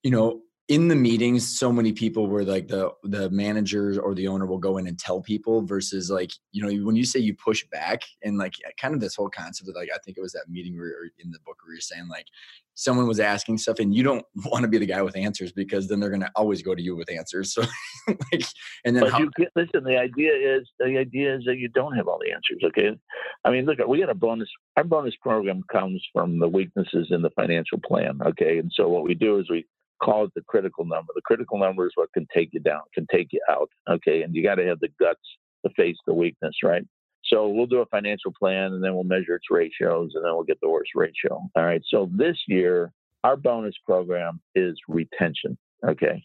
you 0.03 0.11
know, 0.11 0.41
in 0.67 0.87
the 0.87 0.95
meetings, 0.95 1.59
so 1.59 1.71
many 1.71 1.93
people 1.93 2.25
were 2.27 2.43
like 2.43 2.67
the 2.67 2.91
the 3.03 3.29
managers 3.29 3.99
or 3.99 4.15
the 4.15 4.27
owner 4.27 4.47
will 4.47 4.57
go 4.57 4.77
in 4.77 4.87
and 4.87 4.97
tell 4.97 5.21
people 5.21 5.61
versus 5.61 6.09
like 6.09 6.31
you 6.53 6.63
know 6.63 6.85
when 6.85 6.95
you 6.95 7.05
say 7.05 7.19
you 7.19 7.35
push 7.35 7.63
back 7.71 8.01
and 8.23 8.39
like 8.39 8.55
kind 8.79 8.95
of 8.95 8.99
this 8.99 9.15
whole 9.15 9.29
concept 9.29 9.69
of 9.69 9.75
like 9.75 9.89
I 9.93 9.99
think 10.03 10.17
it 10.17 10.21
was 10.21 10.33
that 10.33 10.49
meeting 10.49 10.75
where 10.75 10.91
in 11.19 11.29
the 11.29 11.37
book 11.45 11.57
where 11.63 11.73
you're 11.73 11.81
saying 11.81 12.07
like 12.09 12.25
someone 12.73 13.07
was 13.07 13.19
asking 13.19 13.59
stuff 13.59 13.77
and 13.77 13.93
you 13.93 14.01
don't 14.01 14.25
want 14.45 14.63
to 14.63 14.67
be 14.67 14.79
the 14.79 14.87
guy 14.87 15.03
with 15.03 15.15
answers 15.15 15.51
because 15.51 15.87
then 15.87 15.99
they're 15.99 16.09
going 16.09 16.21
to 16.21 16.31
always 16.35 16.63
go 16.63 16.73
to 16.73 16.81
you 16.81 16.95
with 16.95 17.11
answers. 17.11 17.53
So 17.53 17.61
like 18.07 18.43
and 18.85 18.95
then 18.95 19.03
but 19.03 19.11
how, 19.11 19.19
you 19.19 19.29
get, 19.37 19.49
listen 19.55 19.83
the 19.83 19.99
idea 19.99 20.31
is 20.33 20.67
the 20.79 20.97
idea 20.97 21.35
is 21.35 21.43
that 21.45 21.57
you 21.57 21.67
don't 21.67 21.95
have 21.95 22.07
all 22.07 22.19
the 22.19 22.31
answers 22.31 22.63
okay? 22.65 22.97
I 23.43 23.51
mean 23.51 23.65
look 23.65 23.77
we 23.87 23.99
got 23.99 24.09
a 24.09 24.15
bonus 24.15 24.49
our 24.77 24.83
bonus 24.83 25.13
program 25.21 25.61
comes 25.71 26.03
from 26.11 26.39
the 26.39 26.47
weaknesses 26.47 27.09
in 27.11 27.21
the 27.21 27.29
financial 27.35 27.79
plan 27.85 28.19
okay? 28.25 28.57
And 28.57 28.71
so 28.73 28.89
what 28.89 29.03
we 29.03 29.13
do 29.13 29.37
is 29.37 29.47
we 29.47 29.63
call 30.01 30.25
it 30.25 30.31
the 30.35 30.41
critical 30.41 30.85
number. 30.85 31.11
The 31.15 31.21
critical 31.21 31.57
number 31.57 31.85
is 31.85 31.93
what 31.95 32.11
can 32.13 32.27
take 32.33 32.49
you 32.53 32.59
down, 32.59 32.81
can 32.93 33.07
take 33.11 33.29
you 33.31 33.41
out. 33.49 33.69
Okay. 33.89 34.21
And 34.21 34.35
you 34.35 34.43
got 34.43 34.55
to 34.55 34.65
have 34.65 34.79
the 34.79 34.89
guts 34.99 35.19
to 35.65 35.73
face 35.73 35.97
the 36.05 36.13
weakness, 36.13 36.55
right? 36.63 36.83
So 37.25 37.49
we'll 37.49 37.65
do 37.65 37.81
a 37.81 37.85
financial 37.87 38.31
plan 38.37 38.73
and 38.73 38.83
then 38.83 38.93
we'll 38.93 39.03
measure 39.03 39.35
its 39.35 39.49
ratios 39.49 40.11
and 40.13 40.23
then 40.23 40.33
we'll 40.33 40.43
get 40.43 40.59
the 40.61 40.69
worst 40.69 40.91
ratio. 40.95 41.41
All 41.55 41.63
right. 41.63 41.81
So 41.89 42.09
this 42.13 42.37
year, 42.47 42.91
our 43.23 43.35
bonus 43.35 43.75
program 43.85 44.39
is 44.53 44.75
retention. 44.87 45.57
Okay. 45.87 46.23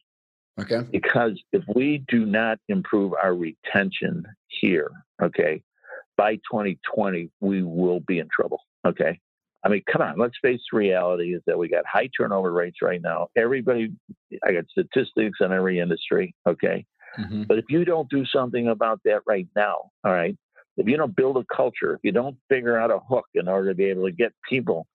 Okay. 0.60 0.86
Because 0.90 1.40
if 1.52 1.64
we 1.74 2.04
do 2.08 2.26
not 2.26 2.58
improve 2.68 3.14
our 3.22 3.34
retention 3.34 4.24
here, 4.48 4.90
okay, 5.22 5.62
by 6.16 6.34
2020, 6.36 7.30
we 7.40 7.62
will 7.62 8.00
be 8.00 8.18
in 8.18 8.28
trouble. 8.34 8.60
Okay. 8.86 9.18
I 9.64 9.68
mean, 9.68 9.82
come 9.90 10.02
on, 10.02 10.18
let's 10.18 10.38
face 10.40 10.60
the 10.70 10.78
reality 10.78 11.34
is 11.34 11.42
that 11.46 11.58
we 11.58 11.68
got 11.68 11.84
high 11.86 12.08
turnover 12.16 12.52
rates 12.52 12.78
right 12.82 13.02
now. 13.02 13.28
Everybody, 13.36 13.92
I 14.44 14.52
got 14.52 14.64
statistics 14.70 15.38
in 15.40 15.52
every 15.52 15.80
industry. 15.80 16.34
Okay. 16.48 16.86
Mm-hmm. 17.18 17.42
But 17.42 17.58
if 17.58 17.66
you 17.68 17.84
don't 17.84 18.08
do 18.08 18.24
something 18.24 18.68
about 18.68 19.00
that 19.04 19.20
right 19.26 19.46
now, 19.54 19.90
all 20.04 20.12
right, 20.12 20.36
if 20.76 20.86
you 20.86 20.96
don't 20.96 21.14
build 21.14 21.36
a 21.36 21.44
culture, 21.54 21.94
if 21.94 22.00
you 22.02 22.12
don't 22.12 22.36
figure 22.48 22.78
out 22.78 22.90
a 22.90 23.00
hook 23.00 23.26
in 23.34 23.48
order 23.48 23.68
to 23.68 23.74
be 23.74 23.84
able 23.84 24.06
to 24.06 24.12
get 24.12 24.32
people, 24.48 24.86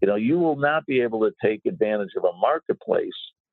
you 0.00 0.08
know, 0.08 0.14
you 0.14 0.38
will 0.38 0.56
not 0.56 0.86
be 0.86 1.00
able 1.00 1.20
to 1.20 1.32
take 1.42 1.60
advantage 1.66 2.10
of 2.16 2.24
a 2.24 2.36
marketplace 2.38 3.12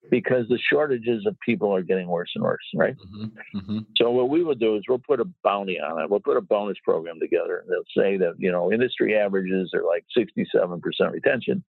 because 0.10 0.48
the 0.50 0.60
shortages 0.72 1.26
of 1.26 1.40
people 1.46 1.74
are 1.74 1.84
getting 1.84 2.08
worse 2.08 2.32
and 2.36 2.44
worse, 2.44 2.64
right? 2.76 2.96
Mm-hmm, 2.98 3.58
mm-hmm. 3.58 3.80
So 3.98 4.10
what 4.12 4.30
we 4.30 4.44
will 4.44 4.56
do 4.56 4.76
is 4.76 4.84
we'll 4.88 5.00
put 5.00 5.20
a 5.20 5.26
bounty 5.44 5.80
on 5.80 6.02
it. 6.02 6.10
We'll 6.10 6.20
put 6.20 6.38
a 6.38 6.42
bonus 6.42 6.78
program 6.84 7.20
together. 7.20 7.64
They'll 7.68 8.04
say 8.04 8.18
that 8.18 8.36
you 8.38 8.52
know 8.52 8.72
industry 8.72 9.16
averages 9.18 9.72
are 9.74 9.84
like 9.86 10.06
67% 10.18 10.82
retention. 11.12 11.64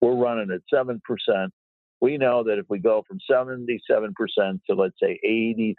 We're 0.00 0.16
running 0.16 0.50
at 0.50 0.62
seven 0.72 1.00
percent. 1.04 1.52
We 2.00 2.18
know 2.18 2.42
that 2.44 2.58
if 2.58 2.66
we 2.68 2.78
go 2.78 3.04
from 3.08 3.18
77% 3.30 3.78
to 4.36 4.74
let's 4.74 4.96
say 5.02 5.18
83%, 5.24 5.74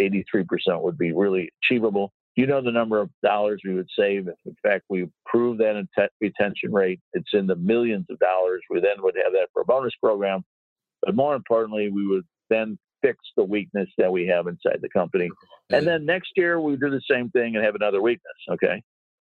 83% 0.00 0.82
would 0.82 0.96
be 0.96 1.12
really 1.12 1.50
achievable. 1.60 2.12
You 2.36 2.46
know 2.46 2.60
the 2.60 2.70
number 2.70 3.00
of 3.00 3.10
dollars 3.22 3.60
we 3.64 3.74
would 3.74 3.88
save 3.98 4.28
if, 4.28 4.34
in 4.46 4.56
fact, 4.62 4.84
we 4.88 5.02
improve 5.02 5.58
that 5.58 6.10
retention 6.20 6.72
rate. 6.72 7.00
It's 7.14 7.30
in 7.32 7.48
the 7.48 7.56
millions 7.56 8.06
of 8.10 8.18
dollars. 8.20 8.62
We 8.70 8.80
then 8.80 9.02
would 9.02 9.16
have 9.24 9.32
that 9.32 9.48
for 9.52 9.62
a 9.62 9.64
bonus 9.64 9.94
program 10.00 10.44
but 11.04 11.14
more 11.14 11.34
importantly, 11.34 11.90
we 11.90 12.06
would 12.06 12.24
then 12.50 12.78
fix 13.02 13.18
the 13.36 13.44
weakness 13.44 13.88
that 13.98 14.10
we 14.10 14.26
have 14.26 14.46
inside 14.46 14.78
the 14.80 14.88
company. 14.88 15.28
And 15.70 15.86
then 15.86 16.06
next 16.06 16.30
year 16.36 16.60
we 16.60 16.76
do 16.76 16.90
the 16.90 17.02
same 17.10 17.30
thing 17.30 17.54
and 17.54 17.64
have 17.64 17.74
another 17.74 18.00
weakness. 18.00 18.32
Okay. 18.50 18.82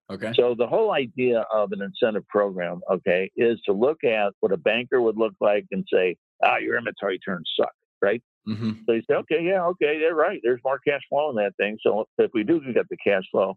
Okay. 0.10 0.34
So 0.36 0.56
the 0.58 0.68
whole 0.68 0.94
idea 0.94 1.46
of 1.52 1.72
an 1.72 1.82
incentive 1.82 2.28
program, 2.28 2.82
okay, 2.92 3.32
is 3.36 3.60
to 3.66 3.74
look 3.74 4.04
at 4.04 4.34
what 4.40 4.52
a 4.52 4.58
banker 4.58 5.02
would 5.02 5.18
look 5.18 5.34
like 5.42 5.66
and 5.72 5.84
say, 5.92 6.16
ah, 6.44 6.58
your 6.58 6.78
inventory 6.78 7.18
turns 7.20 7.50
suck, 7.60 7.74
right? 8.02 8.22
Mm-hmm. 8.48 8.72
So 8.86 8.94
you 8.94 9.02
say, 9.10 9.16
okay, 9.16 9.42
yeah, 9.42 9.64
okay, 9.66 9.98
they're 10.00 10.14
right. 10.16 10.40
There's 10.44 10.62
more 10.64 10.80
cash 10.88 11.02
flow 11.10 11.32
in 11.32 11.36
that 11.38 11.56
thing. 11.58 11.78
So 11.82 12.06
if 12.20 12.30
we 12.36 12.44
do 12.44 12.62
get 12.72 12.88
the 12.90 12.98
cash 12.98 13.24
flow, 13.32 13.56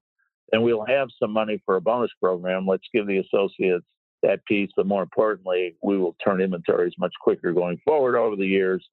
then 0.51 0.63
we'll 0.63 0.87
have 0.87 1.09
some 1.23 1.33
money 1.33 1.61
for 1.67 1.77
a 1.77 1.81
bonus 1.83 2.11
program. 2.21 2.67
Let's 2.67 2.89
give 2.95 3.07
the 3.07 3.19
associates 3.19 3.85
that 4.23 4.45
piece. 4.47 4.71
But 4.77 4.87
more 4.87 5.03
importantly, 5.03 5.77
we 5.83 5.99
will 5.99 6.17
turn 6.25 6.41
inventories 6.41 6.95
much 6.99 7.13
quicker 7.21 7.53
going 7.53 7.79
forward 7.85 8.17
over 8.17 8.37
the 8.37 8.47
years. 8.47 8.87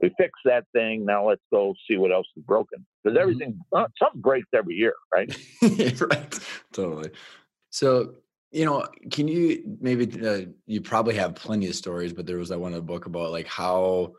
We 0.00 0.10
fix 0.16 0.32
that 0.44 0.64
thing. 0.72 1.04
Now 1.04 1.28
let's 1.28 1.42
go 1.52 1.74
see 1.88 1.96
what 1.96 2.12
else 2.12 2.26
is 2.36 2.42
broken 2.44 2.86
because 3.02 3.16
mm-hmm. 3.16 3.22
everything, 3.22 3.52
mm-hmm. 3.52 3.78
uh, 3.78 3.86
something 3.98 4.20
breaks 4.20 4.48
every 4.54 4.74
year, 4.74 4.94
right? 5.12 5.28
right. 6.00 6.38
Totally. 6.72 7.10
So, 7.70 8.14
you 8.50 8.64
know, 8.64 8.86
can 9.10 9.28
you 9.28 9.62
maybe, 9.80 10.26
uh, 10.26 10.46
you 10.66 10.80
probably 10.80 11.14
have 11.14 11.34
plenty 11.34 11.68
of 11.68 11.74
stories, 11.74 12.12
but 12.12 12.26
there 12.26 12.38
was 12.38 12.48
that 12.48 12.58
one 12.58 12.72
in 12.72 12.78
the 12.78 12.82
book 12.82 13.06
about 13.06 13.30
like 13.30 13.46
how 13.46 14.14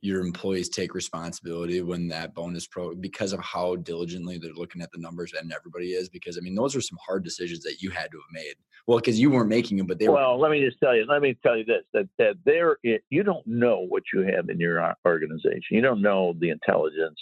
your 0.00 0.20
employees 0.20 0.68
take 0.68 0.94
responsibility 0.94 1.82
when 1.82 2.06
that 2.08 2.32
bonus 2.34 2.66
pro 2.66 2.94
because 2.94 3.32
of 3.32 3.40
how 3.40 3.74
diligently 3.76 4.38
they're 4.38 4.52
looking 4.52 4.80
at 4.80 4.90
the 4.92 4.98
numbers 4.98 5.32
and 5.32 5.52
everybody 5.52 5.88
is 5.92 6.08
because 6.08 6.38
i 6.38 6.40
mean 6.40 6.54
those 6.54 6.76
are 6.76 6.80
some 6.80 6.98
hard 7.04 7.24
decisions 7.24 7.62
that 7.62 7.82
you 7.82 7.90
had 7.90 8.10
to 8.12 8.18
have 8.18 8.32
made. 8.32 8.54
Well 8.86 8.98
because 8.98 9.18
you 9.18 9.30
weren't 9.30 9.48
making 9.48 9.76
them 9.76 9.86
but 9.86 9.98
they 9.98 10.08
well 10.08 10.36
were- 10.38 10.42
let 10.42 10.50
me 10.52 10.64
just 10.64 10.78
tell 10.80 10.94
you 10.94 11.04
let 11.06 11.20
me 11.20 11.36
tell 11.42 11.56
you 11.56 11.64
this 11.64 11.82
that 11.92 12.08
that 12.18 12.36
there 12.44 12.76
you 12.82 13.22
don't 13.22 13.46
know 13.46 13.84
what 13.88 14.04
you 14.12 14.20
have 14.22 14.48
in 14.48 14.60
your 14.60 14.94
organization. 15.04 15.62
You 15.70 15.82
don't 15.82 16.00
know 16.02 16.34
the 16.38 16.50
intelligence 16.50 17.18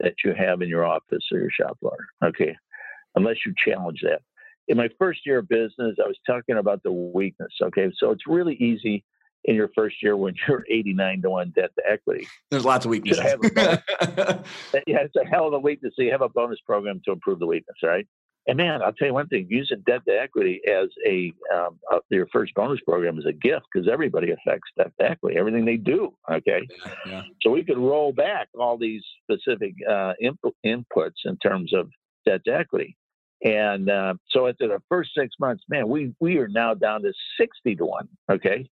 that 0.00 0.14
you 0.24 0.32
have 0.34 0.60
in 0.62 0.68
your 0.68 0.84
office 0.84 1.24
or 1.32 1.38
your 1.38 1.50
shop 1.50 1.78
floor 1.80 1.96
okay? 2.24 2.54
Unless 3.14 3.38
you 3.46 3.54
challenge 3.66 4.00
that. 4.02 4.20
In 4.68 4.76
my 4.76 4.88
first 4.98 5.20
year 5.24 5.38
of 5.38 5.48
business 5.48 5.96
i 5.98 6.06
was 6.06 6.18
talking 6.26 6.58
about 6.58 6.82
the 6.82 6.92
weakness 6.92 7.52
okay? 7.62 7.90
So 7.96 8.10
it's 8.10 8.26
really 8.26 8.54
easy 8.56 9.02
in 9.44 9.54
your 9.54 9.70
first 9.74 9.96
year 10.02 10.16
when 10.16 10.34
you're 10.48 10.64
89 10.68 11.22
to 11.22 11.30
1 11.30 11.52
debt 11.54 11.70
to 11.76 11.90
equity. 11.90 12.26
There's 12.50 12.64
lots 12.64 12.84
of 12.84 12.90
weaknesses. 12.90 13.24
yeah, 13.56 14.42
it's 14.72 15.16
a 15.16 15.24
hell 15.30 15.46
of 15.46 15.54
a 15.54 15.58
weakness. 15.58 15.94
So 15.96 16.02
you 16.02 16.12
have 16.12 16.22
a 16.22 16.28
bonus 16.28 16.58
program 16.66 17.00
to 17.04 17.12
improve 17.12 17.38
the 17.38 17.46
weakness, 17.46 17.76
right? 17.82 18.06
And 18.48 18.56
man, 18.56 18.80
I'll 18.82 18.94
tell 18.94 19.08
you 19.08 19.14
one 19.14 19.28
thing: 19.28 19.46
using 19.50 19.82
debt 19.86 20.00
to 20.08 20.18
equity 20.18 20.62
as 20.66 20.88
a 21.06 21.34
um, 21.54 21.78
uh, 21.92 21.98
your 22.08 22.26
first 22.32 22.54
bonus 22.54 22.80
program 22.80 23.18
is 23.18 23.26
a 23.26 23.32
gift 23.32 23.66
because 23.70 23.86
everybody 23.86 24.30
affects 24.30 24.70
debt 24.76 24.90
to 24.98 25.10
equity, 25.10 25.36
everything 25.36 25.66
they 25.66 25.76
do. 25.76 26.14
Okay, 26.32 26.66
yeah, 26.86 26.94
yeah. 27.06 27.22
so 27.42 27.50
we 27.50 27.62
could 27.62 27.76
roll 27.76 28.10
back 28.10 28.48
all 28.58 28.78
these 28.78 29.02
specific 29.22 29.74
uh, 29.88 30.14
input, 30.18 30.54
inputs 30.64 31.26
in 31.26 31.36
terms 31.38 31.74
of 31.74 31.90
debt 32.24 32.40
to 32.46 32.54
equity. 32.54 32.96
And 33.44 33.90
uh, 33.90 34.14
so 34.30 34.48
after 34.48 34.66
the 34.66 34.82
first 34.88 35.10
six 35.16 35.34
months, 35.38 35.62
man, 35.68 35.86
we 35.86 36.14
we 36.18 36.38
are 36.38 36.48
now 36.48 36.72
down 36.72 37.02
to 37.02 37.12
sixty 37.38 37.76
to 37.76 37.84
one. 37.84 38.08
Okay, 38.32 38.66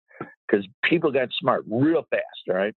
because 0.48 0.68
people 0.84 1.12
got 1.12 1.30
smart 1.40 1.64
real 1.70 2.06
fast. 2.10 2.24
All 2.50 2.56
right. 2.56 2.76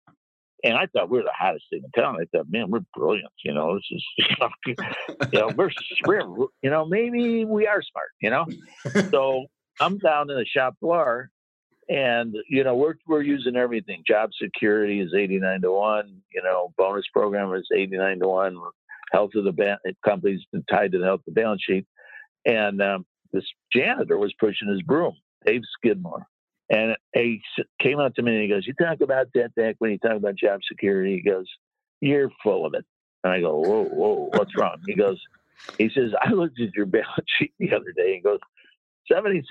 And 0.64 0.74
I 0.74 0.86
thought 0.86 1.10
we 1.10 1.18
were 1.18 1.24
the 1.24 1.30
hottest 1.38 1.66
thing 1.68 1.82
in 1.84 2.02
town. 2.02 2.16
I 2.18 2.24
thought, 2.34 2.46
man, 2.50 2.70
we're 2.70 2.80
brilliant. 2.94 3.32
You 3.44 3.52
know, 3.52 3.74
this 3.74 3.84
is, 3.90 4.04
you 4.18 4.74
know, 4.76 4.76
you 5.32 5.38
know 5.40 5.50
we're, 5.56 5.70
we're, 6.06 6.46
you 6.62 6.70
know, 6.70 6.86
maybe 6.86 7.44
we 7.44 7.66
are 7.66 7.82
smart, 7.82 8.10
you 8.20 8.30
know? 8.30 8.46
so 9.10 9.44
I'm 9.78 9.98
down 9.98 10.30
in 10.30 10.36
the 10.36 10.46
shop 10.46 10.76
floor 10.80 11.30
and, 11.90 12.34
you 12.48 12.64
know, 12.64 12.76
we're, 12.76 12.94
we're 13.06 13.22
using 13.22 13.56
everything. 13.56 14.04
Job 14.08 14.30
security 14.40 15.00
is 15.00 15.12
89 15.14 15.60
to 15.62 15.70
1, 15.70 16.22
you 16.32 16.42
know, 16.42 16.72
bonus 16.78 17.04
program 17.12 17.52
is 17.54 17.68
89 17.76 18.20
to 18.20 18.28
1, 18.28 18.56
health 19.12 19.30
of 19.34 19.44
the 19.44 19.52
ba- 19.52 19.80
company's 20.02 20.40
tied 20.70 20.92
to 20.92 20.98
the 20.98 21.04
health 21.04 21.20
of 21.28 21.34
the 21.34 21.40
balance 21.40 21.62
sheet. 21.62 21.86
And 22.46 22.80
um, 22.80 23.04
this 23.34 23.44
janitor 23.70 24.16
was 24.16 24.32
pushing 24.40 24.68
his 24.68 24.80
broom, 24.80 25.14
Dave 25.44 25.62
Skidmore. 25.76 26.26
And 26.70 26.96
he 27.12 27.42
came 27.80 27.98
up 27.98 28.14
to 28.14 28.22
me 28.22 28.32
and 28.32 28.42
he 28.42 28.48
goes, 28.48 28.66
You 28.66 28.74
talk 28.74 29.00
about 29.00 29.32
debt 29.32 29.50
equity, 29.58 29.94
you 29.94 30.08
talk 30.08 30.16
about 30.16 30.36
job 30.36 30.60
security. 30.66 31.20
He 31.22 31.30
goes, 31.30 31.46
You're 32.00 32.30
full 32.42 32.66
of 32.66 32.74
it. 32.74 32.84
And 33.22 33.32
I 33.32 33.40
go, 33.40 33.56
Whoa, 33.56 33.84
whoa, 33.84 34.30
what's 34.32 34.56
wrong? 34.56 34.78
He 34.86 34.94
goes, 34.94 35.20
He 35.78 35.90
says, 35.94 36.10
I 36.20 36.30
looked 36.30 36.60
at 36.60 36.74
your 36.74 36.86
balance 36.86 37.26
sheet 37.38 37.52
the 37.58 37.74
other 37.74 37.92
day 37.96 38.14
and 38.14 38.24
goes, 38.24 38.40
76% 39.12 39.42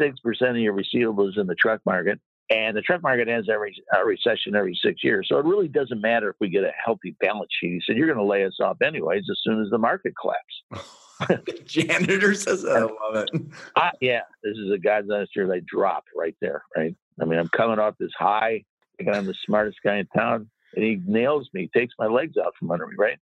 of 0.50 0.58
your 0.58 0.74
receivables 0.74 1.38
in 1.38 1.46
the 1.46 1.56
truck 1.56 1.82
market. 1.86 2.20
And 2.50 2.76
the 2.76 2.82
truck 2.82 3.02
market 3.02 3.28
has 3.30 3.48
every 3.52 3.76
a 3.96 4.04
recession 4.04 4.56
every 4.56 4.78
six 4.84 5.04
years. 5.04 5.28
So 5.30 5.38
it 5.38 5.46
really 5.46 5.70
doesn't 5.70 6.02
matter 6.02 6.30
if 6.30 6.36
we 6.42 6.50
get 6.50 6.64
a 6.64 6.72
healthy 6.84 7.16
balance 7.22 7.50
sheet. 7.60 7.74
He 7.74 7.82
said, 7.86 7.96
You're 7.96 8.08
going 8.08 8.18
to 8.18 8.26
lay 8.26 8.44
us 8.44 8.58
off 8.62 8.82
anyways 8.82 9.24
as 9.30 9.40
soon 9.44 9.62
as 9.62 9.70
the 9.70 9.78
market 9.78 10.14
collapses. 10.20 10.90
janitor 11.66 12.34
says, 12.34 12.66
I 12.66 12.82
love 12.82 13.16
it. 13.16 13.30
I, 13.76 13.92
yeah, 14.02 14.22
this 14.44 14.58
is 14.58 14.72
a 14.72 14.78
guy's 14.78 15.10
answer 15.10 15.48
they 15.48 15.62
drop 15.62 16.06
right 16.16 16.36
there, 16.42 16.64
right? 16.76 16.96
I 17.22 17.26
mean, 17.26 17.40
I'm 17.40 17.50
coming 17.50 17.80
off 17.80 17.96
this 18.00 18.12
high, 18.18 18.64
thinking 18.98 19.16
I'm 19.16 19.26
the 19.26 19.36
smartest 19.46 19.78
guy 19.84 19.98
in 19.98 20.08
town, 20.08 20.50
and 20.76 20.84
he 20.84 21.00
nails 21.06 21.50
me, 21.54 21.70
takes 21.74 21.94
my 22.00 22.08
legs 22.08 22.38
out 22.38 22.54
from 22.58 22.72
under 22.72 22.88
me, 22.88 22.96
right? 22.98 23.18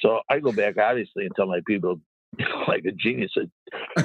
So 0.00 0.20
I 0.28 0.40
go 0.40 0.52
back, 0.52 0.78
obviously, 0.78 1.26
and 1.26 1.34
tell 1.36 1.46
my 1.46 1.60
people, 1.66 2.00
like 2.68 2.84
a 2.86 2.92
genius, 2.92 3.32
said, 3.34 3.50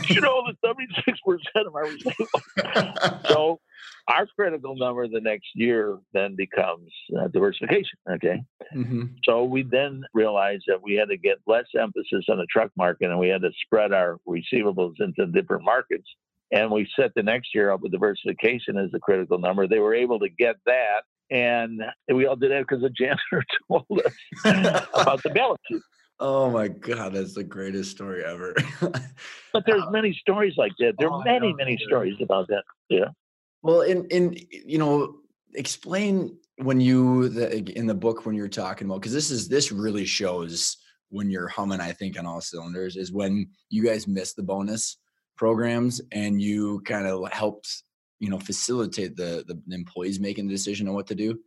you 0.10 0.22
know, 0.22 0.44
the 0.48 0.68
76% 0.68 1.66
of 1.66 1.74
my 1.74 1.82
receivable. 1.82 3.20
so 3.30 3.60
our 4.08 4.28
critical 4.36 4.76
number 4.76 5.08
the 5.08 5.22
next 5.22 5.48
year 5.56 5.98
then 6.14 6.36
becomes 6.36 6.92
uh, 7.20 7.28
diversification. 7.28 7.98
Okay. 8.10 8.44
Mm-hmm. 8.76 9.04
So 9.24 9.44
we 9.44 9.64
then 9.64 10.04
realized 10.14 10.64
that 10.68 10.82
we 10.82 10.96
had 10.96 11.10
to 11.10 11.18
get 11.18 11.38
less 11.48 11.66
emphasis 11.80 12.26
on 12.30 12.38
the 12.38 12.48
truck 12.52 12.72
market 12.78 13.10
and 13.10 13.20
we 13.20 13.30
had 13.30 13.42
to 13.42 13.52
spread 13.66 13.94
our 13.94 14.18
receivables 14.28 14.96
into 15.00 15.26
different 15.28 15.64
markets. 15.64 16.08
And 16.52 16.72
we 16.72 16.88
set 16.98 17.12
the 17.16 17.24
next 17.24 17.50
year 17.56 17.72
up 17.72 17.82
with 17.82 17.92
diversification 17.92 18.78
as 18.78 18.92
a 18.94 19.00
critical 19.00 19.40
number. 19.40 19.68
They 19.68 19.80
were 19.80 19.96
able 19.96 20.20
to 20.20 20.30
get 20.30 20.56
that. 20.66 21.04
And 21.32 21.82
we 22.14 22.28
all 22.28 22.36
did 22.36 22.52
that 22.52 22.62
because 22.68 22.84
the 22.84 22.92
janitor 22.92 23.44
told 23.68 24.02
us 24.06 24.86
about 24.94 25.24
the 25.24 25.32
balance 25.32 25.62
sheet. 25.68 25.82
Oh 26.20 26.50
my 26.50 26.70
God, 26.70 27.14
that's 27.14 27.34
the 27.34 27.44
greatest 27.44 27.92
story 27.92 28.24
ever. 28.24 28.56
but 28.82 29.66
there's 29.66 29.84
many 29.92 30.14
stories 30.14 30.54
like 30.58 30.72
that. 30.80 30.94
There 30.98 31.10
oh, 31.12 31.16
are 31.16 31.22
oh, 31.22 31.24
many, 31.24 31.54
many 31.54 31.78
stories 31.86 32.16
about 32.22 32.48
that. 32.48 32.64
Yeah. 32.90 33.10
Well, 33.62 33.82
in 33.82 34.06
in 34.06 34.38
you 34.50 34.78
know, 34.78 35.16
explain 35.56 36.38
when 36.58 36.80
you 36.80 37.30
the, 37.30 37.58
in 37.78 37.86
the 37.86 37.94
book 37.94 38.26
when 38.26 38.36
you're 38.36 38.48
talking 38.48 38.88
about 38.88 39.02
because 39.02 39.14
this 39.14 39.30
is 39.30 39.50
this 39.50 39.72
really 39.72 40.06
shows 40.06 40.78
when 41.10 41.30
you're 41.30 41.48
humming. 41.48 41.82
I 41.82 41.92
think 41.92 42.18
on 42.18 42.26
all 42.26 42.42
cylinders 42.42 42.96
is 42.96 43.12
when 43.12 43.50
you 43.70 43.84
guys 43.84 44.08
miss 44.08 44.34
the 44.34 44.44
bonus 44.44 44.98
programs 45.38 46.02
and 46.14 46.42
you 46.42 46.82
kind 46.86 47.08
of 47.08 47.30
helped 47.32 47.84
you 48.20 48.30
know 48.30 48.40
facilitate 48.40 49.18
the 49.18 49.44
the 49.48 49.76
employees 49.76 50.20
making 50.20 50.48
the 50.48 50.54
decision 50.54 50.88
on 50.88 50.94
what 50.94 51.08
to 51.08 51.16
do 51.16 51.38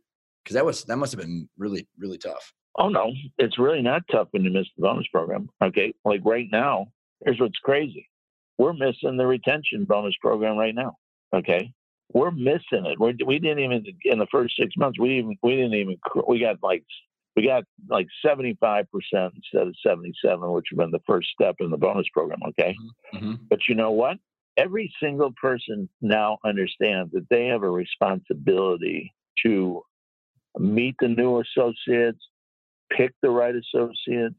Because 0.43 0.53
that 0.53 0.65
was 0.65 0.83
that 0.83 0.97
must 0.97 1.11
have 1.11 1.21
been 1.21 1.49
really 1.57 1.87
really 1.97 2.17
tough. 2.17 2.53
Oh 2.77 2.89
no, 2.89 3.11
it's 3.37 3.59
really 3.59 3.81
not 3.81 4.03
tough 4.11 4.27
when 4.31 4.43
you 4.43 4.51
miss 4.51 4.67
the 4.77 4.83
bonus 4.83 5.07
program. 5.07 5.49
Okay, 5.61 5.93
like 6.05 6.21
right 6.23 6.47
now, 6.51 6.87
here's 7.25 7.39
what's 7.39 7.57
crazy: 7.59 8.09
we're 8.57 8.73
missing 8.73 9.17
the 9.17 9.27
retention 9.27 9.85
bonus 9.85 10.15
program 10.21 10.57
right 10.57 10.75
now. 10.75 10.97
Okay, 11.33 11.71
we're 12.13 12.31
missing 12.31 12.85
it. 12.85 12.99
We're, 12.99 13.13
we 13.25 13.39
didn't 13.39 13.59
even 13.59 13.83
in 14.05 14.19
the 14.19 14.27
first 14.31 14.55
six 14.57 14.75
months. 14.77 14.99
We 14.99 15.17
even 15.19 15.37
we 15.43 15.55
didn't 15.55 15.73
even 15.73 15.97
we 16.27 16.39
got 16.39 16.57
like 16.63 16.83
we 17.35 17.45
got 17.45 17.63
like 17.89 18.07
75% 18.25 18.85
instead 18.91 19.67
of 19.67 19.75
77, 19.85 20.51
which 20.51 20.65
would 20.71 20.71
have 20.71 20.77
been 20.77 20.91
the 20.91 20.99
first 21.05 21.29
step 21.29 21.55
in 21.59 21.69
the 21.69 21.77
bonus 21.77 22.07
program. 22.13 22.39
Okay. 22.49 22.75
Mm-hmm. 23.13 23.35
But 23.49 23.59
you 23.69 23.75
know 23.75 23.91
what? 23.91 24.17
Every 24.57 24.93
single 25.01 25.31
person 25.41 25.87
now 26.01 26.39
understands 26.43 27.13
that 27.13 27.27
they 27.29 27.45
have 27.45 27.63
a 27.63 27.69
responsibility 27.69 29.13
to 29.43 29.83
meet 30.57 30.95
the 30.99 31.07
new 31.07 31.39
associates, 31.39 32.19
pick 32.95 33.13
the 33.21 33.29
right 33.29 33.55
associates, 33.55 34.35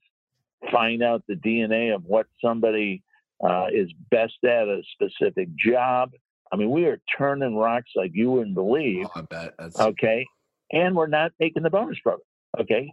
find 0.72 1.02
out 1.02 1.22
the 1.28 1.34
DNA 1.34 1.94
of 1.94 2.04
what 2.04 2.26
somebody 2.42 3.02
uh, 3.42 3.66
is 3.72 3.90
best 4.10 4.34
at 4.44 4.68
a 4.68 4.82
specific 4.92 5.48
job. 5.56 6.12
I 6.52 6.56
mean, 6.56 6.70
we 6.70 6.86
are 6.86 7.00
turning 7.16 7.56
rocks 7.56 7.90
like 7.94 8.10
you 8.12 8.30
wouldn't 8.30 8.54
believe. 8.54 9.06
Oh, 9.06 9.20
I 9.20 9.22
bet. 9.22 9.54
That's... 9.58 9.78
Okay. 9.78 10.26
And 10.72 10.94
we're 10.94 11.06
not 11.06 11.32
making 11.40 11.62
the 11.62 11.70
bonus 11.70 11.98
program. 12.00 12.20
Okay. 12.58 12.92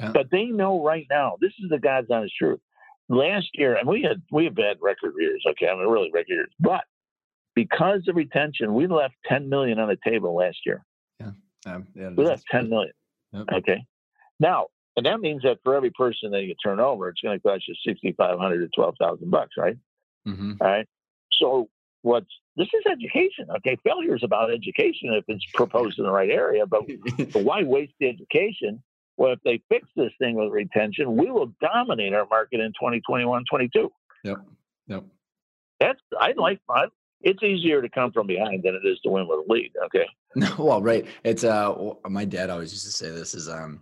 Yeah. 0.00 0.10
But 0.12 0.30
they 0.30 0.46
know 0.46 0.82
right 0.82 1.06
now, 1.10 1.36
this 1.40 1.52
is 1.62 1.70
the 1.70 1.78
God's 1.78 2.10
honest 2.10 2.34
truth. 2.36 2.60
Last 3.08 3.48
year, 3.54 3.76
and 3.76 3.86
we 3.86 4.02
had 4.02 4.22
we 4.32 4.44
have 4.46 4.56
had 4.56 4.78
record 4.80 5.12
years, 5.18 5.44
okay, 5.50 5.68
I 5.68 5.74
mean 5.74 5.86
really 5.86 6.10
record 6.12 6.30
years. 6.30 6.50
But 6.58 6.84
because 7.54 8.00
of 8.08 8.16
retention, 8.16 8.74
we 8.74 8.86
left 8.86 9.14
10 9.26 9.48
million 9.48 9.78
on 9.78 9.88
the 9.88 9.98
table 10.02 10.34
last 10.34 10.56
year. 10.64 10.84
Yeah. 11.20 11.30
Um, 11.66 11.86
yeah 11.94 12.08
we 12.16 12.24
left 12.24 12.44
10 12.50 12.70
million. 12.70 12.92
Yep. 13.32 13.44
Okay. 13.58 13.84
Now, 14.40 14.68
and 14.96 15.06
that 15.06 15.20
means 15.20 15.42
that 15.42 15.58
for 15.64 15.74
every 15.74 15.90
person 15.90 16.30
that 16.32 16.42
you 16.42 16.54
turn 16.54 16.80
over, 16.80 17.08
it's 17.08 17.20
going 17.20 17.38
to 17.38 17.42
cost 17.42 17.68
you 17.68 17.74
6,500 17.84 18.60
to 18.60 18.68
12,000 18.74 19.30
bucks, 19.30 19.52
right? 19.58 19.76
Mm-hmm. 20.26 20.52
All 20.60 20.66
right. 20.66 20.86
So 21.32 21.68
what's 22.02 22.26
this 22.56 22.68
is 22.72 22.84
education. 22.90 23.48
Okay. 23.56 23.76
Failure 23.82 24.14
is 24.14 24.22
about 24.22 24.52
education 24.52 25.12
if 25.12 25.24
it's 25.26 25.44
proposed 25.54 25.98
in 25.98 26.04
the 26.04 26.12
right 26.12 26.30
area, 26.30 26.66
but, 26.66 26.82
but 27.32 27.42
why 27.42 27.64
waste 27.64 27.94
the 27.98 28.08
education 28.08 28.80
well, 29.16 29.32
if 29.32 29.40
they 29.44 29.62
fix 29.68 29.86
this 29.96 30.10
thing 30.18 30.34
with 30.34 30.50
retention, 30.50 31.16
we 31.16 31.30
will 31.30 31.52
dominate 31.60 32.14
our 32.14 32.26
market 32.26 32.60
in 32.60 32.68
2021, 32.72 33.44
22. 33.48 33.92
Yep. 34.24 34.36
Yep. 34.88 35.04
That's, 35.80 36.00
I 36.18 36.32
like, 36.36 36.60
I, 36.68 36.86
it's 37.20 37.42
easier 37.42 37.80
to 37.80 37.88
come 37.88 38.12
from 38.12 38.26
behind 38.26 38.64
than 38.64 38.74
it 38.74 38.86
is 38.86 38.98
to 39.04 39.10
win 39.10 39.28
with 39.28 39.46
a 39.48 39.52
lead. 39.52 39.72
Okay. 39.86 40.06
No, 40.34 40.52
well, 40.58 40.82
right. 40.82 41.06
It's, 41.22 41.44
uh, 41.44 41.74
my 42.08 42.24
dad 42.24 42.50
always 42.50 42.72
used 42.72 42.86
to 42.86 42.92
say 42.92 43.10
this 43.10 43.34
is, 43.34 43.48
um, 43.48 43.80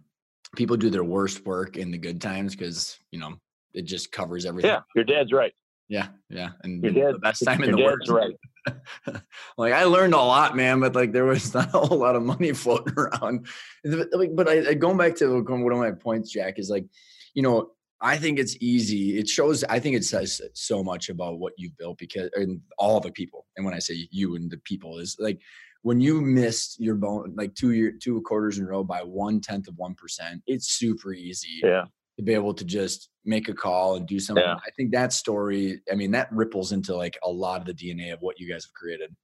people 0.56 0.76
do 0.76 0.90
their 0.90 1.04
worst 1.04 1.44
work 1.46 1.76
in 1.76 1.90
the 1.90 1.98
good 1.98 2.20
times 2.20 2.54
because, 2.54 2.98
you 3.10 3.18
know, 3.18 3.34
it 3.74 3.82
just 3.82 4.12
covers 4.12 4.44
everything. 4.44 4.70
Yeah. 4.70 4.80
Your 4.94 5.04
dad's 5.04 5.32
right. 5.32 5.52
Yeah. 5.88 6.08
Yeah. 6.30 6.50
And 6.62 6.82
your 6.82 6.92
dad, 6.92 7.14
the 7.14 7.18
best 7.18 7.44
time 7.46 7.62
in 7.62 7.72
the 7.72 7.82
worst. 7.82 8.08
right. 8.08 8.34
like 9.58 9.72
I 9.72 9.84
learned 9.84 10.14
a 10.14 10.18
lot, 10.18 10.56
man, 10.56 10.80
but 10.80 10.94
like 10.94 11.12
there 11.12 11.24
was 11.24 11.52
not 11.54 11.74
a 11.74 11.78
whole 11.78 11.98
lot 11.98 12.16
of 12.16 12.22
money 12.22 12.52
floating 12.52 12.94
around. 12.96 13.46
Like, 13.84 14.34
but 14.34 14.48
I, 14.48 14.70
I 14.70 14.74
going 14.74 14.96
back 14.96 15.16
to 15.16 15.42
one 15.42 15.72
of 15.72 15.78
my 15.78 15.92
points, 15.92 16.30
Jack, 16.30 16.58
is 16.58 16.70
like, 16.70 16.86
you 17.34 17.42
know, 17.42 17.70
I 18.00 18.16
think 18.16 18.38
it's 18.38 18.56
easy. 18.60 19.18
It 19.18 19.28
shows. 19.28 19.62
I 19.64 19.78
think 19.78 19.96
it 19.96 20.04
says 20.04 20.40
so 20.54 20.82
much 20.82 21.08
about 21.08 21.38
what 21.38 21.52
you've 21.56 21.76
built 21.78 21.98
because, 21.98 22.30
and 22.34 22.60
all 22.76 22.98
the 22.98 23.12
people. 23.12 23.46
And 23.56 23.64
when 23.64 23.74
I 23.74 23.78
say 23.78 24.08
you 24.10 24.34
and 24.34 24.50
the 24.50 24.58
people, 24.58 24.98
is 24.98 25.16
like 25.20 25.40
when 25.82 26.00
you 26.00 26.20
missed 26.20 26.80
your 26.80 26.94
bone 26.94 27.34
like 27.36 27.54
two 27.54 27.72
year 27.72 27.92
two 28.00 28.20
quarters 28.22 28.58
in 28.58 28.64
a 28.64 28.68
row 28.68 28.82
by 28.84 29.02
one 29.02 29.40
tenth 29.40 29.68
of 29.68 29.74
one 29.76 29.94
percent. 29.94 30.42
It's 30.46 30.68
super 30.72 31.12
easy. 31.12 31.60
Yeah 31.62 31.84
to 32.16 32.22
be 32.22 32.34
able 32.34 32.54
to 32.54 32.64
just 32.64 33.08
make 33.24 33.48
a 33.48 33.54
call 33.54 33.96
and 33.96 34.06
do 34.06 34.20
something. 34.20 34.44
Yeah. 34.44 34.54
I 34.54 34.70
think 34.76 34.92
that 34.92 35.12
story, 35.12 35.80
I 35.90 35.94
mean, 35.94 36.10
that 36.12 36.30
ripples 36.32 36.72
into 36.72 36.94
like 36.94 37.18
a 37.24 37.30
lot 37.30 37.60
of 37.60 37.66
the 37.66 37.74
DNA 37.74 38.12
of 38.12 38.20
what 38.20 38.38
you 38.38 38.48
guys 38.48 38.64
have 38.64 38.72
created. 38.74 39.14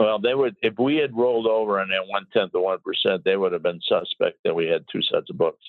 Well, 0.00 0.18
they 0.18 0.34
would 0.34 0.56
if 0.62 0.74
we 0.78 0.96
had 0.96 1.16
rolled 1.16 1.46
over 1.46 1.78
and 1.78 1.90
that 1.90 2.06
one 2.08 2.26
tenth 2.32 2.54
of 2.54 2.62
one 2.62 2.78
percent, 2.84 3.22
they 3.24 3.36
would 3.36 3.52
have 3.52 3.62
been 3.62 3.80
suspect 3.82 4.38
that 4.44 4.54
we 4.54 4.66
had 4.66 4.84
two 4.90 5.02
sets 5.02 5.30
of 5.30 5.38
books. 5.38 5.62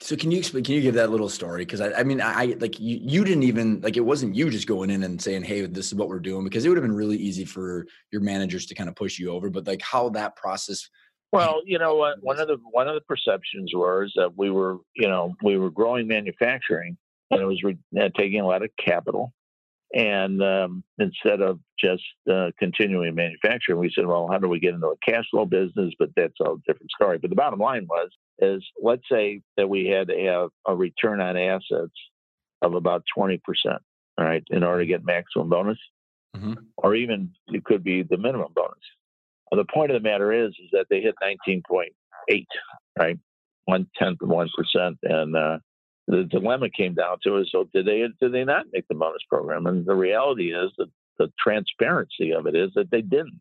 So 0.00 0.14
can 0.14 0.30
you 0.30 0.38
explain? 0.38 0.62
Can 0.62 0.74
you 0.74 0.80
give 0.80 0.94
that 0.94 1.10
little 1.10 1.28
story? 1.28 1.64
Because 1.64 1.80
I, 1.80 1.92
I 1.92 2.02
mean, 2.04 2.20
I 2.20 2.56
like 2.60 2.78
you. 2.78 3.00
You 3.02 3.24
didn't 3.24 3.42
even 3.42 3.80
like 3.80 3.96
it 3.96 4.04
wasn't 4.04 4.36
you 4.36 4.48
just 4.48 4.68
going 4.68 4.90
in 4.90 5.02
and 5.02 5.20
saying, 5.20 5.42
"Hey, 5.42 5.66
this 5.66 5.88
is 5.88 5.94
what 5.94 6.08
we're 6.08 6.20
doing," 6.20 6.44
because 6.44 6.64
it 6.64 6.68
would 6.68 6.78
have 6.78 6.84
been 6.84 6.94
really 6.94 7.16
easy 7.16 7.44
for 7.44 7.84
your 8.12 8.20
managers 8.20 8.66
to 8.66 8.76
kind 8.76 8.88
of 8.88 8.94
push 8.94 9.18
you 9.18 9.30
over. 9.32 9.50
But 9.50 9.66
like 9.66 9.82
how 9.82 10.10
that 10.10 10.36
process 10.36 10.88
well, 11.32 11.60
you 11.64 11.78
know 11.78 11.94
what? 11.96 12.22
One 12.22 12.40
of 12.40 12.48
the 12.48 12.56
one 12.70 12.88
of 12.88 12.94
the 12.94 13.02
perceptions 13.02 13.72
was 13.74 14.12
that 14.16 14.36
we 14.36 14.50
were, 14.50 14.78
you 14.96 15.08
know, 15.08 15.34
we 15.42 15.58
were 15.58 15.70
growing 15.70 16.08
manufacturing, 16.08 16.96
and 17.30 17.40
it 17.40 17.44
was 17.44 17.62
re- 17.62 17.78
uh, 18.00 18.08
taking 18.16 18.40
a 18.40 18.46
lot 18.46 18.62
of 18.62 18.70
capital. 18.82 19.32
And 19.94 20.42
um, 20.42 20.84
instead 20.98 21.40
of 21.40 21.60
just 21.80 22.02
uh, 22.30 22.50
continuing 22.58 23.14
manufacturing, 23.14 23.78
we 23.78 23.90
said, 23.94 24.06
well, 24.06 24.28
how 24.30 24.38
do 24.38 24.48
we 24.48 24.60
get 24.60 24.74
into 24.74 24.88
a 24.88 25.10
cash 25.10 25.24
flow 25.30 25.46
business? 25.46 25.94
But 25.98 26.10
that's 26.14 26.38
a 26.42 26.56
different 26.66 26.90
story. 26.94 27.18
But 27.18 27.30
the 27.30 27.36
bottom 27.36 27.58
line 27.58 27.86
was, 27.88 28.10
is 28.38 28.62
let's 28.82 29.02
say 29.10 29.40
that 29.56 29.68
we 29.68 29.86
had 29.86 30.08
to 30.08 30.18
have 30.26 30.50
a 30.66 30.76
return 30.76 31.20
on 31.20 31.36
assets 31.38 31.94
of 32.60 32.74
about 32.74 33.04
20%, 33.16 33.40
all 33.66 33.78
right, 34.18 34.44
in 34.50 34.62
order 34.62 34.82
to 34.82 34.86
get 34.86 35.04
maximum 35.06 35.48
bonus, 35.48 35.78
mm-hmm. 36.36 36.54
or 36.76 36.94
even 36.94 37.30
it 37.48 37.64
could 37.64 37.82
be 37.82 38.02
the 38.02 38.18
minimum 38.18 38.52
bonus 38.54 38.84
the 39.56 39.64
point 39.72 39.90
of 39.90 40.00
the 40.00 40.08
matter 40.08 40.32
is, 40.32 40.50
is 40.50 40.70
that 40.72 40.86
they 40.90 41.00
hit 41.00 41.14
19.8, 41.22 42.44
right, 42.98 43.18
one 43.64 43.86
tenth 43.96 44.20
of 44.22 44.28
one 44.28 44.48
percent, 44.56 44.98
and 45.02 45.36
uh, 45.36 45.58
the 46.08 46.24
dilemma 46.24 46.70
came 46.70 46.94
down 46.94 47.18
to 47.22 47.36
is, 47.36 47.48
so 47.52 47.68
did 47.72 47.86
they 47.86 48.04
did 48.20 48.32
they 48.32 48.44
not 48.44 48.66
make 48.72 48.88
the 48.88 48.94
bonus 48.94 49.22
program? 49.28 49.66
And 49.66 49.84
the 49.84 49.94
reality 49.94 50.54
is 50.54 50.72
that 50.78 50.88
the 51.18 51.30
transparency 51.38 52.32
of 52.32 52.46
it 52.46 52.56
is 52.56 52.70
that 52.74 52.90
they 52.90 53.02
didn't. 53.02 53.40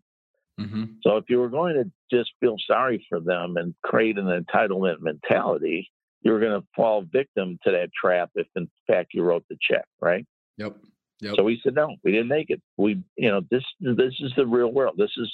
Mm-hmm. 0.59 0.83
So 1.01 1.17
if 1.17 1.25
you 1.29 1.39
were 1.39 1.49
going 1.49 1.75
to 1.75 1.89
just 2.15 2.31
feel 2.39 2.55
sorry 2.67 3.05
for 3.07 3.19
them 3.19 3.55
and 3.57 3.73
create 3.83 4.17
an 4.17 4.25
entitlement 4.25 4.99
mentality, 4.99 5.89
you 6.21 6.31
were 6.31 6.39
going 6.39 6.59
to 6.59 6.67
fall 6.75 7.05
victim 7.09 7.57
to 7.63 7.71
that 7.71 7.89
trap 7.99 8.31
if 8.35 8.47
in 8.55 8.69
fact 8.85 9.13
you 9.13 9.23
wrote 9.23 9.45
the 9.49 9.57
check, 9.61 9.85
right? 10.01 10.25
Yep. 10.57 10.75
Yep. 11.21 11.35
So 11.37 11.43
we 11.43 11.59
said 11.63 11.73
no, 11.73 11.95
we 12.03 12.11
didn't 12.11 12.27
make 12.27 12.49
it. 12.49 12.61
We, 12.75 13.01
you 13.15 13.29
know, 13.29 13.41
this 13.49 13.63
this 13.79 14.13
is 14.19 14.33
the 14.35 14.45
real 14.45 14.71
world. 14.71 14.95
This 14.97 15.11
is 15.17 15.31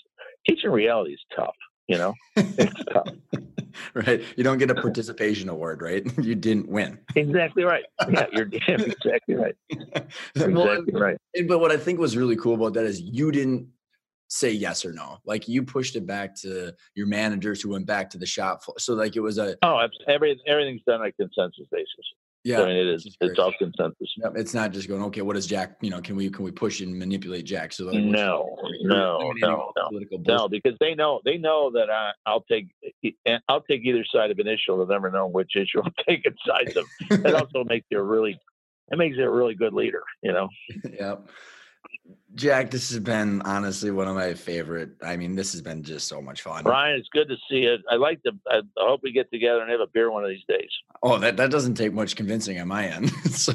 teaching 0.48 0.70
reality 0.70 1.14
is 1.14 1.22
tough. 1.36 1.56
You 1.88 1.98
know, 1.98 2.14
right. 3.94 4.24
You 4.38 4.44
don't 4.44 4.58
get 4.58 4.70
a 4.70 4.74
uh-huh. 4.74 4.82
participation 4.82 5.50
award, 5.50 5.82
right? 5.82 6.04
You 6.24 6.36
didn't 6.36 6.70
win. 6.70 7.00
Exactly 7.16 7.64
right. 7.64 7.84
Yeah, 8.10 8.26
you're 8.32 8.48
exactly 8.48 9.36
right. 9.36 9.56
Uh, 9.72 10.02
exactly 10.36 10.54
well, 10.54 10.84
right. 10.94 11.18
But 11.48 11.60
what 11.60 11.72
I 11.72 11.78
think 11.78 12.00
was 12.00 12.16
really 12.16 12.36
cool 12.36 12.56
about 12.56 12.74
that 12.76 12.86
is 12.86 13.02
you 13.02 13.32
didn't 13.32 13.68
say 14.30 14.52
yes 14.52 14.86
or 14.86 14.94
no. 14.94 15.18
Like 15.26 15.48
you 15.48 15.64
pushed 15.64 15.96
it 15.96 16.08
back 16.08 16.36
to 16.42 16.74
your 16.96 17.08
managers 17.08 17.62
who 17.62 17.70
went 17.70 17.86
back 17.86 18.10
to 18.12 18.18
the 18.18 18.26
shop 18.26 18.64
floor. 18.64 18.80
So 18.80 18.94
like 18.94 19.16
it 19.16 19.20
was 19.20 19.38
a 19.38 19.58
oh, 19.64 19.86
every 20.08 20.40
everything's 20.48 20.82
done 20.88 21.02
on 21.02 21.08
a 21.08 21.12
consensus 21.12 21.68
basis. 21.72 21.88
Yeah, 22.44 22.62
I 22.62 22.66
mean, 22.66 22.76
it 22.76 22.88
is. 22.88 23.16
It's 23.22 23.40
all 23.40 23.54
consensus. 23.58 24.14
Yep. 24.18 24.34
It's 24.36 24.54
not 24.54 24.74
just 24.74 24.90
going. 24.90 25.02
Okay, 25.04 25.22
what 25.22 25.38
is 25.38 25.48
Jack? 25.48 25.78
You 25.80 25.92
know, 25.92 26.02
can 26.02 26.18
we 26.18 26.30
can 26.30 26.44
we 26.44 26.52
push 26.52 26.82
and 26.82 26.98
manipulate 26.98 27.46
Jack? 27.46 27.72
So 27.72 27.86
like, 27.86 27.96
no, 28.04 28.58
no, 28.82 29.32
no, 29.38 29.72
no, 29.78 30.18
no, 30.28 30.50
because 30.50 30.74
they 30.82 30.94
know 30.94 31.22
they 31.24 31.38
know 31.38 31.72
that 31.72 31.90
I, 31.90 32.12
I'll 32.26 32.42
take 32.42 32.68
I'll 33.48 33.62
take 33.62 33.84
either 33.86 34.04
side 34.14 34.30
of 34.30 34.40
an 34.40 34.48
issue. 34.48 34.76
They'll 34.76 34.88
never 34.88 35.10
know 35.10 35.28
which 35.28 35.56
issue 35.56 35.82
I'll 35.84 36.06
take 36.06 36.26
and 36.26 36.38
sides 36.46 36.76
of. 36.76 36.86
It 37.12 37.34
also 37.36 37.64
makes 37.64 37.88
you 37.90 38.00
a 38.00 38.04
really 38.04 38.38
it 38.92 38.98
makes 38.98 39.16
you 39.16 39.24
a 39.24 39.32
really 39.32 39.56
good 39.56 39.74
leader. 39.74 40.04
You 40.22 40.34
know. 40.34 40.50
yep. 41.00 41.30
Jack, 42.36 42.72
this 42.72 42.90
has 42.90 43.00
been 43.00 43.42
honestly 43.44 43.92
one 43.92 44.08
of 44.08 44.16
my 44.16 44.34
favorite. 44.34 44.92
I 45.04 45.18
mean, 45.18 45.36
this 45.36 45.52
has 45.52 45.62
been 45.62 45.84
just 45.84 46.08
so 46.08 46.20
much 46.20 46.42
fun. 46.42 46.64
Ryan, 46.64 46.98
it's 46.98 47.10
good 47.10 47.30
to 47.30 47.36
see 47.48 47.64
you. 47.64 47.78
I 47.92 47.96
like 47.96 48.24
to. 48.24 48.32
I 48.50 48.62
hope 48.78 49.02
we 49.04 49.12
get 49.12 49.30
together 49.32 49.62
and 49.62 49.70
have 49.70 49.82
a 49.82 49.88
beer 49.88 50.10
one 50.10 50.24
of 50.24 50.30
these 50.30 50.44
days. 50.48 50.70
Oh, 51.04 51.20
that, 51.20 51.38
that 51.38 51.52
doesn't 51.52 51.76
take 51.76 51.94
much 51.94 52.16
convincing 52.16 52.60
on 52.60 52.68
my 52.68 52.88
end. 52.88 53.10
so, 53.32 53.54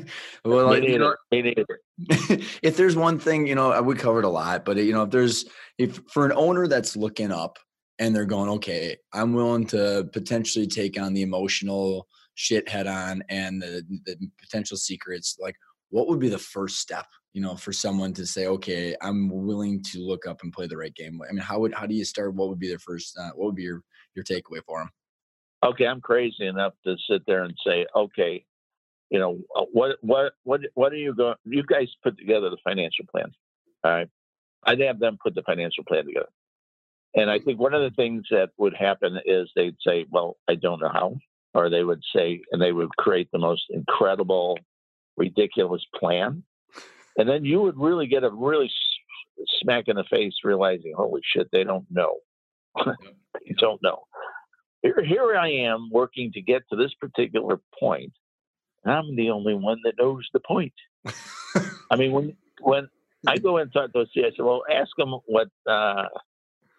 well, 0.44 0.78
Me 0.78 0.92
you 0.92 0.98
know, 0.98 1.14
if 1.32 2.76
there's 2.76 2.96
one 2.96 3.18
thing, 3.18 3.46
you 3.46 3.54
know, 3.54 3.72
uh, 3.72 3.80
we 3.80 3.94
covered 3.94 4.24
a 4.24 4.28
lot, 4.28 4.66
but 4.66 4.76
you 4.76 4.92
know, 4.92 5.04
if 5.04 5.10
there's 5.10 5.46
if 5.78 6.00
for 6.12 6.26
an 6.26 6.32
owner 6.32 6.66
that's 6.66 6.96
looking 6.96 7.32
up 7.32 7.58
and 7.98 8.14
they're 8.14 8.26
going, 8.26 8.50
okay, 8.50 8.98
I'm 9.12 9.32
willing 9.32 9.66
to 9.68 10.08
potentially 10.12 10.66
take 10.66 11.00
on 11.00 11.14
the 11.14 11.22
emotional 11.22 12.06
shit 12.34 12.68
head 12.68 12.86
on 12.86 13.22
and 13.30 13.60
the, 13.60 13.82
the 14.04 14.16
potential 14.38 14.76
secrets, 14.76 15.38
like 15.40 15.56
what 15.88 16.08
would 16.08 16.20
be 16.20 16.28
the 16.28 16.38
first 16.38 16.78
step 16.78 17.06
you 17.32 17.40
know 17.40 17.56
for 17.56 17.72
someone 17.72 18.12
to 18.12 18.26
say 18.26 18.46
okay 18.46 18.96
i'm 19.02 19.28
willing 19.28 19.82
to 19.82 20.00
look 20.00 20.26
up 20.26 20.42
and 20.42 20.52
play 20.52 20.66
the 20.66 20.76
right 20.76 20.94
game. 20.94 21.20
I 21.28 21.32
mean 21.32 21.42
how 21.42 21.58
would 21.60 21.74
how 21.74 21.86
do 21.86 21.94
you 21.94 22.04
start? 22.04 22.34
What 22.34 22.48
would 22.48 22.58
be 22.58 22.68
their 22.68 22.78
first 22.78 23.16
uh, 23.18 23.30
what 23.34 23.46
would 23.46 23.56
be 23.56 23.64
your 23.64 23.82
your 24.14 24.24
takeaway 24.24 24.60
for 24.66 24.80
them 24.80 24.90
okay 25.64 25.86
i'm 25.86 26.00
crazy 26.00 26.46
enough 26.46 26.72
to 26.86 26.96
sit 27.08 27.22
there 27.26 27.44
and 27.44 27.54
say 27.66 27.86
okay 27.94 28.44
you 29.10 29.18
know 29.18 29.38
uh, 29.56 29.64
what 29.72 29.96
what 30.00 30.32
what 30.44 30.60
what 30.74 30.92
are 30.92 30.96
you 30.96 31.14
going 31.14 31.36
you 31.44 31.62
guys 31.62 31.88
put 32.02 32.18
together 32.18 32.50
the 32.50 32.56
financial 32.64 33.04
plan 33.10 33.32
all 33.84 33.92
right? 33.92 34.08
I'd 34.64 34.80
have 34.80 34.98
them 34.98 35.18
put 35.22 35.34
the 35.34 35.42
financial 35.42 35.84
plan 35.84 36.06
together. 36.06 36.28
And 37.14 37.30
I 37.30 37.38
think 37.38 37.58
one 37.58 37.74
of 37.74 37.82
the 37.82 37.94
things 37.96 38.24
that 38.30 38.50
would 38.58 38.74
happen 38.74 39.18
is 39.24 39.50
they'd 39.54 39.76
say, 39.86 40.04
"Well, 40.10 40.36
I 40.46 40.56
don't 40.56 40.80
know 40.80 40.90
how," 40.90 41.16
or 41.54 41.70
they 41.70 41.82
would 41.82 42.02
say, 42.14 42.42
and 42.52 42.60
they 42.60 42.72
would 42.72 42.90
create 42.98 43.30
the 43.32 43.38
most 43.38 43.64
incredible, 43.70 44.58
ridiculous 45.16 45.84
plan, 45.94 46.44
and 47.18 47.28
then 47.28 47.44
you 47.44 47.60
would 47.60 47.78
really 47.78 48.06
get 48.06 48.24
a 48.24 48.30
really 48.30 48.70
smack 49.60 49.84
in 49.88 49.96
the 49.96 50.04
face, 50.04 50.34
realizing, 50.42 50.94
"Holy 50.96 51.20
shit, 51.24 51.48
they 51.52 51.64
don't 51.64 51.86
know. 51.90 52.16
they 52.86 53.54
don't 53.58 53.82
know." 53.82 54.04
Here, 54.82 55.04
here 55.04 55.36
I 55.36 55.50
am 55.50 55.90
working 55.90 56.32
to 56.32 56.40
get 56.40 56.62
to 56.70 56.76
this 56.76 56.94
particular 56.94 57.60
point. 57.78 58.12
I'm 58.86 59.16
the 59.16 59.30
only 59.30 59.54
one 59.54 59.78
that 59.84 59.94
knows 59.98 60.26
the 60.32 60.40
point. 60.40 60.72
I 61.90 61.96
mean, 61.96 62.12
when 62.12 62.36
when 62.60 62.88
I 63.26 63.36
go 63.36 63.58
and 63.58 63.70
talk 63.72 63.92
to 63.92 63.98
those, 63.98 64.08
I 64.16 64.30
say, 64.30 64.42
"Well, 64.42 64.62
ask 64.70 64.90
them 64.96 65.14
what." 65.26 65.48
Uh, 65.66 66.06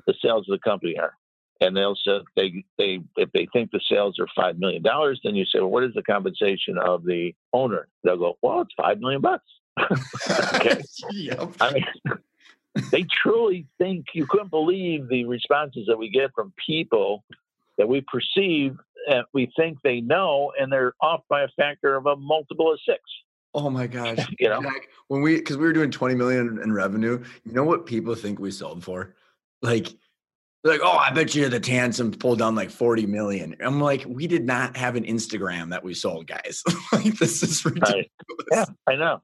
the 0.09 0.15
sales 0.23 0.49
of 0.49 0.59
the 0.59 0.69
company 0.69 0.97
are. 0.97 1.13
And 1.61 1.75
they'll 1.75 1.95
say 1.95 2.19
they 2.37 2.63
they 2.77 2.99
if 3.17 3.29
they 3.33 3.47
think 3.51 3.71
the 3.71 3.81
sales 3.91 4.17
are 4.17 4.27
five 4.33 4.57
million 4.57 4.81
dollars, 4.81 5.19
then 5.23 5.35
you 5.35 5.45
say, 5.45 5.59
well, 5.59 5.69
what 5.69 5.83
is 5.83 5.93
the 5.93 6.01
compensation 6.01 6.77
of 6.77 7.03
the 7.03 7.33
owner? 7.51 7.89
They'll 8.03 8.17
go, 8.17 8.37
well, 8.41 8.61
it's 8.61 8.73
five 8.77 8.99
million 8.99 9.19
bucks. 9.19 9.43
okay. 10.55 10.81
Yep. 11.11 11.53
I 11.59 11.73
mean, 11.73 11.85
they 12.91 13.05
truly 13.23 13.67
think 13.77 14.07
you 14.13 14.25
couldn't 14.27 14.51
believe 14.51 15.07
the 15.09 15.25
responses 15.25 15.85
that 15.87 15.97
we 15.97 16.09
get 16.09 16.31
from 16.33 16.53
people 16.65 17.23
that 17.77 17.87
we 17.87 18.01
perceive 18.01 18.77
and 19.07 19.23
we 19.33 19.51
think 19.55 19.77
they 19.83 20.01
know, 20.01 20.51
and 20.59 20.71
they're 20.71 20.93
off 21.01 21.21
by 21.29 21.43
a 21.43 21.47
factor 21.57 21.95
of 21.95 22.05
a 22.05 22.15
multiple 22.15 22.71
of 22.71 22.79
six. 22.85 22.99
Oh 23.53 23.69
my 23.69 23.87
gosh! 23.87 24.19
you 24.39 24.49
know, 24.49 24.61
Jack, 24.61 24.89
when 25.07 25.21
we 25.21 25.37
because 25.37 25.57
we 25.57 25.65
were 25.65 25.73
doing 25.73 25.89
twenty 25.89 26.15
million 26.15 26.59
in 26.61 26.71
revenue, 26.71 27.23
you 27.43 27.53
know 27.53 27.63
what 27.63 27.85
people 27.85 28.13
think 28.13 28.39
we 28.39 28.51
sold 28.51 28.83
for? 28.83 29.15
Like, 29.61 29.87
like, 30.63 30.81
oh, 30.83 30.97
I 30.97 31.11
bet 31.11 31.33
you 31.35 31.49
the 31.49 31.59
Tansom 31.59 32.17
pulled 32.17 32.39
down 32.39 32.55
like 32.55 32.69
40 32.69 33.05
million. 33.05 33.55
I'm 33.61 33.79
like, 33.79 34.05
we 34.07 34.27
did 34.27 34.45
not 34.45 34.75
have 34.75 34.95
an 34.95 35.05
Instagram 35.05 35.69
that 35.69 35.83
we 35.83 35.93
sold, 35.93 36.27
guys. 36.27 36.63
like, 36.91 37.17
this 37.17 37.43
is 37.43 37.63
ridiculous. 37.65 38.07
Yeah, 38.51 38.65
I 38.87 38.95
know. 38.95 39.21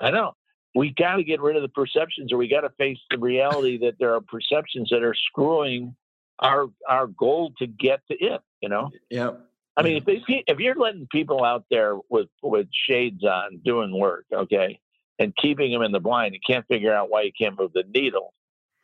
I 0.00 0.10
know. 0.10 0.32
We 0.74 0.94
got 0.96 1.16
to 1.16 1.24
get 1.24 1.40
rid 1.40 1.56
of 1.56 1.62
the 1.62 1.68
perceptions 1.68 2.32
or 2.32 2.36
we 2.36 2.48
got 2.48 2.60
to 2.60 2.70
face 2.70 2.98
the 3.10 3.18
reality 3.18 3.78
that 3.78 3.94
there 3.98 4.14
are 4.14 4.20
perceptions 4.20 4.88
that 4.90 5.02
are 5.02 5.14
screwing 5.14 5.96
our 6.38 6.68
our 6.88 7.06
goal 7.06 7.52
to 7.58 7.66
get 7.66 8.00
to 8.10 8.16
it, 8.18 8.40
you 8.60 8.68
know? 8.68 8.90
Yeah. 9.10 9.32
I 9.76 9.82
mean, 9.82 10.02
if, 10.06 10.22
if 10.26 10.58
you're 10.58 10.74
letting 10.74 11.06
people 11.10 11.44
out 11.44 11.64
there 11.70 11.96
with, 12.08 12.28
with 12.42 12.66
shades 12.86 13.24
on 13.24 13.60
doing 13.64 13.98
work, 13.98 14.26
okay, 14.32 14.78
and 15.18 15.34
keeping 15.36 15.72
them 15.72 15.82
in 15.82 15.92
the 15.92 16.00
blind, 16.00 16.34
you 16.34 16.40
can't 16.46 16.66
figure 16.66 16.92
out 16.92 17.08
why 17.08 17.22
you 17.22 17.32
can't 17.38 17.58
move 17.58 17.72
the 17.72 17.84
needle 17.94 18.34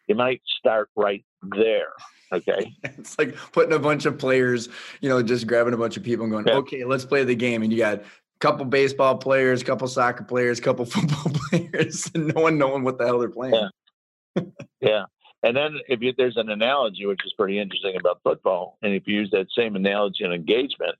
you 0.07 0.15
might 0.15 0.41
start 0.59 0.89
right 0.97 1.25
there. 1.43 1.93
Okay. 2.33 2.75
it's 2.85 3.19
like 3.19 3.37
putting 3.53 3.73
a 3.73 3.79
bunch 3.79 4.07
of 4.07 4.19
players, 4.19 4.69
you 5.01 5.09
know, 5.09 5.23
just 5.23 5.47
grabbing 5.47 5.75
a 5.75 5.77
bunch 5.77 5.97
of 5.97 6.03
people 6.03 6.25
and 6.25 6.33
going, 6.33 6.47
yeah. 6.47 6.55
okay, 6.55 6.85
let's 6.85 7.05
play 7.05 7.25
the 7.25 7.35
game. 7.35 7.63
And 7.63 7.73
you 7.73 7.79
got 7.79 8.03
couple 8.41 8.65
baseball 8.67 9.17
players, 9.17 9.63
couple 9.63 9.89
soccer 9.89 10.25
players, 10.25 10.61
couple 10.61 10.85
football 10.87 11.33
players, 11.49 12.11
and 12.15 12.35
no 12.35 12.43
one 12.43 12.59
knowing 12.59 12.85
what 12.85 12.99
the 12.99 13.07
hell 13.07 13.19
they're 13.19 13.29
playing. 13.29 13.69
Yeah. 14.35 14.43
yeah. 14.81 15.05
And 15.43 15.57
then 15.57 15.79
if 15.89 16.01
you, 16.01 16.13
there's 16.17 16.37
an 16.37 16.51
analogy, 16.51 17.07
which 17.07 17.21
is 17.25 17.33
pretty 17.35 17.59
interesting 17.59 17.97
about 17.99 18.21
football, 18.25 18.79
and 18.83 18.95
if 18.95 19.07
you 19.07 19.17
use 19.17 19.31
that 19.31 19.47
same 19.57 19.77
analogy 19.77 20.25
in 20.25 20.33
engagement, 20.33 20.97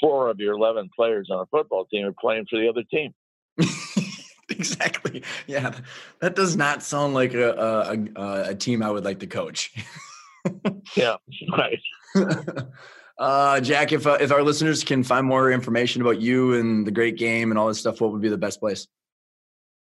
four 0.00 0.30
of 0.30 0.38
your 0.38 0.54
11 0.54 0.90
players 0.94 1.28
on 1.30 1.40
a 1.40 1.46
football 1.46 1.84
team 1.86 2.06
are 2.06 2.14
playing 2.18 2.46
for 2.50 2.58
the 2.58 2.68
other 2.68 2.82
team. 2.82 3.14
exactly. 4.50 5.22
Yeah, 5.46 5.74
that 6.20 6.34
does 6.34 6.56
not 6.56 6.82
sound 6.82 7.14
like 7.14 7.34
a 7.34 7.98
a, 8.16 8.50
a 8.50 8.54
team 8.54 8.82
I 8.82 8.90
would 8.90 9.04
like 9.04 9.20
to 9.20 9.26
coach. 9.26 9.72
yeah, 10.96 11.16
right. 11.52 11.80
Uh, 13.20 13.60
Jack, 13.60 13.92
if 13.92 14.06
uh, 14.06 14.16
if 14.20 14.32
our 14.32 14.42
listeners 14.42 14.82
can 14.82 15.04
find 15.04 15.26
more 15.26 15.52
information 15.52 16.00
about 16.00 16.20
you 16.20 16.54
and 16.54 16.86
the 16.86 16.90
great 16.90 17.18
game 17.18 17.50
and 17.50 17.58
all 17.58 17.68
this 17.68 17.78
stuff, 17.78 18.00
what 18.00 18.12
would 18.12 18.22
be 18.22 18.30
the 18.30 18.38
best 18.38 18.60
place? 18.60 18.88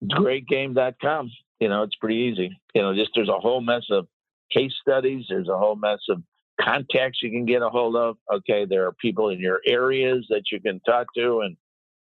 Greatgame.com. 0.04 1.30
You 1.58 1.68
know, 1.68 1.82
it's 1.82 1.96
pretty 1.96 2.16
easy. 2.16 2.56
You 2.74 2.82
know, 2.82 2.94
just 2.94 3.10
there's 3.14 3.28
a 3.28 3.38
whole 3.38 3.60
mess 3.60 3.82
of 3.90 4.06
case 4.52 4.72
studies. 4.80 5.26
There's 5.28 5.48
a 5.48 5.58
whole 5.58 5.76
mess 5.76 5.98
of 6.08 6.22
contacts 6.60 7.18
you 7.22 7.30
can 7.30 7.44
get 7.44 7.62
a 7.62 7.68
hold 7.68 7.96
of. 7.96 8.16
Okay, 8.32 8.66
there 8.66 8.86
are 8.86 8.92
people 8.92 9.30
in 9.30 9.40
your 9.40 9.60
areas 9.66 10.24
that 10.30 10.44
you 10.52 10.60
can 10.60 10.80
talk 10.80 11.08
to 11.16 11.40
and 11.40 11.56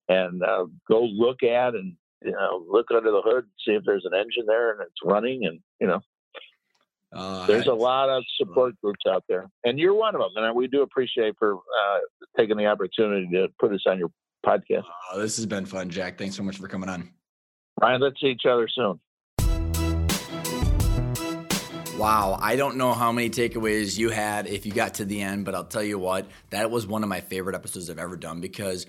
and 0.07 0.43
uh, 0.43 0.65
go 0.87 1.03
look 1.03 1.41
at 1.41 1.73
and 1.73 1.95
you 2.23 2.31
know, 2.31 2.63
look 2.69 2.87
under 2.91 3.11
the 3.11 3.21
hood, 3.23 3.45
see 3.65 3.73
if 3.73 3.83
there's 3.83 4.05
an 4.05 4.13
engine 4.13 4.45
there 4.47 4.71
and 4.71 4.81
it's 4.81 5.03
running, 5.03 5.45
and 5.45 5.59
you 5.79 5.87
know, 5.87 6.01
uh, 7.15 7.47
there's 7.47 7.67
a 7.67 7.73
lot 7.73 8.09
of 8.09 8.23
support 8.37 8.79
groups 8.81 9.01
out 9.07 9.23
there, 9.29 9.47
and 9.63 9.79
you're 9.79 9.93
one 9.93 10.15
of 10.15 10.21
them. 10.21 10.43
And 10.43 10.55
we 10.55 10.67
do 10.67 10.81
appreciate 10.81 11.35
for 11.39 11.55
uh, 11.55 11.99
taking 12.37 12.57
the 12.57 12.65
opportunity 12.65 13.27
to 13.31 13.47
put 13.59 13.73
us 13.73 13.83
on 13.87 13.97
your 13.97 14.09
podcast. 14.45 14.83
Uh, 15.11 15.19
this 15.19 15.37
has 15.37 15.45
been 15.45 15.65
fun, 15.65 15.89
Jack. 15.89 16.17
Thanks 16.17 16.35
so 16.35 16.43
much 16.43 16.57
for 16.57 16.67
coming 16.67 16.89
on. 16.89 17.09
Ryan, 17.81 18.01
let's 18.01 18.19
see 18.19 18.27
each 18.27 18.45
other 18.45 18.67
soon. 18.67 18.99
Wow, 21.97 22.37
I 22.41 22.57
don't 22.57 22.75
know 22.75 22.93
how 22.93 23.13
many 23.13 23.29
takeaways 23.29 23.97
you 23.97 24.09
had 24.09 24.47
if 24.47 24.65
you 24.65 24.73
got 24.73 24.95
to 24.95 25.05
the 25.05 25.21
end, 25.21 25.45
but 25.45 25.55
I'll 25.55 25.63
tell 25.63 25.83
you 25.83 25.97
what, 25.97 26.27
that 26.49 26.69
was 26.69 26.85
one 26.85 27.03
of 27.03 27.09
my 27.09 27.21
favorite 27.21 27.55
episodes 27.55 27.89
I've 27.89 27.99
ever 27.99 28.17
done 28.17 28.41
because 28.41 28.85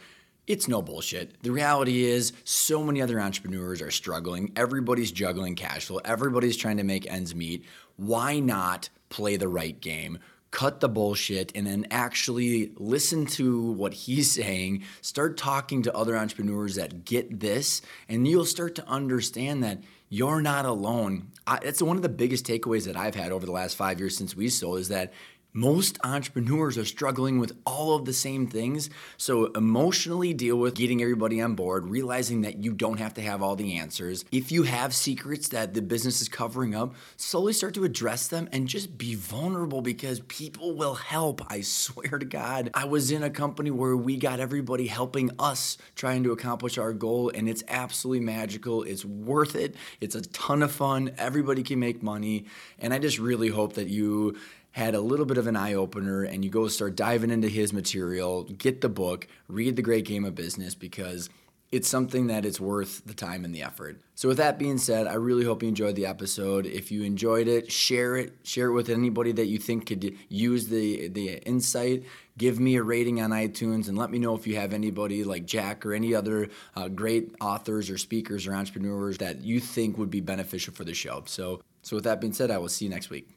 it's 0.46 0.68
no 0.68 0.80
bullshit. 0.80 1.42
The 1.42 1.50
reality 1.50 2.04
is, 2.04 2.32
so 2.44 2.82
many 2.82 3.02
other 3.02 3.20
entrepreneurs 3.20 3.82
are 3.82 3.90
struggling. 3.90 4.52
Everybody's 4.54 5.10
juggling 5.10 5.56
cash 5.56 5.86
flow. 5.86 6.00
Everybody's 6.04 6.56
trying 6.56 6.76
to 6.76 6.84
make 6.84 7.10
ends 7.10 7.34
meet. 7.34 7.64
Why 7.96 8.38
not 8.38 8.88
play 9.08 9.36
the 9.36 9.48
right 9.48 9.80
game? 9.80 10.18
Cut 10.52 10.80
the 10.80 10.88
bullshit 10.88 11.52
and 11.54 11.66
then 11.66 11.86
actually 11.90 12.72
listen 12.76 13.26
to 13.26 13.72
what 13.72 13.92
he's 13.92 14.30
saying. 14.30 14.84
Start 15.00 15.36
talking 15.36 15.82
to 15.82 15.94
other 15.94 16.16
entrepreneurs 16.16 16.76
that 16.76 17.04
get 17.04 17.40
this, 17.40 17.82
and 18.08 18.26
you'll 18.26 18.44
start 18.44 18.76
to 18.76 18.86
understand 18.86 19.64
that 19.64 19.82
you're 20.08 20.40
not 20.40 20.64
alone. 20.64 21.32
I, 21.46 21.58
one 21.80 21.96
of 21.96 22.02
the 22.02 22.08
biggest 22.08 22.46
takeaways 22.46 22.86
that 22.86 22.96
I've 22.96 23.16
had 23.16 23.32
over 23.32 23.44
the 23.44 23.52
last 23.52 23.76
five 23.76 23.98
years 23.98 24.16
since 24.16 24.36
we 24.36 24.48
sold 24.48 24.78
is 24.78 24.88
that 24.88 25.12
most 25.56 25.98
entrepreneurs 26.04 26.76
are 26.76 26.84
struggling 26.84 27.38
with 27.38 27.56
all 27.64 27.96
of 27.96 28.04
the 28.04 28.12
same 28.12 28.46
things. 28.46 28.90
So, 29.16 29.46
emotionally 29.46 30.34
deal 30.34 30.56
with 30.56 30.74
getting 30.74 31.00
everybody 31.00 31.40
on 31.40 31.54
board, 31.54 31.88
realizing 31.88 32.42
that 32.42 32.62
you 32.62 32.74
don't 32.74 32.98
have 32.98 33.14
to 33.14 33.22
have 33.22 33.42
all 33.42 33.56
the 33.56 33.78
answers. 33.78 34.26
If 34.30 34.52
you 34.52 34.64
have 34.64 34.94
secrets 34.94 35.48
that 35.48 35.72
the 35.72 35.80
business 35.80 36.20
is 36.20 36.28
covering 36.28 36.74
up, 36.74 36.94
slowly 37.16 37.54
start 37.54 37.72
to 37.74 37.84
address 37.84 38.28
them 38.28 38.50
and 38.52 38.68
just 38.68 38.98
be 38.98 39.14
vulnerable 39.14 39.80
because 39.80 40.20
people 40.20 40.76
will 40.76 40.94
help. 40.94 41.40
I 41.50 41.62
swear 41.62 42.18
to 42.18 42.26
God. 42.26 42.70
I 42.74 42.84
was 42.84 43.10
in 43.10 43.22
a 43.22 43.30
company 43.30 43.70
where 43.70 43.96
we 43.96 44.18
got 44.18 44.40
everybody 44.40 44.86
helping 44.86 45.30
us 45.38 45.78
trying 45.94 46.22
to 46.24 46.32
accomplish 46.32 46.76
our 46.76 46.92
goal, 46.92 47.32
and 47.34 47.48
it's 47.48 47.64
absolutely 47.68 48.24
magical. 48.26 48.82
It's 48.82 49.06
worth 49.06 49.56
it. 49.56 49.74
It's 50.02 50.14
a 50.14 50.20
ton 50.20 50.62
of 50.62 50.70
fun. 50.70 51.12
Everybody 51.16 51.62
can 51.62 51.80
make 51.80 52.02
money. 52.02 52.44
And 52.78 52.92
I 52.92 52.98
just 52.98 53.18
really 53.18 53.48
hope 53.48 53.72
that 53.74 53.88
you 53.88 54.36
had 54.76 54.94
a 54.94 55.00
little 55.00 55.24
bit 55.24 55.38
of 55.38 55.46
an 55.46 55.56
eye 55.56 55.72
opener 55.72 56.22
and 56.22 56.44
you 56.44 56.50
go 56.50 56.68
start 56.68 56.94
diving 56.94 57.30
into 57.30 57.48
his 57.48 57.72
material, 57.72 58.44
get 58.44 58.82
the 58.82 58.90
book, 58.90 59.26
read 59.48 59.74
The 59.74 59.80
Great 59.80 60.04
Game 60.04 60.26
of 60.26 60.34
Business 60.34 60.74
because 60.74 61.30
it's 61.72 61.88
something 61.88 62.26
that 62.26 62.44
it's 62.44 62.60
worth 62.60 63.02
the 63.06 63.14
time 63.14 63.46
and 63.46 63.54
the 63.54 63.62
effort. 63.62 63.98
So 64.16 64.28
with 64.28 64.36
that 64.36 64.58
being 64.58 64.76
said, 64.76 65.06
I 65.06 65.14
really 65.14 65.46
hope 65.46 65.62
you 65.62 65.70
enjoyed 65.70 65.96
the 65.96 66.04
episode. 66.04 66.66
If 66.66 66.92
you 66.92 67.04
enjoyed 67.04 67.48
it, 67.48 67.72
share 67.72 68.16
it, 68.16 68.34
share 68.42 68.66
it 68.66 68.74
with 68.74 68.90
anybody 68.90 69.32
that 69.32 69.46
you 69.46 69.56
think 69.56 69.86
could 69.86 70.14
use 70.28 70.68
the 70.68 71.08
the 71.08 71.38
insight. 71.48 72.04
Give 72.36 72.60
me 72.60 72.76
a 72.76 72.82
rating 72.82 73.22
on 73.22 73.30
iTunes 73.30 73.88
and 73.88 73.96
let 73.96 74.10
me 74.10 74.18
know 74.18 74.34
if 74.36 74.46
you 74.46 74.56
have 74.56 74.74
anybody 74.74 75.24
like 75.24 75.46
Jack 75.46 75.86
or 75.86 75.94
any 75.94 76.14
other 76.14 76.50
uh, 76.74 76.88
great 76.88 77.34
authors 77.40 77.88
or 77.88 77.96
speakers 77.96 78.46
or 78.46 78.54
entrepreneurs 78.54 79.16
that 79.18 79.40
you 79.40 79.58
think 79.58 79.96
would 79.96 80.10
be 80.10 80.20
beneficial 80.20 80.74
for 80.74 80.84
the 80.84 80.92
show. 80.92 81.22
So 81.24 81.62
so 81.80 81.96
with 81.96 82.04
that 82.04 82.20
being 82.20 82.34
said, 82.34 82.50
I 82.50 82.58
will 82.58 82.68
see 82.68 82.84
you 82.84 82.90
next 82.90 83.08
week. 83.08 83.35